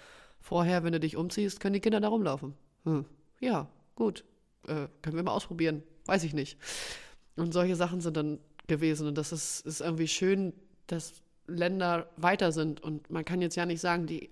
vorher, 0.40 0.84
wenn 0.84 0.92
du 0.92 1.00
dich 1.00 1.16
umziehst, 1.16 1.60
können 1.60 1.74
die 1.74 1.80
Kinder 1.80 2.00
da 2.00 2.08
rumlaufen. 2.08 2.54
Hm. 2.84 3.04
Ja, 3.40 3.68
gut. 3.94 4.24
Äh, 4.66 4.86
können 5.02 5.16
wir 5.16 5.22
mal 5.22 5.32
ausprobieren. 5.32 5.82
Weiß 6.06 6.24
ich 6.24 6.34
nicht. 6.34 6.58
Und 7.36 7.52
solche 7.52 7.76
Sachen 7.76 8.00
sind 8.00 8.16
dann 8.16 8.38
gewesen. 8.68 9.08
Und 9.08 9.18
das 9.18 9.32
ist, 9.32 9.66
ist 9.66 9.80
irgendwie 9.80 10.08
schön, 10.08 10.52
dass 10.86 11.22
Länder 11.46 12.10
weiter 12.16 12.52
sind. 12.52 12.80
Und 12.80 13.10
man 13.10 13.24
kann 13.24 13.42
jetzt 13.42 13.56
ja 13.56 13.66
nicht 13.66 13.80
sagen, 13.80 14.06
die 14.06 14.30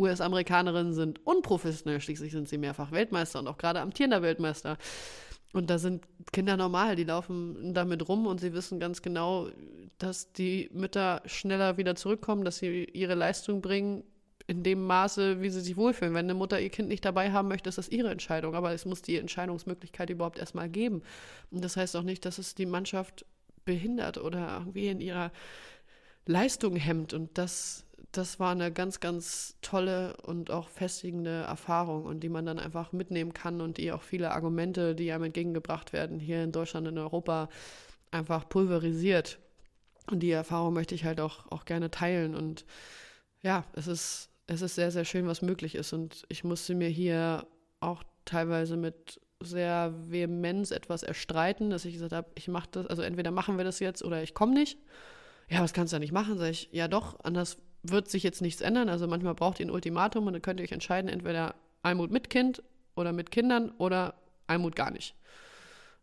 US-Amerikanerinnen 0.00 0.94
sind 0.94 1.24
unprofessionell. 1.26 2.00
Schließlich 2.00 2.32
sind 2.32 2.48
sie 2.48 2.58
mehrfach 2.58 2.90
Weltmeister 2.90 3.38
und 3.38 3.48
auch 3.48 3.58
gerade 3.58 3.80
amtierender 3.80 4.22
Weltmeister. 4.22 4.78
Und 5.52 5.68
da 5.68 5.78
sind 5.78 6.04
Kinder 6.32 6.56
normal, 6.56 6.96
die 6.96 7.04
laufen 7.04 7.74
damit 7.74 8.08
rum 8.08 8.26
und 8.26 8.40
sie 8.40 8.52
wissen 8.52 8.80
ganz 8.80 9.02
genau, 9.02 9.48
dass 9.98 10.32
die 10.32 10.70
Mütter 10.72 11.22
schneller 11.26 11.76
wieder 11.76 11.96
zurückkommen, 11.96 12.44
dass 12.44 12.58
sie 12.58 12.84
ihre 12.84 13.14
Leistung 13.14 13.60
bringen, 13.60 14.04
in 14.50 14.64
dem 14.64 14.84
Maße, 14.84 15.40
wie 15.42 15.48
sie 15.48 15.60
sich 15.60 15.76
wohlfühlen. 15.76 16.12
Wenn 16.12 16.26
eine 16.26 16.34
Mutter 16.34 16.60
ihr 16.60 16.70
Kind 16.70 16.88
nicht 16.88 17.04
dabei 17.04 17.30
haben 17.30 17.46
möchte, 17.46 17.68
ist 17.68 17.78
das 17.78 17.88
ihre 17.88 18.10
Entscheidung. 18.10 18.56
Aber 18.56 18.72
es 18.72 18.84
muss 18.84 19.00
die 19.00 19.16
Entscheidungsmöglichkeit 19.16 20.10
überhaupt 20.10 20.40
erstmal 20.40 20.68
geben. 20.68 21.02
Und 21.52 21.62
das 21.62 21.76
heißt 21.76 21.94
auch 21.94 22.02
nicht, 22.02 22.24
dass 22.24 22.38
es 22.38 22.56
die 22.56 22.66
Mannschaft 22.66 23.24
behindert 23.64 24.18
oder 24.18 24.58
irgendwie 24.58 24.88
in 24.88 25.00
ihrer 25.00 25.30
Leistung 26.26 26.74
hemmt. 26.74 27.14
Und 27.14 27.38
das, 27.38 27.84
das 28.12 28.40
war 28.40 28.52
eine 28.52 28.72
ganz, 28.72 29.00
ganz 29.00 29.56
tolle 29.62 30.16
und 30.18 30.50
auch 30.50 30.68
festigende 30.68 31.42
Erfahrung 31.42 32.04
und 32.04 32.20
die 32.20 32.28
man 32.28 32.46
dann 32.46 32.58
einfach 32.58 32.92
mitnehmen 32.92 33.32
kann 33.32 33.60
und 33.60 33.76
die 33.76 33.92
auch 33.92 34.02
viele 34.02 34.32
Argumente, 34.32 34.94
die 34.94 35.12
einem 35.12 35.24
entgegengebracht 35.24 35.92
werden, 35.92 36.18
hier 36.18 36.42
in 36.42 36.52
Deutschland, 36.52 36.88
in 36.88 36.98
Europa, 36.98 37.48
einfach 38.10 38.48
pulverisiert. 38.48 39.38
Und 40.10 40.20
die 40.20 40.30
Erfahrung 40.30 40.74
möchte 40.74 40.94
ich 40.94 41.04
halt 41.04 41.20
auch, 41.20 41.46
auch 41.52 41.64
gerne 41.64 41.90
teilen. 41.90 42.34
Und 42.34 42.64
ja, 43.42 43.64
es 43.74 43.86
ist 43.86 44.30
es 44.50 44.62
ist 44.62 44.74
sehr, 44.74 44.90
sehr 44.90 45.04
schön, 45.04 45.28
was 45.28 45.42
möglich 45.42 45.76
ist. 45.76 45.92
Und 45.92 46.24
ich 46.28 46.42
musste 46.42 46.74
mir 46.74 46.88
hier 46.88 47.46
auch 47.78 48.02
teilweise 48.24 48.76
mit 48.76 49.20
sehr 49.40 49.94
Vehemenz 50.10 50.72
etwas 50.72 51.04
erstreiten, 51.04 51.70
dass 51.70 51.84
ich 51.84 51.94
gesagt 51.94 52.12
habe, 52.12 52.28
ich 52.34 52.48
mache 52.48 52.68
das, 52.72 52.86
also 52.88 53.02
entweder 53.02 53.30
machen 53.30 53.58
wir 53.58 53.64
das 53.64 53.78
jetzt 53.78 54.02
oder 54.02 54.22
ich 54.24 54.34
komme 54.34 54.52
nicht. 54.54 54.78
Ja, 55.48 55.62
was 55.62 55.72
kannst 55.72 55.92
du 55.92 55.94
da 55.94 56.00
nicht 56.00 56.12
machen? 56.12 56.36
Sag 56.36 56.50
ich, 56.50 56.68
ja 56.72 56.88
doch, 56.88 57.20
anders 57.20 57.58
wird 57.82 58.08
sich 58.08 58.22
jetzt 58.22 58.42
nichts 58.42 58.60
ändern. 58.60 58.88
Also 58.88 59.06
manchmal 59.06 59.34
braucht 59.34 59.60
ihr 59.60 59.66
ein 59.66 59.70
Ultimatum 59.70 60.26
und 60.26 60.32
dann 60.34 60.42
könnt 60.42 60.60
ihr 60.60 60.64
euch 60.64 60.72
entscheiden, 60.72 61.08
entweder 61.08 61.54
Almut 61.82 62.10
mit 62.10 62.30
Kind 62.30 62.62
oder 62.94 63.12
mit 63.12 63.30
Kindern 63.30 63.70
oder 63.78 64.14
Almut 64.46 64.76
gar 64.76 64.90
nicht. 64.90 65.14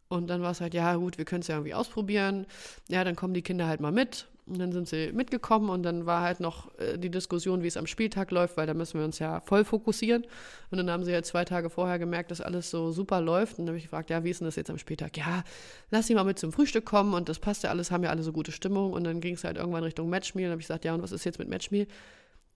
Und 0.09 0.27
dann 0.27 0.41
war 0.41 0.51
es 0.51 0.61
halt, 0.61 0.73
ja 0.73 0.95
gut, 0.95 1.17
wir 1.17 1.25
können 1.25 1.41
es 1.41 1.47
ja 1.47 1.55
irgendwie 1.55 1.73
ausprobieren. 1.73 2.45
Ja, 2.87 3.03
dann 3.03 3.15
kommen 3.15 3.33
die 3.33 3.41
Kinder 3.41 3.67
halt 3.67 3.81
mal 3.81 3.91
mit. 3.91 4.27
Und 4.47 4.59
dann 4.59 4.71
sind 4.71 4.87
sie 4.87 5.11
mitgekommen 5.11 5.69
und 5.69 5.83
dann 5.83 6.05
war 6.05 6.21
halt 6.21 6.39
noch 6.39 6.73
äh, 6.79 6.97
die 6.97 7.09
Diskussion, 7.09 7.63
wie 7.63 7.67
es 7.67 7.75
am 7.75 7.85
Spieltag 7.85 8.31
läuft, 8.31 8.55
weil 8.55 8.65
da 8.65 8.73
müssen 8.73 8.97
wir 8.97 9.05
uns 9.05 9.19
ja 9.19 9.41
voll 9.41 9.65
fokussieren. 9.65 10.25
Und 10.71 10.77
dann 10.77 10.89
haben 10.89 11.03
sie 11.03 11.13
halt 11.13 11.25
zwei 11.25 11.43
Tage 11.43 11.69
vorher 11.69 11.99
gemerkt, 11.99 12.31
dass 12.31 12.39
alles 12.39 12.69
so 12.69 12.91
super 12.91 13.19
läuft. 13.19 13.59
Und 13.59 13.65
dann 13.65 13.73
habe 13.73 13.77
ich 13.77 13.83
gefragt, 13.83 14.09
ja, 14.09 14.23
wie 14.23 14.29
ist 14.29 14.39
denn 14.39 14.45
das 14.45 14.55
jetzt 14.55 14.69
am 14.69 14.77
Spieltag? 14.77 15.17
Ja, 15.17 15.43
lass 15.91 16.07
sie 16.07 16.15
mal 16.15 16.23
mit 16.23 16.39
zum 16.39 16.53
Frühstück 16.53 16.85
kommen 16.85 17.13
und 17.13 17.27
das 17.27 17.39
passt 17.39 17.63
ja 17.63 17.69
alles, 17.69 17.91
haben 17.91 18.03
ja 18.03 18.09
alle 18.09 18.23
so 18.23 18.31
gute 18.31 18.53
Stimmung. 18.53 18.93
Und 18.93 19.03
dann 19.03 19.19
ging 19.19 19.35
es 19.35 19.43
halt 19.43 19.57
irgendwann 19.57 19.83
Richtung 19.83 20.09
Matchmeal. 20.09 20.45
Und 20.45 20.49
dann 20.49 20.51
habe 20.53 20.61
ich 20.61 20.67
gesagt, 20.67 20.85
ja, 20.85 20.93
und 20.93 21.01
was 21.01 21.11
ist 21.11 21.25
jetzt 21.25 21.39
mit 21.39 21.49
Matchmeal? 21.49 21.87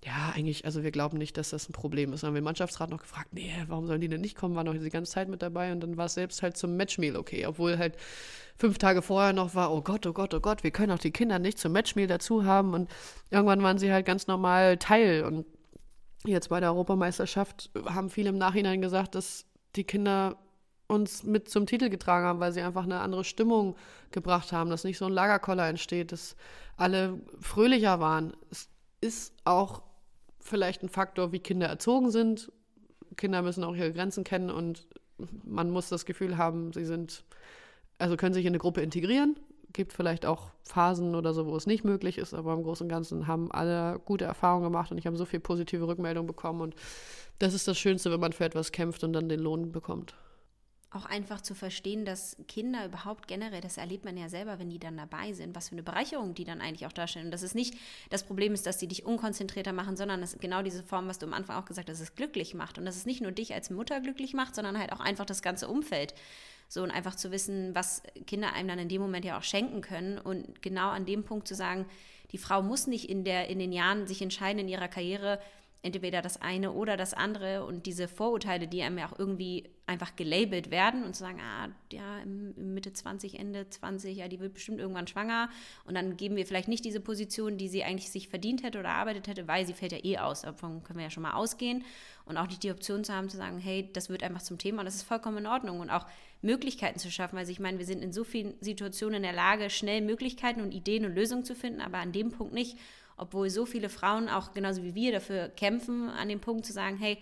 Ja, 0.04 0.32
eigentlich, 0.34 0.66
also 0.66 0.82
wir 0.82 0.92
glauben 0.92 1.18
nicht, 1.18 1.38
dass 1.38 1.52
das 1.52 1.70
ein 1.70 1.74
Problem 1.74 2.12
ist. 2.12 2.24
Dann 2.24 2.30
haben 2.30 2.34
wir 2.34 2.42
den 2.42 2.46
Mannschaftsrat 2.46 2.90
noch 2.90 3.02
gefragt, 3.02 3.34
nee, 3.34 3.54
warum 3.68 3.86
sollen 3.86 4.02
die 4.02 4.08
denn 4.08 4.22
nicht 4.22 4.36
kommen? 4.36 4.56
Waren 4.56 4.66
noch 4.66 4.74
die 4.74 4.90
ganze 4.90 5.12
Zeit 5.12 5.30
mit 5.30 5.44
dabei 5.44 5.72
und 5.72 5.82
dann 5.82 5.96
war 5.96 6.08
es 6.08 6.16
selbst 6.16 6.42
halt 6.42 6.58
zum 6.58 6.76
Matchmeal 6.76 7.16
okay, 7.16 7.46
obwohl 7.46 7.78
halt 7.78 7.96
fünf 8.58 8.80
Tage 8.80 9.04
vorher 9.04 9.34
noch 9.34 9.54
war, 9.54 9.72
oh 9.72 9.82
Gott, 9.82 10.08
oh 10.08 10.14
Gott, 10.14 10.34
oh 10.34 10.40
Gott, 10.40 10.64
wir 10.64 10.72
können 10.72 10.92
auch 10.92 11.00
die 11.00 11.12
Kinder 11.12 11.38
nicht 11.38 11.60
zum 11.60 11.72
Matchmeal 11.72 12.08
dazu 12.08 12.46
haben 12.46 12.74
und 12.74 12.90
irgendwann 13.30 13.62
waren 13.62 13.78
sie 13.78 13.92
halt 13.92 14.08
ganz 14.08 14.26
normal 14.26 14.78
Teil 14.78 15.24
und 15.24 15.46
jetzt 16.26 16.50
bei 16.50 16.60
der 16.60 16.70
Europameisterschaft 16.70 17.70
haben 17.86 18.10
viele 18.10 18.30
im 18.30 18.38
Nachhinein 18.38 18.82
gesagt, 18.82 19.14
dass 19.14 19.46
die 19.76 19.84
Kinder 19.84 20.38
uns 20.88 21.24
mit 21.24 21.48
zum 21.48 21.68
Titel 21.68 21.90
getragen 21.90 22.26
haben, 22.26 22.40
weil 22.40 22.52
sie 22.52 22.62
einfach 22.62 22.84
eine 22.84 23.00
andere 23.00 23.24
Stimmung 23.24 23.76
gebracht 24.12 24.52
haben, 24.52 24.70
dass 24.70 24.84
nicht 24.84 24.98
so 24.98 25.06
ein 25.06 25.14
Lagerkoller 25.14 25.68
entsteht, 25.68 26.12
dass 26.12 26.36
alle 26.76 27.22
fröhlicher 27.40 28.00
waren. 28.00 28.34
Es 28.50 28.68
ist 29.00 29.34
auch 29.46 29.84
vielleicht 30.42 30.84
ein 30.84 30.90
Faktor, 30.90 31.32
wie 31.32 31.40
Kinder 31.40 31.68
erzogen 31.68 32.12
sind. 32.12 32.52
Kinder 33.18 33.42
müssen 33.42 33.64
auch 33.64 33.76
ihre 33.76 33.92
Grenzen 33.92 34.24
kennen 34.24 34.50
und 34.50 34.88
man 35.44 35.70
muss 35.70 35.90
das 35.90 36.06
Gefühl 36.06 36.38
haben, 36.38 36.74
sie 36.74 36.86
sind, 36.86 37.24
also 38.00 38.18
können 38.18 38.34
sich 38.34 38.46
in 38.46 38.52
eine 38.52 38.58
Gruppe 38.58 38.82
integrieren. 38.82 39.38
Gibt 39.74 39.94
vielleicht 39.94 40.26
auch 40.26 40.52
Phasen 40.64 41.16
oder 41.16 41.34
so, 41.34 41.46
wo 41.46 41.56
es 41.56 41.68
nicht 41.68 41.86
möglich 41.86 42.18
ist, 42.18 42.34
aber 42.34 42.54
im 42.54 42.64
Großen 42.64 42.86
und 42.86 42.90
Ganzen 42.90 43.28
haben 43.28 43.52
alle 43.52 44.00
gute 44.04 44.26
Erfahrungen 44.26 44.64
gemacht 44.64 44.92
und 44.92 44.98
ich 44.98 45.08
habe 45.08 45.16
so 45.16 45.26
viel 45.26 45.40
positive 45.40 45.88
Rückmeldung 45.88 46.28
bekommen 46.28 46.62
und 46.62 46.76
das 47.40 47.54
ist 47.54 47.68
das 47.68 47.78
Schönste, 47.78 48.12
wenn 48.12 48.20
man 48.20 48.34
für 48.34 48.46
etwas 48.46 48.72
kämpft 48.72 49.04
und 49.04 49.14
dann 49.14 49.30
den 49.30 49.40
Lohn 49.40 49.72
bekommt 49.72 50.16
auch 50.94 51.06
einfach 51.06 51.40
zu 51.40 51.56
verstehen, 51.56 52.04
dass 52.04 52.36
Kinder 52.50 52.86
überhaupt 52.86 53.28
generell, 53.28 53.62
das 53.62 53.78
erlebt 53.78 54.04
man 54.04 54.18
ja 54.18 54.28
selber, 54.28 54.60
wenn 54.60 54.70
die 54.70 54.78
dann 54.78 54.98
dabei 54.98 55.32
sind, 55.32 55.56
was 55.56 55.70
für 55.70 55.74
eine 55.74 55.84
Bereicherung 55.84 56.34
die 56.34 56.44
dann 56.44 56.60
eigentlich 56.60 56.86
auch 56.86 56.92
darstellen. 56.92 57.28
Und 57.28 57.32
dass 57.32 57.44
es 57.44 57.56
nicht 57.56 57.76
das 58.10 58.24
Problem 58.24 58.54
ist, 58.54 58.66
dass 58.66 58.80
sie 58.80 58.90
dich 58.90 59.06
unkonzentrierter 59.06 59.72
machen, 59.72 59.96
sondern 59.96 60.22
es 60.22 60.38
genau 60.40 60.62
diese 60.62 60.84
Form, 60.84 61.08
was 61.08 61.18
du 61.18 61.26
am 61.26 61.34
Anfang 61.34 61.56
auch 61.56 61.66
gesagt 61.66 61.90
hast, 61.90 62.00
dass 62.00 62.10
es 62.10 62.16
glücklich 62.16 62.54
macht. 62.54 62.78
Und 62.78 62.84
dass 62.84 62.98
es 62.98 63.06
nicht 63.06 63.22
nur 63.22 63.32
dich 63.32 63.54
als 63.54 63.70
Mutter 63.70 64.02
glücklich 64.02 64.34
macht, 64.34 64.54
sondern 64.54 64.78
halt 64.78 64.92
auch 64.92 65.00
einfach 65.00 65.26
das 65.26 65.42
ganze 65.42 65.70
Umfeld. 65.70 66.14
So 66.68 66.84
und 66.84 66.92
einfach 66.92 67.16
zu 67.16 67.32
wissen, 67.32 67.74
was 67.74 68.04
Kinder 68.28 68.54
einem 68.54 68.68
dann 68.68 68.80
in 68.80 68.90
dem 68.90 69.02
Moment 69.02 69.24
ja 69.24 69.38
auch 69.38 69.44
schenken 69.44 69.80
können. 69.80 70.18
Und 70.18 70.62
genau 70.62 70.90
an 70.90 71.06
dem 71.06 71.24
Punkt 71.24 71.48
zu 71.48 71.56
sagen, 71.56 71.86
die 72.34 72.38
Frau 72.38 72.62
muss 72.62 72.88
nicht 72.88 73.10
in, 73.10 73.24
der, 73.24 73.48
in 73.48 73.60
den 73.60 73.72
Jahren 73.72 74.08
sich 74.08 74.22
entscheiden 74.22 74.60
in 74.60 74.68
ihrer 74.68 74.90
Karriere, 74.90 75.40
entweder 75.84 76.22
das 76.22 76.40
eine 76.40 76.72
oder 76.74 76.96
das 76.96 77.14
andere 77.14 77.66
und 77.66 77.88
diese 77.88 78.08
Vorurteile, 78.08 78.68
die 78.68 78.84
einem 78.84 79.00
ja 79.00 79.12
auch 79.12 79.18
irgendwie 79.18 79.70
einfach 79.88 80.16
gelabelt 80.16 80.70
werden 80.70 81.04
und 81.04 81.16
zu 81.16 81.22
sagen, 81.22 81.40
ah, 81.42 81.70
ja, 81.92 82.24
Mitte 82.26 82.94
20, 82.94 83.40
Ende 83.40 83.68
20, 83.68 84.16
ja, 84.16 84.28
die 84.28 84.40
wird 84.40 84.54
bestimmt 84.54 84.80
irgendwann 84.80 85.08
schwanger 85.08 85.50
und 85.86 85.96
dann 85.96 86.18
geben 86.18 86.36
wir 86.36 86.46
vielleicht 86.46 86.68
nicht 86.68 86.86
diese 86.86 87.00
Position, 87.00 87.58
die 87.58 87.68
sie 87.68 87.84
eigentlich 87.84 88.12
sich 88.12 88.30
verdient 88.30 88.64
hätte 88.64 88.80
oder 88.80 88.90
erarbeitet 88.90 89.28
hätte, 89.28 89.48
weil 89.48 89.66
sie 89.66 89.74
fällt 89.74 89.92
ja 89.92 90.04
eh 90.04 90.20
aus. 90.20 90.44
Davon 90.44 90.84
können 90.84 91.00
wir 91.00 91.06
ja 91.06 91.10
schon 91.10 91.24
mal 91.24 91.34
ausgehen 91.34 91.84
und 92.26 92.38
auch 92.38 92.48
nicht 92.48 92.62
die 92.62 92.72
Option 92.72 93.04
zu 93.04 93.14
haben, 93.14 93.30
zu 93.30 93.38
sagen, 93.38 93.58
hey, 93.58 93.90
das 93.92 94.10
wird 94.10 94.22
einfach 94.22 94.44
zum 94.44 94.60
Thema 94.60 94.80
und 94.80 94.86
das 94.86 94.96
ist 94.96 95.04
vollkommen 95.04 95.40
in 95.40 95.48
Ordnung 95.48 95.80
und 95.80 95.90
auch 95.90 96.06
Möglichkeiten 96.44 97.00
zu 97.00 97.12
schaffen, 97.12 97.38
weil 97.38 97.50
ich 97.50 97.60
meine, 97.60 97.80
wir 97.80 97.86
sind 97.86 98.04
in 98.04 98.14
so 98.14 98.24
vielen 98.24 98.54
Situationen 98.62 99.18
in 99.18 99.24
der 99.24 99.34
Lage, 99.34 99.70
schnell 99.70 100.02
Möglichkeiten 100.02 100.62
und 100.62 100.74
Ideen 100.74 101.06
und 101.06 101.16
Lösungen 101.16 101.44
zu 101.44 101.56
finden, 101.56 101.82
aber 101.82 101.98
an 101.98 102.12
dem 102.12 102.32
Punkt 102.32 102.54
nicht 102.54 102.78
obwohl 103.18 103.50
so 103.50 103.66
viele 103.66 103.90
Frauen 103.90 104.30
auch 104.30 104.54
genauso 104.54 104.84
wie 104.84 104.96
wir 104.96 105.12
dafür 105.12 105.50
kämpfen, 105.50 106.10
an 106.10 106.30
dem 106.30 106.40
Punkt 106.40 106.66
zu 106.66 106.74
sagen, 106.74 106.98
hey, 106.98 107.18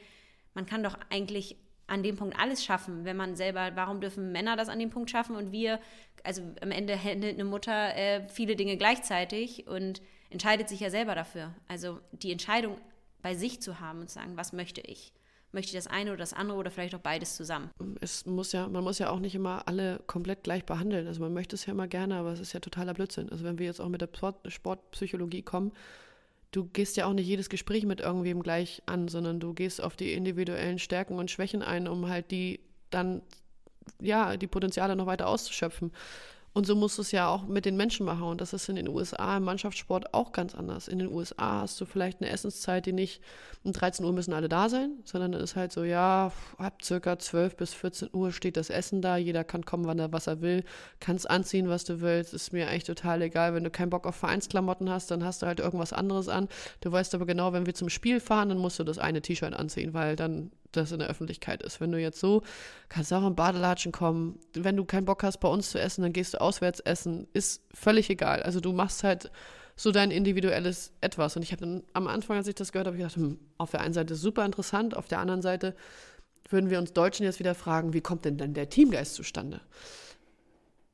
man 0.54 0.66
kann 0.66 0.84
doch 0.84 0.98
eigentlich 1.10 1.58
an 1.88 2.04
dem 2.04 2.16
Punkt 2.16 2.38
alles 2.40 2.64
schaffen, 2.64 3.04
wenn 3.06 3.18
man 3.18 3.36
selber, 3.36 3.72
warum 3.76 4.00
dürfen 4.00 4.32
Männer 4.32 4.56
das 4.56 4.70
an 4.70 4.80
dem 4.80 4.90
Punkt 4.90 5.10
schaffen 5.10 5.36
und 5.36 5.52
wir, 5.52 5.80
also 6.24 6.42
am 6.62 6.72
Ende 6.72 7.02
handelt 7.02 7.34
eine 7.34 7.46
Mutter 7.46 7.96
äh, 7.96 8.28
viele 8.30 8.56
Dinge 8.56 8.78
gleichzeitig 8.78 9.68
und 9.68 10.02
entscheidet 10.30 10.70
sich 10.70 10.80
ja 10.80 10.90
selber 10.90 11.16
dafür. 11.16 11.54
Also 11.68 12.00
die 12.12 12.32
Entscheidung 12.32 12.78
bei 13.22 13.34
sich 13.34 13.62
zu 13.62 13.80
haben 13.80 14.02
und 14.02 14.10
zu 14.10 14.16
sagen, 14.16 14.38
was 14.38 14.54
möchte 14.54 14.82
ich? 14.82 15.12
Möchte 15.52 15.70
ich 15.70 15.76
das 15.76 15.88
eine 15.88 16.12
oder 16.12 16.20
das 16.20 16.34
andere 16.34 16.58
oder 16.58 16.72
vielleicht 16.72 16.96
auch 16.96 17.00
beides 17.00 17.36
zusammen. 17.36 17.70
Es 18.02 18.26
muss 18.26 18.52
ja, 18.52 18.68
man 18.68 18.84
muss 18.84 19.00
ja 19.00 19.10
auch 19.10 19.20
nicht 19.20 19.36
immer 19.36 19.68
alle 19.68 20.00
komplett 20.08 20.44
gleich 20.44 20.66
behandeln. 20.66 21.08
Also 21.08 21.22
man 21.22 21.34
möchte 21.34 21.56
es 21.56 21.66
ja 21.66 21.74
immer 21.74 21.88
gerne, 21.88 22.16
aber 22.16 22.32
es 22.32 22.40
ist 22.40 22.54
ja 22.54 22.60
totaler 22.60 22.94
Blödsinn. 22.94 23.30
Also 23.30 23.44
wenn 23.44 23.58
wir 23.58 23.66
jetzt 23.66 23.82
auch 23.82 23.90
mit 23.90 24.02
der 24.02 24.10
Sportpsychologie 24.48 25.42
kommen, 25.42 25.72
du 26.52 26.66
gehst 26.66 26.98
ja 26.98 27.06
auch 27.06 27.14
nicht 27.14 27.28
jedes 27.28 27.50
Gespräch 27.50 27.86
mit 27.86 28.00
irgendwem 28.00 28.42
gleich 28.42 28.82
an, 28.86 29.08
sondern 29.08 29.40
du 29.40 29.54
gehst 29.54 29.82
auf 29.82 29.96
die 29.96 30.14
individuellen 30.14 30.80
Stärken 30.80 31.18
und 31.18 31.32
Schwächen 31.32 31.62
ein, 31.62 31.88
um 31.88 32.10
halt 32.10 32.32
die 32.32 32.60
dann, 32.90 33.22
ja, 34.00 34.38
die 34.38 34.48
Potenziale 34.48 34.96
noch 34.96 35.06
weiter 35.06 35.28
auszuschöpfen. 35.28 35.92
Und 36.60 36.66
so 36.66 36.76
musst 36.76 36.98
du 36.98 37.04
es 37.04 37.14
ja 37.14 37.30
auch 37.30 37.48
mit 37.48 37.64
den 37.64 37.78
Menschen 37.78 38.06
machen. 38.06 38.24
Und 38.24 38.42
das 38.42 38.52
ist 38.52 38.68
in 38.68 38.76
den 38.76 38.90
USA 38.90 39.38
im 39.38 39.46
Mannschaftssport 39.46 40.14
auch 40.14 40.34
ganz 40.34 40.54
anders. 40.56 40.90
In 40.90 41.00
den 41.00 41.08
USA 41.08 41.62
hast 41.62 41.80
du 41.80 41.86
vielleicht 41.86 42.20
eine 42.20 42.30
Essenszeit, 42.30 42.86
die 42.86 42.92
nicht 42.92 43.22
um 43.64 43.72
13 43.72 44.06
Uhr 44.06 44.12
müssen 44.12 44.34
alle 44.34 44.50
da 44.50 44.68
sein, 44.68 44.98
sondern 45.06 45.34
es 45.36 45.52
ist 45.52 45.56
halt 45.56 45.72
so, 45.72 45.86
ja, 45.86 46.34
ab 46.58 46.84
circa 46.84 47.18
12 47.18 47.56
bis 47.56 47.74
14 47.74 48.10
Uhr 48.12 48.34
steht 48.34 48.58
das 48.58 48.70
Essen 48.70 49.02
da. 49.02 49.16
Jeder 49.16 49.46
kann 49.46 49.64
kommen, 49.64 49.86
wann 49.86 50.00
er 50.00 50.12
was 50.12 50.28
er 50.28 50.42
will, 50.42 50.66
kannst 51.00 51.30
anziehen, 51.30 51.70
was 51.70 51.86
du 51.86 52.02
willst. 52.02 52.34
Ist 52.34 52.52
mir 52.52 52.68
eigentlich 52.68 52.84
total 52.84 53.22
egal. 53.22 53.54
Wenn 53.54 53.64
du 53.64 53.70
keinen 53.70 53.90
Bock 53.90 54.06
auf 54.06 54.18
Vereinsklamotten 54.18 54.90
hast, 54.90 55.12
dann 55.12 55.24
hast 55.24 55.42
du 55.42 55.46
halt 55.46 55.62
irgendwas 55.62 55.94
anderes 55.94 56.28
an. 56.28 56.50
Du 56.82 56.92
weißt 56.92 57.16
aber 57.16 57.26
genau, 57.26 57.54
wenn 57.54 57.68
wir 57.68 57.74
zum 57.74 57.88
Spiel 57.88 58.20
fahren, 58.20 58.50
dann 58.50 58.58
musst 58.58 58.80
du 58.80 58.84
das 58.84 58.98
eine 58.98 59.22
T-Shirt 59.22 59.54
anziehen, 59.54 59.94
weil 59.94 60.18
dann 60.18 60.52
das 60.72 60.92
in 60.92 61.00
der 61.00 61.10
Öffentlichkeit 61.10 61.64
ist. 61.64 61.82
Wenn 61.82 61.92
du 61.92 62.00
jetzt 62.00 62.20
so, 62.20 62.44
kannst 62.90 63.12
du 63.12 63.16
auch 63.16 63.26
im 63.26 63.36
Badelatschen 63.36 63.92
kommen. 63.92 64.40
Wenn 64.54 64.78
du 64.78 64.86
keinen 64.86 65.06
Bock 65.06 65.24
hast, 65.24 65.40
bei 65.40 65.48
uns 65.48 65.72
zu 65.72 65.80
essen, 65.80 66.02
dann 66.02 66.14
gehst 66.14 66.34
du 66.34 66.42
auswärts 66.42 66.80
essen. 66.80 67.28
Ist 67.34 67.64
völlig 67.74 68.10
egal. 68.10 68.44
Also 68.44 68.60
du 68.60 68.72
machst 68.74 69.04
halt 69.04 69.32
so 69.76 69.92
dein 69.92 70.12
individuelles 70.12 70.92
Etwas. 71.00 71.36
Und 71.36 71.44
ich 71.44 71.52
habe 71.52 71.62
dann 71.62 71.84
am 71.94 72.08
Anfang, 72.08 72.38
als 72.38 72.48
ich 72.48 72.56
das 72.56 72.72
gehört 72.72 72.88
habe, 72.88 72.98
gedacht, 72.98 73.16
hm, 73.16 73.40
auf 73.58 73.72
der 73.72 73.82
einen 73.82 73.94
Seite 73.94 74.16
super 74.16 74.46
interessant, 74.46 74.96
auf 74.96 75.08
der 75.08 75.20
anderen 75.20 75.42
Seite 75.42 75.76
würden 76.50 76.70
wir 76.70 76.80
uns 76.80 76.94
Deutschen 76.94 77.24
jetzt 77.24 77.40
wieder 77.40 77.56
fragen, 77.56 77.94
wie 77.94 78.02
kommt 78.02 78.26
denn 78.26 78.38
dann 78.38 78.54
der 78.54 78.70
Teamgeist 78.70 79.16
zustande? 79.16 79.62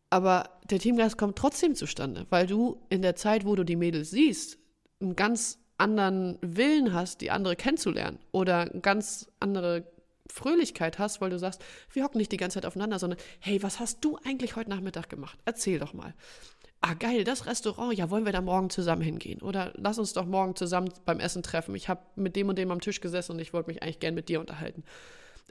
Aber 0.09 0.49
der 0.69 0.79
Teamgeist 0.79 1.17
kommt 1.17 1.37
trotzdem 1.37 1.75
zustande, 1.75 2.25
weil 2.29 2.45
du 2.45 2.79
in 2.89 3.01
der 3.01 3.15
Zeit, 3.15 3.45
wo 3.45 3.55
du 3.55 3.63
die 3.63 3.75
Mädels 3.75 4.11
siehst, 4.11 4.59
ein 5.01 5.15
ganz 5.15 5.57
anderen 5.77 6.37
Willen 6.41 6.93
hast, 6.93 7.21
die 7.21 7.31
andere 7.31 7.55
kennenzulernen 7.55 8.19
oder 8.31 8.67
ganz 8.67 9.27
andere 9.39 9.85
Fröhlichkeit 10.27 10.99
hast, 10.99 11.21
weil 11.21 11.29
du 11.29 11.39
sagst, 11.39 11.63
wir 11.91 12.03
hocken 12.03 12.17
nicht 12.17 12.31
die 12.31 12.37
ganze 12.37 12.55
Zeit 12.55 12.65
aufeinander, 12.65 12.99
sondern 12.99 13.19
hey, 13.39 13.61
was 13.61 13.79
hast 13.79 14.03
du 14.03 14.17
eigentlich 14.23 14.55
heute 14.55 14.69
Nachmittag 14.69 15.09
gemacht? 15.09 15.37
Erzähl 15.45 15.79
doch 15.79 15.93
mal. 15.93 16.13
Ah, 16.81 16.93
geil, 16.93 17.23
das 17.23 17.45
Restaurant, 17.45 17.97
ja, 17.97 18.09
wollen 18.09 18.25
wir 18.25 18.31
da 18.31 18.41
morgen 18.41 18.69
zusammen 18.69 19.01
hingehen? 19.01 19.41
Oder 19.41 19.73
lass 19.75 19.97
uns 19.97 20.13
doch 20.13 20.25
morgen 20.25 20.55
zusammen 20.55 20.91
beim 21.05 21.19
Essen 21.19 21.41
treffen. 21.41 21.73
Ich 21.75 21.89
habe 21.89 22.01
mit 22.15 22.35
dem 22.35 22.49
und 22.49 22.57
dem 22.59 22.71
am 22.71 22.81
Tisch 22.81 23.01
gesessen 23.01 23.33
und 23.33 23.39
ich 23.39 23.53
wollte 23.53 23.69
mich 23.69 23.81
eigentlich 23.81 23.99
gern 23.99 24.13
mit 24.13 24.29
dir 24.29 24.39
unterhalten. 24.39 24.83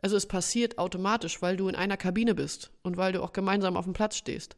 Also 0.02 0.16
es 0.16 0.26
passiert 0.26 0.78
automatisch, 0.78 1.40
weil 1.40 1.56
du 1.56 1.68
in 1.68 1.74
einer 1.74 1.96
Kabine 1.96 2.34
bist 2.34 2.70
und 2.82 2.96
weil 2.96 3.12
du 3.12 3.22
auch 3.22 3.32
gemeinsam 3.32 3.76
auf 3.76 3.84
dem 3.84 3.94
Platz 3.94 4.16
stehst. 4.16 4.56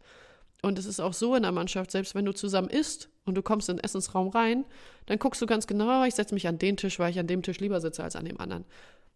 Und 0.67 0.81
es 0.81 0.87
ist 0.87 0.99
auch 0.99 1.13
so 1.13 1.37
in 1.37 1.45
der 1.45 1.53
Mannschaft, 1.53 1.93
selbst 1.93 2.17
wenn 2.17 2.25
du 2.25 2.35
zusammen 2.35 2.69
isst 2.69 3.09
und 3.25 3.37
du 3.37 3.43
kommst 3.43 3.69
in 3.69 3.77
den 3.77 3.85
Essensraum 3.85 4.27
rein, 4.27 4.65
dann 5.07 5.21
guckst 5.21 5.41
du 5.41 5.47
ganz 5.47 5.69
genau, 5.69 6.03
ich 6.03 6.17
setze 6.17 6.35
mich 6.35 6.49
an 6.49 6.59
den 6.59 6.77
Tisch, 6.77 6.99
weil 6.99 7.13
ich 7.13 7.21
an 7.21 7.29
dem 7.29 7.45
Tisch 7.45 7.61
lieber 7.61 7.81
sitze 7.81 8.03
als 8.03 8.17
an 8.17 8.25
dem 8.25 8.41
anderen. 8.41 8.65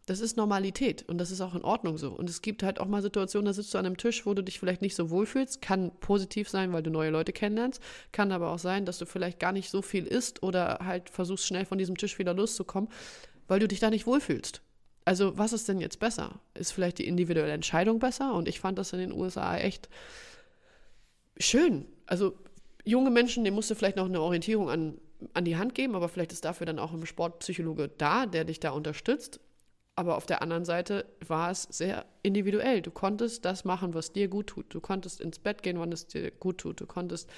Das 0.07 0.21
ist 0.21 0.37
Normalität 0.37 1.03
und 1.09 1.19
das 1.19 1.33
ist 1.33 1.41
auch 1.41 1.57
in 1.57 1.65
Ordnung 1.65 1.99
so. 1.99 2.13
Und 2.13 2.31
es 2.31 2.41
gibt 2.41 2.63
halt 2.63 2.79
auch 2.79 2.87
mal 2.87 3.03
Situationen, 3.03 3.47
da 3.47 3.53
sitzt 3.53 3.75
du 3.75 3.79
an 3.79 3.87
einem 3.87 3.97
Tisch, 3.97 4.27
wo 4.27 4.35
du 4.35 4.45
dich 4.45 4.61
vielleicht 4.61 4.81
nicht 4.81 4.95
so 4.95 5.11
wohlfühlst. 5.11 5.61
Kann 5.61 5.91
positiv 5.99 6.49
sein, 6.49 6.73
weil 6.73 6.85
du 6.85 6.91
neue 6.91 7.11
Leute 7.11 7.33
kennenlernst. 7.33 7.83
Kann 8.13 8.31
aber 8.31 8.53
auch 8.53 8.61
sein, 8.61 8.85
dass 8.85 8.99
du 8.99 9.05
vielleicht 9.05 9.41
gar 9.41 9.51
nicht 9.51 9.71
so 9.71 9.83
viel 9.83 10.07
isst 10.07 10.45
oder 10.45 10.79
halt 10.85 11.11
versuchst, 11.11 11.49
schnell 11.49 11.65
von 11.65 11.79
diesem 11.79 11.97
Tisch 11.97 12.21
wieder 12.21 12.33
loszukommen, 12.33 12.89
weil 13.49 13.59
du 13.59 13.67
dich 13.67 13.81
da 13.81 13.91
nicht 13.91 14.07
wohlfühlst. 14.07 14.63
Also, 15.05 15.37
was 15.37 15.53
ist 15.53 15.69
denn 15.69 15.81
jetzt 15.81 15.99
besser? 15.99 16.39
Ist 16.55 16.71
vielleicht 16.71 16.99
die 16.99 17.09
individuelle 17.09 17.53
Entscheidung 17.53 17.99
besser? 17.99 18.35
Und 18.35 18.47
ich 18.47 18.61
fand 18.61 18.79
das 18.79 18.93
in 18.93 19.01
den 19.01 19.13
USA 19.13 19.57
echt 19.57 19.89
schön. 21.41 21.87
Also 22.07 22.35
junge 22.85 23.11
Menschen, 23.11 23.45
denen 23.45 23.57
musst 23.57 23.71
du 23.71 23.75
vielleicht 23.75 23.97
noch 23.97 24.07
eine 24.07 24.21
Orientierung 24.21 24.71
an, 24.71 24.99
an 25.35 25.45
die 25.45 25.57
Hand 25.57 25.75
geben, 25.75 25.95
aber 25.95 26.09
vielleicht 26.09 26.33
ist 26.33 26.45
dafür 26.45 26.67
dann 26.67 26.79
auch 26.79 26.93
ein 26.93 27.07
Sportpsychologe 27.07 27.89
da, 27.89 28.27
der 28.27 28.45
dich 28.45 28.61
da 28.61 28.71
unterstützt. 28.71 29.41
Aber 30.01 30.17
auf 30.17 30.25
der 30.25 30.41
anderen 30.41 30.65
Seite 30.65 31.05
war 31.29 31.51
es 31.51 31.65
sehr 31.65 32.07
individuell. 32.23 32.81
Du 32.81 32.91
konntest 32.91 33.45
das 33.45 33.67
machen, 33.67 33.93
was 33.93 34.15
dir 34.15 34.29
gut 34.29 34.47
tut. 34.47 34.73
Du 34.73 34.81
konntest 34.81 35.21
ins 35.21 35.39
Bett 35.39 35.63
gehen, 35.63 35.79
wann 35.79 35.93
es 35.93 36.07
dir 36.07 36.31
gut 36.31 36.57
tut. 36.57 36.81
Du 36.81 36.87
konntest 36.87 37.29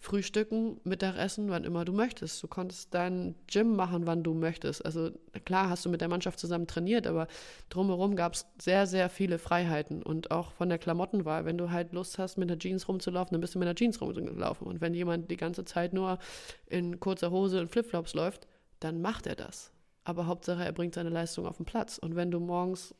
frühstücken, 0.00 0.80
Mittagessen, 0.82 1.48
wann 1.48 1.62
immer 1.62 1.84
du 1.84 1.92
möchtest. 1.92 2.42
Du 2.42 2.48
konntest 2.48 2.92
dein 2.92 3.36
Gym 3.46 3.76
machen, 3.76 4.08
wann 4.08 4.24
du 4.24 4.34
möchtest. 4.34 4.84
Also 4.84 5.12
klar 5.44 5.70
hast 5.70 5.84
du 5.84 5.90
mit 5.90 6.00
der 6.00 6.08
Mannschaft 6.08 6.40
zusammen 6.40 6.66
trainiert, 6.66 7.06
aber 7.06 7.28
drumherum 7.68 8.16
gab 8.16 8.34
es 8.34 8.46
sehr, 8.60 8.88
sehr 8.88 9.10
viele 9.10 9.38
Freiheiten. 9.38 10.02
Und 10.02 10.32
auch 10.32 10.50
von 10.50 10.68
der 10.68 10.78
Klamottenwahl. 10.78 11.44
Wenn 11.44 11.56
du 11.56 11.70
halt 11.70 11.92
Lust 11.92 12.18
hast, 12.18 12.36
mit 12.36 12.50
einer 12.50 12.58
Jeans 12.58 12.88
rumzulaufen, 12.88 13.32
dann 13.32 13.40
bist 13.40 13.54
du 13.54 13.60
mit 13.60 13.68
einer 13.68 13.76
Jeans 13.76 14.00
rumgelaufen. 14.00 14.66
Und 14.66 14.80
wenn 14.80 14.92
jemand 14.92 15.30
die 15.30 15.36
ganze 15.36 15.64
Zeit 15.64 15.92
nur 15.92 16.18
in 16.66 16.98
kurzer 16.98 17.30
Hose 17.30 17.60
und 17.60 17.70
Flipflops 17.70 18.12
läuft, 18.14 18.48
dann 18.80 19.00
macht 19.00 19.28
er 19.28 19.36
das 19.36 19.70
aber 20.08 20.26
Hauptsache, 20.26 20.64
er 20.64 20.72
bringt 20.72 20.94
seine 20.94 21.10
Leistung 21.10 21.46
auf 21.46 21.58
den 21.58 21.66
Platz. 21.66 21.98
Und 21.98 22.16
wenn 22.16 22.30
du 22.30 22.40
morgens, 22.40 22.94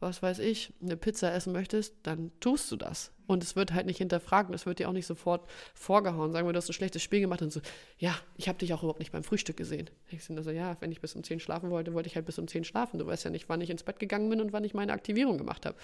was 0.00 0.20
weiß 0.20 0.40
ich, 0.40 0.72
eine 0.82 0.96
Pizza 0.96 1.32
essen 1.32 1.52
möchtest, 1.52 1.94
dann 2.02 2.32
tust 2.40 2.72
du 2.72 2.76
das. 2.76 3.12
Und 3.28 3.44
es 3.44 3.54
wird 3.54 3.72
halt 3.72 3.86
nicht 3.86 3.98
hinterfragt 3.98 4.52
es 4.52 4.66
wird 4.66 4.80
dir 4.80 4.88
auch 4.88 4.92
nicht 4.92 5.06
sofort 5.06 5.48
vorgehauen. 5.74 6.32
Sagen 6.32 6.48
wir, 6.48 6.52
du 6.52 6.56
hast 6.56 6.68
ein 6.68 6.72
schlechtes 6.72 7.04
Spiel 7.04 7.20
gemacht 7.20 7.40
und 7.42 7.52
so, 7.52 7.60
ja, 7.98 8.16
ich 8.36 8.48
habe 8.48 8.58
dich 8.58 8.74
auch 8.74 8.82
überhaupt 8.82 8.98
nicht 8.98 9.12
beim 9.12 9.22
Frühstück 9.22 9.56
gesehen. 9.56 9.90
Ich 10.10 10.24
so, 10.24 10.50
ja, 10.50 10.76
wenn 10.80 10.90
ich 10.90 11.00
bis 11.00 11.14
um 11.14 11.22
10 11.22 11.38
schlafen 11.38 11.70
wollte, 11.70 11.94
wollte 11.94 12.08
ich 12.08 12.16
halt 12.16 12.26
bis 12.26 12.40
um 12.40 12.48
10 12.48 12.64
schlafen. 12.64 12.98
Du 12.98 13.06
weißt 13.06 13.24
ja 13.24 13.30
nicht, 13.30 13.48
wann 13.48 13.60
ich 13.60 13.70
ins 13.70 13.84
Bett 13.84 14.00
gegangen 14.00 14.28
bin 14.28 14.40
und 14.40 14.52
wann 14.52 14.64
ich 14.64 14.74
meine 14.74 14.92
Aktivierung 14.92 15.38
gemacht 15.38 15.64
habe. 15.66 15.76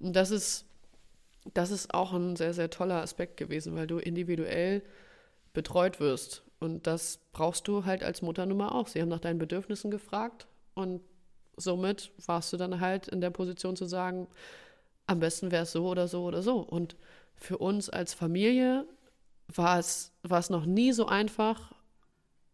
Und 0.00 0.14
das 0.14 0.30
ist, 0.30 0.66
das 1.54 1.70
ist 1.70 1.94
auch 1.94 2.12
ein 2.12 2.36
sehr, 2.36 2.52
sehr 2.52 2.68
toller 2.68 3.00
Aspekt 3.00 3.38
gewesen, 3.38 3.74
weil 3.74 3.86
du 3.86 3.96
individuell 3.96 4.82
betreut 5.54 5.98
wirst. 5.98 6.42
Und 6.60 6.86
das 6.86 7.18
brauchst 7.32 7.66
du 7.68 7.84
halt 7.84 8.04
als 8.04 8.22
Mutternummer 8.22 8.74
auch. 8.74 8.86
Sie 8.86 9.00
haben 9.00 9.08
nach 9.08 9.20
deinen 9.20 9.38
Bedürfnissen 9.38 9.90
gefragt 9.90 10.46
und 10.74 11.00
somit 11.56 12.12
warst 12.26 12.52
du 12.52 12.56
dann 12.56 12.80
halt 12.80 13.08
in 13.08 13.20
der 13.20 13.30
Position 13.30 13.76
zu 13.76 13.86
sagen, 13.86 14.28
am 15.06 15.20
besten 15.20 15.50
wäre 15.50 15.64
es 15.64 15.72
so 15.72 15.88
oder 15.88 16.06
so 16.06 16.24
oder 16.24 16.42
so. 16.42 16.58
Und 16.58 16.96
für 17.34 17.58
uns 17.58 17.88
als 17.88 18.14
Familie 18.14 18.86
war 19.48 19.78
es, 19.78 20.12
war 20.22 20.38
es 20.38 20.50
noch 20.50 20.66
nie 20.66 20.92
so 20.92 21.06
einfach, 21.06 21.72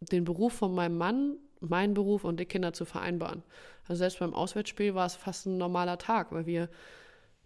den 0.00 0.24
Beruf 0.24 0.52
von 0.52 0.74
meinem 0.74 0.96
Mann, 0.96 1.36
meinen 1.60 1.94
Beruf 1.94 2.24
und 2.24 2.38
die 2.38 2.46
Kinder 2.46 2.72
zu 2.72 2.84
vereinbaren. 2.84 3.42
Also 3.88 3.98
selbst 3.98 4.18
beim 4.18 4.34
Auswärtsspiel 4.34 4.94
war 4.94 5.06
es 5.06 5.16
fast 5.16 5.46
ein 5.46 5.58
normaler 5.58 5.98
Tag, 5.98 6.32
weil 6.32 6.46
wir 6.46 6.68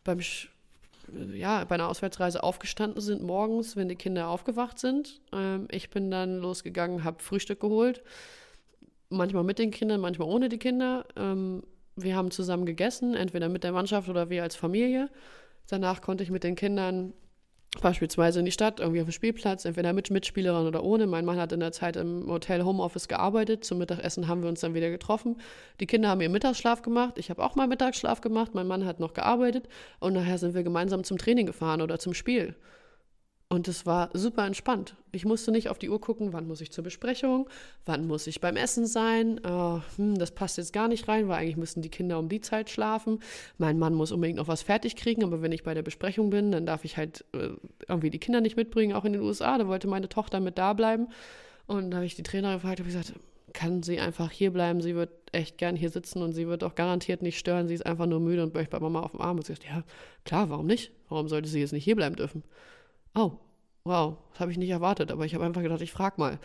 beim 0.05 0.21
ja, 1.33 1.65
bei 1.65 1.75
einer 1.75 1.89
Auswärtsreise 1.89 2.43
aufgestanden 2.43 3.01
sind 3.01 3.23
morgens, 3.23 3.77
wenn 3.77 3.89
die 3.89 3.97
Kinder 3.97 4.29
aufgewacht 4.29 4.79
sind. 4.79 5.21
Ähm, 5.33 5.69
ich 5.71 5.91
bin 5.91 6.11
dann 6.11 6.39
losgegangen, 6.39 7.05
habe 7.05 7.23
Frühstück 7.23 7.61
geholt. 7.61 8.03
Manchmal 9.09 9.45
mit 9.45 9.59
den 9.59 9.71
Kindern, 9.71 10.01
manchmal 10.01 10.29
ohne 10.29 10.49
die 10.49 10.59
Kinder. 10.59 11.05
Ähm, 11.17 11.63
wir 11.97 12.17
haben 12.17 12.31
zusammen 12.31 12.67
gegessen, 12.67 13.15
entweder 13.15 13.49
mit 13.49 13.65
der 13.65 13.73
Mannschaft 13.73 14.09
oder 14.09 14.31
wir 14.31 14.43
als 14.43 14.57
Familie. 14.57 15.11
Danach 15.69 16.01
konnte 16.01 16.25
ich 16.25 16.31
mit 16.31 16.45
den 16.45 16.57
Kindern 16.57 17.13
beispielsweise 17.81 18.41
in 18.41 18.45
die 18.45 18.51
Stadt, 18.51 18.81
irgendwie 18.81 19.01
auf 19.01 19.07
dem 19.09 19.13
Spielplatz, 19.13 19.65
entweder 19.65 19.93
mit 19.93 20.11
Mitspielerin 20.11 20.67
oder 20.67 20.83
ohne. 20.83 21.07
Mein 21.07 21.25
Mann 21.25 21.39
hat 21.39 21.53
in 21.53 21.61
der 21.61 21.73
Zeit 21.73 21.97
im 21.97 22.27
Hotel 22.29 22.65
Homeoffice 22.65 23.07
gearbeitet. 23.07 23.65
Zum 23.65 23.79
Mittagessen 23.79 24.27
haben 24.27 24.43
wir 24.43 24.49
uns 24.49 24.61
dann 24.61 24.75
wieder 24.75 24.91
getroffen. 24.91 25.37
Die 25.79 25.87
Kinder 25.87 26.09
haben 26.09 26.21
ihren 26.21 26.33
Mittagsschlaf 26.33 26.83
gemacht. 26.83 27.17
Ich 27.17 27.31
habe 27.31 27.43
auch 27.45 27.55
mal 27.55 27.69
Mittagsschlaf 27.69 28.21
gemacht. 28.21 28.55
Mein 28.55 28.67
Mann 28.67 28.85
hat 28.85 28.99
noch 28.99 29.15
gearbeitet. 29.15 29.69
Und 30.01 30.15
nachher 30.15 30.39
sind 30.39 30.55
wir 30.55 30.65
gemeinsam 30.65 31.05
zum 31.05 31.17
Training 31.17 31.47
gefahren 31.47 31.81
oder 31.81 31.99
zum 31.99 32.13
Spiel. 32.13 32.57
Und 33.53 33.67
es 33.67 33.85
war 33.85 34.11
super 34.13 34.47
entspannt. 34.47 34.95
Ich 35.11 35.25
musste 35.25 35.51
nicht 35.51 35.71
auf 35.71 35.79
die 35.79 35.91
Uhr 35.91 36.01
gucken, 36.01 36.33
wann 36.33 36.47
muss 36.47 36.61
ich 36.61 36.71
zur 36.71 36.85
Besprechung, 36.85 37.51
wann 37.85 38.07
muss 38.07 38.29
ich 38.29 38.41
beim 38.41 38.55
Essen 38.55 38.87
sein. 38.87 39.41
Oh, 39.45 39.81
hm, 39.97 40.17
das 40.17 40.31
passt 40.31 40.57
jetzt 40.57 40.73
gar 40.73 40.87
nicht 40.87 41.09
rein, 41.09 41.27
weil 41.27 41.41
eigentlich 41.41 41.57
müssen 41.57 41.83
die 41.83 41.89
Kinder 41.89 42.21
um 42.21 42.29
die 42.29 42.41
Zeit 42.41 42.71
schlafen. 42.71 43.19
Mein 43.59 43.77
Mann 43.77 43.93
muss 43.93 44.13
unbedingt 44.13 44.39
noch 44.39 44.47
was 44.47 44.63
fertig 44.63 44.95
kriegen, 44.95 45.25
aber 45.25 45.43
wenn 45.43 45.51
ich 45.51 45.65
bei 45.65 45.75
der 45.75 45.83
Besprechung 45.83 46.31
bin, 46.31 46.53
dann 46.53 46.65
darf 46.65 46.85
ich 46.85 46.97
halt 46.97 47.25
äh, 47.33 47.49
irgendwie 47.89 48.11
die 48.11 48.21
Kinder 48.21 48.41
nicht 48.41 48.57
mitbringen, 48.57 48.95
auch 48.95 49.05
in 49.05 49.15
den 49.15 49.23
USA. 49.23 49.59
Da 49.59 49.67
wollte 49.67 49.89
meine 49.89 50.09
Tochter 50.09 50.39
mit 50.39 50.57
da 50.57 50.73
bleiben. 50.73 51.09
Und 51.67 51.91
da 51.91 51.97
habe 51.97 52.07
ich 52.07 52.15
die 52.15 52.23
Trainerin 52.23 52.59
gefragt, 52.59 52.79
habe 52.79 52.89
gesagt, 52.89 53.15
kann 53.53 53.83
sie 53.83 53.99
einfach 53.99 54.31
hier 54.31 54.53
bleiben? 54.53 54.81
Sie 54.81 54.95
wird 54.95 55.11
echt 55.33 55.59
gern 55.59 55.75
hier 55.75 55.91
sitzen 55.91 56.23
und 56.23 56.35
sie 56.35 56.47
wird 56.47 56.63
auch 56.63 56.77
garantiert 56.77 57.21
nicht 57.21 57.37
stören. 57.37 57.67
Sie 57.67 57.75
ist 57.75 57.85
einfach 57.85 58.07
nur 58.07 58.21
müde 58.21 58.45
und 58.45 58.55
möchte 58.55 58.71
bei 58.71 58.79
Mama 58.79 59.01
auf 59.01 59.11
dem 59.11 59.21
Arm. 59.21 59.39
Und 59.39 59.47
sie 59.47 59.55
sagt, 59.55 59.65
ja, 59.65 59.83
klar, 60.25 60.51
warum 60.51 60.67
nicht? 60.67 60.93
Warum 61.09 61.27
sollte 61.27 61.49
sie 61.49 61.59
jetzt 61.59 61.73
nicht 61.73 61.83
hier 61.83 61.97
bleiben 61.97 62.15
dürfen? 62.15 62.45
Oh, 63.15 63.33
wow, 63.85 64.17
das 64.31 64.41
habe 64.41 64.51
ich 64.51 64.59
nicht 64.59 64.71
erwartet, 64.71 65.11
aber 65.11 65.25
ich 65.25 65.35
habe 65.35 65.45
einfach 65.45 65.63
gedacht, 65.63 65.81
ich 65.81 65.93
frage 65.93 66.17
mal. 66.19 66.39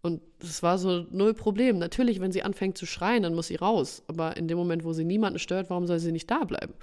Und 0.00 0.22
es 0.40 0.62
war 0.62 0.78
so 0.78 1.06
null 1.10 1.34
Problem. 1.34 1.78
Natürlich, 1.78 2.20
wenn 2.20 2.32
sie 2.32 2.42
anfängt 2.42 2.78
zu 2.78 2.86
schreien, 2.86 3.24
dann 3.24 3.34
muss 3.34 3.48
sie 3.48 3.56
raus. 3.56 4.04
Aber 4.06 4.36
in 4.36 4.46
dem 4.46 4.56
Moment, 4.56 4.84
wo 4.84 4.92
sie 4.92 5.04
niemanden 5.04 5.38
stört, 5.38 5.70
warum 5.70 5.86
soll 5.86 5.98
sie 5.98 6.12
nicht 6.12 6.30
da 6.30 6.44
bleiben? 6.44 6.74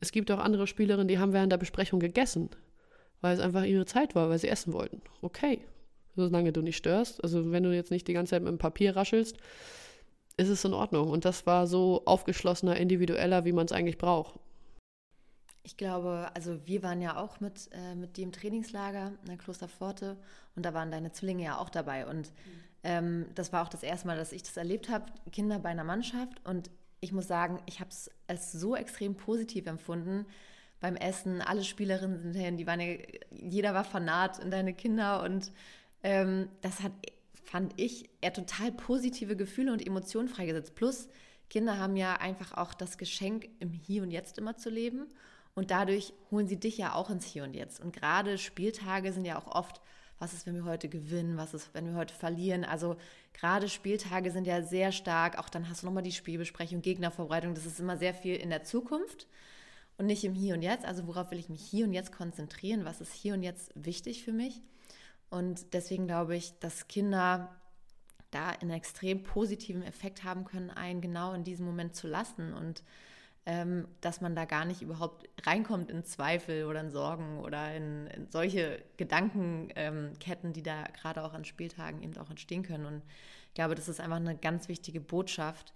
Es 0.00 0.10
gibt 0.10 0.30
auch 0.30 0.38
andere 0.38 0.66
Spielerinnen, 0.66 1.06
die 1.06 1.18
haben 1.18 1.32
während 1.32 1.52
der 1.52 1.58
Besprechung 1.58 2.00
gegessen, 2.00 2.50
weil 3.20 3.34
es 3.34 3.40
einfach 3.40 3.64
ihre 3.64 3.84
Zeit 3.84 4.14
war, 4.14 4.30
weil 4.30 4.38
sie 4.38 4.48
essen 4.48 4.72
wollten. 4.72 5.02
Okay, 5.20 5.60
solange 6.16 6.52
du 6.52 6.62
nicht 6.62 6.76
störst, 6.76 7.22
also 7.22 7.52
wenn 7.52 7.62
du 7.62 7.74
jetzt 7.74 7.90
nicht 7.90 8.08
die 8.08 8.14
ganze 8.14 8.30
Zeit 8.30 8.42
mit 8.42 8.50
dem 8.50 8.58
Papier 8.58 8.96
raschelst, 8.96 9.36
ist 10.38 10.48
es 10.48 10.64
in 10.64 10.74
Ordnung. 10.74 11.10
Und 11.10 11.24
das 11.24 11.46
war 11.46 11.66
so 11.66 12.02
aufgeschlossener, 12.04 12.76
individueller, 12.76 13.44
wie 13.44 13.52
man 13.52 13.66
es 13.66 13.72
eigentlich 13.72 13.98
braucht. 13.98 14.38
Ich 15.64 15.76
glaube, 15.76 16.30
also 16.34 16.66
wir 16.66 16.82
waren 16.82 17.00
ja 17.00 17.16
auch 17.16 17.40
mit, 17.40 17.70
äh, 17.72 17.94
mit 17.94 18.16
dir 18.16 18.24
im 18.24 18.32
Trainingslager 18.32 19.12
in 19.22 19.26
der 19.26 19.36
Klosterpforte 19.36 20.16
und 20.56 20.66
da 20.66 20.74
waren 20.74 20.90
deine 20.90 21.12
Zwillinge 21.12 21.44
ja 21.44 21.58
auch 21.58 21.70
dabei. 21.70 22.06
Und 22.06 22.28
mhm. 22.30 22.60
ähm, 22.82 23.26
das 23.34 23.52
war 23.52 23.62
auch 23.62 23.68
das 23.68 23.82
erste 23.82 24.08
Mal, 24.08 24.16
dass 24.16 24.32
ich 24.32 24.42
das 24.42 24.56
erlebt 24.56 24.88
habe, 24.88 25.06
Kinder 25.30 25.58
bei 25.60 25.68
einer 25.68 25.84
Mannschaft. 25.84 26.44
Und 26.44 26.70
ich 27.00 27.12
muss 27.12 27.28
sagen, 27.28 27.60
ich 27.66 27.80
habe 27.80 27.90
es 27.90 28.10
als 28.26 28.52
so 28.52 28.74
extrem 28.74 29.14
positiv 29.14 29.66
empfunden 29.66 30.26
beim 30.80 30.96
Essen. 30.96 31.40
Alle 31.40 31.64
Spielerinnen 31.64 32.20
sind 32.20 32.34
hin, 32.34 32.56
die 32.56 32.66
waren 32.66 32.80
ja, 32.80 32.96
jeder 33.30 33.72
war 33.72 33.84
fanat 33.84 34.40
in 34.40 34.50
deine 34.50 34.74
Kinder 34.74 35.22
und 35.22 35.52
ähm, 36.02 36.48
das 36.60 36.80
hat, 36.80 36.92
fand 37.44 37.72
ich, 37.76 38.10
eher 38.20 38.32
total 38.32 38.72
positive 38.72 39.36
Gefühle 39.36 39.72
und 39.72 39.86
Emotionen 39.86 40.28
freigesetzt. 40.28 40.74
Plus, 40.74 41.08
Kinder 41.48 41.78
haben 41.78 41.96
ja 41.96 42.14
einfach 42.16 42.56
auch 42.56 42.74
das 42.74 42.98
Geschenk, 42.98 43.48
im 43.60 43.72
Hier 43.72 44.02
und 44.02 44.10
Jetzt 44.10 44.38
immer 44.38 44.56
zu 44.56 44.70
leben. 44.70 45.06
Und 45.54 45.70
dadurch 45.70 46.12
holen 46.30 46.48
sie 46.48 46.58
dich 46.58 46.78
ja 46.78 46.94
auch 46.94 47.10
ins 47.10 47.26
Hier 47.26 47.44
und 47.44 47.54
Jetzt. 47.54 47.80
Und 47.80 47.94
gerade 47.94 48.38
Spieltage 48.38 49.12
sind 49.12 49.24
ja 49.24 49.38
auch 49.38 49.46
oft, 49.46 49.80
was 50.18 50.32
ist, 50.32 50.46
wenn 50.46 50.54
wir 50.54 50.64
heute 50.64 50.88
gewinnen, 50.88 51.36
was 51.36 51.52
ist, 51.52 51.74
wenn 51.74 51.86
wir 51.86 51.94
heute 51.94 52.14
verlieren. 52.14 52.64
Also 52.64 52.96
gerade 53.34 53.68
Spieltage 53.68 54.30
sind 54.30 54.46
ja 54.46 54.62
sehr 54.62 54.92
stark, 54.92 55.38
auch 55.38 55.48
dann 55.48 55.68
hast 55.68 55.82
du 55.82 55.86
nochmal 55.86 56.04
die 56.04 56.12
Spielbesprechung, 56.12 56.80
Gegnervorbereitung, 56.80 57.54
das 57.54 57.66
ist 57.66 57.80
immer 57.80 57.96
sehr 57.96 58.14
viel 58.14 58.36
in 58.36 58.48
der 58.48 58.62
Zukunft 58.64 59.26
und 59.98 60.06
nicht 60.06 60.24
im 60.24 60.34
Hier 60.34 60.54
und 60.54 60.62
Jetzt. 60.62 60.84
Also 60.84 61.06
worauf 61.06 61.30
will 61.30 61.38
ich 61.38 61.48
mich 61.48 61.62
hier 61.62 61.84
und 61.86 61.92
jetzt 61.92 62.12
konzentrieren? 62.12 62.84
Was 62.84 63.00
ist 63.00 63.12
hier 63.12 63.34
und 63.34 63.42
jetzt 63.42 63.72
wichtig 63.74 64.24
für 64.24 64.32
mich? 64.32 64.62
Und 65.28 65.74
deswegen 65.74 66.06
glaube 66.06 66.36
ich, 66.36 66.58
dass 66.60 66.88
Kinder 66.88 67.54
da 68.30 68.50
einen 68.50 68.70
extrem 68.70 69.22
positiven 69.22 69.82
Effekt 69.82 70.24
haben 70.24 70.44
können, 70.44 70.70
einen 70.70 71.00
genau 71.00 71.32
in 71.34 71.44
diesem 71.44 71.66
Moment 71.66 71.94
zu 71.94 72.06
lassen 72.06 72.54
und 72.54 72.82
ähm, 73.44 73.88
dass 74.00 74.20
man 74.20 74.36
da 74.36 74.44
gar 74.44 74.64
nicht 74.64 74.82
überhaupt 74.82 75.28
reinkommt 75.44 75.90
in 75.90 76.04
Zweifel 76.04 76.64
oder 76.64 76.80
in 76.80 76.90
Sorgen 76.90 77.40
oder 77.40 77.74
in, 77.74 78.06
in 78.08 78.30
solche 78.30 78.80
Gedankenketten, 78.96 80.48
ähm, 80.48 80.52
die 80.52 80.62
da 80.62 80.84
gerade 81.00 81.24
auch 81.24 81.34
an 81.34 81.44
Spieltagen 81.44 82.02
eben 82.02 82.16
auch 82.18 82.30
entstehen 82.30 82.62
können. 82.62 82.86
Und 82.86 83.02
ich 83.48 83.54
glaube, 83.54 83.74
das 83.74 83.88
ist 83.88 84.00
einfach 84.00 84.16
eine 84.16 84.36
ganz 84.36 84.68
wichtige 84.68 85.00
Botschaft, 85.00 85.74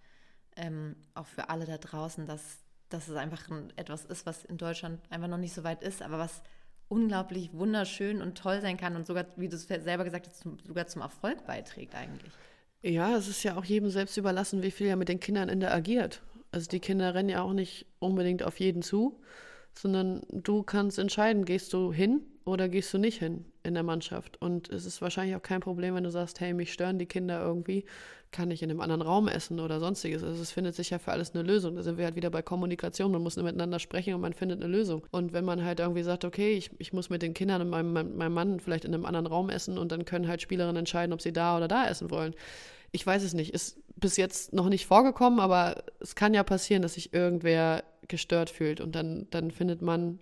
ähm, 0.56 0.96
auch 1.14 1.26
für 1.26 1.48
alle 1.48 1.66
da 1.66 1.76
draußen, 1.76 2.26
dass, 2.26 2.58
dass 2.88 3.08
es 3.08 3.16
einfach 3.16 3.50
ein, 3.50 3.72
etwas 3.76 4.04
ist, 4.04 4.26
was 4.26 4.44
in 4.44 4.58
Deutschland 4.58 5.00
einfach 5.10 5.28
noch 5.28 5.36
nicht 5.36 5.52
so 5.52 5.64
weit 5.64 5.82
ist, 5.82 6.02
aber 6.02 6.18
was 6.18 6.42
unglaublich 6.88 7.52
wunderschön 7.52 8.22
und 8.22 8.38
toll 8.38 8.60
sein 8.60 8.76
kann 8.76 8.94
und 8.94 9.06
sogar, 9.06 9.26
wie 9.36 9.48
du 9.48 9.56
es 9.56 9.66
selber 9.66 10.04
gesagt 10.04 10.28
hast, 10.28 10.44
sogar 10.64 10.86
zum 10.86 11.02
Erfolg 11.02 11.44
beiträgt 11.46 11.96
eigentlich. 11.96 12.32
Ja, 12.82 13.16
es 13.16 13.26
ist 13.26 13.42
ja 13.42 13.56
auch 13.56 13.64
jedem 13.64 13.90
selbst 13.90 14.16
überlassen, 14.16 14.62
wie 14.62 14.70
viel 14.70 14.86
er 14.86 14.94
mit 14.94 15.08
den 15.08 15.18
Kindern 15.18 15.48
interagiert. 15.48 16.22
Also 16.56 16.70
die 16.70 16.80
Kinder 16.80 17.14
rennen 17.14 17.28
ja 17.28 17.42
auch 17.42 17.52
nicht 17.52 17.84
unbedingt 17.98 18.42
auf 18.42 18.60
jeden 18.60 18.80
zu, 18.80 19.20
sondern 19.74 20.22
du 20.30 20.62
kannst 20.62 20.98
entscheiden, 20.98 21.44
gehst 21.44 21.70
du 21.74 21.92
hin 21.92 22.22
oder 22.46 22.70
gehst 22.70 22.94
du 22.94 22.98
nicht 22.98 23.18
hin 23.18 23.44
in 23.62 23.74
der 23.74 23.82
Mannschaft. 23.82 24.40
Und 24.40 24.70
es 24.70 24.86
ist 24.86 25.02
wahrscheinlich 25.02 25.36
auch 25.36 25.42
kein 25.42 25.60
Problem, 25.60 25.94
wenn 25.94 26.04
du 26.04 26.10
sagst, 26.10 26.40
hey, 26.40 26.54
mich 26.54 26.72
stören 26.72 26.98
die 26.98 27.04
Kinder 27.04 27.42
irgendwie, 27.42 27.84
kann 28.32 28.50
ich 28.50 28.62
in 28.62 28.70
einem 28.70 28.80
anderen 28.80 29.02
Raum 29.02 29.28
essen 29.28 29.60
oder 29.60 29.80
sonstiges. 29.80 30.24
Also 30.24 30.40
es 30.40 30.50
findet 30.50 30.74
sich 30.74 30.88
ja 30.88 30.98
für 30.98 31.12
alles 31.12 31.34
eine 31.34 31.42
Lösung. 31.42 31.76
Da 31.76 31.82
sind 31.82 31.98
wir 31.98 32.06
halt 32.06 32.16
wieder 32.16 32.30
bei 32.30 32.40
Kommunikation. 32.40 33.12
Man 33.12 33.22
muss 33.22 33.36
miteinander 33.36 33.78
sprechen 33.78 34.14
und 34.14 34.22
man 34.22 34.32
findet 34.32 34.62
eine 34.62 34.74
Lösung. 34.74 35.06
Und 35.10 35.34
wenn 35.34 35.44
man 35.44 35.62
halt 35.62 35.80
irgendwie 35.80 36.04
sagt, 36.04 36.24
okay, 36.24 36.54
ich, 36.54 36.70
ich 36.78 36.94
muss 36.94 37.10
mit 37.10 37.20
den 37.20 37.34
Kindern 37.34 37.60
und 37.60 37.68
meinem, 37.68 38.16
meinem 38.16 38.32
Mann 38.32 38.60
vielleicht 38.60 38.86
in 38.86 38.94
einem 38.94 39.04
anderen 39.04 39.26
Raum 39.26 39.50
essen 39.50 39.76
und 39.76 39.92
dann 39.92 40.06
können 40.06 40.26
halt 40.26 40.40
Spielerinnen 40.40 40.76
entscheiden, 40.76 41.12
ob 41.12 41.20
sie 41.20 41.34
da 41.34 41.58
oder 41.58 41.68
da 41.68 41.86
essen 41.86 42.10
wollen. 42.10 42.34
Ich 42.96 43.06
weiß 43.06 43.22
es 43.22 43.34
nicht. 43.34 43.52
Ist 43.52 43.78
bis 43.96 44.16
jetzt 44.16 44.54
noch 44.54 44.70
nicht 44.70 44.86
vorgekommen, 44.86 45.38
aber 45.38 45.84
es 46.00 46.14
kann 46.14 46.32
ja 46.32 46.42
passieren, 46.42 46.80
dass 46.80 46.94
sich 46.94 47.12
irgendwer 47.12 47.84
gestört 48.08 48.48
fühlt 48.48 48.80
und 48.80 48.92
dann, 48.94 49.28
dann 49.28 49.50
findet 49.50 49.82
man 49.82 50.18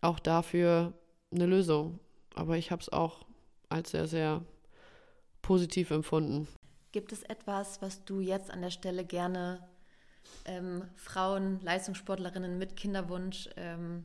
auch 0.00 0.18
dafür 0.18 0.94
eine 1.30 1.44
Lösung. 1.44 1.98
Aber 2.34 2.56
ich 2.56 2.70
habe 2.70 2.80
es 2.80 2.88
auch 2.88 3.26
als 3.68 3.90
sehr, 3.90 4.06
sehr 4.06 4.42
positiv 5.42 5.90
empfunden. 5.90 6.48
Gibt 6.92 7.12
es 7.12 7.24
etwas, 7.24 7.82
was 7.82 8.06
du 8.06 8.20
jetzt 8.20 8.50
an 8.50 8.62
der 8.62 8.70
Stelle 8.70 9.04
gerne 9.04 9.68
ähm, 10.46 10.84
Frauen, 10.96 11.60
Leistungssportlerinnen 11.60 12.56
mit 12.56 12.74
Kinderwunsch, 12.74 13.50
ähm, 13.56 14.04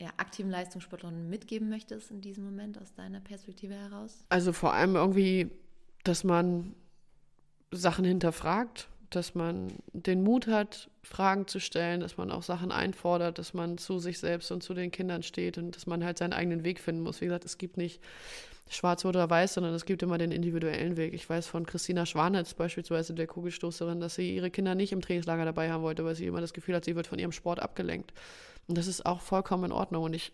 ja, 0.00 0.10
aktiven 0.18 0.52
Leistungssportlerinnen 0.52 1.28
mitgeben 1.28 1.68
möchtest 1.68 2.12
in 2.12 2.20
diesem 2.20 2.44
Moment 2.44 2.80
aus 2.80 2.94
deiner 2.94 3.18
Perspektive 3.18 3.74
heraus? 3.74 4.24
Also 4.28 4.52
vor 4.52 4.72
allem 4.72 4.94
irgendwie, 4.94 5.50
dass 6.08 6.24
man 6.24 6.74
Sachen 7.70 8.04
hinterfragt, 8.04 8.88
dass 9.10 9.34
man 9.34 9.72
den 9.92 10.22
Mut 10.22 10.46
hat, 10.46 10.88
Fragen 11.02 11.46
zu 11.46 11.60
stellen, 11.60 12.00
dass 12.00 12.16
man 12.16 12.30
auch 12.30 12.42
Sachen 12.42 12.72
einfordert, 12.72 13.38
dass 13.38 13.54
man 13.54 13.78
zu 13.78 13.98
sich 13.98 14.18
selbst 14.18 14.50
und 14.50 14.62
zu 14.62 14.74
den 14.74 14.90
Kindern 14.90 15.22
steht 15.22 15.58
und 15.58 15.76
dass 15.76 15.86
man 15.86 16.04
halt 16.04 16.18
seinen 16.18 16.32
eigenen 16.32 16.64
Weg 16.64 16.80
finden 16.80 17.02
muss. 17.02 17.20
Wie 17.20 17.26
gesagt, 17.26 17.44
es 17.44 17.58
gibt 17.58 17.76
nicht 17.76 18.00
schwarz 18.68 19.04
oder 19.04 19.30
weiß, 19.30 19.54
sondern 19.54 19.74
es 19.74 19.84
gibt 19.84 20.02
immer 20.02 20.18
den 20.18 20.32
individuellen 20.32 20.96
Weg. 20.96 21.14
Ich 21.14 21.28
weiß 21.28 21.46
von 21.46 21.66
Christina 21.66 22.04
Schwanitz 22.04 22.54
beispielsweise, 22.54 23.14
der 23.14 23.28
Kugelstoßerin, 23.28 24.00
dass 24.00 24.16
sie 24.16 24.34
ihre 24.34 24.50
Kinder 24.50 24.74
nicht 24.74 24.92
im 24.92 25.00
Trainingslager 25.00 25.44
dabei 25.44 25.70
haben 25.70 25.82
wollte, 25.82 26.04
weil 26.04 26.16
sie 26.16 26.26
immer 26.26 26.40
das 26.40 26.52
Gefühl 26.52 26.74
hat, 26.74 26.84
sie 26.84 26.96
wird 26.96 27.06
von 27.06 27.18
ihrem 27.18 27.32
Sport 27.32 27.60
abgelenkt. 27.60 28.12
Und 28.66 28.76
das 28.76 28.88
ist 28.88 29.06
auch 29.06 29.20
vollkommen 29.20 29.66
in 29.66 29.72
Ordnung. 29.72 30.02
Und 30.02 30.14
ich 30.14 30.32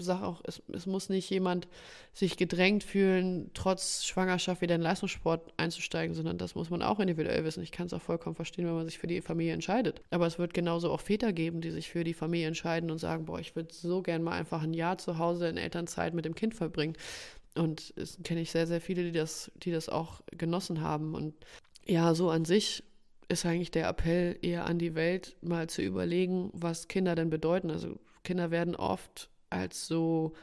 sage 0.00 0.24
auch, 0.24 0.40
es, 0.44 0.62
es 0.72 0.86
muss 0.86 1.08
nicht 1.08 1.28
jemand 1.30 1.68
sich 2.12 2.36
gedrängt 2.36 2.84
fühlen, 2.84 3.50
trotz 3.54 4.04
Schwangerschaft 4.04 4.60
wieder 4.60 4.74
in 4.74 4.80
Leistungssport 4.80 5.52
einzusteigen, 5.56 6.14
sondern 6.14 6.38
das 6.38 6.54
muss 6.54 6.70
man 6.70 6.82
auch 6.82 7.00
individuell 7.00 7.44
wissen. 7.44 7.62
Ich 7.62 7.72
kann 7.72 7.86
es 7.86 7.92
auch 7.92 8.02
vollkommen 8.02 8.36
verstehen, 8.36 8.66
wenn 8.66 8.74
man 8.74 8.86
sich 8.86 8.98
für 8.98 9.06
die 9.06 9.20
Familie 9.20 9.52
entscheidet. 9.52 10.00
Aber 10.10 10.26
es 10.26 10.38
wird 10.38 10.54
genauso 10.54 10.90
auch 10.90 11.00
Väter 11.00 11.32
geben, 11.32 11.60
die 11.60 11.70
sich 11.70 11.88
für 11.88 12.04
die 12.04 12.14
Familie 12.14 12.48
entscheiden 12.48 12.90
und 12.90 12.98
sagen, 12.98 13.26
boah, 13.26 13.38
ich 13.38 13.56
würde 13.56 13.72
so 13.72 14.02
gern 14.02 14.22
mal 14.22 14.32
einfach 14.32 14.62
ein 14.62 14.74
Jahr 14.74 14.98
zu 14.98 15.18
Hause 15.18 15.48
in 15.48 15.56
Elternzeit 15.56 16.14
mit 16.14 16.24
dem 16.24 16.34
Kind 16.34 16.54
verbringen. 16.54 16.96
Und 17.54 17.92
es 17.96 18.18
kenne 18.22 18.40
ich 18.40 18.50
sehr, 18.50 18.66
sehr 18.66 18.80
viele, 18.80 19.04
die 19.04 19.12
das, 19.12 19.50
die 19.56 19.72
das 19.72 19.88
auch 19.88 20.20
genossen 20.30 20.80
haben. 20.80 21.14
Und 21.14 21.34
ja, 21.86 22.14
so 22.14 22.30
an 22.30 22.44
sich 22.44 22.84
ist 23.28 23.44
eigentlich 23.44 23.70
der 23.70 23.88
Appell 23.88 24.38
eher 24.42 24.66
an 24.66 24.78
die 24.78 24.94
Welt, 24.94 25.36
mal 25.42 25.68
zu 25.68 25.82
überlegen, 25.82 26.50
was 26.52 26.88
Kinder 26.88 27.14
denn 27.14 27.30
bedeuten. 27.30 27.70
Also 27.70 27.98
Kinder 28.24 28.50
werden 28.50 28.74
oft 28.74 29.30
als 29.50 29.86
so 29.86 30.34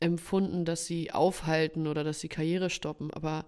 empfunden, 0.00 0.64
dass 0.64 0.86
sie 0.86 1.12
aufhalten 1.12 1.86
oder 1.86 2.04
dass 2.04 2.20
sie 2.20 2.28
Karriere 2.28 2.70
stoppen. 2.70 3.12
Aber 3.12 3.46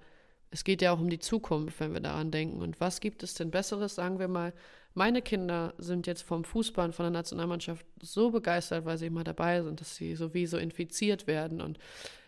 es 0.51 0.63
geht 0.65 0.83
ja 0.83 0.93
auch 0.93 1.01
um 1.01 1.11
die 1.11 1.19
Zukunft, 1.19 1.81
wenn 1.81 1.93
wir 1.93 2.01
daran 2.01 2.31
denken. 2.31 2.63
Und 2.63 2.81
was 2.81 3.01
gibt 3.01 3.23
es 3.23 3.35
denn 3.35 3.51
Besseres? 3.51 3.97
Sagen 3.97 4.19
wir 4.19 4.29
mal, 4.29 4.53
meine 4.95 5.21
Kinder 5.21 5.75
sind 5.79 6.07
jetzt 6.07 6.23
vom 6.23 6.45
Fußball 6.45 6.87
und 6.87 6.95
von 6.95 7.05
der 7.05 7.11
Nationalmannschaft 7.11 7.85
so 8.01 8.31
begeistert, 8.31 8.85
weil 8.85 8.97
sie 8.97 9.07
immer 9.07 9.25
dabei 9.25 9.61
sind, 9.63 9.81
dass 9.81 9.97
sie 9.97 10.15
sowieso 10.15 10.57
infiziert 10.57 11.27
werden 11.27 11.61
und 11.61 11.79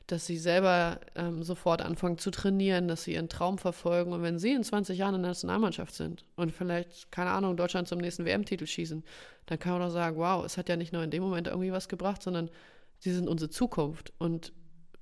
dass 0.06 0.26
sie 0.26 0.36
selber 0.36 1.00
ähm, 1.16 1.42
sofort 1.42 1.82
anfangen 1.82 2.18
zu 2.18 2.30
trainieren, 2.30 2.86
dass 2.86 3.04
sie 3.04 3.14
ihren 3.14 3.28
Traum 3.28 3.58
verfolgen. 3.58 4.12
Und 4.12 4.22
wenn 4.22 4.38
sie 4.38 4.52
in 4.52 4.62
20 4.62 4.98
Jahren 4.98 5.16
in 5.16 5.22
der 5.22 5.30
Nationalmannschaft 5.30 5.94
sind 5.94 6.24
und 6.36 6.52
vielleicht, 6.52 7.10
keine 7.10 7.30
Ahnung, 7.30 7.56
Deutschland 7.56 7.88
zum 7.88 7.98
nächsten 7.98 8.24
WM-Titel 8.24 8.66
schießen, 8.66 9.02
dann 9.46 9.58
kann 9.58 9.72
man 9.72 9.82
doch 9.82 9.90
sagen, 9.90 10.16
wow, 10.16 10.44
es 10.44 10.58
hat 10.58 10.68
ja 10.68 10.76
nicht 10.76 10.92
nur 10.92 11.02
in 11.02 11.10
dem 11.10 11.22
Moment 11.22 11.48
irgendwie 11.48 11.72
was 11.72 11.88
gebracht, 11.88 12.22
sondern 12.22 12.50
sie 12.98 13.12
sind 13.12 13.28
unsere 13.28 13.50
Zukunft. 13.50 14.12
Und 14.18 14.52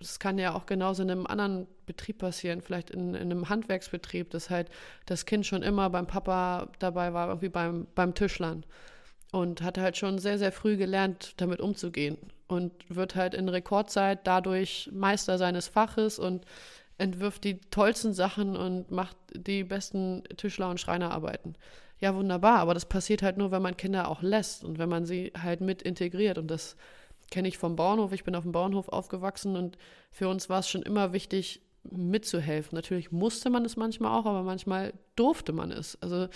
es 0.01 0.19
kann 0.19 0.39
ja 0.39 0.55
auch 0.55 0.67
genauso 0.67 1.03
in 1.03 1.11
einem 1.11 1.27
anderen 1.27 1.67
Betrieb 1.87 2.19
passieren, 2.19 2.63
vielleicht 2.63 2.91
in, 2.91 3.15
in, 3.15 3.31
einem 3.31 3.49
Handwerksbetrieb, 3.49 4.31
dass 4.31 4.49
halt 4.49 4.71
das 5.07 5.27
Kind 5.27 5.45
schon 5.45 5.63
immer 5.63 5.91
beim 5.91 6.07
Papa 6.07 6.69
dabei 6.79 7.13
war, 7.13 7.29
irgendwie 7.29 7.51
beim, 7.51 7.87
beim 7.95 8.15
Tischlern 8.15 8.65
und 9.35 9.63
hat 9.63 9.79
halt 9.79 9.97
schon 9.97 10.19
sehr, 10.19 10.39
sehr 10.39 10.53
früh 10.53 10.77
gelernt, 10.77 11.35
damit 11.39 11.61
umzugehen 11.61 12.19
und 12.47 12.73
wird 12.89 13.17
halt 13.17 13.35
in 13.35 13.49
Rekordzeit 13.49 14.25
dadurch 14.29 14.89
Meister 14.93 15.39
seines 15.39 15.67
Faches 15.67 16.21
und 16.21 16.45
entwirft 16.99 17.43
die 17.43 17.59
tollsten 17.73 18.13
Sachen 18.15 18.57
und 18.57 18.93
macht 18.93 19.17
die 19.33 19.65
besten 19.65 20.23
Tischler- 20.37 20.71
und 20.71 20.79
Schreinerarbeiten. 20.79 21.57
Ja, 21.99 22.15
wunderbar, 22.15 22.61
aber 22.61 22.75
das 22.75 22.87
passiert 22.87 23.23
halt 23.23 23.37
nur, 23.37 23.51
wenn 23.51 23.61
man 23.61 23.77
Kinder 23.77 24.09
auch 24.09 24.23
lässt 24.23 24.63
und 24.63 24.79
wenn 24.79 24.89
man 24.89 25.05
sie 25.05 25.33
halt 25.37 25.61
mit 25.61 25.83
integriert 25.83 26.39
und 26.39 26.49
das 26.49 26.77
kenne 27.33 27.49
ich 27.49 27.59
vom 27.59 27.75
Bauernhof. 27.75 28.13
Ich 28.13 28.23
bin 28.23 28.37
auf 28.37 28.45
dem 28.45 28.53
Bauernhof 28.53 28.89
aufgewachsen 28.89 29.57
und 29.57 29.79
für 30.13 30.29
uns 30.29 30.49
war 30.49 30.61
es 30.61 30.69
schon 30.69 30.83
immer 30.83 31.13
wichtig, 31.13 31.61
mitzuhelfen. 31.91 32.77
Natürlich 32.77 33.11
musste 33.11 33.51
man 33.51 33.65
es 33.65 33.77
manchmal 33.77 34.17
auch, 34.17 34.27
aber 34.27 34.45
manchmal 34.45 34.93
durfte 35.17 35.53
man 35.53 35.73
es. 35.73 35.99
Also 36.01 36.29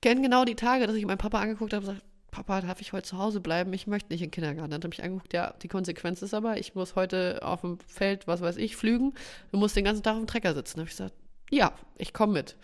kenne 0.00 0.22
genau 0.22 0.44
die 0.44 0.54
Tage, 0.54 0.86
dass 0.86 0.96
ich 0.96 1.06
meinen 1.06 1.18
Papa 1.18 1.40
angeguckt 1.40 1.72
habe 1.72 1.86
und 1.86 1.92
gesagt, 1.92 2.06
Papa, 2.30 2.60
darf 2.60 2.80
ich 2.80 2.92
heute 2.92 3.08
zu 3.08 3.18
Hause 3.18 3.40
bleiben? 3.40 3.72
Ich 3.72 3.86
möchte 3.86 4.12
nicht 4.12 4.22
in 4.22 4.28
den 4.28 4.30
Kindergarten. 4.30 4.70
Dann 4.70 4.78
hat 4.78 4.84
er 4.84 4.88
mich 4.88 5.02
angeguckt, 5.02 5.32
ja, 5.32 5.54
die 5.62 5.68
Konsequenz 5.68 6.22
ist 6.22 6.32
aber, 6.32 6.58
ich 6.58 6.74
muss 6.74 6.94
heute 6.94 7.40
auf 7.42 7.62
dem 7.62 7.78
Feld, 7.86 8.26
was 8.26 8.40
weiß 8.40 8.56
ich, 8.56 8.76
flügen. 8.76 9.14
Du 9.50 9.58
musst 9.58 9.76
den 9.76 9.84
ganzen 9.84 10.02
Tag 10.02 10.12
auf 10.14 10.20
dem 10.20 10.26
Trecker 10.28 10.54
sitzen. 10.54 10.76
Dann 10.76 10.82
habe 10.82 10.90
ich 10.90 10.96
gesagt, 10.96 11.14
ja, 11.50 11.72
ich 11.98 12.12
komme 12.12 12.34
mit. 12.34 12.56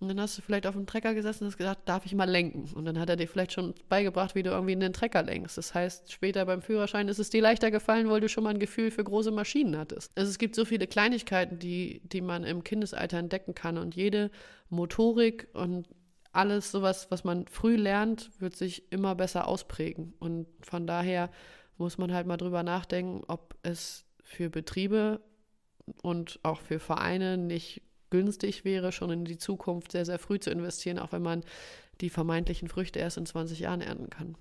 Und 0.00 0.08
dann 0.08 0.20
hast 0.20 0.36
du 0.36 0.42
vielleicht 0.42 0.66
auf 0.66 0.74
dem 0.74 0.86
Trecker 0.86 1.14
gesessen 1.14 1.44
und 1.44 1.50
hast 1.50 1.56
gesagt, 1.56 1.88
darf 1.88 2.04
ich 2.04 2.14
mal 2.14 2.28
lenken? 2.28 2.68
Und 2.74 2.84
dann 2.84 2.98
hat 2.98 3.08
er 3.08 3.16
dir 3.16 3.26
vielleicht 3.26 3.52
schon 3.52 3.74
beigebracht, 3.88 4.34
wie 4.34 4.42
du 4.42 4.50
irgendwie 4.50 4.74
in 4.74 4.80
den 4.80 4.92
Trecker 4.92 5.22
lenkst. 5.22 5.56
Das 5.56 5.72
heißt, 5.72 6.12
später 6.12 6.44
beim 6.44 6.60
Führerschein 6.60 7.08
ist 7.08 7.18
es 7.18 7.30
dir 7.30 7.40
leichter 7.40 7.70
gefallen, 7.70 8.10
weil 8.10 8.20
du 8.20 8.28
schon 8.28 8.44
mal 8.44 8.50
ein 8.50 8.58
Gefühl 8.58 8.90
für 8.90 9.04
große 9.04 9.30
Maschinen 9.30 9.78
hattest. 9.78 10.12
Also 10.16 10.28
es 10.28 10.36
gibt 10.36 10.56
so 10.56 10.66
viele 10.66 10.86
Kleinigkeiten, 10.86 11.58
die, 11.58 12.02
die 12.04 12.20
man 12.20 12.44
im 12.44 12.64
Kindesalter 12.64 13.16
entdecken 13.16 13.54
kann. 13.54 13.78
Und 13.78 13.94
jede 13.94 14.30
Motorik 14.68 15.48
und 15.54 15.86
alles 16.34 16.70
sowas, 16.70 17.10
was 17.10 17.24
man 17.24 17.46
früh 17.46 17.76
lernt, 17.76 18.30
wird 18.40 18.56
sich 18.56 18.90
immer 18.92 19.14
besser 19.14 19.48
ausprägen. 19.48 20.14
Und 20.18 20.46
von 20.60 20.86
daher 20.86 21.30
muss 21.78 21.98
man 21.98 22.12
halt 22.12 22.26
mal 22.26 22.36
drüber 22.36 22.62
nachdenken, 22.62 23.22
ob 23.28 23.56
es 23.62 24.04
für 24.22 24.50
Betriebe 24.50 25.20
und 26.02 26.40
auch 26.42 26.60
für 26.60 26.78
Vereine 26.78 27.36
nicht 27.36 27.82
günstig 28.10 28.64
wäre, 28.64 28.92
schon 28.92 29.10
in 29.10 29.24
die 29.24 29.38
Zukunft 29.38 29.92
sehr, 29.92 30.04
sehr 30.04 30.18
früh 30.18 30.38
zu 30.38 30.50
investieren, 30.50 30.98
auch 30.98 31.12
wenn 31.12 31.22
man 31.22 31.44
die 32.00 32.10
vermeintlichen 32.10 32.68
Früchte 32.68 32.98
erst 32.98 33.16
in 33.16 33.26
20 33.26 33.60
Jahren 33.60 33.80
ernten 33.80 34.10
kann. 34.10 34.36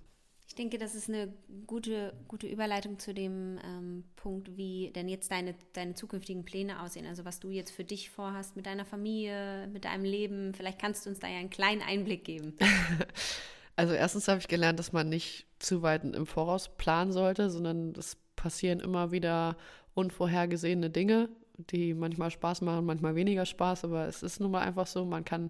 Ich 0.53 0.57
denke, 0.57 0.77
das 0.77 0.93
ist 0.93 1.09
eine 1.09 1.33
gute, 1.65 2.13
gute 2.27 2.45
Überleitung 2.45 2.99
zu 2.99 3.11
dem 3.11 3.57
ähm, 3.65 4.03
Punkt, 4.15 4.55
wie 4.55 4.91
denn 4.93 5.09
jetzt 5.09 5.31
deine, 5.31 5.55
deine 5.73 5.95
zukünftigen 5.95 6.45
Pläne 6.45 6.83
aussehen. 6.83 7.07
Also 7.07 7.25
was 7.25 7.39
du 7.39 7.49
jetzt 7.49 7.71
für 7.71 7.83
dich 7.83 8.11
vorhast 8.11 8.55
mit 8.55 8.67
deiner 8.67 8.85
Familie, 8.85 9.67
mit 9.73 9.85
deinem 9.85 10.03
Leben. 10.03 10.53
Vielleicht 10.53 10.77
kannst 10.77 11.07
du 11.07 11.09
uns 11.09 11.17
da 11.17 11.27
ja 11.27 11.39
einen 11.39 11.49
kleinen 11.49 11.81
Einblick 11.81 12.23
geben. 12.23 12.53
also 13.75 13.95
erstens 13.95 14.27
habe 14.27 14.41
ich 14.41 14.47
gelernt, 14.47 14.77
dass 14.77 14.93
man 14.93 15.09
nicht 15.09 15.47
zu 15.57 15.81
weit 15.81 16.03
im 16.03 16.27
Voraus 16.27 16.69
planen 16.77 17.13
sollte, 17.13 17.49
sondern 17.49 17.93
es 17.97 18.15
passieren 18.35 18.79
immer 18.79 19.11
wieder 19.11 19.57
unvorhergesehene 19.95 20.91
Dinge, 20.91 21.29
die 21.57 21.95
manchmal 21.95 22.29
Spaß 22.29 22.61
machen, 22.61 22.85
manchmal 22.85 23.15
weniger 23.15 23.47
Spaß. 23.47 23.85
Aber 23.85 24.07
es 24.07 24.21
ist 24.21 24.39
nun 24.39 24.51
mal 24.51 24.61
einfach 24.61 24.85
so, 24.85 25.03
man 25.03 25.25
kann 25.25 25.49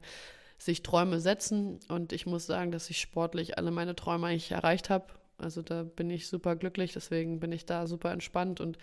sich 0.64 0.84
Träume 0.84 1.20
setzen. 1.20 1.80
Und 1.90 2.14
ich 2.14 2.26
muss 2.26 2.46
sagen, 2.46 2.72
dass 2.72 2.90
ich 2.90 3.00
sportlich 3.00 3.58
alle 3.58 3.72
meine 3.72 3.96
Träume 3.96 4.28
eigentlich 4.28 4.52
erreicht 4.52 4.90
habe. 4.90 5.08
Also 5.38 5.62
da 5.62 5.84
bin 5.84 6.10
ich 6.10 6.28
super 6.28 6.56
glücklich, 6.56 6.94
deswegen 6.94 7.40
bin 7.40 7.52
ich 7.52 7.66
da 7.66 7.88
super 7.88 8.12
entspannt. 8.12 8.62
Und 8.62 8.78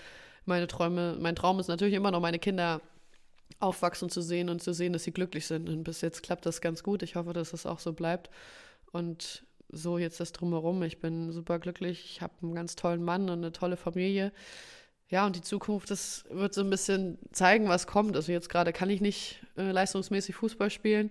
meine 0.45 0.67
Träume, 0.67 1.17
mein 1.19 1.37
Traum 1.37 1.59
ist 1.59 1.69
natürlich 1.69 1.95
immer 1.95 2.11
noch, 2.11 2.21
meine 2.21 2.39
Kinder 2.39 2.81
aufwachsen 3.59 4.11
zu 4.11 4.21
sehen 4.21 4.49
und 4.49 4.63
zu 4.63 4.73
sehen, 4.73 4.93
dass 4.93 5.05
sie 5.05 5.13
glücklich 5.13 5.47
sind. 5.47 5.69
Und 5.69 5.85
bis 5.85 6.01
jetzt 6.01 6.23
klappt 6.23 6.47
das 6.47 6.61
ganz 6.61 6.83
gut. 6.83 7.03
Ich 7.03 7.17
hoffe, 7.17 7.33
dass 7.33 7.53
das 7.53 7.67
auch 7.67 7.79
so 7.79 7.93
bleibt. 7.93 8.31
Und 8.93 9.45
so 9.73 9.99
jetzt 9.99 10.21
das 10.21 10.33
drumherum. 10.33 10.83
Ich 10.83 10.99
bin 10.99 11.33
super 11.33 11.59
glücklich. 11.59 12.05
Ich 12.05 12.23
habe 12.23 12.35
einen 12.43 12.55
ganz 12.55 12.77
tollen 12.77 13.03
Mann 13.03 13.31
und 13.31 13.39
eine 13.39 13.53
tolle 13.53 13.77
Familie. 13.77 14.33
Ja, 15.09 15.27
und 15.27 15.35
die 15.35 15.43
Zukunft, 15.43 15.91
das 15.91 16.25
wird 16.31 16.55
so 16.55 16.61
ein 16.61 16.71
bisschen 16.71 17.19
zeigen, 17.33 17.69
was 17.69 17.87
kommt. 17.87 18.17
Also 18.17 18.33
jetzt 18.33 18.49
gerade 18.49 18.73
kann 18.73 18.91
ich 18.91 19.01
nicht 19.01 19.43
äh, 19.57 19.71
leistungsmäßig 19.71 20.37
Fußball 20.37 20.71
spielen. 20.71 21.11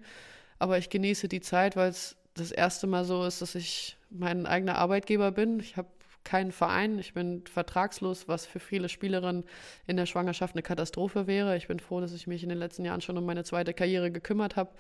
Aber 0.60 0.78
ich 0.78 0.90
genieße 0.90 1.28
die 1.28 1.42
Zeit, 1.42 1.76
weil 1.76 1.90
es 1.90 2.18
das 2.34 2.52
erste 2.52 2.88
Mal 2.88 3.06
so 3.06 3.26
ist, 3.26 3.42
dass 3.42 3.56
ich 3.56 3.98
mein 4.10 4.46
eigener 4.46 4.76
Arbeitgeber 4.76 5.32
bin. 5.32 5.60
Ich 5.60 5.78
habe 5.78 5.90
keinen 6.24 6.52
Verein, 6.52 7.00
ich 7.00 7.14
bin 7.14 7.44
vertragslos, 7.48 8.28
was 8.28 8.46
für 8.46 8.60
viele 8.60 8.90
Spielerinnen 8.90 9.46
in 9.88 9.98
der 9.98 10.06
Schwangerschaft 10.06 10.54
eine 10.54 10.62
Katastrophe 10.62 11.28
wäre. 11.28 11.58
Ich 11.58 11.68
bin 11.68 11.80
froh, 11.80 12.02
dass 12.02 12.14
ich 12.14 12.28
mich 12.28 12.44
in 12.44 12.50
den 12.50 12.58
letzten 12.58 12.86
Jahren 12.86 13.02
schon 13.02 13.18
um 13.18 13.26
meine 13.26 13.44
zweite 13.44 13.74
Karriere 13.74 14.12
gekümmert 14.12 14.56
habe. 14.56 14.72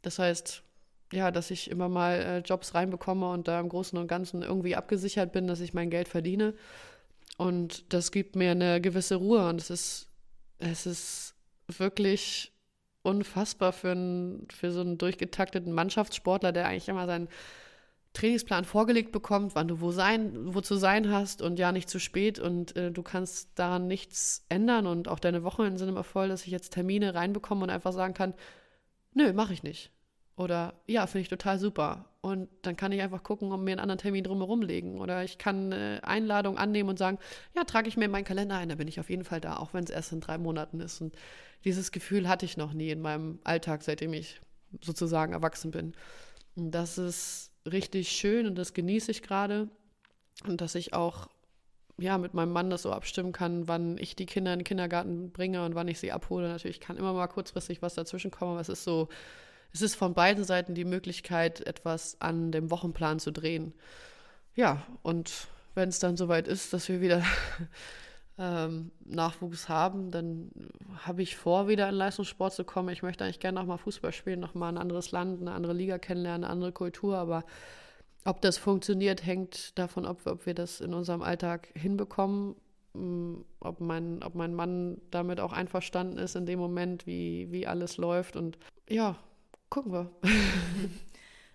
Das 0.00 0.18
heißt, 0.18 0.62
ja, 1.12 1.30
dass 1.30 1.50
ich 1.50 1.70
immer 1.70 1.88
mal 1.88 2.14
äh, 2.14 2.38
Jobs 2.38 2.74
reinbekomme 2.74 3.30
und 3.30 3.46
da 3.48 3.60
im 3.60 3.68
Großen 3.68 3.98
und 3.98 4.08
Ganzen 4.08 4.42
irgendwie 4.42 4.74
abgesichert 4.74 5.32
bin, 5.32 5.46
dass 5.46 5.60
ich 5.60 5.74
mein 5.74 5.90
Geld 5.90 6.08
verdiene. 6.08 6.54
Und 7.36 7.92
das 7.92 8.10
gibt 8.12 8.34
mir 8.34 8.50
eine 8.52 8.80
gewisse 8.80 9.16
Ruhe 9.16 9.48
und 9.48 9.60
es 9.60 9.70
ist, 9.70 10.08
es 10.58 10.86
ist 10.86 11.34
wirklich 11.68 12.51
unfassbar 13.02 13.72
für, 13.72 13.92
einen, 13.92 14.46
für 14.50 14.70
so 14.70 14.80
einen 14.80 14.98
durchgetakteten 14.98 15.72
Mannschaftssportler, 15.72 16.52
der 16.52 16.68
eigentlich 16.68 16.88
immer 16.88 17.06
seinen 17.06 17.28
Trainingsplan 18.12 18.64
vorgelegt 18.64 19.10
bekommt, 19.10 19.54
wann 19.54 19.68
du 19.68 19.80
wo 19.80 19.90
sein, 19.90 20.54
wo 20.54 20.60
zu 20.60 20.76
sein 20.76 21.10
hast 21.10 21.40
und 21.40 21.58
ja 21.58 21.72
nicht 21.72 21.88
zu 21.88 21.98
spät 21.98 22.38
und 22.38 22.76
äh, 22.76 22.90
du 22.90 23.02
kannst 23.02 23.58
daran 23.58 23.86
nichts 23.86 24.44
ändern 24.48 24.86
und 24.86 25.08
auch 25.08 25.18
deine 25.18 25.44
Wochenenden 25.44 25.78
sind 25.78 25.88
immer 25.88 26.04
voll, 26.04 26.28
dass 26.28 26.44
ich 26.44 26.52
jetzt 26.52 26.74
Termine 26.74 27.14
reinbekomme 27.14 27.62
und 27.62 27.70
einfach 27.70 27.92
sagen 27.92 28.12
kann, 28.12 28.34
nö, 29.14 29.32
mache 29.32 29.54
ich 29.54 29.62
nicht. 29.62 29.90
Oder 30.36 30.74
ja, 30.86 31.06
finde 31.06 31.22
ich 31.22 31.28
total 31.28 31.58
super. 31.58 32.06
Und 32.20 32.48
dann 32.62 32.76
kann 32.76 32.92
ich 32.92 33.02
einfach 33.02 33.22
gucken, 33.22 33.52
ob 33.52 33.60
mir 33.60 33.72
einen 33.72 33.80
anderen 33.80 33.98
Termin 33.98 34.24
drumherum 34.24 34.62
legen. 34.62 35.00
Oder 35.00 35.24
ich 35.24 35.38
kann 35.38 35.72
eine 35.72 36.00
Einladung 36.04 36.56
annehmen 36.56 36.88
und 36.88 36.98
sagen, 36.98 37.18
ja, 37.54 37.64
trage 37.64 37.88
ich 37.88 37.96
mir 37.96 38.06
in 38.06 38.10
meinen 38.10 38.24
Kalender 38.24 38.56
ein, 38.56 38.68
da 38.68 38.76
bin 38.76 38.88
ich 38.88 39.00
auf 39.00 39.10
jeden 39.10 39.24
Fall 39.24 39.40
da, 39.40 39.56
auch 39.56 39.74
wenn 39.74 39.84
es 39.84 39.90
erst 39.90 40.12
in 40.12 40.20
drei 40.20 40.38
Monaten 40.38 40.80
ist. 40.80 41.00
Und 41.00 41.14
dieses 41.64 41.90
Gefühl 41.90 42.28
hatte 42.28 42.46
ich 42.46 42.56
noch 42.56 42.72
nie 42.72 42.90
in 42.90 43.02
meinem 43.02 43.40
Alltag, 43.44 43.82
seitdem 43.82 44.12
ich 44.12 44.40
sozusagen 44.80 45.32
erwachsen 45.32 45.70
bin. 45.70 45.94
Und 46.54 46.70
das 46.70 46.96
ist 46.96 47.50
richtig 47.70 48.12
schön 48.12 48.46
und 48.46 48.56
das 48.56 48.72
genieße 48.72 49.10
ich 49.10 49.22
gerade. 49.22 49.68
Und 50.46 50.60
dass 50.60 50.74
ich 50.74 50.94
auch 50.94 51.28
ja, 51.98 52.18
mit 52.18 52.34
meinem 52.34 52.52
Mann 52.52 52.70
das 52.70 52.82
so 52.82 52.92
abstimmen 52.92 53.32
kann, 53.32 53.68
wann 53.68 53.98
ich 53.98 54.16
die 54.16 54.26
Kinder 54.26 54.52
in 54.52 54.60
den 54.60 54.64
Kindergarten 54.64 55.30
bringe 55.30 55.64
und 55.64 55.74
wann 55.74 55.88
ich 55.88 56.00
sie 56.00 56.12
abhole. 56.12 56.48
Natürlich 56.48 56.80
kann 56.80 56.96
immer 56.96 57.12
mal 57.12 57.26
kurzfristig 57.26 57.82
was 57.82 57.94
dazwischen 57.94 58.30
kommen, 58.30 58.52
aber 58.52 58.60
es 58.60 58.68
ist 58.68 58.84
so, 58.84 59.08
es 59.72 59.82
ist 59.82 59.94
von 59.94 60.14
beiden 60.14 60.44
Seiten 60.44 60.74
die 60.74 60.84
Möglichkeit, 60.84 61.66
etwas 61.66 62.16
an 62.20 62.52
dem 62.52 62.70
Wochenplan 62.70 63.18
zu 63.18 63.30
drehen. 63.30 63.72
Ja, 64.54 64.82
und 65.02 65.48
wenn 65.74 65.88
es 65.88 65.98
dann 65.98 66.16
soweit 66.16 66.46
ist, 66.46 66.72
dass 66.72 66.88
wir 66.88 67.00
wieder 67.00 67.22
ähm, 68.38 68.90
Nachwuchs 69.04 69.68
haben, 69.68 70.10
dann 70.10 70.50
habe 71.06 71.22
ich 71.22 71.36
vor, 71.36 71.68
wieder 71.68 71.88
in 71.88 71.94
Leistungssport 71.94 72.52
zu 72.52 72.64
kommen. 72.64 72.90
Ich 72.90 73.02
möchte 73.02 73.24
eigentlich 73.24 73.40
gerne 73.40 73.60
nochmal 73.60 73.78
Fußball 73.78 74.12
spielen, 74.12 74.40
nochmal 74.40 74.72
ein 74.72 74.78
anderes 74.78 75.10
Land, 75.10 75.40
eine 75.40 75.52
andere 75.52 75.72
Liga 75.72 75.98
kennenlernen, 75.98 76.44
eine 76.44 76.52
andere 76.52 76.72
Kultur, 76.72 77.16
aber 77.16 77.44
ob 78.24 78.40
das 78.40 78.58
funktioniert, 78.58 79.26
hängt 79.26 79.76
davon 79.78 80.06
ab, 80.06 80.18
ob 80.26 80.46
wir 80.46 80.54
das 80.54 80.80
in 80.80 80.94
unserem 80.94 81.22
Alltag 81.22 81.68
hinbekommen, 81.74 82.54
mm, 82.92 83.36
ob 83.60 83.80
mein, 83.80 84.22
ob 84.22 84.34
mein 84.34 84.54
Mann 84.54 85.00
damit 85.10 85.40
auch 85.40 85.52
einverstanden 85.52 86.18
ist 86.18 86.36
in 86.36 86.46
dem 86.46 86.58
Moment, 86.58 87.06
wie, 87.06 87.50
wie 87.50 87.66
alles 87.66 87.96
läuft. 87.96 88.36
Und 88.36 88.58
ja, 88.88 89.16
gucken 89.72 89.92
wir. 89.92 90.10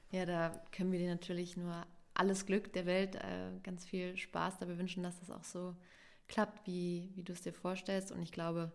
Ja, 0.09 0.25
da 0.25 0.61
können 0.71 0.93
wir 0.93 0.99
dir 0.99 1.09
natürlich 1.09 1.57
nur 1.57 1.85
alles 2.13 2.45
Glück 2.45 2.71
der 2.71 2.85
Welt, 2.85 3.15
äh, 3.15 3.51
ganz 3.61 3.83
viel 3.83 4.15
Spaß 4.15 4.57
dabei 4.57 4.77
wünschen, 4.77 5.03
dass 5.03 5.19
das 5.19 5.29
auch 5.29 5.43
so 5.43 5.75
klappt, 6.29 6.65
wie, 6.65 7.11
wie 7.15 7.23
du 7.23 7.33
es 7.33 7.41
dir 7.41 7.51
vorstellst. 7.51 8.13
Und 8.13 8.21
ich 8.21 8.31
glaube, 8.31 8.71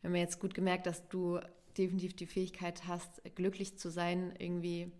wir 0.00 0.08
haben 0.08 0.16
jetzt 0.16 0.40
gut 0.40 0.54
gemerkt, 0.54 0.86
dass 0.86 1.06
du 1.08 1.40
definitiv 1.76 2.16
die 2.16 2.26
Fähigkeit 2.26 2.86
hast, 2.86 3.22
glücklich 3.34 3.78
zu 3.78 3.90
sein, 3.90 4.34
irgendwie 4.38 4.90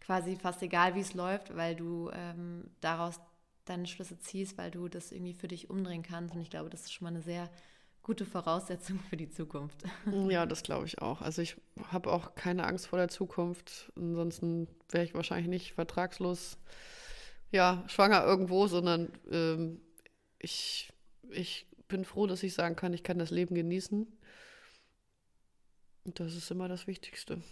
quasi 0.00 0.36
fast 0.36 0.62
egal, 0.62 0.94
wie 0.94 1.00
es 1.00 1.12
läuft, 1.12 1.54
weil 1.54 1.76
du 1.76 2.10
ähm, 2.14 2.70
daraus 2.80 3.20
deine 3.66 3.86
Schlüsse 3.86 4.18
ziehst, 4.18 4.56
weil 4.56 4.70
du 4.70 4.88
das 4.88 5.12
irgendwie 5.12 5.34
für 5.34 5.48
dich 5.48 5.68
umdrehen 5.68 6.02
kannst. 6.02 6.34
Und 6.34 6.40
ich 6.40 6.48
glaube, 6.48 6.70
das 6.70 6.84
ist 6.84 6.94
schon 6.94 7.04
mal 7.04 7.10
eine 7.10 7.22
sehr 7.22 7.50
gute 8.04 8.26
Voraussetzung 8.26 9.00
für 9.00 9.16
die 9.16 9.30
Zukunft. 9.30 9.82
Ja, 10.28 10.46
das 10.46 10.62
glaube 10.62 10.86
ich 10.86 11.00
auch. 11.00 11.22
Also 11.22 11.42
ich 11.42 11.56
habe 11.88 12.12
auch 12.12 12.36
keine 12.36 12.66
Angst 12.66 12.86
vor 12.86 12.98
der 12.98 13.08
Zukunft. 13.08 13.90
Ansonsten 13.96 14.68
wäre 14.90 15.04
ich 15.04 15.14
wahrscheinlich 15.14 15.48
nicht 15.48 15.72
vertragslos, 15.72 16.58
ja, 17.50 17.82
schwanger 17.88 18.24
irgendwo, 18.24 18.66
sondern 18.66 19.10
ähm, 19.30 19.80
ich, 20.38 20.92
ich 21.30 21.66
bin 21.88 22.04
froh, 22.04 22.26
dass 22.26 22.42
ich 22.42 22.54
sagen 22.54 22.76
kann, 22.76 22.92
ich 22.92 23.02
kann 23.02 23.18
das 23.18 23.30
Leben 23.30 23.54
genießen. 23.54 24.06
Und 26.04 26.20
das 26.20 26.34
ist 26.34 26.50
immer 26.50 26.68
das 26.68 26.86
Wichtigste. 26.86 27.42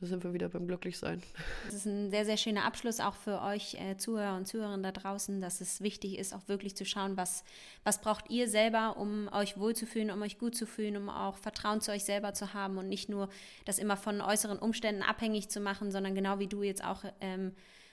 Da 0.00 0.06
sind 0.06 0.24
wir 0.24 0.32
wieder 0.32 0.48
beim 0.48 0.66
Glücklichsein. 0.66 1.22
Das 1.66 1.74
ist 1.74 1.84
ein 1.84 2.10
sehr, 2.10 2.24
sehr 2.24 2.38
schöner 2.38 2.64
Abschluss 2.64 3.00
auch 3.00 3.14
für 3.14 3.42
euch 3.42 3.74
äh, 3.74 3.98
Zuhörer 3.98 4.34
und 4.34 4.46
Zuhörerinnen 4.46 4.82
da 4.82 4.92
draußen, 4.92 5.42
dass 5.42 5.60
es 5.60 5.82
wichtig 5.82 6.18
ist, 6.18 6.32
auch 6.32 6.48
wirklich 6.48 6.74
zu 6.74 6.86
schauen, 6.86 7.18
was, 7.18 7.44
was 7.84 8.00
braucht 8.00 8.30
ihr 8.30 8.48
selber, 8.48 8.96
um 8.96 9.28
euch 9.32 9.58
wohlzufühlen, 9.58 10.10
um 10.10 10.22
euch 10.22 10.38
gut 10.38 10.56
zu 10.56 10.66
fühlen, 10.66 10.96
um 10.96 11.10
auch 11.10 11.36
Vertrauen 11.36 11.82
zu 11.82 11.92
euch 11.92 12.04
selber 12.04 12.32
zu 12.32 12.54
haben 12.54 12.78
und 12.78 12.88
nicht 12.88 13.10
nur 13.10 13.28
das 13.66 13.78
immer 13.78 13.98
von 13.98 14.22
äußeren 14.22 14.58
Umständen 14.58 15.02
abhängig 15.02 15.50
zu 15.50 15.60
machen, 15.60 15.92
sondern 15.92 16.14
genau 16.14 16.38
wie 16.38 16.46
du 16.46 16.62
jetzt 16.62 16.82
auch 16.82 17.04
ähm, 17.20 17.52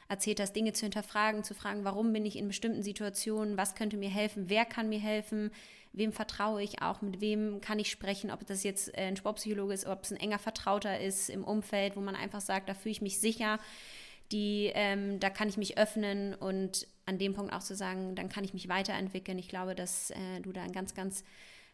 erzählt 0.09 0.39
hast, 0.39 0.53
Dinge 0.53 0.73
zu 0.73 0.85
hinterfragen, 0.85 1.43
zu 1.43 1.53
fragen, 1.53 1.84
warum 1.84 2.13
bin 2.13 2.25
ich 2.25 2.38
in 2.38 2.47
bestimmten 2.47 2.84
Situationen, 2.84 3.57
was 3.57 3.75
könnte 3.75 3.97
mir 3.97 4.09
helfen, 4.09 4.45
wer 4.47 4.65
kann 4.65 4.89
mir 4.89 4.99
helfen, 4.99 5.51
wem 5.91 6.13
vertraue 6.13 6.61
ich 6.61 6.81
auch, 6.81 7.01
mit 7.01 7.21
wem 7.21 7.59
kann 7.61 7.79
ich 7.79 7.89
sprechen, 7.89 8.31
ob 8.31 8.45
das 8.45 8.63
jetzt 8.63 8.95
äh, 8.97 9.07
ein 9.07 9.17
Sportpsychologe 9.17 9.73
ist, 9.73 9.85
ob 9.85 10.03
es 10.03 10.11
ein 10.11 10.17
enger 10.17 10.39
Vertrauter 10.39 10.99
ist 10.99 11.29
im 11.29 11.43
Umfeld, 11.43 11.95
wo 11.95 12.01
man 12.01 12.15
einfach 12.15 12.41
sagt, 12.41 12.69
da 12.69 12.73
fühle 12.73 12.91
ich 12.91 13.01
mich 13.01 13.19
sicher, 13.19 13.59
die, 14.31 14.71
ähm, 14.75 15.19
da 15.19 15.29
kann 15.29 15.49
ich 15.49 15.57
mich 15.57 15.77
öffnen 15.77 16.35
und 16.35 16.88
an 17.05 17.17
dem 17.17 17.34
Punkt 17.34 17.53
auch 17.53 17.63
zu 17.63 17.75
sagen, 17.75 18.15
dann 18.15 18.29
kann 18.29 18.43
ich 18.43 18.53
mich 18.53 18.67
weiterentwickeln. 18.67 19.39
Ich 19.39 19.47
glaube, 19.47 19.73
dass 19.73 20.11
äh, 20.11 20.41
du 20.41 20.51
da 20.51 20.61
einen 20.61 20.73
ganz, 20.73 20.93
ganz 20.93 21.23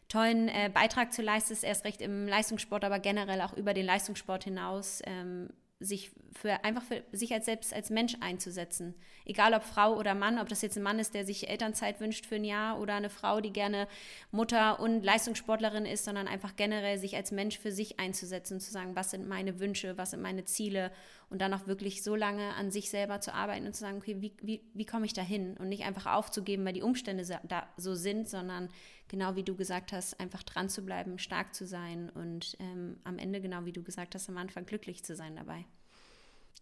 tollen 0.08 0.48
äh, 0.48 0.70
Beitrag 0.72 1.12
zu 1.12 1.22
leistest, 1.22 1.64
erst 1.64 1.84
recht 1.84 2.00
im 2.00 2.28
Leistungssport, 2.28 2.84
aber 2.84 3.00
generell 3.00 3.40
auch 3.40 3.54
über 3.54 3.74
den 3.74 3.86
Leistungssport 3.86 4.44
hinaus. 4.44 5.02
Ähm, 5.04 5.48
sich 5.80 6.12
für 6.32 6.64
einfach 6.64 6.82
für 6.82 7.02
sich 7.12 7.32
als 7.32 7.46
selbst 7.46 7.74
als 7.74 7.90
Mensch 7.90 8.16
einzusetzen. 8.20 8.94
Egal 9.24 9.54
ob 9.54 9.62
Frau 9.62 9.96
oder 9.96 10.14
Mann, 10.14 10.38
ob 10.38 10.48
das 10.48 10.62
jetzt 10.62 10.76
ein 10.76 10.82
Mann 10.82 10.98
ist, 10.98 11.14
der 11.14 11.24
sich 11.24 11.48
Elternzeit 11.48 12.00
wünscht 12.00 12.26
für 12.26 12.36
ein 12.36 12.44
Jahr 12.44 12.80
oder 12.80 12.94
eine 12.94 13.10
Frau, 13.10 13.40
die 13.40 13.52
gerne 13.52 13.88
Mutter 14.30 14.80
und 14.80 15.02
Leistungssportlerin 15.02 15.86
ist, 15.86 16.04
sondern 16.04 16.28
einfach 16.28 16.56
generell 16.56 16.98
sich 16.98 17.16
als 17.16 17.32
Mensch 17.32 17.58
für 17.58 17.72
sich 17.72 17.98
einzusetzen, 18.00 18.60
zu 18.60 18.70
sagen, 18.70 18.96
was 18.96 19.10
sind 19.10 19.28
meine 19.28 19.60
Wünsche, 19.60 19.98
was 19.98 20.12
sind 20.12 20.22
meine 20.22 20.44
Ziele 20.44 20.90
und 21.30 21.40
dann 21.40 21.54
auch 21.54 21.66
wirklich 21.66 22.02
so 22.02 22.14
lange 22.14 22.54
an 22.54 22.70
sich 22.70 22.90
selber 22.90 23.20
zu 23.20 23.34
arbeiten 23.34 23.66
und 23.66 23.74
zu 23.74 23.80
sagen, 23.80 23.98
okay, 23.98 24.16
wie, 24.20 24.32
wie, 24.42 24.60
wie 24.74 24.86
komme 24.86 25.06
ich 25.06 25.12
da 25.12 25.22
hin 25.22 25.56
und 25.58 25.68
nicht 25.68 25.84
einfach 25.84 26.06
aufzugeben, 26.06 26.64
weil 26.64 26.74
die 26.74 26.82
Umstände 26.82 27.24
da 27.44 27.68
so 27.76 27.94
sind, 27.94 28.28
sondern 28.28 28.68
genau 29.08 29.36
wie 29.36 29.42
du 29.42 29.54
gesagt 29.54 29.92
hast, 29.92 30.18
einfach 30.20 30.42
dran 30.42 30.68
zu 30.68 30.82
bleiben, 30.82 31.18
stark 31.18 31.54
zu 31.54 31.66
sein 31.66 32.10
und 32.10 32.56
ähm, 32.58 32.98
am 33.04 33.18
Ende, 33.18 33.40
genau 33.40 33.64
wie 33.64 33.72
du 33.72 33.82
gesagt 33.82 34.14
hast, 34.14 34.28
am 34.28 34.36
Anfang 34.36 34.66
glücklich 34.66 35.04
zu 35.04 35.14
sein 35.14 35.36
dabei. 35.36 35.64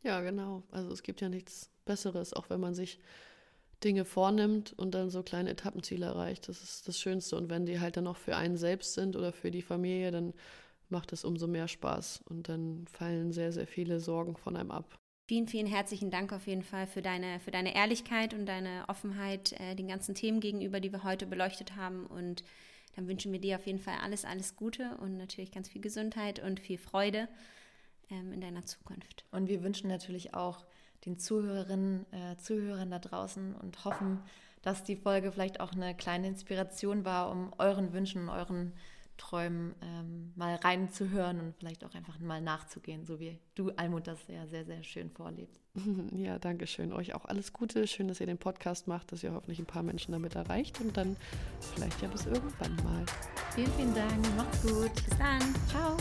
Ja, 0.03 0.21
genau. 0.21 0.63
Also 0.71 0.91
es 0.93 1.03
gibt 1.03 1.21
ja 1.21 1.29
nichts 1.29 1.71
Besseres, 1.85 2.33
auch 2.33 2.51
wenn 2.51 2.61
man 2.61 2.75
sich 2.75 2.99
Dinge 3.85 4.05
vornimmt 4.05 4.73
und 4.77 4.95
dann 4.95 5.11
so 5.11 5.23
kleine 5.23 5.51
Etappenziele 5.51 6.07
erreicht. 6.07 6.49
Das 6.49 6.63
ist 6.63 6.89
das 6.89 6.99
Schönste. 6.99 7.37
Und 7.37 7.51
wenn 7.51 7.67
die 7.67 7.81
halt 7.81 7.97
dann 7.97 8.07
auch 8.07 8.17
für 8.17 8.37
einen 8.37 8.57
selbst 8.57 8.95
sind 8.95 9.17
oder 9.17 9.33
für 9.33 9.51
die 9.51 9.63
Familie, 9.63 10.11
dann 10.11 10.35
macht 10.89 11.13
es 11.13 11.25
umso 11.25 11.47
mehr 11.47 11.69
Spaß. 11.69 12.23
Und 12.29 12.49
dann 12.49 12.87
fallen 12.87 13.33
sehr, 13.33 13.53
sehr 13.53 13.67
viele 13.67 14.01
Sorgen 14.01 14.37
von 14.37 14.57
einem 14.57 14.71
ab. 14.71 14.99
Vielen, 15.33 15.49
vielen 15.49 15.67
herzlichen 15.67 16.11
Dank 16.11 16.31
auf 16.35 16.47
jeden 16.47 16.63
Fall 16.63 16.87
für 16.87 17.01
deine, 17.01 17.41
für 17.41 17.51
deine 17.51 17.75
Ehrlichkeit 17.75 18.35
und 18.35 18.45
deine 18.45 18.85
Offenheit 18.89 19.59
äh, 19.59 19.75
den 19.75 19.89
ganzen 19.89 20.15
Themen 20.15 20.41
gegenüber, 20.41 20.79
die 20.79 20.93
wir 20.93 21.05
heute 21.05 21.25
beleuchtet 21.25 21.75
haben. 21.75 22.05
Und 22.05 22.45
dann 22.95 23.09
wünschen 23.09 23.33
wir 23.33 23.41
dir 23.41 23.57
auf 23.57 23.67
jeden 23.67 23.79
Fall 23.79 23.95
alles, 24.03 24.27
alles 24.27 24.57
Gute 24.57 24.95
und 24.99 25.17
natürlich 25.17 25.51
ganz 25.51 25.71
viel 25.71 25.81
Gesundheit 25.81 26.41
und 26.41 26.61
viel 26.61 26.77
Freude 26.77 27.31
ähm, 28.11 28.35
in 28.35 28.43
deiner 28.43 28.67
Zukunft. 28.67 29.25
Und 29.31 29.49
wir 29.49 29.63
wünschen 29.63 29.89
natürlich 29.89 30.35
auch 30.35 30.67
den 31.07 31.19
Zuhörerinnen, 31.19 32.05
äh, 32.13 32.37
Zuhörern 32.37 32.91
da 32.91 32.99
draußen 32.99 33.55
und 33.55 33.87
hoffen, 33.87 34.21
dass 34.61 34.85
die 34.85 34.97
Folge 34.97 35.33
vielleicht 35.33 35.61
auch 35.61 35.73
eine 35.73 35.97
kleine 35.97 36.27
Inspiration 36.27 37.07
war, 37.07 37.31
um 37.31 37.55
euren 37.57 37.95
Wünschen 37.95 38.29
euren 38.29 38.75
Träumen 39.23 39.77
ähm, 39.83 40.33
mal 40.35 40.57
reinzuhören 40.57 41.39
und 41.39 41.55
vielleicht 41.57 41.85
auch 41.85 41.95
einfach 41.95 42.19
mal 42.19 42.41
nachzugehen, 42.41 43.07
so 43.07 43.21
wie 43.21 43.39
du, 43.55 43.71
Almut, 43.77 44.09
das 44.09 44.19
ja 44.27 44.49
sehr, 44.49 44.65
sehr 44.65 44.83
schön 44.83 45.11
vorlebst. 45.11 45.61
Ja, 46.13 46.39
danke 46.39 46.67
schön. 46.67 46.93
Euch 46.93 47.15
auch 47.15 47.25
alles 47.25 47.53
Gute. 47.53 47.87
Schön, 47.87 48.09
dass 48.09 48.21
ihr 48.21 48.27
den 48.27 48.39
Podcast 48.39 48.89
macht, 48.89 49.13
dass 49.13 49.23
ihr 49.23 49.33
hoffentlich 49.33 49.59
ein 49.59 49.67
paar 49.67 49.83
Menschen 49.83 50.13
damit 50.13 50.35
erreicht 50.35 50.81
und 50.81 50.97
dann 50.97 51.17
vielleicht 51.75 52.03
ja 52.03 52.09
bis 52.09 52.27
irgendwann 52.27 52.77
mal. 52.85 53.07
Vielen, 53.55 53.73
vielen 53.73 53.95
Dank. 53.95 54.37
Macht's 54.37 54.63
gut. 54.63 54.95
Bis 54.95 55.19
dann. 55.19 55.41
Ciao. 55.69 55.97